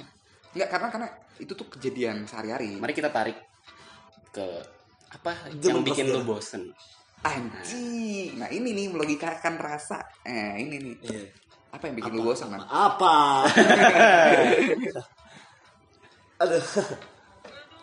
Enggak 0.56 0.70
karena 0.72 0.88
karena 0.88 1.08
itu 1.44 1.52
tuh 1.52 1.68
kejadian 1.68 2.24
sehari-hari. 2.24 2.80
Mari 2.80 2.96
kita 2.96 3.12
tarik 3.12 3.36
ke 4.32 4.48
apa 5.12 5.52
Itu 5.52 5.76
yang 5.76 5.84
bikin 5.84 6.08
lu 6.08 6.24
bosen 6.24 6.72
Anjing. 7.28 8.40
Nah 8.40 8.48
ini 8.48 8.72
nih 8.72 8.88
melogikakan 8.96 9.60
rasa. 9.60 10.00
Eh 10.24 10.64
ini 10.64 10.80
nih. 10.80 10.96
Iya. 11.04 11.28
Apa 11.76 11.92
yang 11.92 12.00
bikin 12.00 12.16
lu 12.16 12.24
bosan 12.24 12.56
man? 12.56 12.64
Apa? 12.64 13.44
Aduh. 16.48 16.64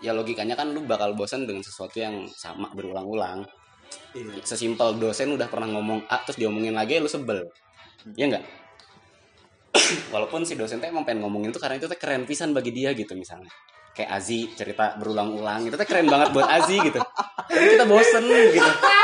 Ya 0.04 0.12
logikanya 0.12 0.52
kan 0.52 0.68
lu 0.76 0.84
bakal 0.84 1.16
bosen 1.16 1.48
dengan 1.48 1.64
sesuatu 1.64 1.96
yang 1.96 2.28
sama 2.28 2.68
berulang-ulang. 2.76 3.48
Iya. 4.14 4.42
sesimpel 4.42 4.98
dosen 4.98 5.38
udah 5.38 5.46
pernah 5.46 5.70
ngomong 5.70 6.06
A 6.10 6.22
terus 6.26 6.38
diomongin 6.38 6.74
lagi 6.74 6.98
lu 7.00 7.08
sebel. 7.08 7.46
Ya 8.18 8.28
enggak 8.28 8.44
walaupun 10.14 10.42
si 10.46 10.54
dosen 10.54 10.78
teh 10.78 10.90
emang 10.90 11.02
pengen 11.06 11.26
ngomongin 11.26 11.50
itu 11.50 11.58
karena 11.58 11.78
itu 11.78 11.86
teh 11.90 11.98
keren 11.98 12.26
pisan 12.26 12.52
bagi 12.52 12.70
dia 12.74 12.92
gitu 12.94 13.14
misalnya. 13.16 13.50
Kayak 13.94 14.10
Azi 14.18 14.50
cerita 14.54 14.98
berulang-ulang 14.98 15.66
itu 15.70 15.74
teh 15.78 15.86
keren 15.86 16.10
banget 16.10 16.34
buat 16.34 16.46
Azi 16.46 16.78
gitu. 16.78 16.98
Tapi 17.48 17.66
kita 17.78 17.86
bosen 17.86 18.24
gitu 18.26 18.70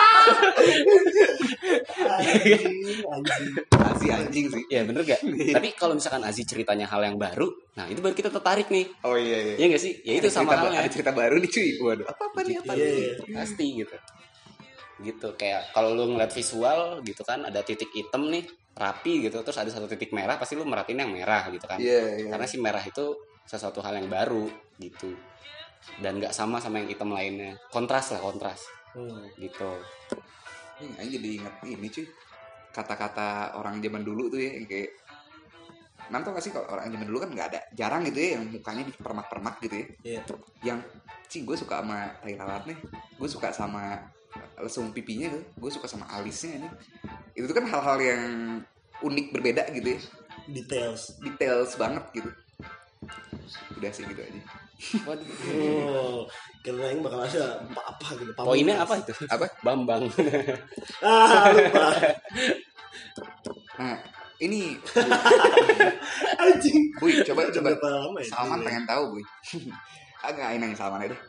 Anjing, 3.80 4.10
anjing. 4.10 4.46
Sih. 4.50 4.64
ya 4.68 4.82
bener 4.82 5.02
gak 5.04 5.20
tapi 5.52 5.68
kalau 5.74 5.94
misalkan 5.94 6.22
Azi 6.22 6.42
ceritanya 6.42 6.86
hal 6.86 7.02
yang 7.02 7.16
baru 7.16 7.48
nah 7.74 7.86
itu 7.86 7.98
baru 7.98 8.12
kita 8.12 8.30
tertarik 8.30 8.68
nih 8.68 8.86
Oh 9.02 9.14
iya 9.14 9.38
iya. 9.44 9.54
ya 9.56 9.64
enggak 9.66 9.82
sih 9.82 9.92
ya 10.00 10.12
itu 10.16 10.26
Ada 10.26 10.34
sama 10.34 10.50
cerita- 10.50 10.60
halnya 10.62 10.78
Ada 10.80 10.90
cerita 10.90 11.12
baru 11.12 11.34
nih 11.36 11.50
cuy. 11.50 11.68
Waduh, 11.78 12.06
apa 12.06 12.22
apa 12.24 12.38
nih 12.42 12.56
apa 12.56 12.72
Iya, 12.72 12.84
nih? 12.84 12.96
iya. 12.96 13.34
pasti 13.34 13.66
gitu 13.76 13.96
gitu 15.00 15.28
kayak 15.32 15.72
kalau 15.72 15.96
lu 15.96 16.04
ngeliat 16.06 16.28
visual 16.28 16.80
gitu 17.00 17.22
kan 17.22 17.40
ada 17.42 17.60
titik 17.62 17.88
hitam 17.90 18.28
nih 18.28 18.44
rapi 18.70 19.24
gitu 19.24 19.40
terus 19.40 19.56
ada 19.56 19.68
satu 19.68 19.88
titik 19.88 20.12
merah 20.12 20.36
pasti 20.36 20.52
lu 20.54 20.62
merhatiin 20.62 21.00
yang 21.00 21.10
merah 21.10 21.48
gitu 21.48 21.64
kan 21.64 21.76
Iya 21.76 22.20
iya. 22.20 22.28
karena 22.28 22.44
si 22.44 22.56
merah 22.56 22.80
itu 22.80 23.16
sesuatu 23.42 23.80
hal 23.80 23.96
yang 23.96 24.06
baru 24.06 24.44
gitu 24.76 25.16
dan 25.98 26.20
nggak 26.20 26.30
sama 26.30 26.60
sama 26.60 26.78
yang 26.78 26.88
hitam 26.88 27.08
lainnya 27.08 27.56
kontras 27.66 28.12
lah 28.12 28.20
kontras 28.20 28.60
Hmm. 28.96 29.22
gitu 29.38 29.70
Ini 30.80 30.96
aja 30.96 31.08
jadi 31.12 31.28
inget 31.36 31.54
ini 31.68 31.88
cuy. 31.92 32.06
Kata-kata 32.70 33.58
orang 33.58 33.82
zaman 33.82 34.00
dulu 34.00 34.30
tuh 34.30 34.40
ya 34.40 34.56
yang 34.56 34.66
kayak 34.66 34.90
Nam 36.10 36.26
tau 36.26 36.34
gak 36.34 36.42
sih 36.42 36.50
kalau 36.50 36.66
orang 36.74 36.90
zaman 36.90 37.06
dulu 37.06 37.22
kan 37.22 37.30
nggak 37.30 37.48
ada 37.54 37.60
jarang 37.70 38.02
gitu 38.02 38.18
ya 38.18 38.28
yang 38.34 38.50
mukanya 38.50 38.82
dipermak-permak 38.82 39.62
gitu 39.62 39.74
ya 39.78 39.86
Iya. 40.02 40.20
yang 40.66 40.78
sih 41.30 41.46
gue 41.46 41.54
suka 41.54 41.86
sama 41.86 42.10
tai 42.18 42.34
lalatnya 42.34 42.74
gue 43.14 43.28
suka 43.30 43.54
sama 43.54 44.10
lesung 44.58 44.90
pipinya 44.90 45.30
tuh 45.30 45.42
gue 45.54 45.70
suka 45.70 45.86
sama 45.86 46.10
alisnya 46.10 46.58
ini 46.58 46.68
itu 47.38 47.46
tuh 47.46 47.54
kan 47.54 47.62
hal-hal 47.62 47.98
yang 48.02 48.22
unik 49.06 49.26
berbeda 49.30 49.70
gitu 49.70 49.94
ya 49.94 50.00
Details. 50.50 51.14
details 51.22 51.78
banget 51.78 52.02
gitu 52.10 52.30
udah 53.78 53.90
sih 53.94 54.02
gitu 54.02 54.18
aja 54.18 54.40
Waduh. 54.80 55.26
Oh, 55.52 56.20
karena 56.60 56.84
yang 56.88 57.00
bakal 57.00 57.20
ada 57.20 57.44
apa 57.76 58.06
gitu. 58.16 58.32
Pamungkas. 58.32 58.48
poinnya 58.48 58.76
apa 58.78 58.94
itu 58.96 59.12
apa 59.26 59.46
Bambang 59.60 60.02
Ah, 61.04 61.52
lupa. 61.52 61.86
nah 63.76 63.96
ini 64.38 64.76
Anjing. 66.42 66.78
Buy 66.96 67.20
coba 67.22 67.40
Udah 67.44 67.54
coba 67.54 67.68
ya? 67.70 67.76
Salman 68.26 68.58
Iya. 68.58 68.66
pengen 68.66 68.84
tahu 68.86 69.04
Buy 69.12 69.24
agak 70.28 70.44
aing 70.48 70.60
nanya 70.60 70.76
Salman 70.76 71.00
aja 71.02 71.12
deh 71.12 71.20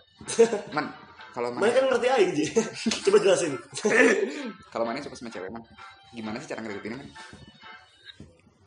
man 0.72 0.88
kalau 1.32 1.48
Mana 1.48 1.64
mana 1.64 1.72
kan 1.72 1.84
ngerti 1.88 2.08
aja, 2.12 2.28
Ji. 2.36 2.46
Coba 3.08 3.18
jelasin. 3.24 3.56
kalau 4.68 4.84
mana 4.84 5.00
suka 5.00 5.16
sama 5.16 5.32
cewek 5.32 5.48
man 5.48 5.64
gimana 6.12 6.36
sih 6.38 6.48
cara 6.48 6.60
ngedeketinnya 6.60 7.00
man 7.00 7.08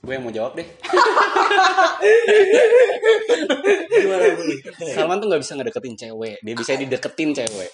gue 0.05 0.13
yang 0.13 0.25
mau 0.25 0.35
jawab 0.35 0.53
deh. 0.55 0.69
Gimana? 3.89 4.25
Salman 4.93 5.17
tuh 5.19 5.27
nggak 5.33 5.43
bisa 5.43 5.53
ngedeketin 5.57 5.97
cewek. 5.97 6.37
Dia 6.45 6.55
bisa 6.55 6.77
dideketin 6.77 7.31
cewek. 7.33 7.73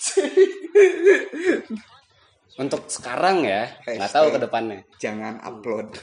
Untuk 2.60 2.92
sekarang 2.92 3.42
ya 3.48 3.72
nggak 3.82 4.12
tahu 4.12 4.36
ke 4.36 4.38
depannya. 4.38 4.80
Jangan 5.00 5.42
upload. 5.42 5.96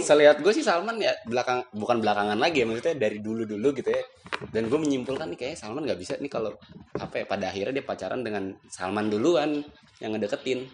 selihat 0.00 0.40
gue 0.40 0.52
sih 0.54 0.64
Salman 0.64 0.96
ya 0.96 1.12
belakang 1.28 1.66
bukan 1.74 2.00
belakangan 2.00 2.38
lagi 2.38 2.62
ya 2.62 2.66
maksudnya 2.66 2.96
dari 2.96 3.20
dulu 3.20 3.44
dulu 3.44 3.76
gitu 3.76 3.92
ya. 3.92 4.02
Dan 4.50 4.72
gue 4.72 4.78
menyimpulkan 4.80 5.30
nih 5.30 5.38
kayaknya 5.38 5.58
Salman 5.60 5.84
nggak 5.86 6.00
bisa 6.00 6.16
nih 6.18 6.32
kalau 6.32 6.56
apa 6.96 7.22
ya 7.22 7.24
pada 7.28 7.52
akhirnya 7.52 7.80
dia 7.80 7.86
pacaran 7.86 8.24
dengan 8.24 8.56
Salman 8.66 9.12
duluan 9.12 9.62
yang 10.00 10.16
ngedeketin. 10.16 10.66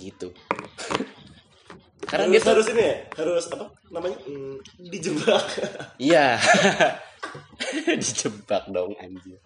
Gitu 0.00 0.32
karena 2.10 2.26
harus, 2.26 2.34
dia 2.34 2.40
tuh 2.42 2.52
harus 2.58 2.66
ini 2.74 2.82
ya? 2.82 2.96
Harus 3.14 3.44
apa 3.54 3.64
namanya? 3.94 4.18
Hmm, 4.26 4.56
dijebak. 4.82 5.44
Iya. 6.10 6.26
Dijebak 8.00 8.66
dong 8.72 8.96
anjir 8.98 9.38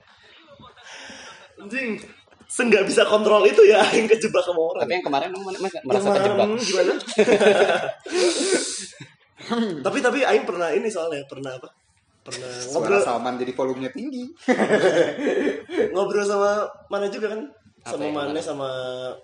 anjing 1.58 1.98
Seenggak 2.44 2.84
bisa 2.86 3.02
kontrol 3.08 3.42
itu 3.48 3.66
ya 3.66 3.82
yang 3.96 4.06
kejebak 4.06 4.44
sama 4.44 4.60
orang. 4.62 4.84
Tapi 4.86 4.92
yang 5.00 5.04
kemarin 5.10 5.28
emang 5.32 5.42
Yang 5.58 5.84
merasa 5.88 6.08
terjebak? 6.12 6.46
hmm, 6.46 6.60
gimana? 6.60 6.94
Tapi 9.80 9.98
tapi 10.04 10.18
Aing 10.22 10.44
pernah 10.46 10.68
ini 10.70 10.86
soalnya 10.92 11.24
pernah 11.26 11.56
apa? 11.56 11.68
Pernah 12.22 12.52
Suara 12.54 12.72
ngobrol 12.78 13.00
Salman 13.02 13.34
jadi 13.40 13.52
volumenya 13.58 13.90
tinggi. 13.90 14.24
ngobrol 15.90 16.22
sama 16.28 16.68
mana 16.92 17.08
juga 17.10 17.32
kan? 17.34 17.40
Apa 17.84 17.96
sama 17.96 18.04
ya, 18.06 18.12
mana? 18.12 18.40
sama 18.40 18.70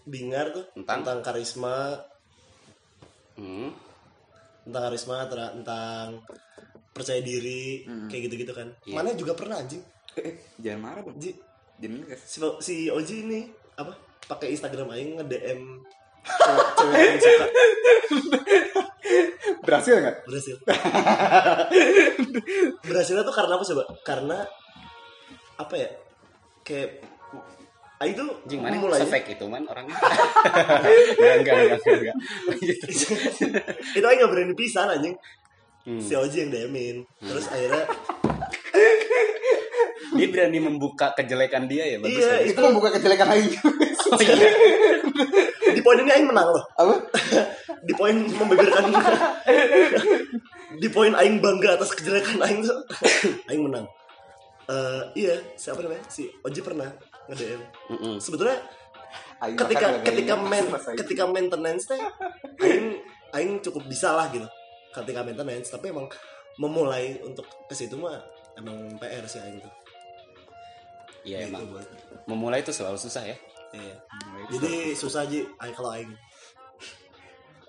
Bingar 0.09 0.51
tuh 0.53 0.65
Tentang? 0.75 1.01
tentang 1.05 1.19
karisma 1.21 1.97
hmm. 3.41 3.69
tentang 4.63 4.83
karisma 4.85 5.25
tentang 5.25 6.07
percaya 6.91 7.21
diri 7.21 7.87
kayak 8.07 8.29
gitu-gitu 8.29 8.53
kan 8.53 8.69
Iya. 8.85 8.95
mana 8.95 9.09
juga 9.15 9.33
pernah 9.33 9.57
anjing 9.57 9.81
Eh, 10.13 10.37
jangan 10.63 10.79
marah 10.83 11.01
dong. 11.01 11.17
Ji, 11.17 11.33
Jangan 11.79 12.03
ngegas. 12.03 12.21
si, 12.23 12.37
si 12.61 12.75
Oji 12.87 13.15
ini 13.25 13.41
apa 13.73 13.95
pakai 14.27 14.53
Instagram 14.53 14.91
Aing 14.91 15.17
nge 15.17 15.25
DM 15.25 15.61
cewek 16.21 16.67
cewek 16.77 17.01
yang 17.01 17.17
suka 17.17 17.47
Berhasil 19.61 19.95
nggak? 19.97 20.17
berhasil 20.27 20.57
berhasilnya 22.85 23.23
tuh 23.23 23.35
karena 23.35 23.53
apa 23.55 23.65
coba 23.65 23.83
karena 24.03 24.39
apa 25.57 25.75
ya 25.77 25.89
kayak 26.63 27.03
Aing 28.01 28.17
tuh 28.17 28.33
Jing 28.49 28.65
mana 28.65 28.81
mulai 28.81 29.05
se-fake 29.05 29.37
itu 29.37 29.45
man 29.45 29.69
orangnya 29.69 29.93
enggak 31.21 31.37
enggak 31.45 31.55
enggak 31.77 31.81
enggak 31.85 32.17
itu 34.01 34.07
Aing 34.09 34.19
gak 34.25 34.31
berani 34.33 34.55
pisan 34.57 34.89
anjing. 34.89 35.13
Hmm. 35.81 35.97
si 35.97 36.13
Oji 36.13 36.45
yang 36.45 36.51
DM-in 36.53 36.97
terus 37.25 37.49
akhirnya 37.49 37.85
dia 40.17 40.27
berani 40.29 40.59
membuka 40.61 41.13
kejelekan 41.17 41.65
dia 41.69 41.85
ya 41.89 41.97
bagus 41.97 42.21
Iya, 42.21 42.29
bagus. 42.37 42.51
Itu 42.53 42.61
membuka 42.69 42.89
kejelekan 42.97 43.27
lain. 43.33 43.47
oh 44.13 44.21
iya. 44.21 44.49
Di 45.73 45.81
poin 45.81 45.97
ini 46.03 46.11
Aing 46.13 46.29
menang 46.29 46.49
loh. 46.53 46.65
Apa? 46.77 46.95
di 47.81 47.93
poin 47.97 48.13
membeberkan 48.13 48.93
di 50.77 50.89
poin 50.93 51.13
aing 51.17 51.41
bangga 51.41 51.81
atas 51.81 51.97
kejelekan 51.97 52.45
aing 52.45 52.61
tuh. 52.61 52.77
Aing 53.49 53.65
menang. 53.65 53.87
Eh 54.69 55.03
iya 55.17 55.35
siapa 55.57 55.81
namanya? 55.81 56.05
Si 56.13 56.29
Oji 56.45 56.61
pernah 56.61 56.93
nge 57.31 57.37
DM 57.37 57.61
Mm-mm. 57.91 58.17
sebetulnya 58.19 58.59
Aing 59.41 59.57
ketika 59.57 59.87
ketika 60.05 60.35
Aing. 60.37 60.99
ketika 60.99 61.25
maintenance 61.25 61.89
teh 61.89 61.97
aing 62.61 63.01
aing 63.33 63.53
cukup 63.61 63.87
bisa 63.87 64.13
lah 64.13 64.29
gitu. 64.29 64.45
Ketika 64.91 65.23
maintenance 65.23 65.67
tapi 65.67 65.89
emang 65.89 66.07
memulai 66.57 67.17
untuk 67.21 67.49
ke 67.65 67.73
situ 67.73 67.97
mah 67.97 68.21
emang 68.55 68.77
PR 68.97 69.25
sih 69.25 69.39
aing 69.39 69.59
tuh. 69.59 69.73
Iya 71.23 71.43
Gitu, 71.43 71.49
emang. 71.49 71.65
buat- 71.69 71.91
memulai 72.27 72.61
itu 72.61 72.71
selalu 72.71 72.97
susah 72.97 73.25
ya. 73.25 73.37
Iya. 73.71 73.95
jadi 74.51 74.73
susah 74.93 75.25
aja 75.25 75.41
aing 75.59 75.75
kalau 75.75 75.91
aing. 75.91 76.13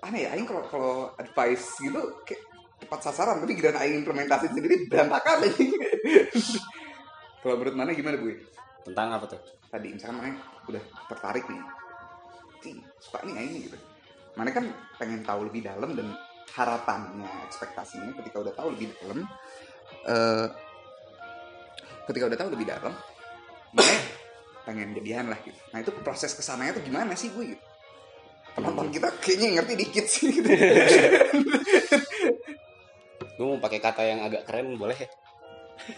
Aneh 0.02 0.26
ya 0.26 0.34
aing 0.34 0.44
kalau 0.44 0.62
kalau 0.66 0.94
advice 1.16 1.78
gitu 1.78 1.96
kayak 2.22 2.42
tepat 2.76 3.00
sasaran 3.02 3.38
tapi 3.38 3.54
giliran 3.54 3.78
aing 3.78 4.02
implementasi 4.02 4.50
sendiri 4.50 4.84
berantakan 4.86 5.40
aja 5.40 5.54
kalau 7.40 7.54
menurut 7.56 7.74
mana 7.74 7.90
gimana 7.90 8.18
bu 8.18 8.34
tentang 8.82 9.08
apa 9.16 9.26
tuh? 9.30 9.40
Tadi 9.70 9.88
misalkan 9.94 10.16
mana 10.20 10.36
udah 10.68 10.82
tertarik 11.08 11.44
nih. 11.48 11.62
Ih, 12.68 12.78
suka 13.02 13.18
nih 13.26 13.34
nih 13.34 13.60
gitu. 13.70 13.78
Mana 14.38 14.50
kan 14.54 14.64
pengen 14.96 15.24
tahu 15.26 15.48
lebih 15.50 15.66
dalam 15.66 15.96
dan 15.96 16.14
harapannya 16.52 17.28
ekspektasinya 17.48 18.12
ketika 18.20 18.44
udah 18.44 18.54
tahu 18.54 18.76
lebih 18.76 18.92
dalam 19.00 19.24
eh 20.04 20.46
ketika 22.10 22.24
udah 22.28 22.38
tahu 22.38 22.50
lebih 22.52 22.66
dalam 22.68 22.92
mana 23.72 23.96
pengen 24.68 24.92
jadian 24.98 25.32
lah 25.32 25.38
gitu. 25.40 25.56
Nah 25.72 25.78
itu 25.80 25.90
proses 26.04 26.36
ke 26.36 26.42
sananya 26.44 26.76
tuh 26.76 26.84
gimana 26.84 27.16
sih 27.16 27.32
gue 27.32 27.56
gitu 27.56 27.64
penonton 28.52 28.92
kita 28.92 29.08
kayaknya 29.20 29.48
ngerti 29.60 29.74
dikit 29.80 30.06
sih. 30.06 30.28
Gitu. 30.28 30.48
gue 33.32 33.46
mau 33.48 33.58
pakai 33.58 33.80
kata 33.80 34.02
yang 34.04 34.20
agak 34.22 34.44
keren 34.44 34.76
boleh 34.76 34.94
ya 34.94 35.08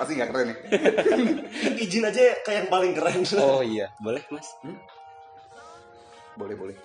pasti 0.00 0.12
nggak 0.16 0.28
keren 0.32 0.48
ya 0.48 0.56
izin 1.84 2.08
aja 2.08 2.22
kayak 2.40 2.58
yang 2.64 2.70
paling 2.72 2.92
keren. 2.96 3.20
Oh 3.36 3.60
iya. 3.60 3.92
Boleh 4.00 4.22
mas? 4.32 4.48
Boleh 6.34 6.56
boleh. 6.58 6.76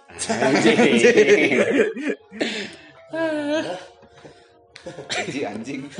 Anjing 5.17 5.45
anjing. 5.47 5.81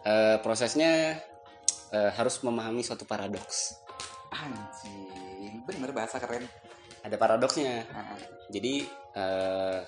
Eh, 0.00 0.40
prosesnya 0.40 1.20
eh, 1.92 2.10
harus 2.16 2.40
memahami 2.40 2.80
suatu 2.80 3.04
paradoks. 3.04 3.76
Anjing. 4.32 5.60
Bener 5.68 5.92
bahasa 5.92 6.16
keren. 6.16 6.48
Ada 7.04 7.20
paradoksnya. 7.20 7.84
Ah, 7.92 8.16
jadi 8.48 8.88
eh, 9.12 9.78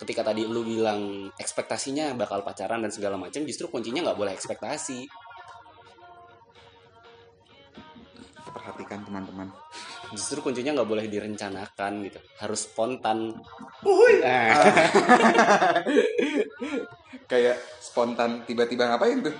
ketika 0.00 0.32
tadi 0.32 0.48
lu 0.48 0.64
bilang 0.64 1.28
ekspektasinya 1.36 2.16
bakal 2.16 2.40
pacaran 2.40 2.80
dan 2.80 2.88
segala 2.88 3.20
macam 3.20 3.44
justru 3.44 3.68
kuncinya 3.68 4.08
nggak 4.08 4.18
boleh 4.18 4.32
ekspektasi. 4.32 5.04
Perhatikan 8.50 9.04
teman-teman. 9.04 9.52
Justru 10.16 10.40
kuncinya 10.40 10.80
nggak 10.80 10.88
boleh 10.88 11.06
direncanakan 11.06 11.92
gitu. 12.08 12.18
Harus 12.40 12.66
spontan. 12.66 13.36
Uhuy. 13.84 14.24
Nah, 14.24 14.56
kayak 17.30 17.60
spontan 17.78 18.42
tiba-tiba 18.48 18.88
ngapain 18.88 19.20
tuh? 19.20 19.36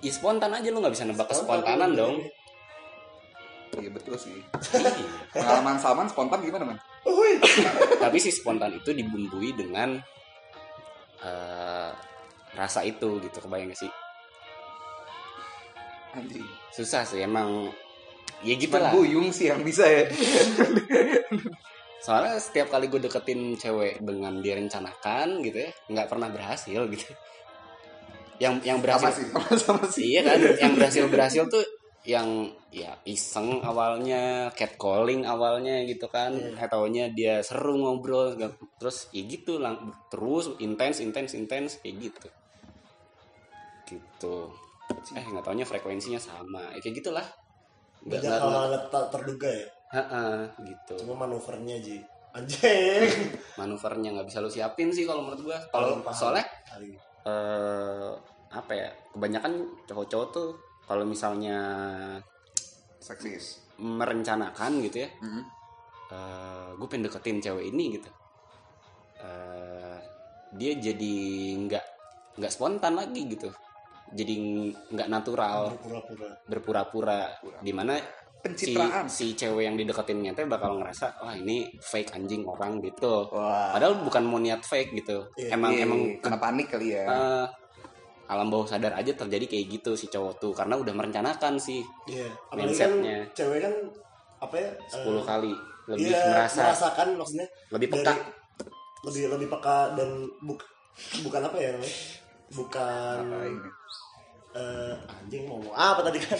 Ya 0.00 0.12
spontan 0.16 0.56
aja 0.56 0.72
lu 0.72 0.80
nggak 0.80 0.96
bisa 0.96 1.04
nebak 1.04 1.28
kespontanan 1.28 1.92
dong. 1.92 2.24
Iya 3.76 3.92
betul 3.92 4.16
sih. 4.16 4.40
Iya. 4.80 4.90
pengalaman 5.30 5.78
Salman 5.78 6.08
spontan 6.10 6.42
gimana 6.42 6.74
man. 6.74 6.78
Tapi 8.02 8.16
si 8.20 8.28
spontan 8.28 8.76
itu 8.76 8.92
dibumbui 8.92 9.56
dengan 9.56 9.96
eh, 11.24 11.90
rasa 12.54 12.84
itu 12.84 13.20
gitu 13.22 13.38
kebayang 13.40 13.72
gak 13.72 13.80
sih? 13.86 13.92
Anjing. 16.16 16.46
Susah 16.74 17.06
sih 17.06 17.22
emang 17.22 17.70
ya 18.42 18.54
gitu 18.56 18.72
Cuman 18.72 18.82
lah. 18.82 18.92
buyung 18.92 19.28
sih 19.30 19.48
yang 19.52 19.62
bisa 19.62 19.86
ya. 19.86 20.04
Soalnya 22.00 22.40
setiap 22.40 22.72
kali 22.72 22.88
gue 22.88 23.00
deketin 23.04 23.54
cewek 23.60 24.00
dengan 24.00 24.40
direncanakan 24.40 25.44
gitu 25.44 25.68
ya 25.68 25.70
nggak 25.92 26.08
pernah 26.08 26.28
berhasil 26.32 26.80
gitu. 26.88 27.12
Yang 28.40 28.64
yang 28.64 28.78
sama 28.80 28.84
berhasil 28.88 29.12
sih 29.20 29.26
sama, 29.28 29.50
sama 29.60 29.84
sih. 29.86 30.04
Iya 30.16 30.20
kan 30.24 30.38
yang 30.58 30.72
berhasil 30.74 31.04
berhasil 31.12 31.42
tuh 31.46 31.64
yang 32.00 32.48
ya 32.72 32.96
iseng 33.04 33.60
awalnya 33.60 34.48
catcalling 34.56 35.28
awalnya 35.28 35.84
gitu 35.84 36.08
kan. 36.08 36.32
Eh 36.32 36.68
taunya 36.70 37.12
dia 37.12 37.44
seru 37.44 37.76
ngobrol 37.76 38.36
terus 38.80 39.12
ya 39.12 39.22
gitu 39.28 39.60
lang 39.60 39.92
terus 40.08 40.56
intens 40.64 41.04
intens 41.04 41.36
intens 41.36 41.76
kayak 41.84 42.08
gitu. 42.08 42.28
Gitu. 43.84 44.36
Eh 45.12 45.24
nggak 45.24 45.44
taunya 45.44 45.68
frekuensinya 45.68 46.20
sama. 46.20 46.72
Ya, 46.72 46.80
kayak 46.80 47.04
gitulah. 47.04 47.26
Nggak 48.06 48.20
nggak 48.24 48.82
tak 48.88 49.04
terduga 49.12 49.50
ya? 49.52 49.68
Ha-ha, 49.90 50.46
gitu. 50.62 51.02
Cuma 51.04 51.26
manuvernya 51.26 51.76
aja 51.82 51.98
anjing. 52.30 53.10
Manuvernya 53.60 54.14
nggak 54.14 54.28
bisa 54.30 54.38
lu 54.38 54.46
siapin 54.46 54.94
sih 54.94 55.02
kalau 55.02 55.26
menurut 55.26 55.50
gua. 55.50 55.58
Kalau 55.68 55.98
soalnya 56.14 56.46
eh 57.26 58.10
apa 58.50 58.72
ya 58.72 58.88
kebanyakan 59.12 59.52
cowok-cowok 59.84 60.28
tuh 60.32 60.48
kalau 60.90 61.06
misalnya 61.06 61.58
seksis. 62.98 63.62
merencanakan 63.78 64.82
gitu 64.84 65.06
ya 65.06 65.10
Mhm. 65.22 65.42
gue 66.76 66.86
pengen 66.90 67.06
deketin 67.06 67.38
cewek 67.38 67.70
ini 67.70 67.94
gitu. 67.94 68.10
Eh, 69.22 69.96
dia 70.58 70.72
jadi 70.74 71.14
nggak 71.62 71.84
nggak 72.34 72.50
spontan 72.52 72.98
lagi 72.98 73.30
gitu. 73.30 73.46
Jadi 74.10 74.34
nggak 74.90 75.06
natural. 75.06 75.78
Berpura-pura. 75.78 76.28
Berpura-pura. 76.50 77.20
Di 77.62 77.70
mana 77.70 77.94
si, 77.94 78.02
pencitraan. 78.42 79.06
si 79.06 79.38
cewek 79.38 79.62
yang 79.70 79.76
dideketinnya 79.78 80.34
teh 80.34 80.50
bakal 80.50 80.82
ngerasa 80.82 81.22
wah 81.22 81.36
ini 81.36 81.70
fake 81.78 82.10
anjing 82.16 82.42
orang 82.42 82.82
gitu. 82.82 83.30
Wah. 83.30 83.70
Padahal 83.70 84.02
bukan 84.02 84.26
mau 84.26 84.42
niat 84.42 84.66
fake 84.66 84.90
gitu. 84.98 85.30
Iya, 85.38 85.54
emang 85.54 85.72
Iya, 85.76 85.86
emang 85.86 86.00
kena 86.18 86.38
panik 86.42 86.74
kali 86.74 86.96
ya. 86.98 87.04
Eh, 87.06 87.46
alam 88.30 88.46
bawah 88.46 88.62
sadar 88.64 88.94
aja 88.94 89.10
terjadi 89.12 89.44
kayak 89.44 89.66
gitu 89.72 89.90
si 89.92 90.06
cowok 90.06 90.38
tuh 90.38 90.52
karena 90.54 90.74
udah 90.74 90.94
merencanakan 90.94 91.58
sih 91.58 91.82
Iya. 92.06 92.30
Apalagi 92.46 92.72
kan 92.72 92.90
Mindsetnya. 92.94 93.18
cewek 93.32 93.58
kan 93.60 93.74
apa 94.38 94.54
ya? 94.54 94.70
10 94.88 95.02
eh, 95.10 95.22
kali 95.26 95.52
lebih 95.86 96.06
iya, 96.08 96.22
merasa 96.30 96.60
merasakan 96.64 97.08
maksudnya 97.18 97.46
lebih 97.68 97.88
peka 97.90 98.04
dari- 98.06 98.26
lebih 99.02 99.24
lebih 99.28 99.48
peka 99.50 99.76
dan 99.94 100.10
buk, 100.40 100.60
bukan 101.20 101.40
apa 101.42 101.56
ya 101.56 101.70
namanya? 101.72 101.96
Bukan 102.50 103.18
Apa 103.24 103.44
ini? 103.44 103.70
eh, 104.50 104.94
anjing 105.10 105.42
mau 105.44 105.56
ngomong 105.56 105.72
apa 105.72 106.00
tadi 106.02 106.18
kan? 106.18 106.38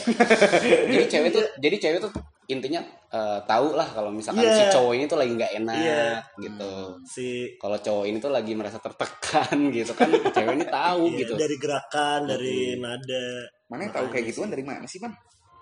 jadi 0.87 1.07
cewek 1.09 1.31
tuh 1.33 1.45
jadi 1.65 1.77
cewek 1.77 1.99
tuh 2.01 2.13
intinya 2.51 2.83
eh, 3.11 3.39
tahu 3.47 3.79
lah 3.79 3.87
kalau 3.87 4.11
misalkan 4.11 4.43
Iya. 4.43 4.55
si 4.55 4.63
cowok 4.75 4.93
ini 4.99 5.05
tuh 5.07 5.19
lagi 5.19 5.33
nggak 5.35 5.53
enak 5.63 5.79
Iya. 5.79 6.07
gitu 6.43 6.73
si 7.07 7.27
kalau 7.59 7.79
cowok 7.79 8.05
ini 8.11 8.19
tuh 8.19 8.33
lagi 8.35 8.53
merasa 8.59 8.79
tertekan 8.83 9.57
gitu 9.77 9.93
kan 9.95 10.11
cewek 10.11 10.55
ini 10.59 10.67
tahu 10.67 11.03
iya, 11.11 11.19
gitu 11.25 11.33
dari 11.39 11.57
gerakan, 11.57 12.21
dari 12.27 12.77
nada 12.79 13.27
Mana 13.71 13.87
yang 13.87 13.95
tahu 13.95 14.07
kayak 14.11 14.35
gituan 14.35 14.51
dari 14.51 14.67
mana 14.67 14.83
sih, 14.91 14.99
Man? 14.99 15.15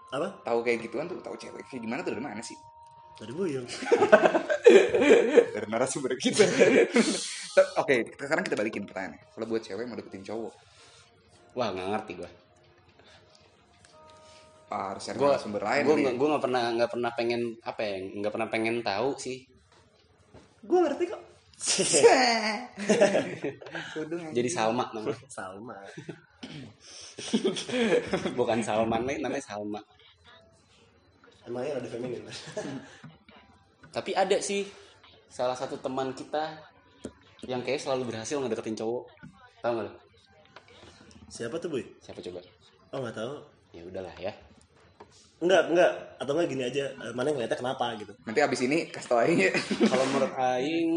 apa? 0.09 0.41
Tahu 0.41 0.65
kayak 0.65 0.89
gituan 0.89 1.05
tuh, 1.05 1.21
tahu 1.21 1.37
cewek 1.37 1.61
kayak 1.69 1.85
gimana 1.85 2.01
tuh 2.01 2.17
dari 2.17 2.25
mana 2.25 2.41
sih? 2.41 2.57
Dari 3.21 3.33
buyung. 3.37 3.69
Dari 5.59 5.67
narasumber 5.69 6.17
kita. 6.17 6.47
Oke, 7.83 8.17
sekarang 8.17 8.47
kita 8.47 8.57
balikin 8.57 8.87
pertanyaannya. 8.87 9.21
Kalau 9.35 9.47
buat 9.51 9.61
cewek 9.61 9.85
mau 9.85 9.99
deketin 9.99 10.23
cowok, 10.23 10.55
wah 11.59 11.69
nggak 11.75 11.89
ngerti 11.93 12.13
gue 12.21 12.31
ah, 14.69 14.93
harus 14.93 15.03
cari 15.05 15.17
gue 15.17 15.29
narasumber 15.29 15.63
lain 15.65 15.83
gue 15.85 15.97
nih. 15.97 16.15
gue 16.17 16.29
nggak 16.29 16.45
pernah 16.45 16.63
nggak 16.77 16.91
pernah 16.93 17.11
pengen 17.17 17.43
apa 17.65 17.81
ya 17.81 17.95
nggak 18.21 18.33
pernah 18.33 18.49
pengen 18.49 18.77
tahu 18.83 19.11
sih 19.17 19.39
Gue 20.59 20.83
ngerti 20.83 21.07
kok. 21.07 21.23
Jadi 24.37 24.49
Salma 24.51 24.91
namanya 24.91 25.23
Salma. 25.31 25.77
bukan 28.39 28.59
Salman 28.61 29.03
nih 29.07 29.19
namanya 29.23 29.45
Salma 29.45 29.81
Emangnya 31.47 31.81
ada 31.81 31.89
feminin? 31.89 32.23
tapi 33.89 34.13
ada 34.13 34.37
sih 34.39 34.69
salah 35.27 35.57
satu 35.57 35.81
teman 35.81 36.13
kita 36.13 36.61
yang 37.49 37.65
kayak 37.65 37.81
selalu 37.81 38.13
berhasil 38.13 38.37
ngedeketin 38.37 38.77
cowok 38.77 39.09
tahu 39.59 39.73
nggak 39.75 39.87
lo? 39.89 39.93
Siapa 41.29 41.57
tuh, 41.57 41.69
Boy? 41.73 41.85
siapa 42.01 42.21
coba 42.21 42.41
Oh, 42.93 43.01
nggak 43.01 43.17
tahu. 43.17 43.35
ya 43.73 43.83
udahlah 43.85 44.13
ya 44.17 44.33
Enggak, 45.39 45.71
enggak. 45.71 45.93
Atau 46.19 46.33
enggak 46.35 46.49
gini 46.51 46.63
aja. 46.67 46.85
eh, 46.91 47.13
Mana 47.15 47.31
yang 47.31 47.37
ngeliatnya 47.39 47.59
kenapa 47.59 47.95
gitu. 47.95 48.13
Nanti 48.27 48.41
abis 48.43 48.61
ini 48.67 48.91
kasih 48.91 49.09
tau 49.09 49.19
aja. 49.23 49.49
kalau 49.91 50.05
menurut 50.11 50.33
Aing 50.35 50.91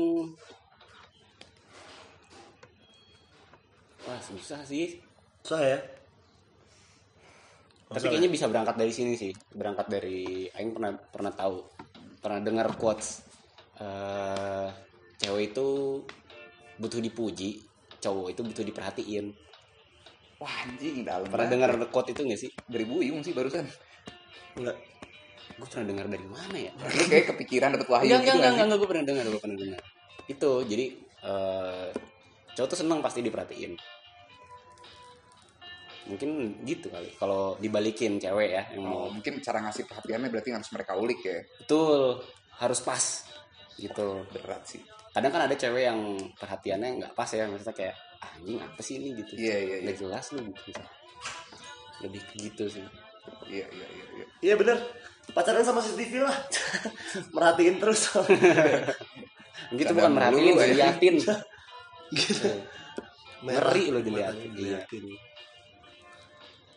wah 4.01 4.17
susah 4.19 4.65
sih 4.65 4.97
Susah 5.45 5.61
ya? 5.61 5.79
tapi 7.91 8.07
kayaknya 8.07 8.31
bisa 8.31 8.47
berangkat 8.47 8.79
dari 8.79 8.93
sini 8.95 9.13
sih 9.13 9.35
berangkat 9.51 9.91
dari 9.91 10.47
Aing 10.55 10.71
pernah 10.71 10.95
pernah 10.95 11.33
tahu 11.35 11.59
pernah 12.17 12.39
dengar 12.39 12.71
quotes 12.79 13.19
eh 13.77 14.67
cewek 15.19 15.51
itu 15.51 15.67
butuh 16.79 16.97
dipuji 16.97 17.59
cowok 17.99 18.31
itu 18.31 18.41
butuh 18.41 18.63
diperhatiin 18.63 19.25
Wah 20.39 20.65
anjing 20.65 21.05
dalam. 21.05 21.27
pernah 21.29 21.45
dengar 21.51 21.69
quote 21.91 22.15
itu 22.15 22.25
gak 22.25 22.39
sih 22.39 22.49
dari 22.65 22.81
Buyung 22.81 23.21
sih 23.21 23.29
barusan. 23.29 23.61
Enggak. 24.57 24.77
gue 25.51 25.67
pernah 25.69 25.87
dengar 25.93 26.05
dari 26.09 26.25
mana 26.25 26.57
ya? 26.57 26.71
Lu 26.73 27.03
kayak 27.05 27.25
kepikiran 27.35 27.69
dapet 27.77 27.87
wahyu 27.91 28.09
enggak 28.09 28.23
gitu 28.25 28.37
enggak 28.39 28.51
enggak, 28.51 28.65
enggak, 28.65 28.79
gue 28.81 28.89
pernah 28.89 29.05
dengar 29.05 29.23
gue 29.29 29.41
pernah 29.41 29.57
dengar. 29.61 29.81
Itu 30.25 30.51
jadi 30.65 30.85
eh 31.21 31.87
cowok 32.57 32.67
tuh 32.73 32.79
senang 32.81 32.99
pasti 33.05 33.19
diperhatiin. 33.21 33.73
Mungkin 36.09 36.29
gitu 36.65 36.89
kali 36.89 37.13
kalau 37.15 37.55
dibalikin 37.61 38.17
cewek 38.17 38.49
ya 38.57 38.63
yang 38.73 38.83
mau. 38.89 39.05
Oh, 39.05 39.09
mungkin 39.13 39.37
cara 39.39 39.61
ngasih 39.61 39.85
perhatiannya 39.85 40.29
berarti 40.33 40.49
harus 40.49 40.69
mereka 40.73 40.97
ulik 40.97 41.19
ya. 41.21 41.39
betul 41.61 42.17
harus 42.57 42.79
pas 42.81 43.03
gitu. 43.77 44.25
Berat 44.33 44.65
sih. 44.65 44.81
kadang 45.11 45.31
kan 45.35 45.43
ada 45.43 45.55
cewek 45.59 45.83
yang 45.91 45.99
perhatiannya 46.39 47.03
nggak 47.03 47.13
pas 47.19 47.27
ya 47.27 47.43
maksudnya 47.43 47.75
kayak 47.75 47.95
"Ah, 48.23 48.31
anjing 48.39 48.63
apa 48.63 48.79
sih 48.79 48.95
ini? 48.95 49.11
gitu. 49.19 49.35
Iya, 49.35 49.57
iya, 49.59 49.59
iya. 49.59 49.77
nggak 49.83 49.97
jelas 49.99 50.25
lu 50.31 50.41
gitu. 50.63 50.81
Lebih 52.01 52.21
gitu 52.39 52.63
sih 52.71 53.10
Iya 53.47 53.65
iya 53.69 53.87
iya. 53.87 54.05
iya. 54.17 54.25
Iya 54.41 54.53
bener. 54.59 54.77
Pacaran 55.31 55.63
sama 55.63 55.79
CCTV 55.79 56.25
lah. 56.25 56.37
Merhatiin 57.35 57.77
terus. 57.79 58.11
gitu 59.79 59.91
bukan 59.95 60.11
merhatiin 60.11 60.55
diliatin 60.59 61.15
gitu. 62.11 62.49
Ngeri 63.41 63.85
loh 63.89 64.01
Merah, 64.03 64.35
diliatin. 64.35 64.49
diliatin. 64.53 65.03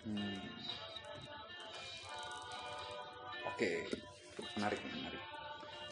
Hmm. 0.05 0.41
Oke, 3.55 3.87
menarik 4.59 4.81
nih, 4.83 4.93
menarik. 4.99 5.23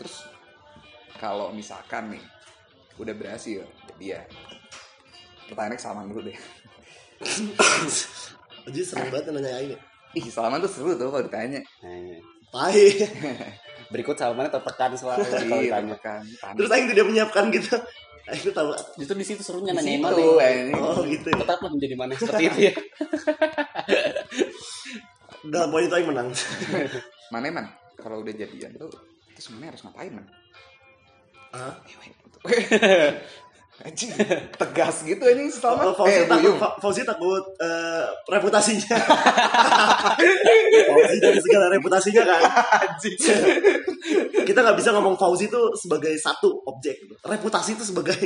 Terus 0.01 0.17
kalau 1.19 1.55
misalkan 1.55 2.17
nih 2.17 2.25
udah 2.99 3.15
berhasil, 3.15 3.63
jadi 3.95 4.05
ya 4.19 4.21
pertanyaannya 5.51 5.79
ke 5.79 5.85
Salman 5.85 6.07
dulu 6.11 6.23
deh. 6.27 6.39
Jadi 8.63 8.79
seneng 8.87 9.11
banget 9.11 9.35
nanya 9.35 9.59
ini. 9.59 9.77
Ih, 10.13 10.29
Salman 10.29 10.61
tuh 10.61 10.69
seru 10.69 10.93
tuh 10.95 11.09
kalau 11.09 11.25
ditanya. 11.25 11.61
nah, 11.81 11.93
iya. 11.93 12.19
Pai. 12.53 12.85
berikut 13.93 14.17
salmannya 14.17 14.49
tertekan 14.49 14.91
soalnya 14.97 15.25
kalau 15.27 15.61
Iya, 15.61 15.69
ditanya 15.69 15.97
kan. 16.01 16.23
panik. 16.25 16.57
Terus 16.57 16.71
Aing 16.73 16.87
tidak 16.89 17.05
menyiapkan 17.07 17.45
gitu. 17.49 17.75
Aing 18.25 18.41
tuh 18.41 18.53
tahu. 18.53 18.69
justru 18.97 19.15
di 19.17 19.27
situ 19.27 19.41
serunya 19.41 19.73
nanyain 19.73 20.01
situ, 20.01 20.05
mana 20.05 20.21
anjing. 20.41 20.81
Oh 20.81 21.01
gitu 21.05 21.27
ya. 21.29 21.37
tetaplah 21.41 21.69
menjadi 21.69 21.95
mana 21.97 22.13
seperti 22.17 22.43
itu 22.49 22.59
ya 22.69 22.73
Dalam 25.43 25.69
poin 25.69 25.85
itu 25.85 25.93
Aing 25.93 26.09
menang. 26.09 26.29
Mana 27.33 27.51
man? 27.51 27.67
Kalau 27.99 28.23
udah 28.23 28.31
jadian 28.31 28.73
tuh, 28.77 28.89
itu 29.29 29.41
sebenarnya 29.43 29.75
harus 29.75 29.83
ngapain 29.85 30.13
man? 30.13 30.27
Hah? 31.53 31.75
Anjing, 33.81 34.13
tegas 34.55 35.01
gitu 35.03 35.19
anjing 35.19 35.49
Salman. 35.49 35.91
Oh, 35.91 35.97
Fauzi 35.97 36.23
eh, 36.23 36.29
takut, 36.29 36.55
Fauzi 36.79 37.03
takut 37.03 37.41
eh, 37.57 38.05
reputasinya. 38.29 38.95
Fauzi 40.87 41.17
dari 41.19 41.41
segala 41.41 41.67
reputasinya 41.67 42.23
kan. 42.23 42.43
Kita 44.45 44.59
nggak 44.61 44.77
bisa 44.77 44.93
ngomong 44.93 45.17
Fauzi 45.17 45.49
itu 45.49 45.63
sebagai 45.75 46.13
satu 46.15 46.63
objek. 46.63 46.95
Gitu. 47.01 47.15
Reputasi 47.23 47.75
itu 47.75 47.85
sebagai 47.85 48.19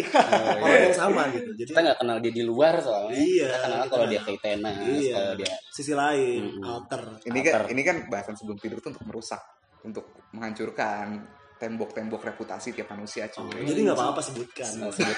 orang 0.58 0.90
yang 0.90 0.96
sama 0.96 1.22
gitu. 1.30 1.50
Jadi 1.54 1.70
kita 1.70 1.80
nggak 1.80 1.98
kenal 2.00 2.16
dia 2.18 2.32
di 2.32 2.42
luar 2.42 2.74
soalnya 2.82 3.14
Iya, 3.14 3.46
kita 3.46 3.58
kenal 3.62 3.78
kita 3.78 3.86
kalau 3.86 3.96
nggak- 4.02 4.10
dia 4.12 4.20
kayak 4.20 4.40
tenas 4.42 4.74
Iya. 4.82 5.14
kalau 5.14 5.34
dia 5.38 5.54
sisi 5.70 5.92
lain, 5.94 6.42
Mm-mm. 6.42 6.64
alter. 6.66 7.02
Ini 7.22 7.38
kan 7.40 7.52
Alter. 7.54 7.70
ini 7.70 7.82
kan 7.82 7.96
bahasan 8.08 8.34
sebelum 8.34 8.58
tidur 8.58 8.78
tuh 8.80 8.90
untuk 8.92 9.04
merusak, 9.06 9.40
untuk 9.84 10.04
menghancurkan 10.32 11.22
tembok-tembok 11.56 12.20
reputasi 12.22 12.70
tiap 12.70 12.90
manusia 12.90 13.26
cuy. 13.26 13.64
Jadi 13.64 13.80
nggak 13.82 13.96
apa-apa 13.96 14.20
sebutkan. 14.20 14.68
nggak 14.76 14.92
sebut 14.92 15.16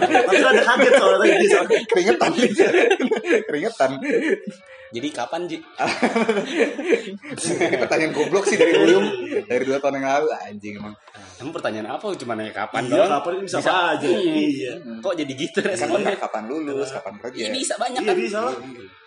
Tapi 0.00 0.36
ada 0.50 0.62
kaget 0.64 0.92
soalnya 0.94 1.26
tadi 1.28 1.46
soalnya. 1.46 1.78
keringetan 1.86 2.30
keringetan 3.44 3.90
jadi 4.90 5.08
kapan 5.14 5.46
Ji? 5.46 5.54
ini 7.30 7.76
pertanyaan 7.78 8.10
goblok 8.10 8.42
sih 8.42 8.58
dari 8.58 8.74
Buyung 8.74 9.06
dari 9.46 9.62
dua 9.62 9.78
tahun 9.78 9.94
yang 9.96 10.06
lalu 10.08 10.28
anjing 10.40 10.74
emang 10.76 10.94
Emang 11.38 11.54
pertanyaan 11.54 11.88
apa? 11.90 12.04
Cuma 12.18 12.34
nanya 12.34 12.52
kapan 12.52 12.84
Iya, 12.84 12.92
doang? 12.98 13.10
kapan 13.16 13.32
bisa, 13.40 13.56
apa 13.62 13.96
aja. 13.96 14.08
Iya. 14.12 14.72
Kok 15.00 15.14
jadi 15.14 15.32
gitu 15.32 15.58
responnya? 15.62 16.12
kapan 16.14 16.42
lulus 16.44 16.90
kapan 16.90 17.14
kerja 17.16 17.38
Iya 17.38 17.48
bisa 17.50 17.74
banyak 17.76 17.96
Iya 17.96 18.10
kan? 18.10 18.16
bisa 18.18 18.38
lah. 18.42 18.54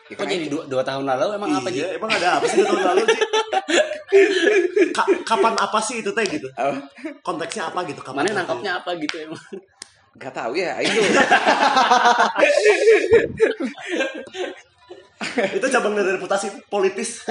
Ya, 0.04 0.16
Kok 0.16 0.20
kan 0.20 0.28
jadi 0.28 0.48
dua, 0.52 0.64
dua 0.68 0.84
tahun 0.84 1.08
lalu 1.08 1.26
emang 1.34 1.52
apa 1.54 1.68
Ji? 1.68 1.80
Iya, 1.80 1.96
emang 1.96 2.12
ada 2.12 2.28
apa 2.36 2.46
sih 2.46 2.60
dua 2.60 2.68
tahun 2.70 2.84
lalu 2.86 3.04
sih? 3.08 3.22
Ka- 4.98 5.22
kapan 5.26 5.54
apa 5.56 5.80
sih 5.80 5.96
itu 6.00 6.12
teh 6.12 6.26
gitu? 6.28 6.46
Apa? 6.54 6.76
Konteksnya 7.22 7.72
apa 7.72 7.82
gitu? 7.84 7.98
Kapan 8.00 8.20
Mana 8.20 8.30
apa? 8.30 8.38
nangkapnya 8.44 8.72
apa 8.78 8.92
gitu 9.00 9.16
emang? 9.22 9.40
Gak 10.14 10.30
tahu 10.32 10.54
ya 10.54 10.78
itu 10.78 10.94
Itu 15.56 15.66
cabang 15.66 15.96
dari 15.96 16.14
reputasi 16.14 16.68
politis. 16.68 17.24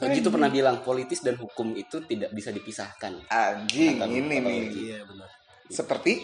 Oji 0.00 0.18
tuh 0.20 0.30
pernah 0.30 0.48
bilang 0.48 0.80
politis 0.80 1.20
dan 1.20 1.36
hukum 1.36 1.72
itu 1.72 2.02
tidak 2.02 2.32
bisa 2.32 2.50
dipisahkan. 2.50 3.12
anjing 3.26 3.96
Kata- 3.96 4.10
ini 4.10 4.36
nih. 4.36 4.60
Iya 4.68 4.98
benar. 5.04 5.28
seperti 5.70 6.18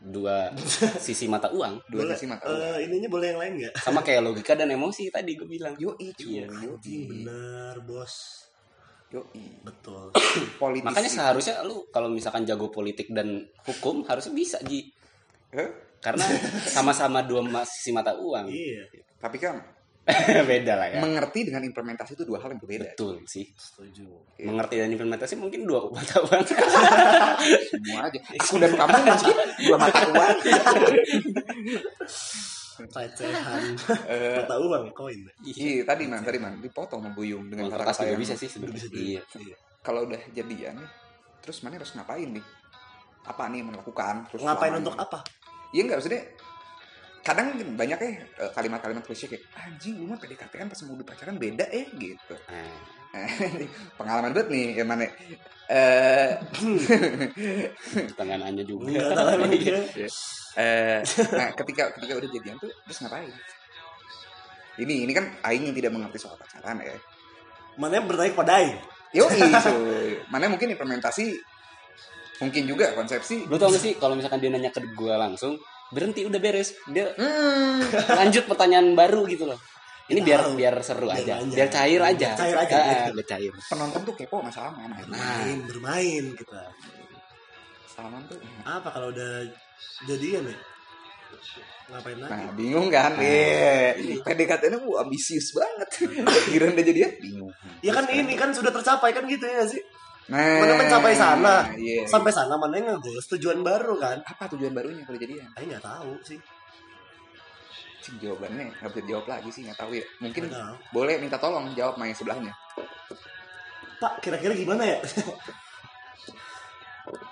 Dua 0.00 0.48
sisi 1.04 1.28
mata 1.28 1.52
uang. 1.52 1.76
dua 1.86 2.08
Boleh, 2.08 2.16
sisi 2.16 2.24
mata 2.24 2.48
eh, 2.48 2.88
ininya 2.88 3.08
boleh 3.08 3.26
yang 3.30 3.40
lain 3.40 3.52
nggak? 3.60 3.74
Sama 3.76 4.00
kayak 4.00 4.24
logika 4.24 4.56
dan 4.56 4.72
emosi 4.72 5.12
tadi 5.12 5.36
gue 5.36 5.44
bilang. 5.44 5.76
yo 5.76 5.92
cuy 5.92 6.40
Iya. 6.40 6.48
yo 6.64 6.72
Benar 6.80 7.76
bos. 7.84 8.14
yo 9.10 9.20
Betul. 9.60 10.08
politis 10.62 10.86
Makanya 10.86 11.10
seharusnya 11.10 11.60
lu 11.62 11.84
kalau 11.90 12.08
misalkan 12.08 12.44
jago 12.44 12.70
politik 12.70 13.12
dan 13.12 13.44
hukum 13.62 14.00
harusnya 14.04 14.32
bisa 14.32 14.56
Ji. 14.64 14.88
Hah? 15.52 15.68
Karena 16.00 16.24
sama-sama 16.64 17.20
dua 17.20 17.44
sisi 17.64 17.92
mata 17.92 18.16
uang. 18.16 18.48
iya. 18.48 18.80
tapi 19.20 19.36
kan 19.36 19.60
beda 20.50 20.72
lah 20.74 20.86
ya. 20.90 20.98
Mengerti 20.98 21.40
dengan 21.46 21.62
implementasi 21.62 22.12
itu 22.14 22.24
dua 22.24 22.38
hal 22.42 22.52
yang 22.54 22.60
berbeda. 22.60 22.92
Betul 22.94 23.22
sih. 23.24 23.46
Setuju. 23.52 24.06
mengerti 24.40 24.80
dan 24.80 24.88
implementasi 24.88 25.34
mungkin 25.36 25.68
dua 25.68 25.84
mata 25.88 26.16
uang 26.20 26.42
semua 26.48 28.00
aja. 28.08 28.20
Aku 28.40 28.56
dan 28.56 28.72
kamu 28.72 28.96
mungkin 29.04 29.36
dua 29.64 29.76
mata 29.76 30.02
uang 30.08 30.36
Recehan. 32.80 33.62
Eh, 34.08 34.40
Mata 34.40 34.56
uang 34.56 34.84
koin. 34.96 35.20
iya 35.44 35.84
tadi 35.84 36.08
man 36.08 36.24
tadi 36.24 36.40
man 36.40 36.56
dipotong 36.64 37.04
sama 37.04 37.12
Buyung 37.12 37.52
dengan 37.52 37.68
juga 37.68 37.92
yang 38.00 38.16
bisa 38.16 38.32
sih 38.32 38.48
sebenarnya. 38.48 38.88
iya. 38.96 39.20
Iya. 39.36 39.56
kalau 39.84 40.08
udah 40.08 40.16
jadian 40.32 40.80
nih 40.80 40.88
terus 41.44 41.60
mana 41.60 41.76
harus 41.76 41.92
ngapain 41.92 42.28
nih? 42.32 42.44
Apa 43.28 43.52
nih 43.52 43.60
yang 43.60 43.68
melakukan 43.76 44.24
terus 44.32 44.40
Ngapain 44.40 44.80
untuk 44.80 44.96
apa? 44.96 45.20
Iya 45.76 45.80
enggak 45.84 45.96
maksudnya 46.00 46.22
kadang 47.20 47.52
banyak 47.76 47.98
ya 48.00 48.10
eh, 48.24 48.50
kalimat-kalimat 48.56 49.04
klise 49.04 49.28
kayak 49.28 49.44
anjing 49.56 50.00
lu 50.00 50.08
mah 50.08 50.16
PDKT 50.16 50.52
kan 50.56 50.68
pas 50.72 50.80
mau 50.88 50.96
udah 50.96 51.06
pacaran 51.06 51.36
beda 51.36 51.64
eh 51.68 51.86
gitu. 51.96 52.36
Nah, 53.10 53.26
pengalaman 53.98 54.30
banget 54.30 54.54
nih 54.54 54.66
yang 54.78 54.86
mana 54.86 55.02
eh. 55.66 56.30
Pertanyaannya 58.14 58.62
juga. 58.62 58.86
Dia. 59.50 59.82
eh 60.54 61.02
nah 61.34 61.50
ketika 61.58 61.90
ketika 61.98 62.12
udah 62.22 62.30
jadian 62.30 62.54
tuh 62.62 62.70
terus 62.86 63.02
ngapain? 63.02 63.34
Ini 64.78 65.10
ini 65.10 65.10
kan 65.10 65.26
Aing 65.42 65.66
yang 65.66 65.74
tidak 65.74 65.90
mengerti 65.90 66.22
soal 66.22 66.38
pacaran 66.38 66.78
ya. 66.86 66.94
Mana 67.74 67.98
yang 67.98 68.06
bertanya 68.06 68.30
kepada 68.30 68.52
Aing? 68.62 68.78
yo 69.10 69.26
cuy. 69.26 69.50
Mana 70.30 70.46
mungkin 70.46 70.70
implementasi 70.70 71.34
mungkin 72.46 72.62
juga 72.62 72.94
konsepsi. 72.94 73.50
Lu 73.50 73.58
tau 73.58 73.74
gak 73.74 73.82
sih 73.82 73.98
kalau 73.98 74.14
misalkan 74.14 74.38
dia 74.38 74.54
nanya 74.54 74.70
ke 74.70 74.78
gue 74.86 75.14
langsung 75.18 75.58
berhenti 75.90 76.22
udah 76.24 76.40
beres 76.40 76.74
dia 76.88 77.10
hmm, 77.14 77.78
lanjut 78.18 78.44
pertanyaan 78.46 78.94
baru 78.94 79.26
gitu 79.26 79.46
loh 79.46 79.58
ini 80.10 80.26
biar 80.26 80.42
Tahu. 80.42 80.58
biar 80.58 80.74
seru 80.82 81.06
Biar 81.06 81.22
aja 81.22 81.34
biar 81.46 81.68
cair 81.70 82.00
aja 82.02 82.28
Biar 82.34 82.38
cair 82.38 82.56
aja, 82.58 82.74
Ah, 82.74 82.86
gitu. 83.06 83.10
biar 83.14 83.26
cair 83.30 83.52
penonton 83.70 84.00
tuh 84.02 84.14
kepo 84.18 84.42
sama 84.50 84.74
Nah. 84.74 85.06
Main, 85.06 85.58
bermain 85.70 86.24
kita. 86.34 86.62
Salman 87.86 88.22
tuh 88.26 88.34
Apa 88.66 88.90
kalau 88.90 89.14
udah 89.14 89.46
jadian 90.10 90.50
ya? 90.50 90.56
Ngapain 91.90 92.18
lagi? 92.18 92.30
Nah, 92.30 92.50
bingung 92.54 92.88
kan? 92.90 93.14
Iya. 93.18 93.94
PDKT 94.22 94.62
ini 94.66 94.78
ambisius 94.98 95.54
banget. 95.54 95.88
Kira 96.50 96.70
udah 96.70 96.84
jadi 96.86 97.00
bingung. 97.18 97.50
Ya 97.82 97.94
kan 97.94 98.06
ini 98.10 98.34
kan 98.34 98.50
sudah 98.50 98.70
tercapai 98.70 99.10
kan 99.10 99.26
gitu 99.26 99.42
ya 99.42 99.62
sih. 99.66 99.82
Nah, 100.30 100.62
Mana 100.62 100.78
mencapai 100.78 101.14
sana. 101.18 101.66
Iya. 101.74 102.06
Sampai 102.06 102.30
sana 102.30 102.54
mana 102.54 102.78
yang 102.78 102.94
ngegoes 102.94 103.26
tujuan 103.34 103.66
baru 103.66 103.98
kan? 103.98 104.22
apa 104.22 104.46
tujuan 104.54 104.70
barunya 104.70 105.02
kalau 105.02 105.18
jadian? 105.18 105.50
Aing 105.58 105.74
nggak 105.74 105.82
tahu 105.82 106.14
sih. 106.22 106.38
Sih 107.98 108.14
jawabannya 108.22 108.70
nggak 108.78 108.90
bisa 108.94 109.02
dijawab 109.10 109.26
lagi 109.26 109.50
sih, 109.50 109.66
nggak 109.66 109.78
tahu 109.82 109.98
ya. 109.98 110.06
Mungkin 110.22 110.46
tahu. 110.46 110.74
boleh 110.94 111.18
minta 111.18 111.34
tolong 111.34 111.74
jawab 111.74 111.98
yang 111.98 112.14
sebelahnya. 112.14 112.54
Pak, 113.98 114.22
kira-kira 114.22 114.54
gimana 114.54 114.86
ya? 114.86 114.98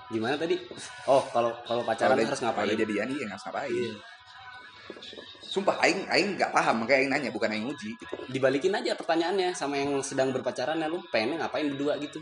gimana 0.09 0.41
tadi 0.41 0.57
oh 1.05 1.21
kalau 1.29 1.53
kalau 1.69 1.85
pacaran 1.85 2.17
harus 2.17 2.41
ngapain 2.41 2.65
Kalau 2.65 2.81
jadian 2.81 3.09
iya 3.15 3.25
nggak 3.31 3.41
ngapain. 3.47 3.71
Iya. 3.71 3.93
Sumpah 5.49 5.77
aing 5.87 6.03
aing 6.11 6.29
nggak 6.35 6.51
paham 6.51 6.83
makanya 6.83 6.99
aing 6.99 7.11
nanya 7.15 7.31
bukan 7.31 7.55
aing 7.55 7.71
uji. 7.71 7.95
Dibalikin 8.27 8.75
aja 8.75 8.99
pertanyaannya 8.99 9.55
sama 9.55 9.79
yang 9.79 10.03
sedang 10.03 10.35
berpacaran 10.35 10.83
ya 10.83 10.91
lu 10.91 10.99
pengen 11.15 11.39
ngapain 11.39 11.71
berdua 11.71 11.95
gitu 12.03 12.19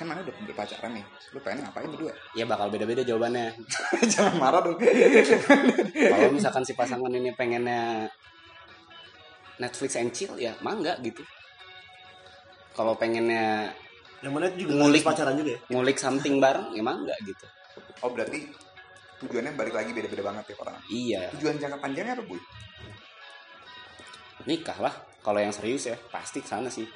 Kan 0.00 0.08
mana 0.08 0.24
udah 0.24 0.32
berpacaran 0.48 0.96
nih. 0.96 1.04
Lu 1.36 1.44
pengen 1.44 1.60
ngapain 1.68 1.84
berdua? 1.92 2.08
ya 2.38 2.48
bakal 2.48 2.72
beda-beda 2.72 3.04
jawabannya 3.04 3.52
Jangan 4.16 4.40
marah 4.40 4.64
dong. 4.64 4.80
kalau 6.16 6.28
misalkan 6.32 6.64
si 6.64 6.72
pasangan 6.72 7.12
ini 7.12 7.36
pengennya 7.36 8.08
Netflix 9.60 10.00
and 10.00 10.08
chill 10.10 10.32
ya 10.40 10.56
mangga 10.64 10.96
gitu 11.04 11.20
kalau 12.72 12.96
pengennya 12.96 13.68
Yang 14.24 14.32
mana 14.32 14.46
juga 14.56 14.72
Ngulik. 14.72 15.02
pacaran 15.04 15.36
juga 15.36 15.50
ya? 15.52 15.60
ngulik 15.68 15.96
something 16.00 16.40
bareng 16.40 16.72
ya 16.72 16.80
mangga 16.80 17.12
gitu 17.20 17.44
oh 18.00 18.08
berarti 18.08 18.48
tujuannya 19.20 19.52
balik 19.52 19.76
lagi 19.76 19.92
beda-beda 19.92 20.24
banget 20.24 20.44
ya 20.48 20.56
orang. 20.64 20.76
iya 20.88 21.22
Tujuan 21.36 21.60
jangka 21.60 21.76
panjangnya 21.76 22.16
apa, 22.16 22.24
Boy? 22.24 22.40
nikah 24.48 24.78
lah 24.80 24.94
kalau 25.20 25.40
yang 25.44 25.52
serius 25.52 25.92
ya 25.92 25.96
pasti 26.08 26.40
ke 26.40 26.48
sana 26.48 26.72
sih 26.72 26.88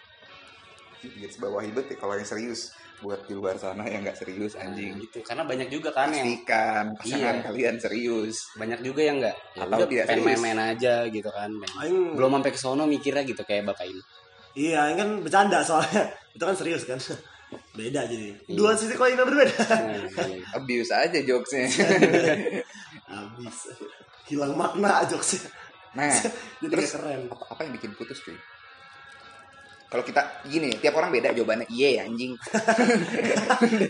Garis 1.14 1.36
bawah 1.36 1.60
hibet 1.60 1.86
ya 1.86 1.96
kalau 1.96 2.14
yang 2.14 2.24
serius 2.24 2.72
buat 2.96 3.20
di 3.22 3.34
luar 3.34 3.54
sana 3.54 3.84
yang 3.84 4.00
nggak 4.00 4.16
serius 4.16 4.54
anjing 4.54 4.96
gitu 4.98 5.20
karena 5.20 5.44
banyak 5.44 5.68
juga 5.68 5.90
kan 5.90 6.08
yang 6.08 6.24
pastikan 6.40 6.84
pasangan 6.94 7.34
Iya. 7.34 7.44
kalian 7.44 7.74
serius 7.76 8.36
banyak 8.54 8.80
juga 8.80 9.00
yang 9.02 9.16
enggak 9.18 9.36
ya 9.52 9.62
Atau 9.62 9.84
tidak 9.84 10.04
pengen 10.04 10.08
serius. 10.16 10.26
main-main 10.30 10.58
aja 10.70 10.94
gitu 11.06 11.28
kan 11.28 11.50
Aing 11.76 11.98
belum 12.14 12.30
sampai 12.34 12.50
ke 12.50 12.58
sono 12.58 12.84
mikirnya 12.86 13.22
gitu 13.22 13.42
kayak 13.42 13.66
bapak 13.66 13.86
ini 13.86 14.02
Iya, 14.54 14.86
Aing 14.86 14.94
kan 14.94 15.10
bercanda 15.18 15.58
soalnya. 15.60 16.14
Itu 16.38 16.46
kan 16.46 16.54
serius 16.54 16.86
kan. 16.86 16.94
Beda 17.74 18.06
jadi. 18.06 18.38
Iya. 18.38 18.54
Dua 18.54 18.70
sisi 18.78 18.94
koin 18.94 19.18
yang 19.18 19.26
berbeda. 19.26 19.50
Nah, 19.50 20.06
iya. 20.30 20.46
abuse 20.56 20.94
aja 20.94 21.18
jokesnya 21.18 21.66
Habis. 23.04 23.58
Hilang 24.24 24.54
makna 24.54 25.02
jokesnya. 25.04 25.50
nah 25.92 26.10
Jadi 26.58 26.70
terus 26.70 26.90
keren. 26.90 27.26
apa, 27.26 27.44
apa 27.50 27.60
yang 27.62 27.72
bikin 27.74 27.94
putus 27.94 28.18
cuy 28.20 28.34
kalau 29.94 30.02
kita 30.02 30.42
gini 30.50 30.74
tiap 30.82 30.98
orang 30.98 31.14
beda 31.14 31.30
jawabannya. 31.30 31.70
Iya 31.70 32.02
ya 32.02 32.10
anjing. 32.10 32.34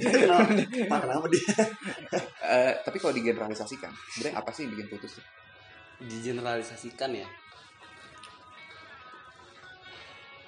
Kenapa, 0.05 1.01
kenapa? 1.01 1.27
Dia? 1.33 1.49
Eh, 2.45 2.73
tapi 2.85 3.01
kalau 3.01 3.17
digeneralisasikan 3.17 3.89
sebenarnya 4.13 4.37
apa 4.37 4.53
sih 4.53 4.69
yang 4.69 4.77
bikin 4.77 4.93
putus? 4.93 5.17
Tuh 5.17 5.25
digeneralisasikan 6.05 7.09
ya? 7.17 7.25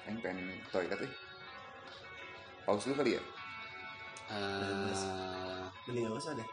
Aing 0.05 0.21
pengen 0.21 0.61
toilet 0.69 0.93
nih 1.01 1.13
pause 2.61 2.93
dulu 2.93 3.01
kali 3.01 3.17
ya? 3.17 3.21
Eh, 4.29 5.65
Mending 5.89 6.05
gak 6.05 6.21
usah 6.21 6.37
deh. 6.37 6.47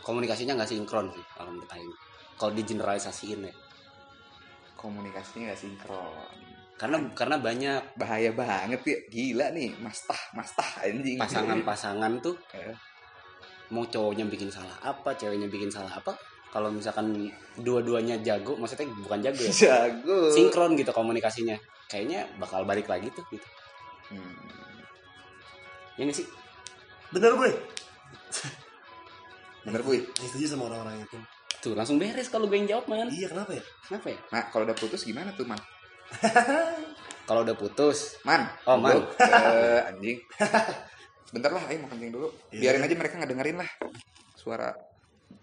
komunikasinya 0.00 0.56
nggak 0.56 0.70
sinkron 0.70 1.12
sih 1.12 1.24
kalau 1.36 1.52
menurut 1.52 1.68
Aing 1.76 1.92
kalau 2.40 2.56
digeneralisasiin 2.56 3.52
ya. 3.52 3.54
Komunikasinya 4.80 5.52
gak 5.52 5.60
sinkron 5.60 6.45
karena 6.76 7.00
karena 7.16 7.36
banyak. 7.40 7.96
Bahaya 7.96 8.30
banget 8.36 8.80
ya. 8.84 8.98
Gila 9.08 9.46
nih. 9.56 9.72
Mastah 9.80 10.20
mastah 10.36 10.84
anjing. 10.84 11.16
Pasangan-pasangan 11.16 12.20
tuh 12.26 12.36
Eh. 12.52 12.76
mau 13.66 13.82
cowoknya 13.82 14.22
bikin 14.30 14.46
salah 14.46 14.78
apa 14.78 15.10
ceweknya 15.18 15.50
bikin 15.50 15.66
salah 15.66 15.90
apa 15.90 16.14
kalau 16.54 16.70
misalkan 16.70 17.26
dua-duanya 17.58 18.14
jago 18.22 18.54
maksudnya 18.54 18.86
bukan 19.02 19.18
jago 19.18 19.42
ya 19.42 19.50
jago. 19.50 20.30
sinkron 20.30 20.78
gitu 20.78 20.94
komunikasinya. 20.94 21.58
Kayaknya 21.90 22.30
bakal 22.38 22.62
balik 22.62 22.86
lagi 22.86 23.10
tuh 23.10 23.26
gitu. 23.26 23.42
Hmm. 24.14 24.38
ya 25.98 26.06
nggak 26.06 26.14
sih? 26.14 26.30
Bener 27.10 27.34
gue. 27.34 27.50
bener 29.66 29.82
boy. 29.82 29.98
Yang 29.98 30.28
setuju 30.30 30.46
sama 30.54 30.70
orang-orang 30.70 31.02
itu. 31.02 31.18
tuh 31.56 31.74
langsung 31.74 31.98
beres 31.98 32.30
kalau 32.30 32.46
gue 32.46 32.62
yang 32.62 32.78
jawab 32.78 32.86
man. 32.86 33.10
Iya, 33.10 33.34
kenapa 33.34 33.50
ya? 33.50 33.62
kenapa 33.90 34.06
ya? 34.14 34.18
Nah 34.30 34.42
kalau 34.54 34.62
udah 34.62 34.78
putus 34.78 35.02
gimana 35.02 35.34
tuh 35.34 35.42
man 35.42 35.58
kalau 37.28 37.42
udah 37.42 37.54
putus 37.54 38.18
man 38.22 38.46
Oh, 38.64 38.78
Man. 38.78 39.02
Eh, 39.18 39.80
anjing 39.84 40.18
bentar 41.34 41.50
lah 41.50 41.62
ayo 41.66 41.82
mau 41.82 41.90
kencing 41.90 42.12
dulu 42.12 42.28
Iya. 42.50 42.60
biarin 42.62 42.86
aja 42.86 42.94
mereka 42.94 43.14
nggak 43.18 43.30
dengerin 43.30 43.56
lah 43.58 43.70
suara 44.34 44.70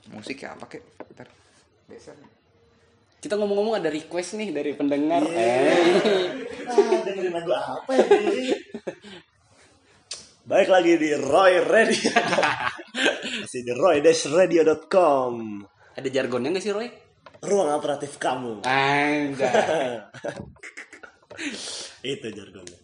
musik 0.09 0.39
ya 0.39 0.55
apa 0.55 0.65
kek 0.65 0.81
bentar 1.03 1.27
biasa 1.85 2.15
kita 3.19 3.35
ngomong-ngomong 3.35 3.79
ada 3.79 3.87
request 3.87 4.35
nih 4.35 4.51
dari 4.51 4.71
pendengar 4.73 5.21
Iya. 5.23 5.37
eh 5.37 6.27
Ah, 6.71 6.99
dengerin 7.03 7.35
lagu 7.35 7.51
apa 7.51 7.91
ya? 7.91 8.05
Baik 10.43 10.67
lagi 10.67 10.95
di 10.95 11.11
Roy 11.13 11.59
Radio. 11.59 12.11
Masih 13.43 13.63
di 13.63 13.71
roy-radio.com. 13.71 15.33
ada 15.93 16.07
jargonnya 16.07 16.51
nggak 16.51 16.63
sih 16.63 16.71
Roy 16.71 16.87
Ruang 17.43 17.69
alternatif 17.69 18.15
kamu. 18.17 18.63
Anjay. 18.63 19.99
Itu 22.15 22.27
jargonnya. 22.31 22.79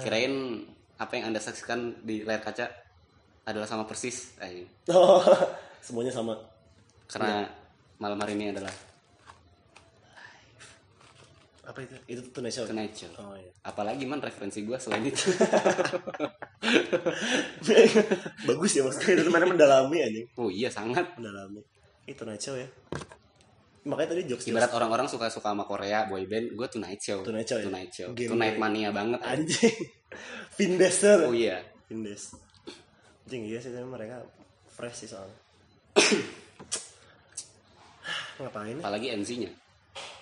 Kirain 0.00 0.64
apa 0.96 1.12
yang 1.14 1.30
anda 1.30 1.40
saksikan 1.40 2.00
di 2.00 2.24
layar 2.24 2.40
kaca 2.40 2.64
adalah 3.44 3.68
sama 3.68 3.84
persis. 3.84 4.32
Eh, 4.40 4.64
Oh, 4.88 5.20
semuanya 5.84 6.12
sama. 6.12 6.36
karena 7.08 7.48
malam 7.96 8.20
hari 8.20 8.36
ini 8.36 8.52
adalah 8.52 8.68
Apa 11.64 11.84
itu? 11.84 11.96
Itu 12.08 12.20
Tonight 12.32 12.52
Show. 12.52 12.64
Tonight 12.64 12.92
Show. 12.96 13.12
Oh 13.20 13.36
iya. 13.36 13.52
Apalagi 13.60 14.08
man 14.08 14.24
referensi 14.24 14.64
gue 14.64 14.76
selain 14.80 15.04
itu. 15.04 15.28
Bagus 18.48 18.72
ya 18.72 18.82
maksudnya 18.84 19.20
itu 19.20 19.28
mana 19.28 19.44
mendalami 19.44 20.00
aja. 20.00 20.20
oh 20.36 20.48
iya 20.48 20.72
sangat. 20.72 21.04
Mendalami. 21.20 21.60
Itu 22.04 22.24
Tonight 22.24 22.40
Show 22.40 22.56
ya. 22.56 22.64
Makanya 23.88 24.08
tadi 24.12 24.22
jokes 24.28 24.44
Ibarat 24.44 24.68
orang-orang 24.70 25.08
suka-suka 25.08 25.48
sama 25.48 25.64
Korea 25.64 26.04
boy 26.04 26.28
band, 26.28 26.52
gue 26.52 26.68
Tonight 26.68 27.00
Show. 27.00 27.24
Tonight 27.24 27.48
Show 27.48 27.56
ya? 27.56 27.64
Tonight 27.64 27.90
Show. 27.90 28.08
Game 28.12 28.30
Tonight 28.30 28.56
mania 28.56 28.92
banget. 28.92 29.16
anjing. 29.18 29.76
Vindeser. 30.60 31.24
Oh 31.24 31.32
iya. 31.32 31.64
Vindes. 31.88 32.36
Anjing 33.24 33.42
iya 33.44 33.58
sih 33.58 33.72
tapi 33.72 33.84
mereka 33.84 34.20
fresh 34.68 35.04
sih 35.04 35.08
soalnya. 35.08 35.32
Ngapain? 38.38 38.76
Apalagi 38.78 39.08
MC-nya. 39.10 39.50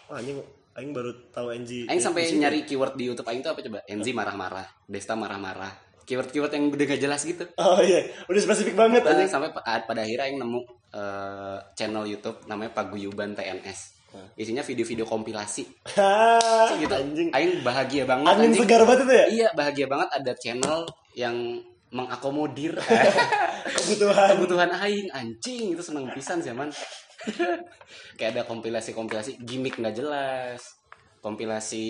Wah, 0.09 0.19
anjing 0.19 0.39
aing 0.77 0.93
baru 0.93 1.11
tahu 1.31 1.53
NG. 1.53 1.85
Aing 1.87 1.99
sampai 1.99 2.31
nyari 2.33 2.63
keyword 2.63 2.95
di 2.95 3.09
YouTube 3.09 3.27
Aing 3.27 3.41
tuh 3.41 3.51
apa 3.51 3.61
coba? 3.61 3.81
Enzi 3.85 4.13
marah-marah, 4.13 4.67
Desta 4.85 5.13
marah-marah. 5.13 5.73
Keyword-keyword 6.07 6.55
yang 6.55 6.71
udah 6.71 6.87
gak 6.87 7.03
jelas 7.03 7.27
gitu. 7.27 7.43
Oh 7.59 7.83
iya, 7.83 7.99
udah 8.31 8.39
spesifik 8.39 8.79
banget 8.79 9.03
Nah, 9.03 9.11
anjing. 9.11 9.27
sampai 9.27 9.51
pa- 9.51 9.65
pada 9.83 10.01
akhirnya 10.01 10.31
Aing 10.31 10.39
nemu 10.39 10.61
eh, 10.91 11.59
channel 11.73 12.05
YouTube 12.05 12.45
namanya 12.45 12.71
Paguyuban 12.73 13.33
TNS. 13.33 13.97
Isinya 14.33 14.61
video-video 14.61 15.05
kompilasi. 15.05 15.69
Gitu. 16.73 16.89
anjing. 16.89 17.29
Aing 17.31 17.61
bahagia 17.61 18.05
banget 18.05 18.33
Angin 18.33 18.49
anjing. 18.49 18.63
segar 18.65 18.81
banget 18.83 19.01
itu 19.03 19.13
ya? 19.13 19.27
Iya, 19.29 19.49
bahagia 19.53 19.87
banget 19.87 20.09
ada 20.11 20.33
channel 20.35 20.81
yang 21.13 21.37
mengakomodir 21.87 22.75
Kebutuhan. 23.77 24.29
kebutuhan 24.35 24.71
aing 24.75 25.07
anjing 25.09 25.71
itu 25.71 25.81
seneng 25.81 26.11
pisan 26.11 26.43
sih 26.43 26.51
man 26.51 26.67
kayak 28.19 28.31
ada 28.33 28.43
kompilasi-kompilasi 28.45 29.39
gimmick 29.41 29.79
nggak 29.79 29.95
jelas 29.95 30.61
kompilasi 31.23 31.87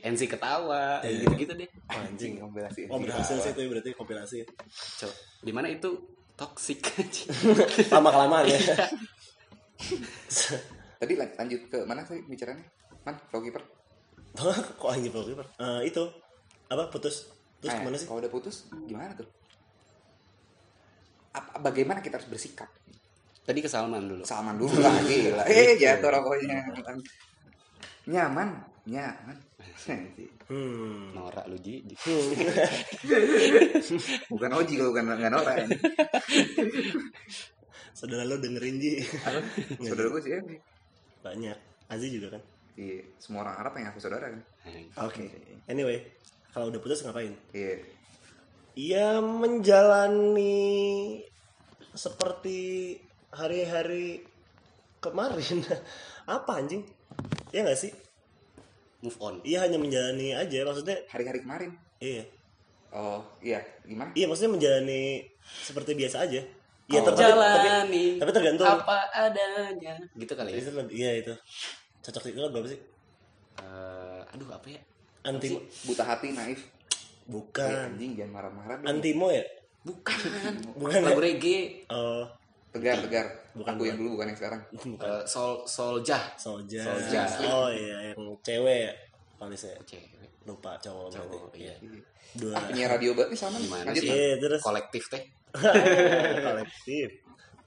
NC 0.00 0.20
ketawa 0.26 1.00
Iya. 1.00 1.24
gitu-gitu 1.24 1.52
deh 1.54 1.68
Anjing. 1.88 2.36
kompilasi 2.38 2.88
Oh 2.88 2.96
berhasil 2.96 3.36
sih 3.38 3.52
itu 3.52 3.60
berarti 3.66 3.90
kompilasi. 3.92 4.38
Cok, 5.00 5.12
di 5.42 5.52
mana 5.52 5.68
itu 5.68 5.88
toxic. 6.36 6.80
Lama 7.94 8.08
kelamaan 8.12 8.46
ya. 8.46 8.56
tadi 11.00 11.12
lan- 11.12 11.36
lanjut 11.36 11.60
ke 11.68 11.78
mana 11.84 12.00
sih 12.04 12.24
bicaranya 12.24 12.64
man 13.04 13.16
Flowkeeper. 13.28 13.60
Kok 14.80 14.88
anjing 14.88 15.08
Pro 15.08 15.24
Keeper? 15.24 15.46
Eh, 15.56 15.88
itu. 15.88 16.04
Apa 16.68 16.88
putus? 16.88 17.32
Terus 17.56 17.72
Nah, 17.72 17.80
ke 17.80 17.84
mana 17.88 17.96
sih? 17.96 18.04
kalau 18.04 18.20
udah 18.20 18.28
putus 18.28 18.68
gimana 18.84 19.16
tuh? 19.16 19.24
Apa, 21.32 21.60
bagaimana 21.62 22.00
kita 22.00 22.20
harus 22.20 22.28
bersikap? 22.28 22.68
Tadi 23.46 23.58
ke 23.60 23.68
Salman 23.70 24.04
dulu. 24.04 24.22
Salman 24.26 24.58
dulu 24.58 24.76
lah 24.76 24.96
gila. 25.00 25.44
Eh 25.48 25.78
jatuh 25.78 26.10
rokoknya. 26.10 26.66
Nyaman 28.06 28.48
nyaman 28.86 29.36
Hmm. 30.46 31.10
norak 31.10 31.42
lu 31.50 31.58
ji 31.58 31.82
bukan 34.30 34.50
Oji 34.54 34.78
kalau 34.78 34.94
bukan 34.94 35.04
nggak 35.10 35.28
Nora 35.28 35.52
ini. 35.58 35.74
Saudara 37.90 38.22
lo 38.22 38.38
dengerin 38.38 38.78
Ji. 38.78 39.02
Apa? 39.26 39.42
saudara 39.82 40.06
gue 40.06 40.22
sih 40.22 40.32
ya 40.32 40.40
Banyak. 41.20 41.58
Aziz 41.86 42.10
juga 42.10 42.34
kan. 42.34 42.42
iya 42.76 43.00
semua 43.18 43.42
orang 43.42 43.56
Arab 43.58 43.72
yang 43.74 43.88
aku 43.90 43.98
saudara 43.98 44.28
kan 44.28 44.42
Oke. 45.02 45.24
Anyway, 45.66 46.04
kalau 46.52 46.70
udah 46.70 46.78
putus 46.78 47.02
ngapain? 47.02 47.34
iya 47.50 47.82
Iya 48.76 49.08
menjalani 49.18 50.62
seperti 51.90 52.92
hari-hari 53.32 54.22
kemarin. 55.00 55.64
Apa 56.28 56.60
anjing? 56.60 56.84
Iya 57.50 57.66
gak 57.66 57.80
sih? 57.80 57.90
Move 59.06 59.18
on 59.18 59.38
Iya 59.40 59.62
hanya 59.62 59.78
menjalani 59.78 60.34
aja 60.34 60.58
maksudnya. 60.62 60.98
hari-hari 61.06 61.38
kemarin 61.40 61.70
Iya. 61.96 62.26
oh 62.90 63.22
iya 63.40 63.62
gimana 63.82 64.10
Iya 64.12 64.26
maksudnya 64.26 64.52
menjalani 64.52 65.22
seperti 65.46 65.94
biasa 65.94 66.26
aja. 66.26 66.42
Iya 66.86 66.98
Oh. 66.98 67.04
tapi, 67.04 67.18
tapi, 67.18 68.02
tapi 68.16 68.30
tergantung. 68.32 68.66
apa 68.68 68.96
adanya 69.10 69.94
gitu 70.12 70.32
kali 70.32 70.50
ya 70.50 70.58
Itu 70.58 70.70
lebih- 70.72 70.92
Iya 70.92 71.10
itu. 71.20 71.32
Cocok 72.00 72.22
itu 72.26 72.38
kan 72.40 72.50
berapa 72.50 72.68
sih? 72.68 72.80
Eh, 73.56 74.20
aduh 74.28 74.48
apa 74.48 74.66
ya 74.68 74.80
Anti 75.24 75.58
buta 75.82 76.04
hati 76.04 76.30
naif 76.30 76.60
Eh, 76.60 76.68
bukan. 77.26 77.66
anjing 77.90 78.14
jangan 78.14 78.32
marah-marah. 78.32 78.76
Antimo 78.84 79.30
ya? 79.30 79.42
bukan 79.82 80.18
Bukan 80.78 81.00
lagu 81.00 81.18
ya? 81.18 81.26
reggae 81.26 81.86
Oh, 81.88 82.26
tegar 82.76 82.96
tegar 83.02 83.26
Bukan, 83.56 83.72
aku 83.72 83.82
yang 83.88 83.96
dulu 83.96 84.20
bukan 84.20 84.26
yang 84.28 84.38
sekarang 84.38 84.60
bukan. 84.68 85.08
Eh, 85.08 85.22
sol 85.24 85.64
soljah 85.64 86.20
Soja. 86.36 86.84
Soja. 86.84 87.22
Oh 87.48 87.72
iya 87.72 88.12
yang 88.12 88.20
cewek 88.44 88.78
ya. 88.86 88.92
Valisnya 89.40 89.72
cewek 89.88 90.12
lupa 90.46 90.78
cowok 90.78 91.10
berarti. 91.10 91.36
cowok 91.36 91.50
iya 91.58 91.74
Dua. 92.36 92.52
ah 92.52 92.62
penyiar 92.68 92.92
radio 92.92 93.16
berarti 93.16 93.34
sama 93.34 93.56
nih 93.56 93.64
Gimana 93.66 93.84
lanjut 93.88 94.02
sih? 94.04 94.12
Iya 94.12 94.34
terus 94.36 94.60
kolektif 94.60 95.02
teh 95.08 95.22
kolektif. 96.52 97.08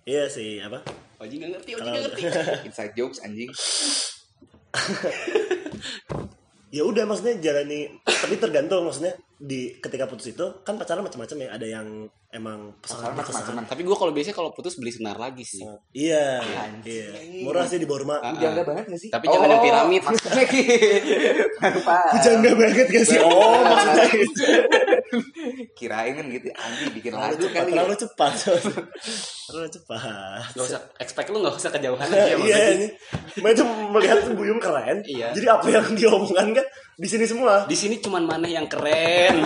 Iya 0.05 0.23
sih 0.29 0.61
apa? 0.61 0.79
Oji 1.19 1.35
nggak 1.41 1.51
ngerti 1.57 1.71
Oji 1.75 1.81
nggak 1.83 2.03
ngerti 2.05 2.21
inside 2.69 2.93
jokes 2.95 3.19
anjing 3.25 3.49
ya 6.69 6.83
udah 6.83 7.03
maksudnya 7.03 7.37
jalani 7.39 7.89
tapi 8.03 8.37
tergantung 8.37 8.85
maksudnya 8.85 9.11
di 9.35 9.73
ketika 9.75 10.03
putus 10.03 10.29
itu 10.29 10.45
kan 10.61 10.75
pacaran 10.75 11.01
macam-macam 11.01 11.37
ya 11.39 11.49
ada 11.49 11.63
yang 11.63 11.87
emang 12.29 12.75
Pacaran 12.77 13.15
macam-macam. 13.15 13.65
tapi 13.65 13.81
gue 13.81 13.95
kalau 13.95 14.11
biasanya 14.11 14.35
kalau 14.35 14.51
putus 14.51 14.75
beli 14.75 14.91
senar 14.91 15.15
lagi 15.15 15.41
sih. 15.41 15.63
Sangat- 15.63 15.81
iya 15.91 16.37
Anjing. 16.37 17.09
iya. 17.09 17.41
Murah 17.41 17.65
sih 17.65 17.79
di 17.79 17.87
Borma. 17.87 18.19
Ah, 18.19 18.35
jangga 18.35 18.61
banget 18.61 18.85
gak 18.85 18.99
sih? 18.99 19.09
Tapi 19.09 19.25
jangan 19.25 19.49
yang 19.49 19.63
piramid. 19.63 20.01
maksudnya. 20.03 20.43
Lupa 21.73 21.97
jangga 22.19 22.51
banget 22.53 22.87
gak 22.87 23.05
sih? 23.07 23.17
Oh 23.17 23.57
maksudnya 23.65 24.05
itu 24.13 24.45
kirain 25.73 26.11
kan 26.13 26.25
gitu 26.27 26.47
anjing 26.51 26.89
bikin 26.91 27.11
lagu 27.11 27.35
cepat 27.35 27.51
kali 27.55 27.69
ya. 27.69 27.73
terlalu 27.75 27.95
cepat 27.95 28.31
terlalu 29.45 29.67
cepat 29.71 29.99
Gak 30.51 30.63
usah 30.65 30.79
expect 30.97 31.27
lu 31.29 31.37
gak 31.39 31.53
usah 31.53 31.69
kejauhan 31.69 32.05
aja 32.05 32.29
iya 32.29 32.35
maksudnya. 32.35 32.69
ini 32.75 32.87
Mbak 33.39 33.49
itu 33.51 33.63
melihat 33.89 34.17
Buyung 34.31 34.57
keren 34.57 34.97
Iya. 35.01 35.27
jadi 35.31 35.45
apa 35.51 35.65
yang 35.67 35.83
dia 35.93 36.07
omongkan 36.09 36.47
kan 36.53 36.65
di 36.95 37.07
sini 37.07 37.23
semua 37.23 37.63
Di 37.63 37.73
sini 37.73 37.95
cuman 37.97 38.23
mana 38.23 38.43
yang 38.43 38.67
keren. 38.67 39.39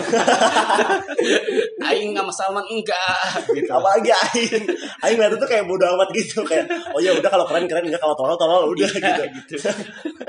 Aing 1.86 2.12
sama 2.12 2.32
Salman 2.34 2.66
enggak 2.66 3.46
gitu. 3.52 3.70
apalagi 3.70 4.10
Aing 4.10 4.64
Aing 5.00 5.16
ngeliatnya 5.16 5.38
tuh 5.38 5.48
kayak 5.48 5.64
bodo 5.64 5.84
amat 5.86 6.10
gitu 6.12 6.42
kayak 6.44 6.66
oh 6.90 6.98
ya 6.98 7.12
udah 7.14 7.28
kalau 7.28 7.44
keren 7.46 7.64
keren 7.68 7.84
enggak 7.86 8.00
kalau 8.00 8.14
tolol 8.14 8.36
tolol 8.36 8.72
udah 8.72 8.88
Iya, 8.90 9.26
gitu 9.46 9.54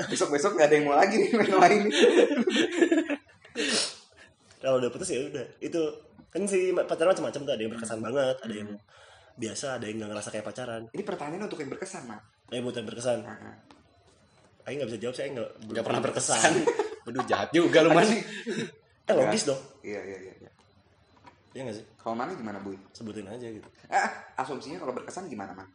besok 0.05 0.27
besok 0.29 0.51
nggak 0.53 0.67
ada 0.69 0.75
yang 0.75 0.83
mau 0.85 0.95
lagi 0.95 1.15
nih 1.17 1.29
main 1.33 1.53
lain 1.55 1.81
kalau 4.65 4.81
udah 4.81 4.89
putus 4.89 5.13
ya 5.13 5.21
udah. 5.29 5.45
Itu 5.61 5.81
kan 6.33 6.49
si 6.49 6.73
pacaran 6.73 7.13
macam-macam 7.13 7.41
tuh 7.45 7.53
ada 7.53 7.61
yang 7.61 7.71
berkesan 7.77 7.99
banget 8.01 8.35
ada 8.43 8.55
yang 8.57 8.69
biasa 9.37 9.79
ada 9.79 9.85
yang 9.87 9.95
nggak 10.01 10.09
ngerasa 10.17 10.29
kayak 10.33 10.45
pacaran. 10.49 10.81
Ini 10.89 11.03
pertanyaan 11.05 11.45
untuk 11.45 11.59
yang 11.61 11.69
berkesan 11.69 12.03
mak 12.09 12.21
eh 12.53 12.61
buat 12.61 12.77
yang 12.77 12.85
berkesan 12.85 13.25
Nah, 13.25 13.57
Aing 14.65 14.81
nggak 14.81 14.89
bisa 14.89 14.99
jawab 15.01 15.15
saya 15.15 15.29
nggak 15.29 15.49
Gak 15.77 15.85
pernah 15.85 16.01
berkesan. 16.01 16.51
Waduh 17.05 17.23
jahat 17.31 17.49
juga 17.53 17.85
lu 17.85 17.93
man. 17.93 18.09
eh 19.09 19.13
logis 19.13 19.45
dong. 19.45 19.61
Iya 19.85 20.01
iya 20.01 20.17
iya 20.25 20.33
iya. 20.41 20.51
ya 21.53 21.61
nggak 21.63 21.77
sih? 21.77 21.85
Kalau 22.01 22.17
mana 22.17 22.33
gimana 22.33 22.57
bu 22.59 22.73
sebutin 22.91 23.29
aja 23.29 23.45
gitu. 23.45 23.69
Ah 23.87 24.09
asumsinya 24.41 24.81
kalau 24.81 24.91
berkesan 24.97 25.29
gimana 25.29 25.53
mak 25.53 25.69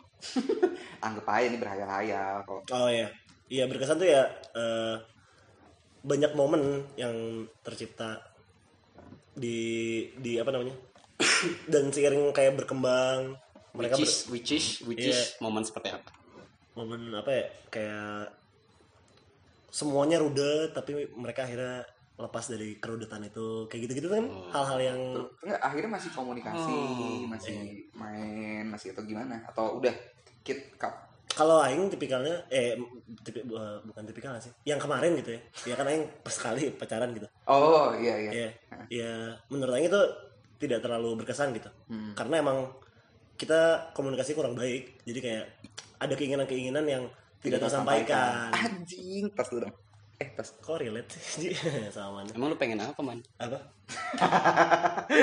anggap 1.07 1.25
aja 1.33 1.49
ini 1.49 1.57
berhayal-hayal 1.57 2.45
kalau 2.45 2.61
oh 2.77 2.91
ya 2.93 3.09
iya 3.49 3.65
berkesan 3.65 3.97
tuh 3.97 4.09
ya 4.09 4.29
eh, 4.53 4.97
banyak 6.05 6.33
momen 6.37 6.85
yang 7.01 7.45
tercipta 7.65 8.21
di 9.33 9.59
di 10.15 10.37
apa 10.37 10.51
namanya? 10.51 10.75
Dan 11.73 11.89
seiring 11.89 12.31
kayak 12.31 12.57
berkembang 12.57 13.35
mereka 13.71 13.95
Which 13.95 14.03
ber- 14.03 14.11
is, 14.11 14.15
which 14.29 14.51
is, 14.51 14.67
which 14.83 15.01
Iya. 15.01 15.13
is 15.13 15.21
momen 15.39 15.63
seperti 15.63 15.93
apa? 15.93 16.11
momen 16.71 17.11
apa 17.13 17.31
ya? 17.31 17.45
Kayak 17.69 18.35
semuanya 19.69 20.19
rudet 20.19 20.71
tapi 20.71 21.07
mereka 21.13 21.45
akhirnya 21.45 21.83
lepas 22.15 22.47
dari 22.47 22.77
kerudetan 22.77 23.25
itu. 23.25 23.67
Kayak 23.67 23.81
gitu-gitu 23.87 24.09
kan 24.09 24.25
hal-hal 24.51 24.79
yang 24.81 25.01
enggak 25.41 25.61
akhirnya 25.61 25.91
masih 25.91 26.11
komunikasi 26.11 26.73
Oh, 26.73 27.27
masih 27.27 27.59
main 27.93 28.65
masih 28.67 28.93
atau 28.93 29.03
gimana? 29.03 29.43
Atau 29.47 29.79
udah 29.79 29.93
kit 30.41 30.75
cup 30.77 31.10
kalau 31.41 31.57
aing 31.65 31.89
tipikalnya 31.89 32.37
eh 32.53 32.77
tipi, 33.25 33.41
bu- 33.49 33.81
bukan 33.89 34.05
tipikal 34.05 34.37
sih? 34.37 34.53
Yang 34.69 34.85
kemarin 34.85 35.17
gitu 35.17 35.31
ya. 35.33 35.41
Ya 35.73 35.75
kan 35.81 35.89
aing 35.89 36.05
pas 36.21 36.37
sekali 36.37 36.69
pacaran 36.77 37.17
gitu. 37.17 37.25
Oh 37.49 37.97
iya 37.97 38.15
iya. 38.21 38.31
Ya 38.31 38.49
ya 38.93 39.13
menurut 39.49 39.73
aing 39.73 39.89
itu 39.89 40.03
tidak 40.61 40.85
terlalu 40.85 41.25
berkesan 41.25 41.57
gitu. 41.57 41.73
Hmm. 41.89 42.13
karena 42.13 42.45
emang 42.45 42.69
kita 43.41 43.89
komunikasi 43.97 44.37
kurang 44.37 44.53
baik. 44.53 45.01
Jadi 45.09 45.19
kayak 45.25 45.45
ada 45.97 46.13
keinginan-keinginan 46.13 46.85
yang 46.85 47.05
tidak 47.41 47.65
tersampaikan. 47.65 48.53
anjing 48.53 49.33
tas 49.33 49.49
dulu 49.49 49.65
dong 49.65 49.75
eh 50.21 50.29
tas 50.37 50.53
kok 50.55 50.77
relate 50.77 51.17
sih? 51.17 51.49
Sama 51.97 52.21
mana? 52.21 52.29
Emang 52.31 52.53
lu 52.53 52.57
pengen 52.57 52.77
apa 52.79 53.01
man? 53.01 53.25
apa? 53.41 53.57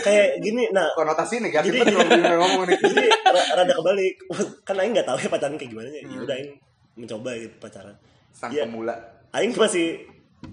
Kayak 0.00 0.28
gini 0.38 0.70
nah. 0.70 0.86
Konotasi 0.94 1.42
negatif 1.42 1.74
Jadi- 1.74 1.90
ngomong 2.30 2.64
nih. 2.64 2.78
Jadi 2.86 3.06
ra- 3.10 3.50
rada 3.58 3.72
kebalik. 3.74 4.14
Kan 4.62 4.78
aing 4.78 4.92
nggak 4.94 5.02
tahu 5.04 5.18
ya 5.18 5.28
pacaran 5.28 5.56
kayak 5.56 5.70
gimana 5.70 5.88
ya 5.90 6.06
udah 6.16 6.36
aing 6.36 6.50
mencoba 6.94 7.30
gitu 7.34 7.56
pacaran. 7.58 7.96
Sang 8.30 8.50
Iya. 8.50 8.64
pemula. 8.64 8.94
Aing 9.30 9.50
masih 9.52 10.06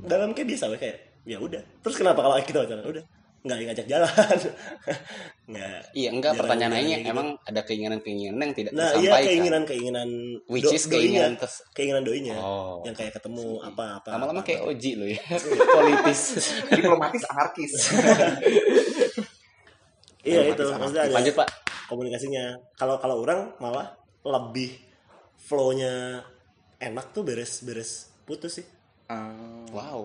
dalam 0.03 0.33
kayak 0.33 0.47
biasa 0.49 0.73
kayak 0.75 0.97
ya 1.23 1.37
udah. 1.37 1.61
Terus 1.85 1.95
kenapa 1.95 2.19
kalau 2.19 2.35
kita 2.41 2.65
pacaran? 2.65 2.81
Udah 2.83 3.03
nggak 3.47 3.57
ngajak 3.63 3.87
jalan 3.87 4.11
nggak 5.49 5.79
Iya 5.91 6.09
enggak 6.11 6.35
pertanyaan 6.35 6.75
kayak 6.75 6.87
gitu. 6.99 7.07
emang 7.09 7.27
ada 7.41 7.61
keinginan-keinginan 7.63 8.37
yang 8.37 8.51
tidak 8.53 8.71
nah 8.71 8.91
iya 8.91 8.93
tersampaikan. 9.07 9.25
keinginan 9.25 9.61
keinginan 9.63 10.09
Which 10.45 10.67
is 10.69 10.83
keinginan 10.85 11.33
terus 11.33 11.55
keinginan 11.71 12.03
doinya 12.03 12.35
Oh. 12.35 12.83
yang 12.83 12.91
kayak 12.91 13.15
ketemu 13.15 13.63
apa 13.63 13.83
apa 13.97 14.09
lama-lama 14.11 14.39
apa, 14.39 14.45
kayak 14.45 14.61
apa. 14.61 14.69
Oji 14.69 14.91
lo 14.93 15.05
ya. 15.07 15.21
Politis. 15.77 16.19
diplomatis 16.69 17.23
anarkis 17.25 17.73
iya 20.23 20.41
itu 20.45 20.63
maksudnya 20.69 21.03
ada 21.03 21.13
Lanjut, 21.13 21.33
Pak. 21.33 21.47
komunikasinya 21.87 22.43
kalau 22.75 22.99
kalau 22.99 23.23
orang 23.23 23.55
malah 23.57 23.95
lebih 24.21 24.75
flownya 25.39 26.19
enak 26.77 27.09
tuh 27.09 27.23
beres-beres 27.23 28.11
putus 28.23 28.59
sih 28.59 28.67
Ah, 29.07 29.31
wow 29.71 30.03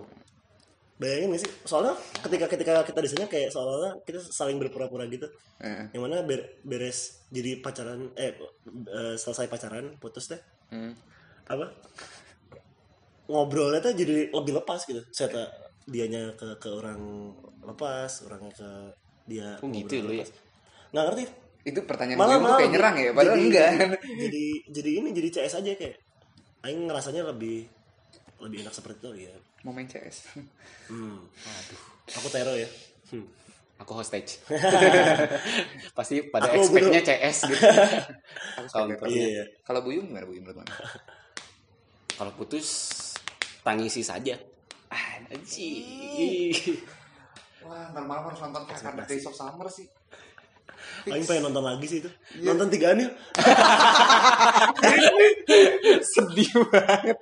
bayangin 1.03 1.35
gak 1.35 1.43
sih 1.43 1.51
soalnya 1.63 1.93
ketika 2.23 2.47
ketika 2.47 2.73
kita 2.81 3.01
di 3.01 3.11
sana 3.11 3.27
kayak 3.27 3.51
seolah-olah 3.51 3.93
kita 4.03 4.23
saling 4.23 4.57
berpura-pura 4.57 5.05
gitu. 5.07 5.27
Eh, 5.59 5.91
yang 5.91 6.03
mana 6.03 6.23
ber- 6.23 6.63
beres 6.63 7.27
jadi 7.29 7.59
pacaran 7.59 8.15
eh 8.15 8.39
eh, 8.87 9.15
selesai 9.17 9.47
pacaran 9.47 9.99
putus 9.99 10.31
deh. 10.31 10.39
Hmm. 10.71 10.95
apa? 11.45 11.67
Ngobrolnya 13.27 13.81
tuh 13.81 13.93
jadi 13.93 14.31
lebih 14.31 14.53
lepas 14.55 14.83
gitu. 14.83 15.03
Saya 15.11 15.47
dianya 15.85 16.31
ke 16.35 16.59
ke 16.59 16.69
orang 16.69 17.01
lepas 17.61 18.23
orangnya 18.23 18.53
ke 18.53 18.71
dia 19.25 19.59
Oh, 19.59 19.69
gitu 19.69 19.99
lu 20.01 20.15
ya? 20.15 20.27
nggak 20.91 21.05
ngerti. 21.09 21.25
Itu 21.63 21.81
pertanyaan 21.83 22.19
Malah- 22.19 22.31
gue 22.31 22.39
tuh 22.39 22.45
malah 22.45 22.59
kayak 22.59 22.73
nyerang 22.73 22.97
ya, 22.97 23.11
padahal 23.13 23.37
jadi- 23.37 23.47
enggak. 23.47 23.69
jadi 24.27 24.45
jadi 24.73 24.91
ini 24.99 25.09
jadi 25.13 25.29
CS 25.31 25.55
aja 25.59 25.71
kayak. 25.75 25.97
Aing 26.63 26.87
ngerasanya 26.87 27.23
lebih 27.27 27.67
lebih 28.39 28.63
enak 28.63 28.75
seperti 28.75 28.99
itu 29.03 29.27
ya 29.27 29.35
Mau 29.63 29.71
main 29.71 29.87
CS. 29.87 30.35
hmm. 30.91 31.19
aku 32.19 32.29
tero 32.29 32.53
ya 32.59 32.67
hmm. 33.15 33.27
aku 33.79 33.93
hostage 33.95 34.43
pasti 35.97 36.27
pada 36.29 36.51
Aku 36.51 36.67
expectnya 36.67 37.01
CS 37.01 37.37
gitu 37.47 37.63
Counter. 38.75 39.07
iya 39.07 39.27
iya 39.41 39.45
Kalau 39.63 39.81
Buyung 39.87 40.11
gimana 40.11 40.27
Buyung 40.27 40.45
menurut 40.45 40.67
mana? 40.67 40.75
kalau 42.19 42.35
putus 42.35 42.69
tangisi 43.63 44.03
saja 44.03 44.35
Anjing. 45.33 46.53
Wah, 47.65 47.89
ntar 47.97 48.05
malam 48.05 48.29
harus 48.29 48.41
nonton 48.45 48.69
Kakak 48.69 49.09
Summer 49.33 49.69
sih. 49.73 49.87
Aing 51.05 51.25
pengen 51.25 51.43
nonton 51.45 51.63
lagi 51.63 51.85
sih 51.85 51.99
itu 51.99 52.11
Iya. 52.35 52.47
nonton 52.49 52.69
tigaan 52.69 52.99
ya 52.99 53.09
Sedih 56.05 56.51
banget. 56.67 57.17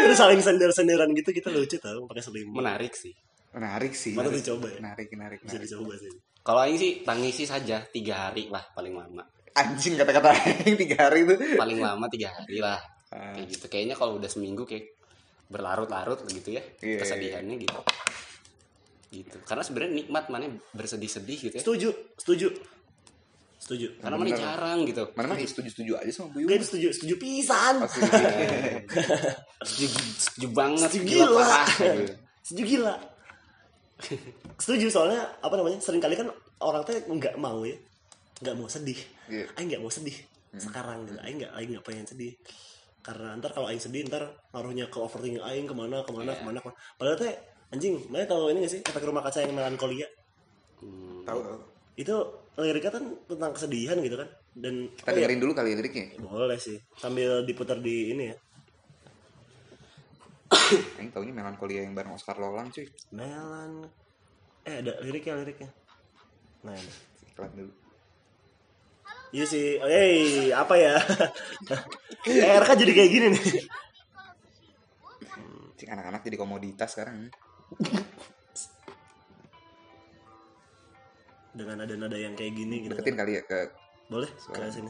terus 0.00 0.16
saling 0.16 0.40
sender-senderan 0.40 1.10
gitu 1.12 1.30
kita 1.30 1.48
lucu 1.48 1.76
tau 1.76 2.04
pakai 2.04 2.22
selimut 2.22 2.56
menarik 2.56 2.92
sih 2.92 3.12
Menarik 3.48 3.92
sih. 3.92 4.12
Patut 4.12 4.30
dicoba 4.30 4.68
ya? 4.68 4.76
Menarik, 4.78 5.08
menarik, 5.10 5.38
bisa 5.40 5.56
menarik. 5.56 5.66
dicoba 5.66 5.92
sih 5.96 6.12
kalau 6.40 6.60
Aing 6.60 6.76
sih 6.76 7.02
tangisi 7.02 7.44
saja 7.44 7.82
tiga 7.86 8.28
hari 8.28 8.46
lah 8.46 8.64
paling 8.70 8.92
lama 8.92 9.24
Anjing 9.50 9.96
kata-kata 9.96 10.30
yang 10.62 10.78
tiga 10.78 10.96
hari 11.04 11.24
itu. 11.24 11.34
paling 11.56 11.78
lama 11.78 12.06
tiga 12.08 12.30
hari 12.30 12.58
lah 12.58 12.78
Ah. 13.08 13.32
kayak 13.32 13.48
gitu 13.48 13.66
kayaknya 13.66 13.96
kalau 13.96 14.20
udah 14.20 14.28
seminggu 14.28 14.62
kayak 14.62 14.84
berlarut-larut 15.48 16.20
gitu 16.28 16.52
ya 16.52 16.62
Iya. 16.78 17.00
kesedihannya 17.00 17.56
gitu 17.56 17.80
gitu. 19.08 19.36
Karena 19.44 19.62
sebenarnya 19.64 19.92
nikmat 20.04 20.24
mana 20.28 20.46
bersedih-sedih 20.76 21.38
gitu 21.48 21.54
ya. 21.56 21.62
Setuju 21.64 21.88
setuju. 22.20 22.48
Setuju. 23.58 23.98
Karena 23.98 24.16
mana 24.16 24.30
jarang 24.38 24.78
gitu. 24.86 25.02
Mana 25.18 25.34
mah 25.34 25.38
setuju-setuju 25.42 25.92
aja 25.98 26.12
sama 26.14 26.30
Buyung. 26.30 26.46
Gue 26.46 26.62
setuju 26.62 26.88
setuju 26.94 27.14
pisan. 27.18 27.74
Setuju, 29.66 29.86
setuju 30.24 30.48
banget 30.54 30.88
Setuju 30.88 31.04
gila, 31.04 31.26
gila. 31.26 31.38
parah. 31.42 31.68
Gitu. 31.74 32.14
setuju 32.46 32.62
gila. 32.64 32.94
Setuju 34.62 34.86
soalnya 34.94 35.20
apa 35.42 35.54
namanya 35.58 35.82
sering 35.82 35.98
kali 35.98 36.14
kan 36.14 36.30
orang 36.62 36.86
tuh 36.86 36.94
nggak 37.02 37.34
mau 37.36 37.66
ya. 37.66 37.74
Nggak 38.38 38.54
mau 38.54 38.68
sedih. 38.70 38.98
Iya. 39.26 39.44
Aing 39.58 39.68
nggak 39.74 39.82
mau 39.82 39.90
sedih 39.90 40.16
sekarang 40.54 41.04
gitu. 41.10 41.18
Aing 41.18 41.36
nggak 41.42 41.52
Aing 41.58 41.70
nggak 41.74 41.84
pengen 41.84 42.06
sedih. 42.06 42.32
Karena 43.02 43.34
ntar 43.42 43.50
kalau 43.50 43.66
Aing 43.66 43.82
sedih 43.82 44.06
ntar 44.06 44.22
ngaruhnya 44.54 44.86
ke 44.86 44.96
overthinking 45.02 45.42
Aing 45.42 45.66
ke 45.66 45.74
mana 45.74 46.06
ke 46.06 46.14
mana 46.14 46.30
ke 46.30 46.42
mana, 46.46 46.62
ke 46.62 46.70
mana. 46.70 46.76
padahal 46.94 47.18
tuh 47.18 47.26
anjing 47.68 48.00
mana 48.08 48.24
tahu 48.24 48.48
ini 48.50 48.64
gak 48.64 48.72
sih 48.72 48.80
efek 48.80 49.04
rumah 49.04 49.22
kaca 49.22 49.44
yang 49.44 49.54
melankolia 49.54 50.08
Hmm, 50.78 51.26
Tahu 51.26 51.42
itu 51.98 52.14
liriknya 52.54 52.94
kan 52.94 53.02
tentang 53.26 53.50
kesedihan 53.50 53.98
gitu 53.98 54.14
kan 54.14 54.30
dan 54.54 54.86
Kita 54.94 55.10
oh 55.10 55.10
ya, 55.10 55.26
dengerin 55.26 55.40
dulu 55.42 55.52
kali 55.58 55.74
liriknya. 55.74 56.06
boleh 56.22 56.54
sih 56.54 56.78
sambil 56.94 57.42
diputar 57.42 57.82
di 57.82 58.14
ini 58.14 58.30
ya 58.30 58.36
Yang 61.02 61.08
taunya 61.10 61.34
melankolia 61.34 61.82
yang 61.82 61.98
bareng 61.98 62.14
Oscar 62.14 62.38
Lolang 62.38 62.70
cuy. 62.70 62.86
melan 63.10 63.90
eh 64.62 64.78
ada 64.78 65.02
liriknya 65.02 65.34
liriknya 65.42 65.70
nah 66.58 66.74
ini. 66.74 66.92
Iklan 67.30 67.50
dulu. 67.54 67.72
Iya 69.28 69.44
sih, 69.44 69.76
hey 69.78 70.16
apa 70.50 70.74
ya? 70.74 70.94
eh, 72.30 72.54
RK 72.54 72.70
jadi 72.74 72.92
kayak 72.96 73.10
gini 73.12 73.26
nih. 73.30 73.44
Cik 75.74 75.88
anak-anak 75.90 76.22
jadi 76.22 76.34
komoditas 76.34 76.96
sekarang. 76.96 77.28
Dengan 81.52 81.84
nada-nada 81.84 82.16
yang 82.16 82.32
kayak 82.38 82.54
gini 82.56 82.86
gitu. 82.86 82.94
Deketin 82.96 83.16
kali 83.18 83.32
ya 83.36 83.42
ke 83.44 83.68
Boleh 84.08 84.30
ke 84.30 84.60
sini. 84.72 84.88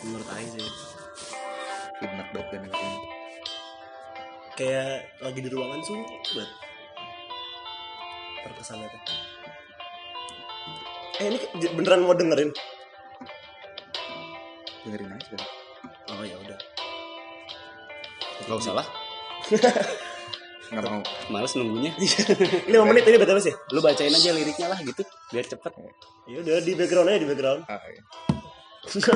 Menurut 0.00 0.28
Aing 0.32 0.48
sih, 0.48 0.64
Hidmat 2.00 2.28
banget 2.32 2.48
dan 2.56 2.60
dengerin. 2.64 2.94
kayak 4.56 5.08
lagi 5.24 5.40
di 5.40 5.48
ruangan 5.52 5.80
sunyi 5.84 6.04
buat 6.36 6.50
terkesannya 8.44 8.88
tuh. 8.88 9.02
Eh 11.20 11.24
ini 11.32 11.38
beneran 11.76 12.00
mau 12.04 12.16
dengerin? 12.16 12.48
Dengerin 14.88 15.16
aja. 15.16 15.36
Oh 16.16 16.24
ya 16.24 16.36
udah. 16.40 16.58
Gak 18.48 18.56
usah 18.56 18.72
lah 18.80 18.99
Nggak 20.70 20.82
mau. 20.84 21.02
males 21.28 21.50
nunggunya 21.52 21.90
Lima 22.64 22.86
menit 22.86 23.02
ini 23.04 23.18
betul 23.18 23.38
sih. 23.38 23.50
lu 23.70 23.80
bacain 23.80 24.08
aja 24.08 24.30
liriknya 24.30 24.66
lah 24.66 24.78
gitu 24.78 25.02
biar 25.28 25.42
cepet 25.44 25.72
Ya 26.24 26.36
udah 26.38 26.62
di 26.62 26.72
background 26.72 27.10
aja 27.10 27.18
di 27.18 27.26
background. 27.26 27.60
Ah, 27.66 27.82
iya. 27.84 28.02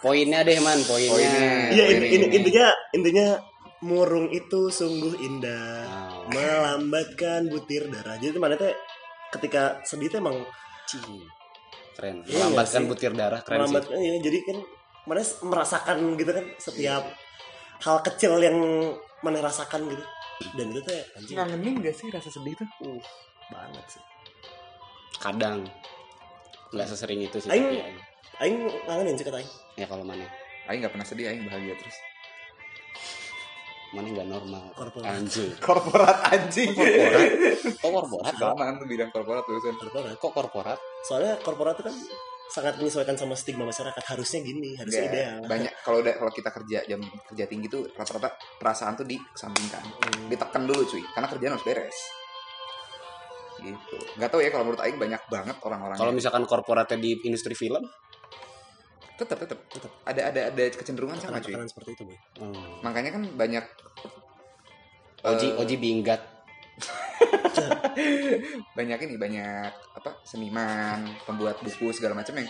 poinnya 0.00 0.40
deh 0.40 0.56
man 0.58 0.76
poinnya 0.82 1.08
Poinnya. 1.10 1.48
Iya 1.70 1.84
in, 1.86 1.96
ini, 1.96 2.06
in- 2.10 2.22
ini. 2.22 2.36
intinya 2.36 2.66
intinya 2.90 3.26
murung 3.80 4.28
itu 4.28 4.68
sungguh 4.68 5.16
indah 5.18 5.88
Wow. 5.88 6.28
melambatkan 6.30 7.48
butir 7.48 7.88
darah. 7.88 8.14
Jadi 8.14 8.36
mana 8.36 8.54
teh 8.54 8.76
ketika 9.30 9.80
sedih 9.82 10.06
teh 10.06 10.18
emang 10.18 10.36
Cing. 10.84 11.02
keren 11.92 12.22
Iya 12.22 12.44
melambatkan 12.44 12.82
sih? 12.82 12.88
butir 12.88 13.12
darah 13.12 13.40
keren 13.40 13.56
sih 13.56 13.60
melambatkan 13.66 13.96
ya 13.96 14.12
jadi 14.20 14.38
kan 14.42 14.56
mana 15.02 15.22
merasakan 15.42 15.96
gitu 16.14 16.30
kan 16.30 16.44
setiap 16.56 17.02
hal 17.80 17.96
kecil 18.00 18.36
yang 18.38 18.56
mana 19.20 19.40
rasakan 19.40 19.84
gitu 19.86 20.04
dan 20.54 20.66
itu 20.68 20.80
teh 20.80 21.00
anjing 21.14 21.36
Ngangenin 21.36 21.74
gak 21.80 21.92
sih 21.92 22.08
rasa 22.08 22.28
sedih 22.28 22.54
tuh? 22.54 22.68
uh, 22.84 23.00
banget 23.50 23.84
sih. 23.90 24.02
kadang 25.18 25.68
nggak 26.70 26.86
sesering 26.86 27.20
itu 27.20 27.36
sih 27.36 27.50
Aing- 27.50 27.76
tapi 27.76 28.00
Aing. 28.40 28.56
Ngangenin 28.86 29.14
sih 29.14 29.24
kata 29.24 29.36
Aing. 29.36 29.50
ya 29.76 29.84
kalau 29.84 30.00
mana 30.00 30.24
Aing 30.64 30.80
gak 30.80 30.92
pernah 30.92 31.04
sedih, 31.04 31.26
Aing 31.26 31.44
bahagia 31.44 31.74
terus. 31.74 31.96
Mana 33.90 34.06
nggak 34.08 34.28
normal? 34.28 34.64
Korporat. 34.72 35.06
anjing. 35.10 35.50
Korporat 35.66 36.18
anjing. 36.28 36.70
korporat? 36.72 37.26
Kok 37.74 37.90
korporat 37.90 38.34
kan 38.56 38.74
tuh 38.76 38.86
bidang 38.86 39.10
korporat 39.10 39.42
tulisan. 39.42 39.74
Korporat. 39.74 40.14
kok 40.14 40.32
korporat? 40.32 40.78
Soalnya 41.02 41.34
korporat 41.40 41.74
itu 41.74 41.84
kan 41.86 41.96
sangat 42.46 42.74
menyesuaikan 42.76 43.14
sama 43.14 43.34
stigma 43.34 43.62
masyarakat. 43.62 44.02
Harusnya 44.04 44.42
gini 44.42 44.74
harusnya 44.74 45.02
Nggak, 45.02 45.14
ideal. 45.14 45.38
banyak 45.46 45.72
kalau 45.80 45.98
udah 46.00 46.14
kalau 46.14 46.32
kita 46.32 46.50
kerja 46.52 46.78
jam 46.84 47.00
kerja 47.26 47.44
tinggi 47.46 47.66
tuh 47.66 47.86
rata-rata 47.90 48.30
perasaan 48.58 48.94
tuh 48.94 49.06
dikesampingkan 49.06 49.82
Hmm. 49.82 50.26
ditekan 50.26 50.62
dulu 50.64 50.82
cuy. 50.84 51.02
Karena 51.10 51.26
kerjaan 51.26 51.52
harus 51.54 51.66
beres. 51.66 51.98
Gitu. 53.60 53.98
Nggak 54.16 54.30
tahu 54.30 54.40
ya 54.40 54.48
kalau 54.48 54.64
menurut 54.64 54.80
Aing 54.80 54.96
banyak 54.96 55.20
banget 55.26 55.56
orang-orang 55.60 55.94
kalau 55.94 56.10
misalkan 56.10 56.42
korporatnya 56.42 56.96
di 56.96 57.12
industri 57.22 57.52
film 57.52 57.84
tetap 59.20 59.36
tetap 59.36 59.58
tetap 59.68 59.92
ada 60.08 60.32
ada 60.32 60.40
ada 60.48 60.64
kecenderungan 60.72 61.20
sama 61.20 61.44
cuy 61.44 61.52
tekanan 61.52 61.68
seperti 61.68 61.90
itu 61.92 62.02
boy 62.08 62.18
hmm. 62.40 62.80
makanya 62.80 63.10
kan 63.20 63.22
banyak 63.36 63.64
Oji 65.20 65.52
Eh, 65.52 65.60
Oji 65.60 65.76
binggat 65.76 66.24
banyak 68.78 68.98
ini 69.04 69.14
banyak 69.20 69.72
apa 69.92 70.10
seniman 70.24 71.04
pembuat 71.28 71.60
buku 71.60 71.92
segala 71.92 72.16
macam 72.16 72.40
yang 72.40 72.48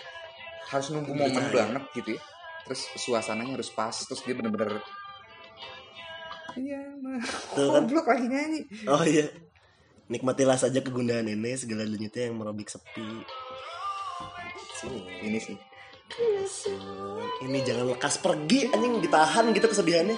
harus 0.71 0.95
nunggu 0.95 1.11
momen 1.11 1.35
Iya, 1.35 1.51
iya. 1.51 1.59
banget 1.67 1.85
gitu 1.99 2.11
ya 2.15 2.23
terus 2.63 2.87
suasananya 2.95 3.59
harus 3.59 3.75
pas 3.75 3.91
terus 3.91 4.23
dia 4.23 4.39
bener-bener 4.39 4.79
iya 6.55 6.79
mah 7.03 7.19
Tuh 7.59 7.75
kan. 7.75 7.83
goblok 7.83 8.07
lagi 8.07 8.27
nyanyi 8.31 8.61
oh 8.87 9.03
iya 9.03 9.27
nikmatilah 10.07 10.55
saja 10.55 10.79
kegundahan 10.79 11.27
ini 11.27 11.59
segala 11.59 11.83
dunyanya 11.83 12.31
yang 12.31 12.39
merobik 12.39 12.71
sepi 12.71 13.27
Sini. 14.79 15.03
ini 15.27 15.39
sih 15.43 15.59
ini 17.41 17.59
jangan 17.63 17.87
lekas 17.95 18.19
pergi 18.19 18.69
anjing. 18.71 18.99
Ditahan 19.01 19.55
gitu 19.55 19.67
kesedihannya. 19.71 20.17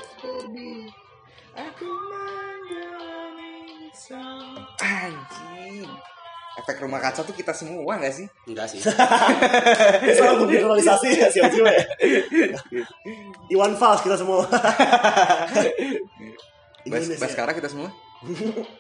Aku 1.52 1.88
Anjing. 4.82 5.86
Efek 6.52 6.84
rumah 6.84 7.00
kaca 7.00 7.24
tuh 7.24 7.32
kita 7.32 7.56
semua 7.56 7.96
gak 7.96 8.12
sih? 8.12 8.28
enggak 8.44 8.68
sih. 8.68 8.84
Salah 10.20 10.44
visualisasi 10.44 11.08
ya 11.16 11.32
si 11.32 11.40
Oji 11.40 11.64
ya. 11.64 11.80
Iwan 13.48 13.72
Fals 13.80 14.04
kita 14.04 14.20
semua. 14.20 14.44
Bas. 16.92 17.08
Baskara 17.16 17.56
kita 17.56 17.72
semua? 17.72 17.88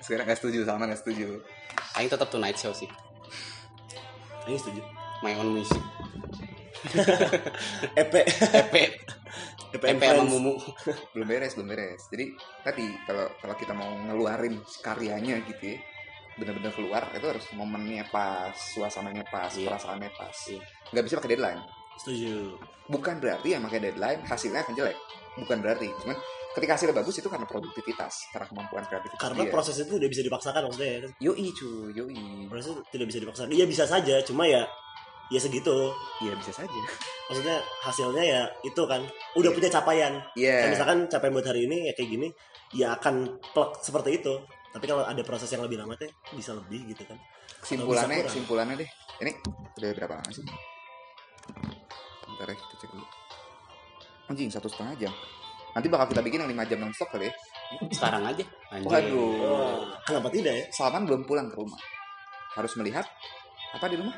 Sekarang 0.04 0.28
gak 0.28 0.36
setuju 0.36 0.68
sama 0.68 0.84
gak 0.84 1.00
setuju. 1.00 1.40
Aing 1.96 2.12
tetap 2.12 2.28
tonight 2.28 2.60
show 2.60 2.76
sih. 2.76 2.90
Ini 4.44 4.60
setuju. 4.60 4.84
My 5.24 5.32
own 5.40 5.56
music 5.56 5.80
EP 8.00 8.12
EP 8.52 8.74
EP 9.72 9.84
EP 9.88 10.02
sama. 10.02 10.24
Mumu. 10.28 10.54
Belum 11.16 11.26
beres 11.28 11.56
belum 11.56 11.68
beres. 11.70 12.02
Jadi 12.12 12.36
tadi 12.60 12.84
kalau 13.08 13.26
kalau 13.40 13.54
kita 13.56 13.72
mau 13.72 13.88
ngeluarin 14.08 14.60
karyanya 14.84 15.40
gitu 15.48 15.76
ya 15.76 15.78
bener-bener 16.32 16.72
keluar 16.72 17.12
itu 17.12 17.28
harus 17.28 17.44
momennya 17.52 18.08
pas 18.08 18.56
suasananya 18.56 19.20
pas 19.28 19.52
Iya. 19.52 19.68
perasaannya 19.68 20.10
pas. 20.16 20.36
Nggak 20.92 21.04
bisa 21.04 21.14
pakai 21.20 21.30
deadline. 21.36 21.60
Setuju. 22.00 22.56
Bukan 22.88 23.20
berarti 23.20 23.48
yang 23.52 23.62
pakai 23.68 23.80
deadline 23.84 24.20
hasilnya 24.24 24.64
akan 24.64 24.72
jelek. 24.72 24.96
Bukan 25.36 25.60
berarti. 25.60 25.92
Cuman 26.02 26.16
ketika 26.56 26.72
hasilnya 26.76 26.96
bagus 26.96 27.16
itu 27.20 27.28
karena 27.28 27.44
produktivitas 27.48 28.28
karena 28.32 28.44
kemampuan 28.48 28.84
kreativitas 28.84 29.20
karena 29.20 29.44
dia. 29.44 29.52
proses 29.52 29.76
itu 29.80 29.96
tidak 29.96 30.10
bisa 30.12 30.22
dipaksakan 30.24 30.60
maksudnya 30.68 30.88
ya. 30.88 31.00
yoi 31.20 31.46
cuy 31.52 31.92
yoi. 31.96 32.20
Proses 32.48 32.68
itu 32.72 32.82
tidak 32.92 33.06
bisa 33.12 33.18
dipaksakan. 33.24 33.50
Iya 33.52 33.64
bisa 33.68 33.84
saja. 33.84 34.14
Cuma 34.24 34.44
ya 34.48 34.64
ya 35.32 35.40
segitu. 35.40 35.72
Iya 36.20 36.36
bisa 36.36 36.52
saja. 36.52 36.80
Maksudnya 37.32 37.56
hasilnya 37.80 38.24
ya 38.24 38.42
itu 38.60 38.82
kan. 38.84 39.00
Udah 39.34 39.48
Iya. 39.50 39.56
punya 39.56 39.70
capaian. 39.72 40.12
Iya. 40.36 40.54
Kayak 40.60 40.72
misalkan 40.76 40.98
capaian 41.08 41.32
buat 41.32 41.46
hari 41.48 41.60
ini 41.64 41.88
ya 41.88 41.92
kayak 41.96 42.10
gini 42.12 42.28
ya 42.76 42.86
akan 43.00 43.14
plek 43.56 43.80
seperti 43.80 44.20
itu. 44.20 44.34
Tapi 44.72 44.84
kalau 44.88 45.04
ada 45.04 45.20
proses 45.24 45.48
yang 45.52 45.64
lebih 45.64 45.80
lama 45.80 45.96
teh 45.96 46.08
bisa 46.36 46.52
lebih 46.52 46.84
gitu 46.92 47.04
kan. 47.08 47.16
Kesimpulannya 47.64 48.20
kurang. 48.20 48.28
kesimpulannya 48.28 48.74
deh. 48.80 48.90
Ini 49.24 49.30
udah 49.80 49.88
berapa 49.96 50.14
lama 50.20 50.30
sih? 50.32 50.44
Bentar 52.28 52.46
ya 52.48 52.56
kita 52.56 52.74
cek 52.84 52.90
dulu. 52.92 53.06
Anjing 54.32 54.48
satu 54.48 54.68
setengah 54.68 55.08
jam. 55.08 55.12
Nanti 55.72 55.88
bakal 55.88 56.12
kita 56.12 56.20
bikin 56.20 56.44
yang 56.44 56.50
lima 56.52 56.64
jam 56.68 56.80
non 56.84 56.92
stop 56.92 57.12
kali 57.16 57.28
ya. 57.28 57.34
Sekarang 57.88 58.24
aja. 58.28 58.44
Waduh. 58.84 59.32
Oh, 59.40 59.80
kenapa 60.04 60.28
tidak 60.28 60.52
ya? 60.52 60.64
Salman 60.72 61.08
belum 61.08 61.24
pulang 61.24 61.48
ke 61.48 61.56
rumah. 61.56 61.80
Harus 62.56 62.76
melihat 62.76 63.04
apa 63.72 63.88
di 63.88 63.96
rumah 63.96 64.12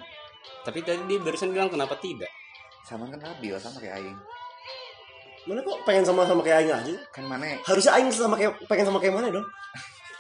tapi 0.65 0.81
tadi 0.81 1.03
dia 1.05 1.19
barusan 1.21 1.51
bilang 1.51 1.69
kenapa 1.69 1.99
tidak? 2.01 2.31
Salman 2.85 3.09
kan 3.11 3.21
labil 3.21 3.57
sama 3.57 3.81
kayak 3.81 4.01
Aing. 4.01 4.19
Mana 5.45 5.61
kok 5.61 5.77
pengen 5.85 6.05
sama 6.05 6.25
sama 6.25 6.41
kayak 6.41 6.65
Aing 6.65 6.73
aja? 6.73 6.95
Kan 7.13 7.25
mana? 7.29 7.45
Harusnya 7.65 7.93
Aing 7.97 8.09
sama 8.09 8.37
kayak 8.37 8.57
pengen 8.65 8.87
sama 8.89 8.99
kayak 9.01 9.15
mana 9.17 9.29
dong? 9.29 9.45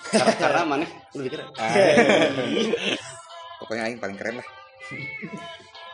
Karena, 0.04 0.36
karena 0.36 0.62
mana? 0.68 0.84
Lebih 1.16 1.30
keren 1.32 1.48
pokoknya 3.60 3.88
Aing 3.88 3.96
paling 3.96 4.16
keren 4.20 4.36
lah. 4.40 4.48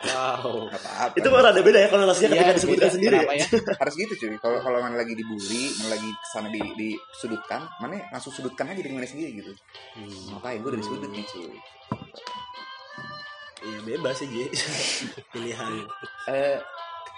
Wow. 0.01 0.65
Apa-apa. 0.67 1.13
Itu 1.13 1.29
malah 1.29 1.53
ada 1.53 1.61
beda 1.61 1.77
ya 1.77 1.87
kalau 1.87 2.09
nasinya 2.09 2.33
ketika 2.33 2.49
Iya, 2.49 2.57
disebutkan 2.57 2.89
beda. 2.89 2.95
sendiri 2.97 3.15
Kenapa 3.21 3.33
ya. 3.37 3.45
ya 3.45 3.73
harus 3.77 3.93
gitu 3.95 4.13
cuy. 4.17 4.35
Kalau 4.41 4.57
kalau 4.59 4.77
mana 4.81 4.95
lagi 4.97 5.13
dibully 5.13 5.63
mana 5.77 5.89
lagi 5.93 6.09
ke 6.09 6.27
sana 6.33 6.49
di 6.49 6.59
disudutkan 6.75 7.61
mana 7.79 8.01
langsung 8.09 8.33
sudutkan 8.33 8.65
aja 8.67 8.81
dengan 8.81 8.99
mana 8.99 9.07
sendiri 9.07 9.29
gitu. 9.39 9.53
Hmm. 9.95 10.35
ngapain? 10.35 10.59
Gue 10.59 10.73
udah 10.73 10.81
disudut 10.81 11.07
nih 11.07 11.23
cuy 11.23 11.53
iya 13.61 13.79
bebas 13.85 14.17
sih 14.21 14.27
Ji. 14.29 14.45
Pilihan. 15.33 15.73
Eh 16.29 16.57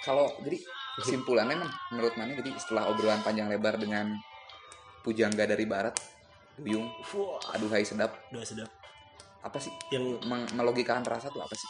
kalau 0.03 0.27
jadi 0.43 0.59
kesimpulannya 0.99 1.55
men, 1.57 1.71
menurut 1.95 2.13
mana 2.19 2.35
jadi 2.37 2.51
setelah 2.59 2.91
obrolan 2.91 3.23
panjang 3.23 3.47
lebar 3.47 3.79
dengan 3.79 4.13
pujangga 5.01 5.47
dari 5.47 5.65
barat 5.65 5.95
Duyung 6.53 6.85
aduhai 7.49 7.81
sedap. 7.81 8.13
Udah 8.29 8.45
sedap. 8.45 8.69
Apa 9.41 9.57
sih? 9.57 9.73
Yang 9.89 10.21
Meng- 10.29 10.51
melogikakan 10.53 11.01
rasa 11.03 11.27
tuh 11.33 11.41
apa 11.41 11.55
sih? 11.57 11.69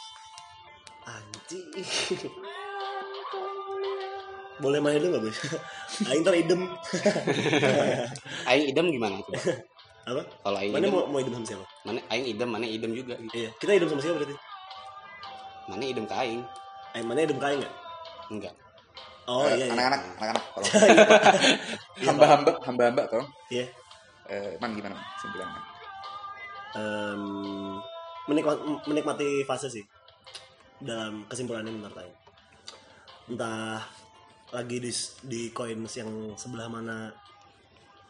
Anjing. 1.08 1.68
Boleh 4.62 4.78
main 4.78 5.02
dulu 5.02 5.18
gak 5.18 5.22
boy 5.26 5.34
Aing 6.14 6.22
ntar 6.22 6.34
idem. 6.38 6.62
Aing 8.46 8.70
idem 8.70 8.86
gimana 8.86 9.18
coba? 9.18 9.34
Apa? 10.04 10.22
Kalau 10.46 10.58
aing 10.62 10.70
mana 10.70 10.86
idem? 10.86 10.94
mau 10.94 11.02
mau 11.10 11.18
idem 11.18 11.32
sama 11.34 11.46
siapa? 11.48 11.64
Mana 11.82 11.98
aing 12.12 12.26
idem 12.30 12.48
mana 12.48 12.66
idem 12.68 12.90
juga. 12.94 13.18
Gitu 13.18 13.34
iya 13.34 13.50
kita 13.58 13.72
idem 13.74 13.88
sama 13.90 14.00
siapa 14.04 14.16
berarti 14.22 14.36
mana 15.70 15.84
idem 15.84 16.06
aing 16.08 16.42
Aing 16.94 17.06
mana 17.10 17.26
idem 17.26 17.38
kain 17.42 17.58
nggak? 17.58 17.74
Enggak. 18.30 18.54
Oh 19.24 19.48
Eh, 19.48 19.56
iya 19.56 19.66
iya. 19.66 19.72
anak-anak 19.72 20.00
anak-anak 20.20 20.44
tolong. 20.52 20.68
Iya, 21.94 22.06
hamba-hamba 22.12 22.50
hamba-hamba 22.62 23.02
tolong. 23.08 23.28
Iya. 23.50 23.66
Eh, 24.28 24.54
man 24.60 24.76
gimana 24.76 24.94
Man? 24.96 25.04
kesimpulannya? 25.16 25.60
Em, 26.74 27.22
menikmati, 28.28 28.60
menikmati 28.88 29.28
fase 29.48 29.68
sih. 29.72 29.84
Dalam 30.80 31.24
kesimpulannya 31.26 31.72
menurut 31.72 31.96
Aing 31.96 32.16
entah 33.24 33.80
lagi 34.52 34.76
di 34.84 34.92
di 35.24 35.48
coins 35.48 35.96
yang 35.96 36.36
sebelah 36.36 36.68
mana 36.68 37.08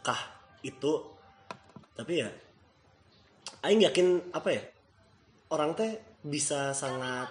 kah 0.02 0.18
itu 0.66 0.92
tapi 1.94 2.18
ya 2.18 2.26
Aing 3.62 3.80
yakin 3.86 4.34
apa 4.34 4.48
ya 4.50 4.62
orang 5.54 5.78
teh 5.78 5.94
bisa 6.24 6.72
sangat 6.72 7.28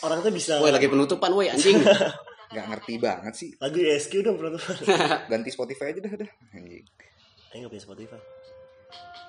orang 0.00 0.24
teh 0.24 0.32
bisa 0.32 0.56
woi 0.56 0.72
lagi 0.72 0.88
penutupan 0.88 1.30
woi 1.36 1.52
anjing. 1.52 1.76
Nggak 2.50 2.66
ngerti 2.66 2.94
banget 2.98 3.34
sih. 3.36 3.50
Lagu 3.62 3.78
ESQ 3.78 4.26
dong 4.26 4.36
penutupan. 4.40 4.74
Ganti 5.30 5.50
Spotify 5.54 5.94
aja 5.94 6.00
dah 6.02 6.12
dah. 6.24 6.30
Anjing. 6.56 6.84
Aing 7.54 7.62
gak 7.66 7.70
punya 7.70 7.84
Spotify. 7.84 8.20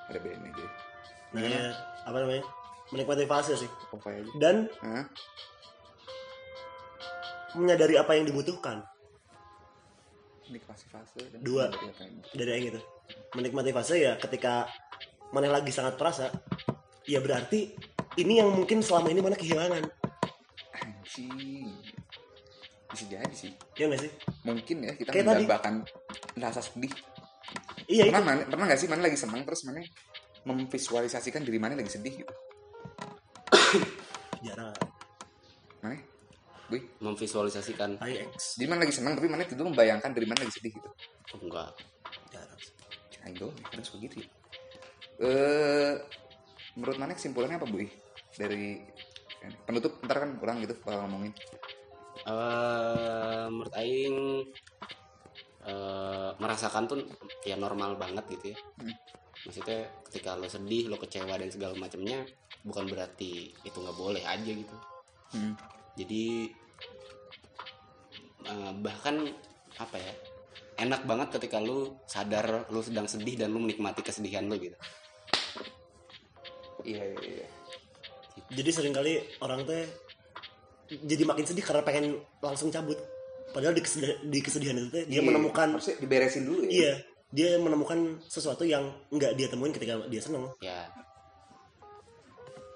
Ada 0.10 0.20
aja 0.20 0.66
nah 1.32 1.40
ya, 1.48 1.72
apa 2.04 2.18
namanya? 2.20 2.44
Menikmati 2.92 3.24
fase 3.24 3.56
sih. 3.56 3.70
Spotify 3.88 4.20
aja. 4.20 4.32
Dan 4.36 4.56
Hah? 4.84 5.06
menyadari 7.56 7.96
apa 7.96 8.20
yang 8.20 8.28
dibutuhkan. 8.28 8.84
Ini 10.52 10.60
fase 10.68 10.92
dan 11.32 11.40
Dua. 11.40 11.72
dari 11.72 11.88
apa 11.88 12.04
yang- 12.60 12.68
itu. 12.76 12.80
Menikmati 13.38 13.72
fase 13.72 13.96
ya 14.02 14.20
ketika 14.20 14.68
mana 15.32 15.48
lagi 15.48 15.72
sangat 15.72 15.96
perasa 15.96 16.28
ya 17.06 17.19
berarti 17.22 17.73
ini 18.19 18.44
yang 18.44 18.52
mungkin 18.52 18.84
selama 18.84 19.07
ini 19.10 19.22
mana 19.23 19.38
kehilangan. 19.40 19.84
Anjing. 20.82 21.72
Bisa 22.91 23.06
jadi 23.07 23.36
sih. 23.36 23.52
Ya 23.80 23.88
nggak 23.88 24.02
sih? 24.03 24.11
Mungkin 24.44 24.78
ya 24.84 24.91
kita 24.99 25.10
Kayak 25.15 25.26
tadi. 25.26 25.36
mendambakan 25.48 25.73
rasa 26.38 26.61
sedih. 26.64 26.91
Iya 27.88 28.07
itu. 28.07 28.11
pernah 28.11 28.23
mana 28.23 28.41
pernah 28.48 28.65
nggak 28.68 28.80
sih 28.80 28.88
mana 28.91 29.02
lagi 29.07 29.18
senang 29.19 29.41
terus 29.44 29.61
mana 29.68 29.80
memvisualisasikan 30.48 31.41
diri 31.44 31.60
mana 31.60 31.76
lagi 31.80 31.91
sedih 31.91 32.14
gitu? 32.23 32.34
Jarang. 34.48 34.76
Mana? 35.84 35.99
Wih, 36.72 36.84
memvisualisasikan. 37.03 37.99
IX 37.99 38.32
jadi 38.32 38.68
mana 38.68 38.88
lagi 38.88 38.95
senang 38.95 39.19
tapi 39.19 39.28
mana 39.28 39.44
tidur 39.44 39.68
membayangkan 39.68 40.11
diri 40.15 40.28
mana 40.28 40.44
lagi 40.44 40.56
sedih 40.56 40.72
gitu? 40.80 40.90
Oh, 41.36 41.40
enggak. 41.44 41.72
Jarang 42.32 43.34
ya, 43.38 43.48
terus 43.69 43.90
begitu 43.95 44.15
ya. 44.26 44.30
Eh 45.22 45.94
menurut 46.77 46.98
mana 46.98 47.15
kesimpulannya 47.18 47.57
apa 47.60 47.68
bu? 47.68 47.84
Dari 48.35 48.80
penutup 49.65 49.98
ntar 50.06 50.22
kan 50.22 50.31
kurang 50.38 50.61
gitu 50.61 50.77
kalau 50.84 51.06
ngomongin. 51.07 51.34
Eh 52.27 53.45
menurut 53.49 53.73
aing 53.73 54.18
eh, 55.65 56.30
merasakan 56.38 56.84
tuh 56.85 56.99
ya 57.45 57.57
normal 57.57 57.98
banget 57.98 58.26
gitu 58.38 58.53
ya. 58.53 58.60
Hmm. 58.81 58.98
maksudnya 59.41 59.89
ketika 60.06 60.38
lo 60.38 60.45
sedih 60.45 60.85
lo 60.85 61.02
kecewa 61.02 61.34
dan 61.34 61.49
segala 61.49 61.73
macamnya 61.73 62.22
bukan 62.61 62.85
berarti 62.85 63.49
itu 63.65 63.73
nggak 63.73 63.98
boleh 63.98 64.22
aja 64.22 64.52
gitu. 64.53 64.76
Hmm. 65.34 65.57
jadi 65.98 66.45
eh, 68.45 68.72
bahkan 68.85 69.34
apa 69.81 69.98
ya 69.98 70.14
enak 70.77 71.10
banget 71.10 71.41
ketika 71.41 71.57
lu 71.57 71.98
sadar 72.06 72.69
lu 72.69 72.85
sedang 72.85 73.10
sedih 73.10 73.34
dan 73.38 73.49
lu 73.49 73.61
menikmati 73.65 74.06
kesedihan 74.06 74.45
lu 74.45 74.61
gitu 74.61 74.77
iya 76.86 77.03
iya 77.16 77.20
iya. 77.22 77.48
Jadi 78.52 78.70
sering 78.72 78.94
kali 78.95 79.20
orang 79.44 79.64
teh 79.64 79.86
jadi 80.91 81.24
makin 81.24 81.45
sedih 81.48 81.64
karena 81.64 81.84
pengen 81.86 82.20
langsung 82.44 82.72
cabut. 82.72 82.99
Padahal 83.52 83.76
di 83.76 83.84
kesedihan, 83.84 84.18
di 84.24 84.40
kesedihan 84.40 84.76
itu 84.80 84.90
teh 84.91 85.03
dia 85.08 85.20
Iya, 85.20 85.28
menemukan 85.28 85.68
harusnya 85.76 85.95
diberesin 85.99 86.44
dulu 86.48 86.68
ya. 86.68 86.72
Iya 86.72 86.94
dia 87.32 87.56
menemukan 87.64 88.20
sesuatu 88.28 88.68
yang 88.68 88.91
nggak 89.08 89.40
dia 89.40 89.48
temuin 89.48 89.72
ketika 89.72 90.03
dia 90.12 90.20
seneng. 90.20 90.52
Ya. 90.60 90.91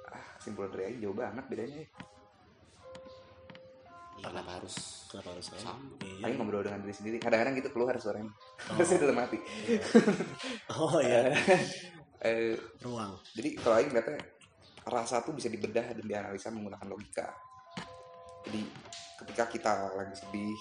Ah 0.07 0.25
kesimpulan 0.39 0.71
dari 0.71 0.95
jauh 1.03 1.15
banget 1.15 1.43
bedanya. 1.51 1.83
Ya 1.83 1.87
ya 4.15 4.31
kenapa 4.31 4.51
harus 4.57 4.75
kenapa 5.11 5.35
harus 5.35 5.45
sama 5.51 5.75
iya. 5.99 6.31
Ngobrol 6.39 6.63
dengan 6.63 6.79
diri 6.87 6.95
sendiri. 6.95 7.17
Kadang-kadang 7.19 7.59
gitu 7.59 7.69
keluar 7.75 7.99
suaranya 7.99 8.31
harusnya 8.71 8.97
dalam 9.03 9.17
hati 9.19 9.37
oh 10.73 10.97
iya 11.03 11.35
eh, 12.23 12.55
ruang. 12.83 13.19
jadi 13.35 13.49
kalau 13.59 13.75
Aing 13.79 13.89
ngeliatnya 13.91 14.19
rasa 14.85 15.25
tuh 15.25 15.33
bisa 15.33 15.49
dibedah 15.49 15.97
dan 15.97 16.05
dianalisa 16.05 16.53
menggunakan 16.53 16.85
logika. 16.85 17.33
Jadi 18.45 18.61
ketika 19.23 19.43
kita 19.49 19.71
lagi 19.97 20.13
sedih 20.13 20.59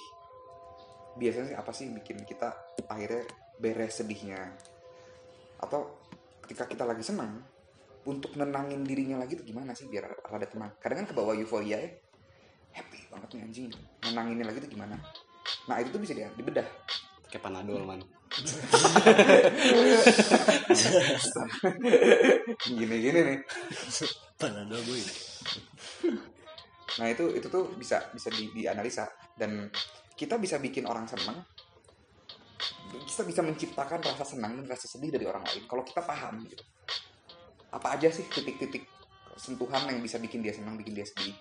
biasanya 1.14 1.46
sih 1.52 1.56
apa 1.56 1.70
sih 1.70 1.86
yang 1.86 1.94
bikin 2.00 2.24
kita 2.24 2.48
akhirnya 2.88 3.28
beres 3.60 4.00
sedihnya? 4.00 4.40
Atau 5.60 6.00
ketika 6.48 6.64
kita 6.64 6.88
lagi 6.88 7.04
senang 7.04 7.44
untuk 8.08 8.32
nenangin 8.36 8.84
dirinya 8.84 9.20
lagi 9.20 9.36
tuh 9.36 9.44
gimana 9.44 9.76
sih 9.76 9.88
biar 9.92 10.08
rada 10.24 10.48
tenang? 10.48 10.72
Kadang 10.80 11.04
kan 11.04 11.06
ke 11.12 11.14
bawah 11.14 11.36
euforia 11.36 11.76
ya. 11.76 11.90
Happy 12.74 13.04
banget 13.12 13.28
nih 13.36 13.42
anjing. 13.44 13.70
Nenanginnya 14.08 14.48
lagi 14.48 14.58
tuh 14.64 14.72
gimana? 14.72 14.96
Nah 15.68 15.76
itu 15.84 15.92
tuh 15.92 16.00
bisa 16.00 16.16
di- 16.16 16.34
dibedah 16.40 16.64
kayak 17.34 17.42
panadol 17.42 17.82
man. 17.82 17.98
Gini 22.62 22.96
gini 23.02 23.20
nih. 23.26 23.42
Panadol 24.38 24.78
gue 24.86 25.02
nah 26.94 27.10
itu 27.10 27.26
itu 27.34 27.50
tuh 27.50 27.74
bisa 27.74 28.06
bisa 28.14 28.30
di, 28.30 28.54
dianalisa. 28.54 29.10
Dan 29.34 29.66
kita 30.14 30.38
bisa 30.38 30.62
bikin 30.62 30.86
orang 30.86 31.10
senang 31.10 31.42
kita 33.02 33.26
bisa 33.26 33.42
menciptakan 33.42 33.98
rasa 33.98 34.22
senang 34.22 34.62
dan 34.62 34.70
rasa 34.70 34.86
sedih 34.86 35.10
dari 35.10 35.26
orang 35.26 35.42
lain. 35.42 35.66
Kalau 35.66 35.82
kita 35.82 36.06
paham 36.06 36.46
gitu. 36.46 36.62
Apa 37.74 37.98
aja 37.98 38.14
sih 38.14 38.22
titik-titik 38.30 38.86
sentuhan 39.34 39.90
yang 39.90 39.98
bisa 39.98 40.22
bikin 40.22 40.46
dia 40.46 40.54
senang 40.54 40.78
bikin 40.78 40.94
dia 40.94 41.02
sedih? 41.02 41.34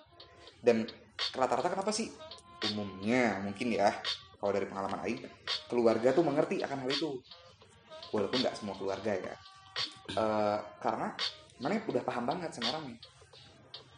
Dan 0.58 0.90
rata-rata 1.38 1.70
kenapa 1.70 1.94
sih? 1.94 2.10
Umumnya 2.74 3.46
mungkin 3.46 3.78
ya 3.78 3.94
kalau 4.44 4.52
dari 4.52 4.68
pengalaman 4.68 5.00
Aing 5.08 5.24
keluarga 5.72 6.12
tuh 6.12 6.28
mengerti 6.28 6.60
akan 6.60 6.84
hal 6.84 6.92
itu. 6.92 7.24
Walaupun 8.12 8.44
nggak 8.44 8.60
semua 8.60 8.76
keluarga 8.76 9.16
ya. 9.16 9.36
Eh, 10.12 10.60
karena 10.84 11.16
mana 11.64 11.80
udah 11.80 12.04
paham 12.04 12.28
banget 12.28 12.52
sama 12.52 12.76
orangnya 12.76 13.00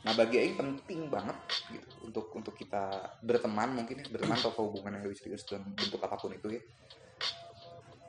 nah 0.05 0.13
bagi 0.13 0.37
Aing 0.37 0.53
penting 0.53 1.09
banget 1.09 1.33
gitu 1.73 1.89
untuk 2.05 2.29
untuk 2.37 2.53
kita 2.53 3.09
berteman 3.25 3.73
mungkin 3.73 4.05
ya 4.05 4.07
berteman 4.13 4.37
atau 4.37 4.53
hubungan 4.69 4.93
yang 4.93 5.03
lebih 5.09 5.17
serius 5.17 5.49
dalam 5.49 5.65
bentuk 5.73 5.97
apa 5.97 6.13
pun 6.13 6.29
itu 6.29 6.53
ya. 6.53 6.61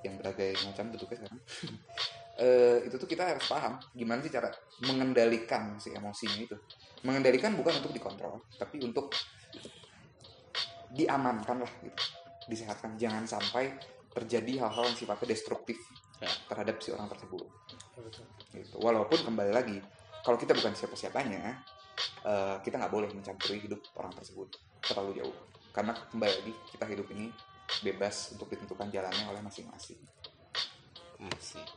Yang 0.05 0.15
berbagai 0.21 0.51
macam 0.69 0.85
bentuknya 0.93 1.19
sekarang. 1.25 1.41
Eh, 2.37 2.85
itu 2.85 3.01
tuh 3.01 3.09
kita 3.09 3.25
harus 3.25 3.49
paham 3.49 3.81
gimana 3.97 4.21
sih 4.21 4.29
cara 4.29 4.53
mengendalikan 4.85 5.81
si 5.81 5.97
emosinya 5.97 6.37
itu. 6.37 6.53
Mengendalikan 7.01 7.57
bukan 7.57 7.81
untuk 7.81 7.97
dikontrol 7.97 8.45
tapi 8.61 8.77
untuk 8.85 9.09
diamankan 10.93 11.65
lah 11.65 11.73
gitu 11.81 12.26
disehatkan 12.47 12.95
jangan 12.99 13.27
sampai 13.27 13.75
terjadi 14.11 14.67
hal-hal 14.67 14.89
yang 14.89 14.97
sifatnya 14.97 15.35
destruktif 15.35 15.77
Ya. 16.17 16.33
terhadap 16.49 16.81
si 16.81 16.89
orang 16.97 17.13
tersebut 17.13 17.45
gitu. 18.57 18.81
walaupun 18.81 19.21
kembali 19.21 19.53
lagi 19.53 19.77
kalau 20.25 20.41
kita 20.41 20.57
bukan 20.57 20.73
siapa-siapanya 20.73 21.61
eh, 22.25 22.57
kita 22.65 22.81
nggak 22.81 22.89
boleh 22.89 23.13
mencampuri 23.13 23.61
hidup 23.61 23.85
orang 24.01 24.17
tersebut 24.17 24.49
terlalu 24.81 25.21
jauh 25.21 25.37
karena 25.77 25.93
kembali 25.93 26.33
lagi 26.41 26.53
kita 26.73 26.89
hidup 26.89 27.13
ini 27.13 27.29
bebas 27.85 28.33
untuk 28.33 28.49
ditentukan 28.49 28.89
jalannya 28.89 29.29
oleh 29.29 29.45
masing-masing 29.45 30.01
Asik. 31.17 31.69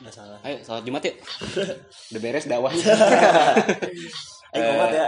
Nggak 0.00 0.14
salah. 0.16 0.40
Ayo 0.48 0.64
salat 0.64 0.80
Jumat 0.88 1.02
yuk. 1.04 1.16
Udah 2.12 2.20
beres 2.24 2.48
dakwahnya. 2.48 2.80
Ayo 4.56 4.62
komat 4.64 4.90
ya. 4.96 5.06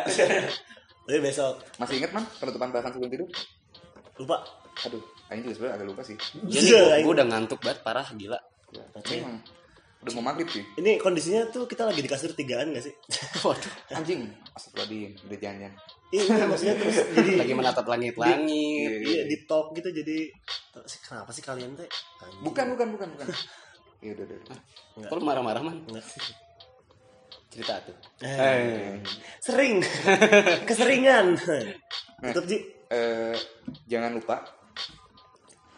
Tapi 1.09 1.19
besok 1.25 1.65
masih 1.81 1.97
ingat 2.05 2.13
man 2.13 2.25
penutupan 2.37 2.69
bahasan 2.69 2.93
sebelum 2.93 3.09
tidur 3.09 3.29
lupa. 4.17 4.37
aduh 4.85 5.03
ini 5.31 5.41
juga 5.43 5.55
sebenarnya 5.55 5.77
agak 5.77 5.89
lupa 5.89 6.03
sih 6.03 6.17
Jadi 6.43 6.69
gue 7.01 7.13
udah 7.13 7.27
ngantuk 7.29 7.61
banget 7.61 7.81
parah 7.81 8.05
gila. 8.13 8.37
ya, 8.73 8.85
tapi 8.93 9.21
emang 9.21 9.37
udah 10.03 10.13
mau 10.17 10.25
maghrib 10.27 10.49
sih 10.49 10.65
Ini 10.77 10.97
kondisinya 10.99 11.47
tuh 11.49 11.65
kita 11.65 11.85
lagi 11.85 12.01
di 12.01 12.11
kasur 12.11 12.33
tigaan 12.33 12.73
gak 12.73 12.85
sih? 12.85 12.95
Waduh. 13.45 13.73
anjing 13.93 14.27
astagfirullahaladzim 14.53 15.13
udah 15.25 15.39
jangan 15.39 15.73
Iya, 16.13 16.45
maksudnya 16.45 16.77
terus 16.77 16.97
jadi 17.17 17.31
Lagi 17.41 17.55
menatap 17.57 17.87
langit-langit. 17.89 18.45
iya 19.01 19.25
di 19.25 19.37
talk 19.45 19.73
gitu 19.73 19.89
jadi 19.89 20.29
kenapa 21.09 21.33
sih 21.33 21.41
kalian 21.41 21.73
teh? 21.73 21.89
Bukan 22.45 22.77
bukan 22.77 22.87
bukan 22.97 23.09
bukan 23.17 23.27
ya 24.03 24.13
udah 24.13 24.25
udah 24.99 25.09
lu 25.09 25.25
marah-marah 25.25 25.63
man? 25.63 25.79
Enggak. 25.89 26.05
Cerita 27.49 27.77
tuh. 27.85 27.97
Eh, 28.21 28.99
Sering. 29.39 29.85
Keseringan. 30.69 31.37
Tutup 32.25 32.45
Ji. 32.45 32.59
Eh, 32.93 33.37
jangan 33.89 34.13
lupa 34.13 34.45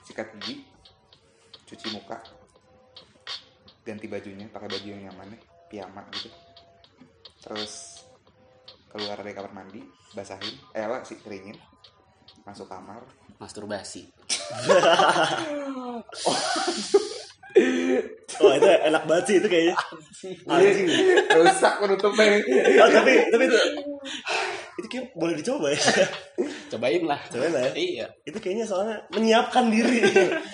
sikat 0.03 0.35
gigi 0.43 0.67
cuci 1.65 1.95
muka 1.95 2.19
ganti 3.87 4.11
bajunya 4.11 4.51
pakai 4.51 4.69
baju 4.69 4.87
yang 4.87 5.09
nyaman 5.09 5.33
ya 5.33 5.41
piyama 5.71 6.03
gitu 6.13 6.29
terus 7.41 8.05
keluar 8.91 9.17
dari 9.23 9.33
kamar 9.33 9.53
mandi 9.55 9.81
basahin 10.13 10.59
eh 10.75 10.83
apa 10.85 11.07
sih 11.07 11.17
keringin 11.23 11.57
masuk 12.45 12.67
kamar 12.69 13.01
Masturbasi. 13.35 14.03
Oh 18.43 18.51
itu 18.51 18.67
enak 18.67 19.07
banget 19.07 19.25
sih 19.31 19.37
itu 19.39 19.47
kayaknya. 19.47 19.79
Anjing. 20.51 20.91
rusak 21.39 21.79
penutupnya 21.79 22.43
Oh, 22.83 22.89
tapi 22.91 23.13
tapi 23.31 23.45
itu 23.47 23.59
itu 24.83 24.87
kayak 24.91 25.15
boleh 25.15 25.39
dicoba 25.39 25.71
ya. 25.71 25.79
Cobain 26.71 27.03
lah. 27.05 27.21
Cobain 27.29 27.51
lah 27.51 27.61
ya. 27.69 27.73
Iya. 27.75 28.07
Itu 28.25 28.39
kayaknya 28.39 28.65
soalnya 28.65 28.97
menyiapkan 29.11 29.69
diri. 29.69 30.01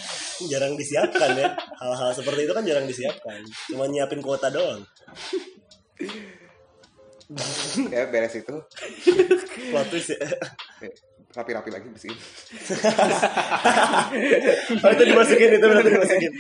jarang 0.50 0.72
disiapkan 0.74 1.30
ya. 1.36 1.48
Hal-hal 1.76 2.10
seperti 2.12 2.44
itu 2.44 2.52
kan 2.52 2.64
jarang 2.64 2.84
disiapkan. 2.84 3.40
Cuma 3.68 3.84
nyiapin 3.86 4.20
kuota 4.20 4.48
doang. 4.48 4.80
ya 7.94 8.10
beres 8.10 8.34
itu 8.34 8.50
Plot 9.70 9.86
twist 9.86 10.10
ya. 10.10 10.18
rapi-rapi 11.30 11.70
lagi 11.70 11.86
bersihin 11.86 12.18
Oh 14.82 14.90
itu 14.90 15.04
dimasukin 15.06 15.54
itu 15.54 15.62
berarti 15.62 15.90
dimasukin. 15.94 16.32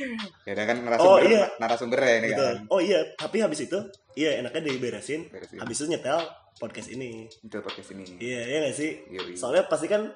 ya 0.42 0.52
kan 0.66 0.82
narasumber 0.82 1.06
Oh, 1.06 1.22
iya. 1.22 1.46
narasumbernya 1.62 2.10
ini 2.18 2.28
Betul. 2.34 2.42
kan 2.42 2.56
Oh 2.74 2.80
iya, 2.82 2.98
tapi 3.14 3.38
habis 3.38 3.62
itu 3.62 3.78
iya 4.18 4.42
enaknya 4.42 4.66
diberesin. 4.66 5.30
Beresin. 5.30 5.62
Habis 5.62 5.78
itu 5.78 5.94
nyetel 5.94 6.18
podcast 6.60 6.92
ini. 6.92 7.24
itu 7.40 7.58
podcast 7.58 7.90
ini 7.90 8.04
Iya, 8.20 8.40
iya 8.44 8.58
gak 8.68 8.76
sih? 8.76 8.90
Yoi. 9.08 9.32
Soalnya 9.34 9.64
pasti 9.64 9.88
kan 9.88 10.12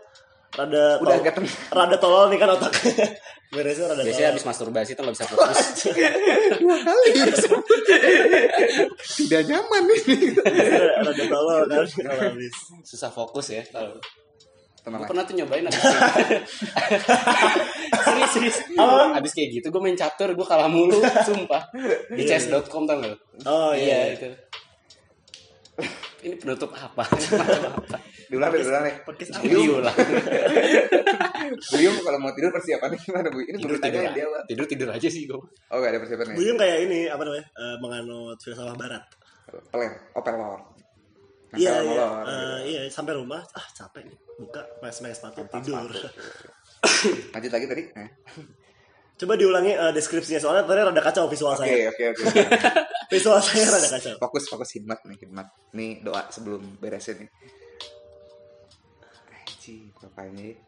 rada 0.54 1.02
udah 1.02 1.18
agak 1.18 1.34
rada 1.72 1.96
tolol 1.96 2.30
nih 2.30 2.38
kan 2.38 2.52
otak. 2.52 2.70
Beresnya 3.54 3.90
rada 3.90 4.02
Biasanya 4.02 4.14
tolol. 4.20 4.32
habis 4.36 4.44
masturbasi 4.46 4.90
tuh 4.92 5.02
nggak 5.02 5.14
bisa 5.16 5.26
fokus. 5.26 5.58
tidak 9.16 9.42
nyaman 9.46 9.82
ini 10.04 10.16
Biasanya 10.36 10.84
rada 11.00 11.24
tolol 11.26 11.60
kan 11.64 11.82
kalau 11.82 12.22
habis. 12.30 12.54
Susah 12.84 13.10
fokus 13.10 13.46
ya. 13.50 13.62
Kalau 13.66 13.98
tenang 14.84 15.00
gue 15.00 15.08
pernah 15.08 15.24
tuh 15.24 15.32
nyobain 15.32 15.64
abis 15.64 15.80
kayak 15.80 16.44
serius 18.04 18.30
serius 18.36 18.56
abis 19.16 19.32
kayak 19.32 19.48
gitu 19.56 19.72
gue 19.72 19.80
main 19.80 19.96
catur 19.96 20.36
gue 20.36 20.44
kalah 20.44 20.68
mulu 20.68 21.00
sumpah 21.24 21.72
di 22.12 22.20
Iya, 22.20 22.36
chess.com 22.36 22.84
tau 22.84 23.00
gak? 23.00 23.16
Oh 23.48 23.72
iya. 23.72 24.12
itu 24.12 24.28
ini 26.24 26.34
penutup 26.34 26.72
apa 26.72 27.04
diulang 28.26 28.50
deh 28.50 28.60
diulang 28.60 28.82
deh 28.82 28.96
Podcast 29.04 29.30
diulang 29.38 29.96
Beliau 31.44 31.92
kalau 32.00 32.18
mau 32.18 32.32
tidur 32.32 32.50
persiapannya 32.50 32.96
gimana 32.96 33.28
bu? 33.28 33.38
Ini 33.38 33.60
tidur 33.60 33.76
tidur 33.76 33.92
ditanya 33.92 34.10
di 34.10 34.22
awal. 34.24 34.42
tidur 34.48 34.66
tidur 34.66 34.88
aja 34.88 35.06
sih 35.06 35.28
gue 35.28 35.36
Oh 35.36 35.76
gak 35.76 35.92
ada 35.92 36.00
persiapannya. 36.00 36.34
Buyung 36.34 36.56
kayak 36.56 36.78
ini 36.88 37.00
apa 37.06 37.22
namanya? 37.22 37.44
eh, 37.52 37.76
menganut 37.78 38.38
filsafat 38.40 38.74
barat. 38.74 39.04
Oh 40.16 40.22
pelor. 40.24 40.56
Nah, 41.52 41.58
Iya, 41.60 41.74
iya. 41.86 42.06
Eh, 42.26 42.60
iya, 42.66 42.80
sampai 42.88 43.14
rumah 43.14 43.38
ah 43.38 43.66
capek 43.70 44.02
nih. 44.02 44.16
Buka 44.40 44.58
mes-mes 44.82 45.14
sepatu 45.14 45.44
Lepas 45.44 45.62
tidur. 45.62 45.86
sepatu. 45.86 46.10
Lanjut 47.36 47.52
lagi 47.52 47.66
tadi. 47.68 47.82
Coba 49.14 49.38
diulangi 49.38 49.72
eh, 49.78 49.92
deskripsinya 49.94 50.42
soalnya 50.42 50.66
tadi 50.66 50.80
rada 50.82 51.02
kacau 51.02 51.30
visual 51.30 51.54
Oke 51.54 51.62
saya. 51.62 51.86
oke 51.90 52.04
oke. 52.12 52.24
Visual 53.14 53.38
saya 53.38 53.64
rada 53.70 53.88
kacau. 53.94 54.14
Fokus 54.18 54.44
fokus 54.50 54.70
hikmat 54.74 54.98
nih 55.06 55.16
hikmat. 55.22 55.46
Nih 55.76 56.02
doa 56.02 56.26
sebelum 56.34 56.62
beresin 56.82 57.22
nih. 57.22 57.30
Aji, 59.46 59.94
bapaknya 60.02 60.58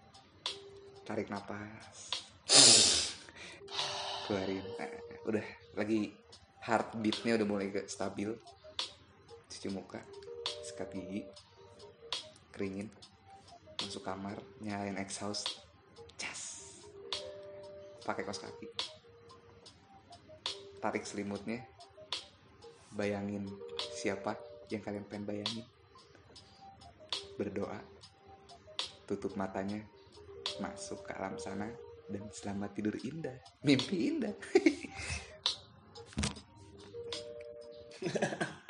tarik 1.02 1.27
napas. 1.27 2.14
Keluarin. 4.31 4.62
Eh, 4.78 4.90
udah 5.27 5.44
lagi 5.74 6.14
heartbeatnya 6.62 7.35
udah 7.43 7.47
mulai 7.51 7.74
ke 7.74 7.82
stabil. 7.90 8.31
Cuci 9.51 9.68
muka, 9.74 9.98
sikat 10.62 10.93
gigi, 10.94 11.27
keringin, 12.55 12.93
masuk 13.81 14.05
kamar, 14.05 14.36
nyalain 14.60 14.98
exhaust, 15.01 15.64
pakai 18.07 18.23
kaos 18.23 18.39
kaki, 18.39 18.70
tarik 20.78 21.03
selimutnya, 21.03 21.66
bayangin 22.95 23.51
siapa 23.99 24.39
yang 24.70 24.87
kalian 24.87 25.03
pengen 25.11 25.27
bayangin, 25.27 25.66
berdoa, 27.35 27.83
tutup 29.11 29.35
matanya, 29.35 29.83
masuk 30.62 31.03
ke 31.03 31.19
alam 31.19 31.35
sana. 31.43 31.66
Dan 32.07 32.31
selamat 32.31 32.70
tidur 32.70 32.95
indah, 33.03 33.35
mimpi 33.66 34.15
indah. 34.15 34.31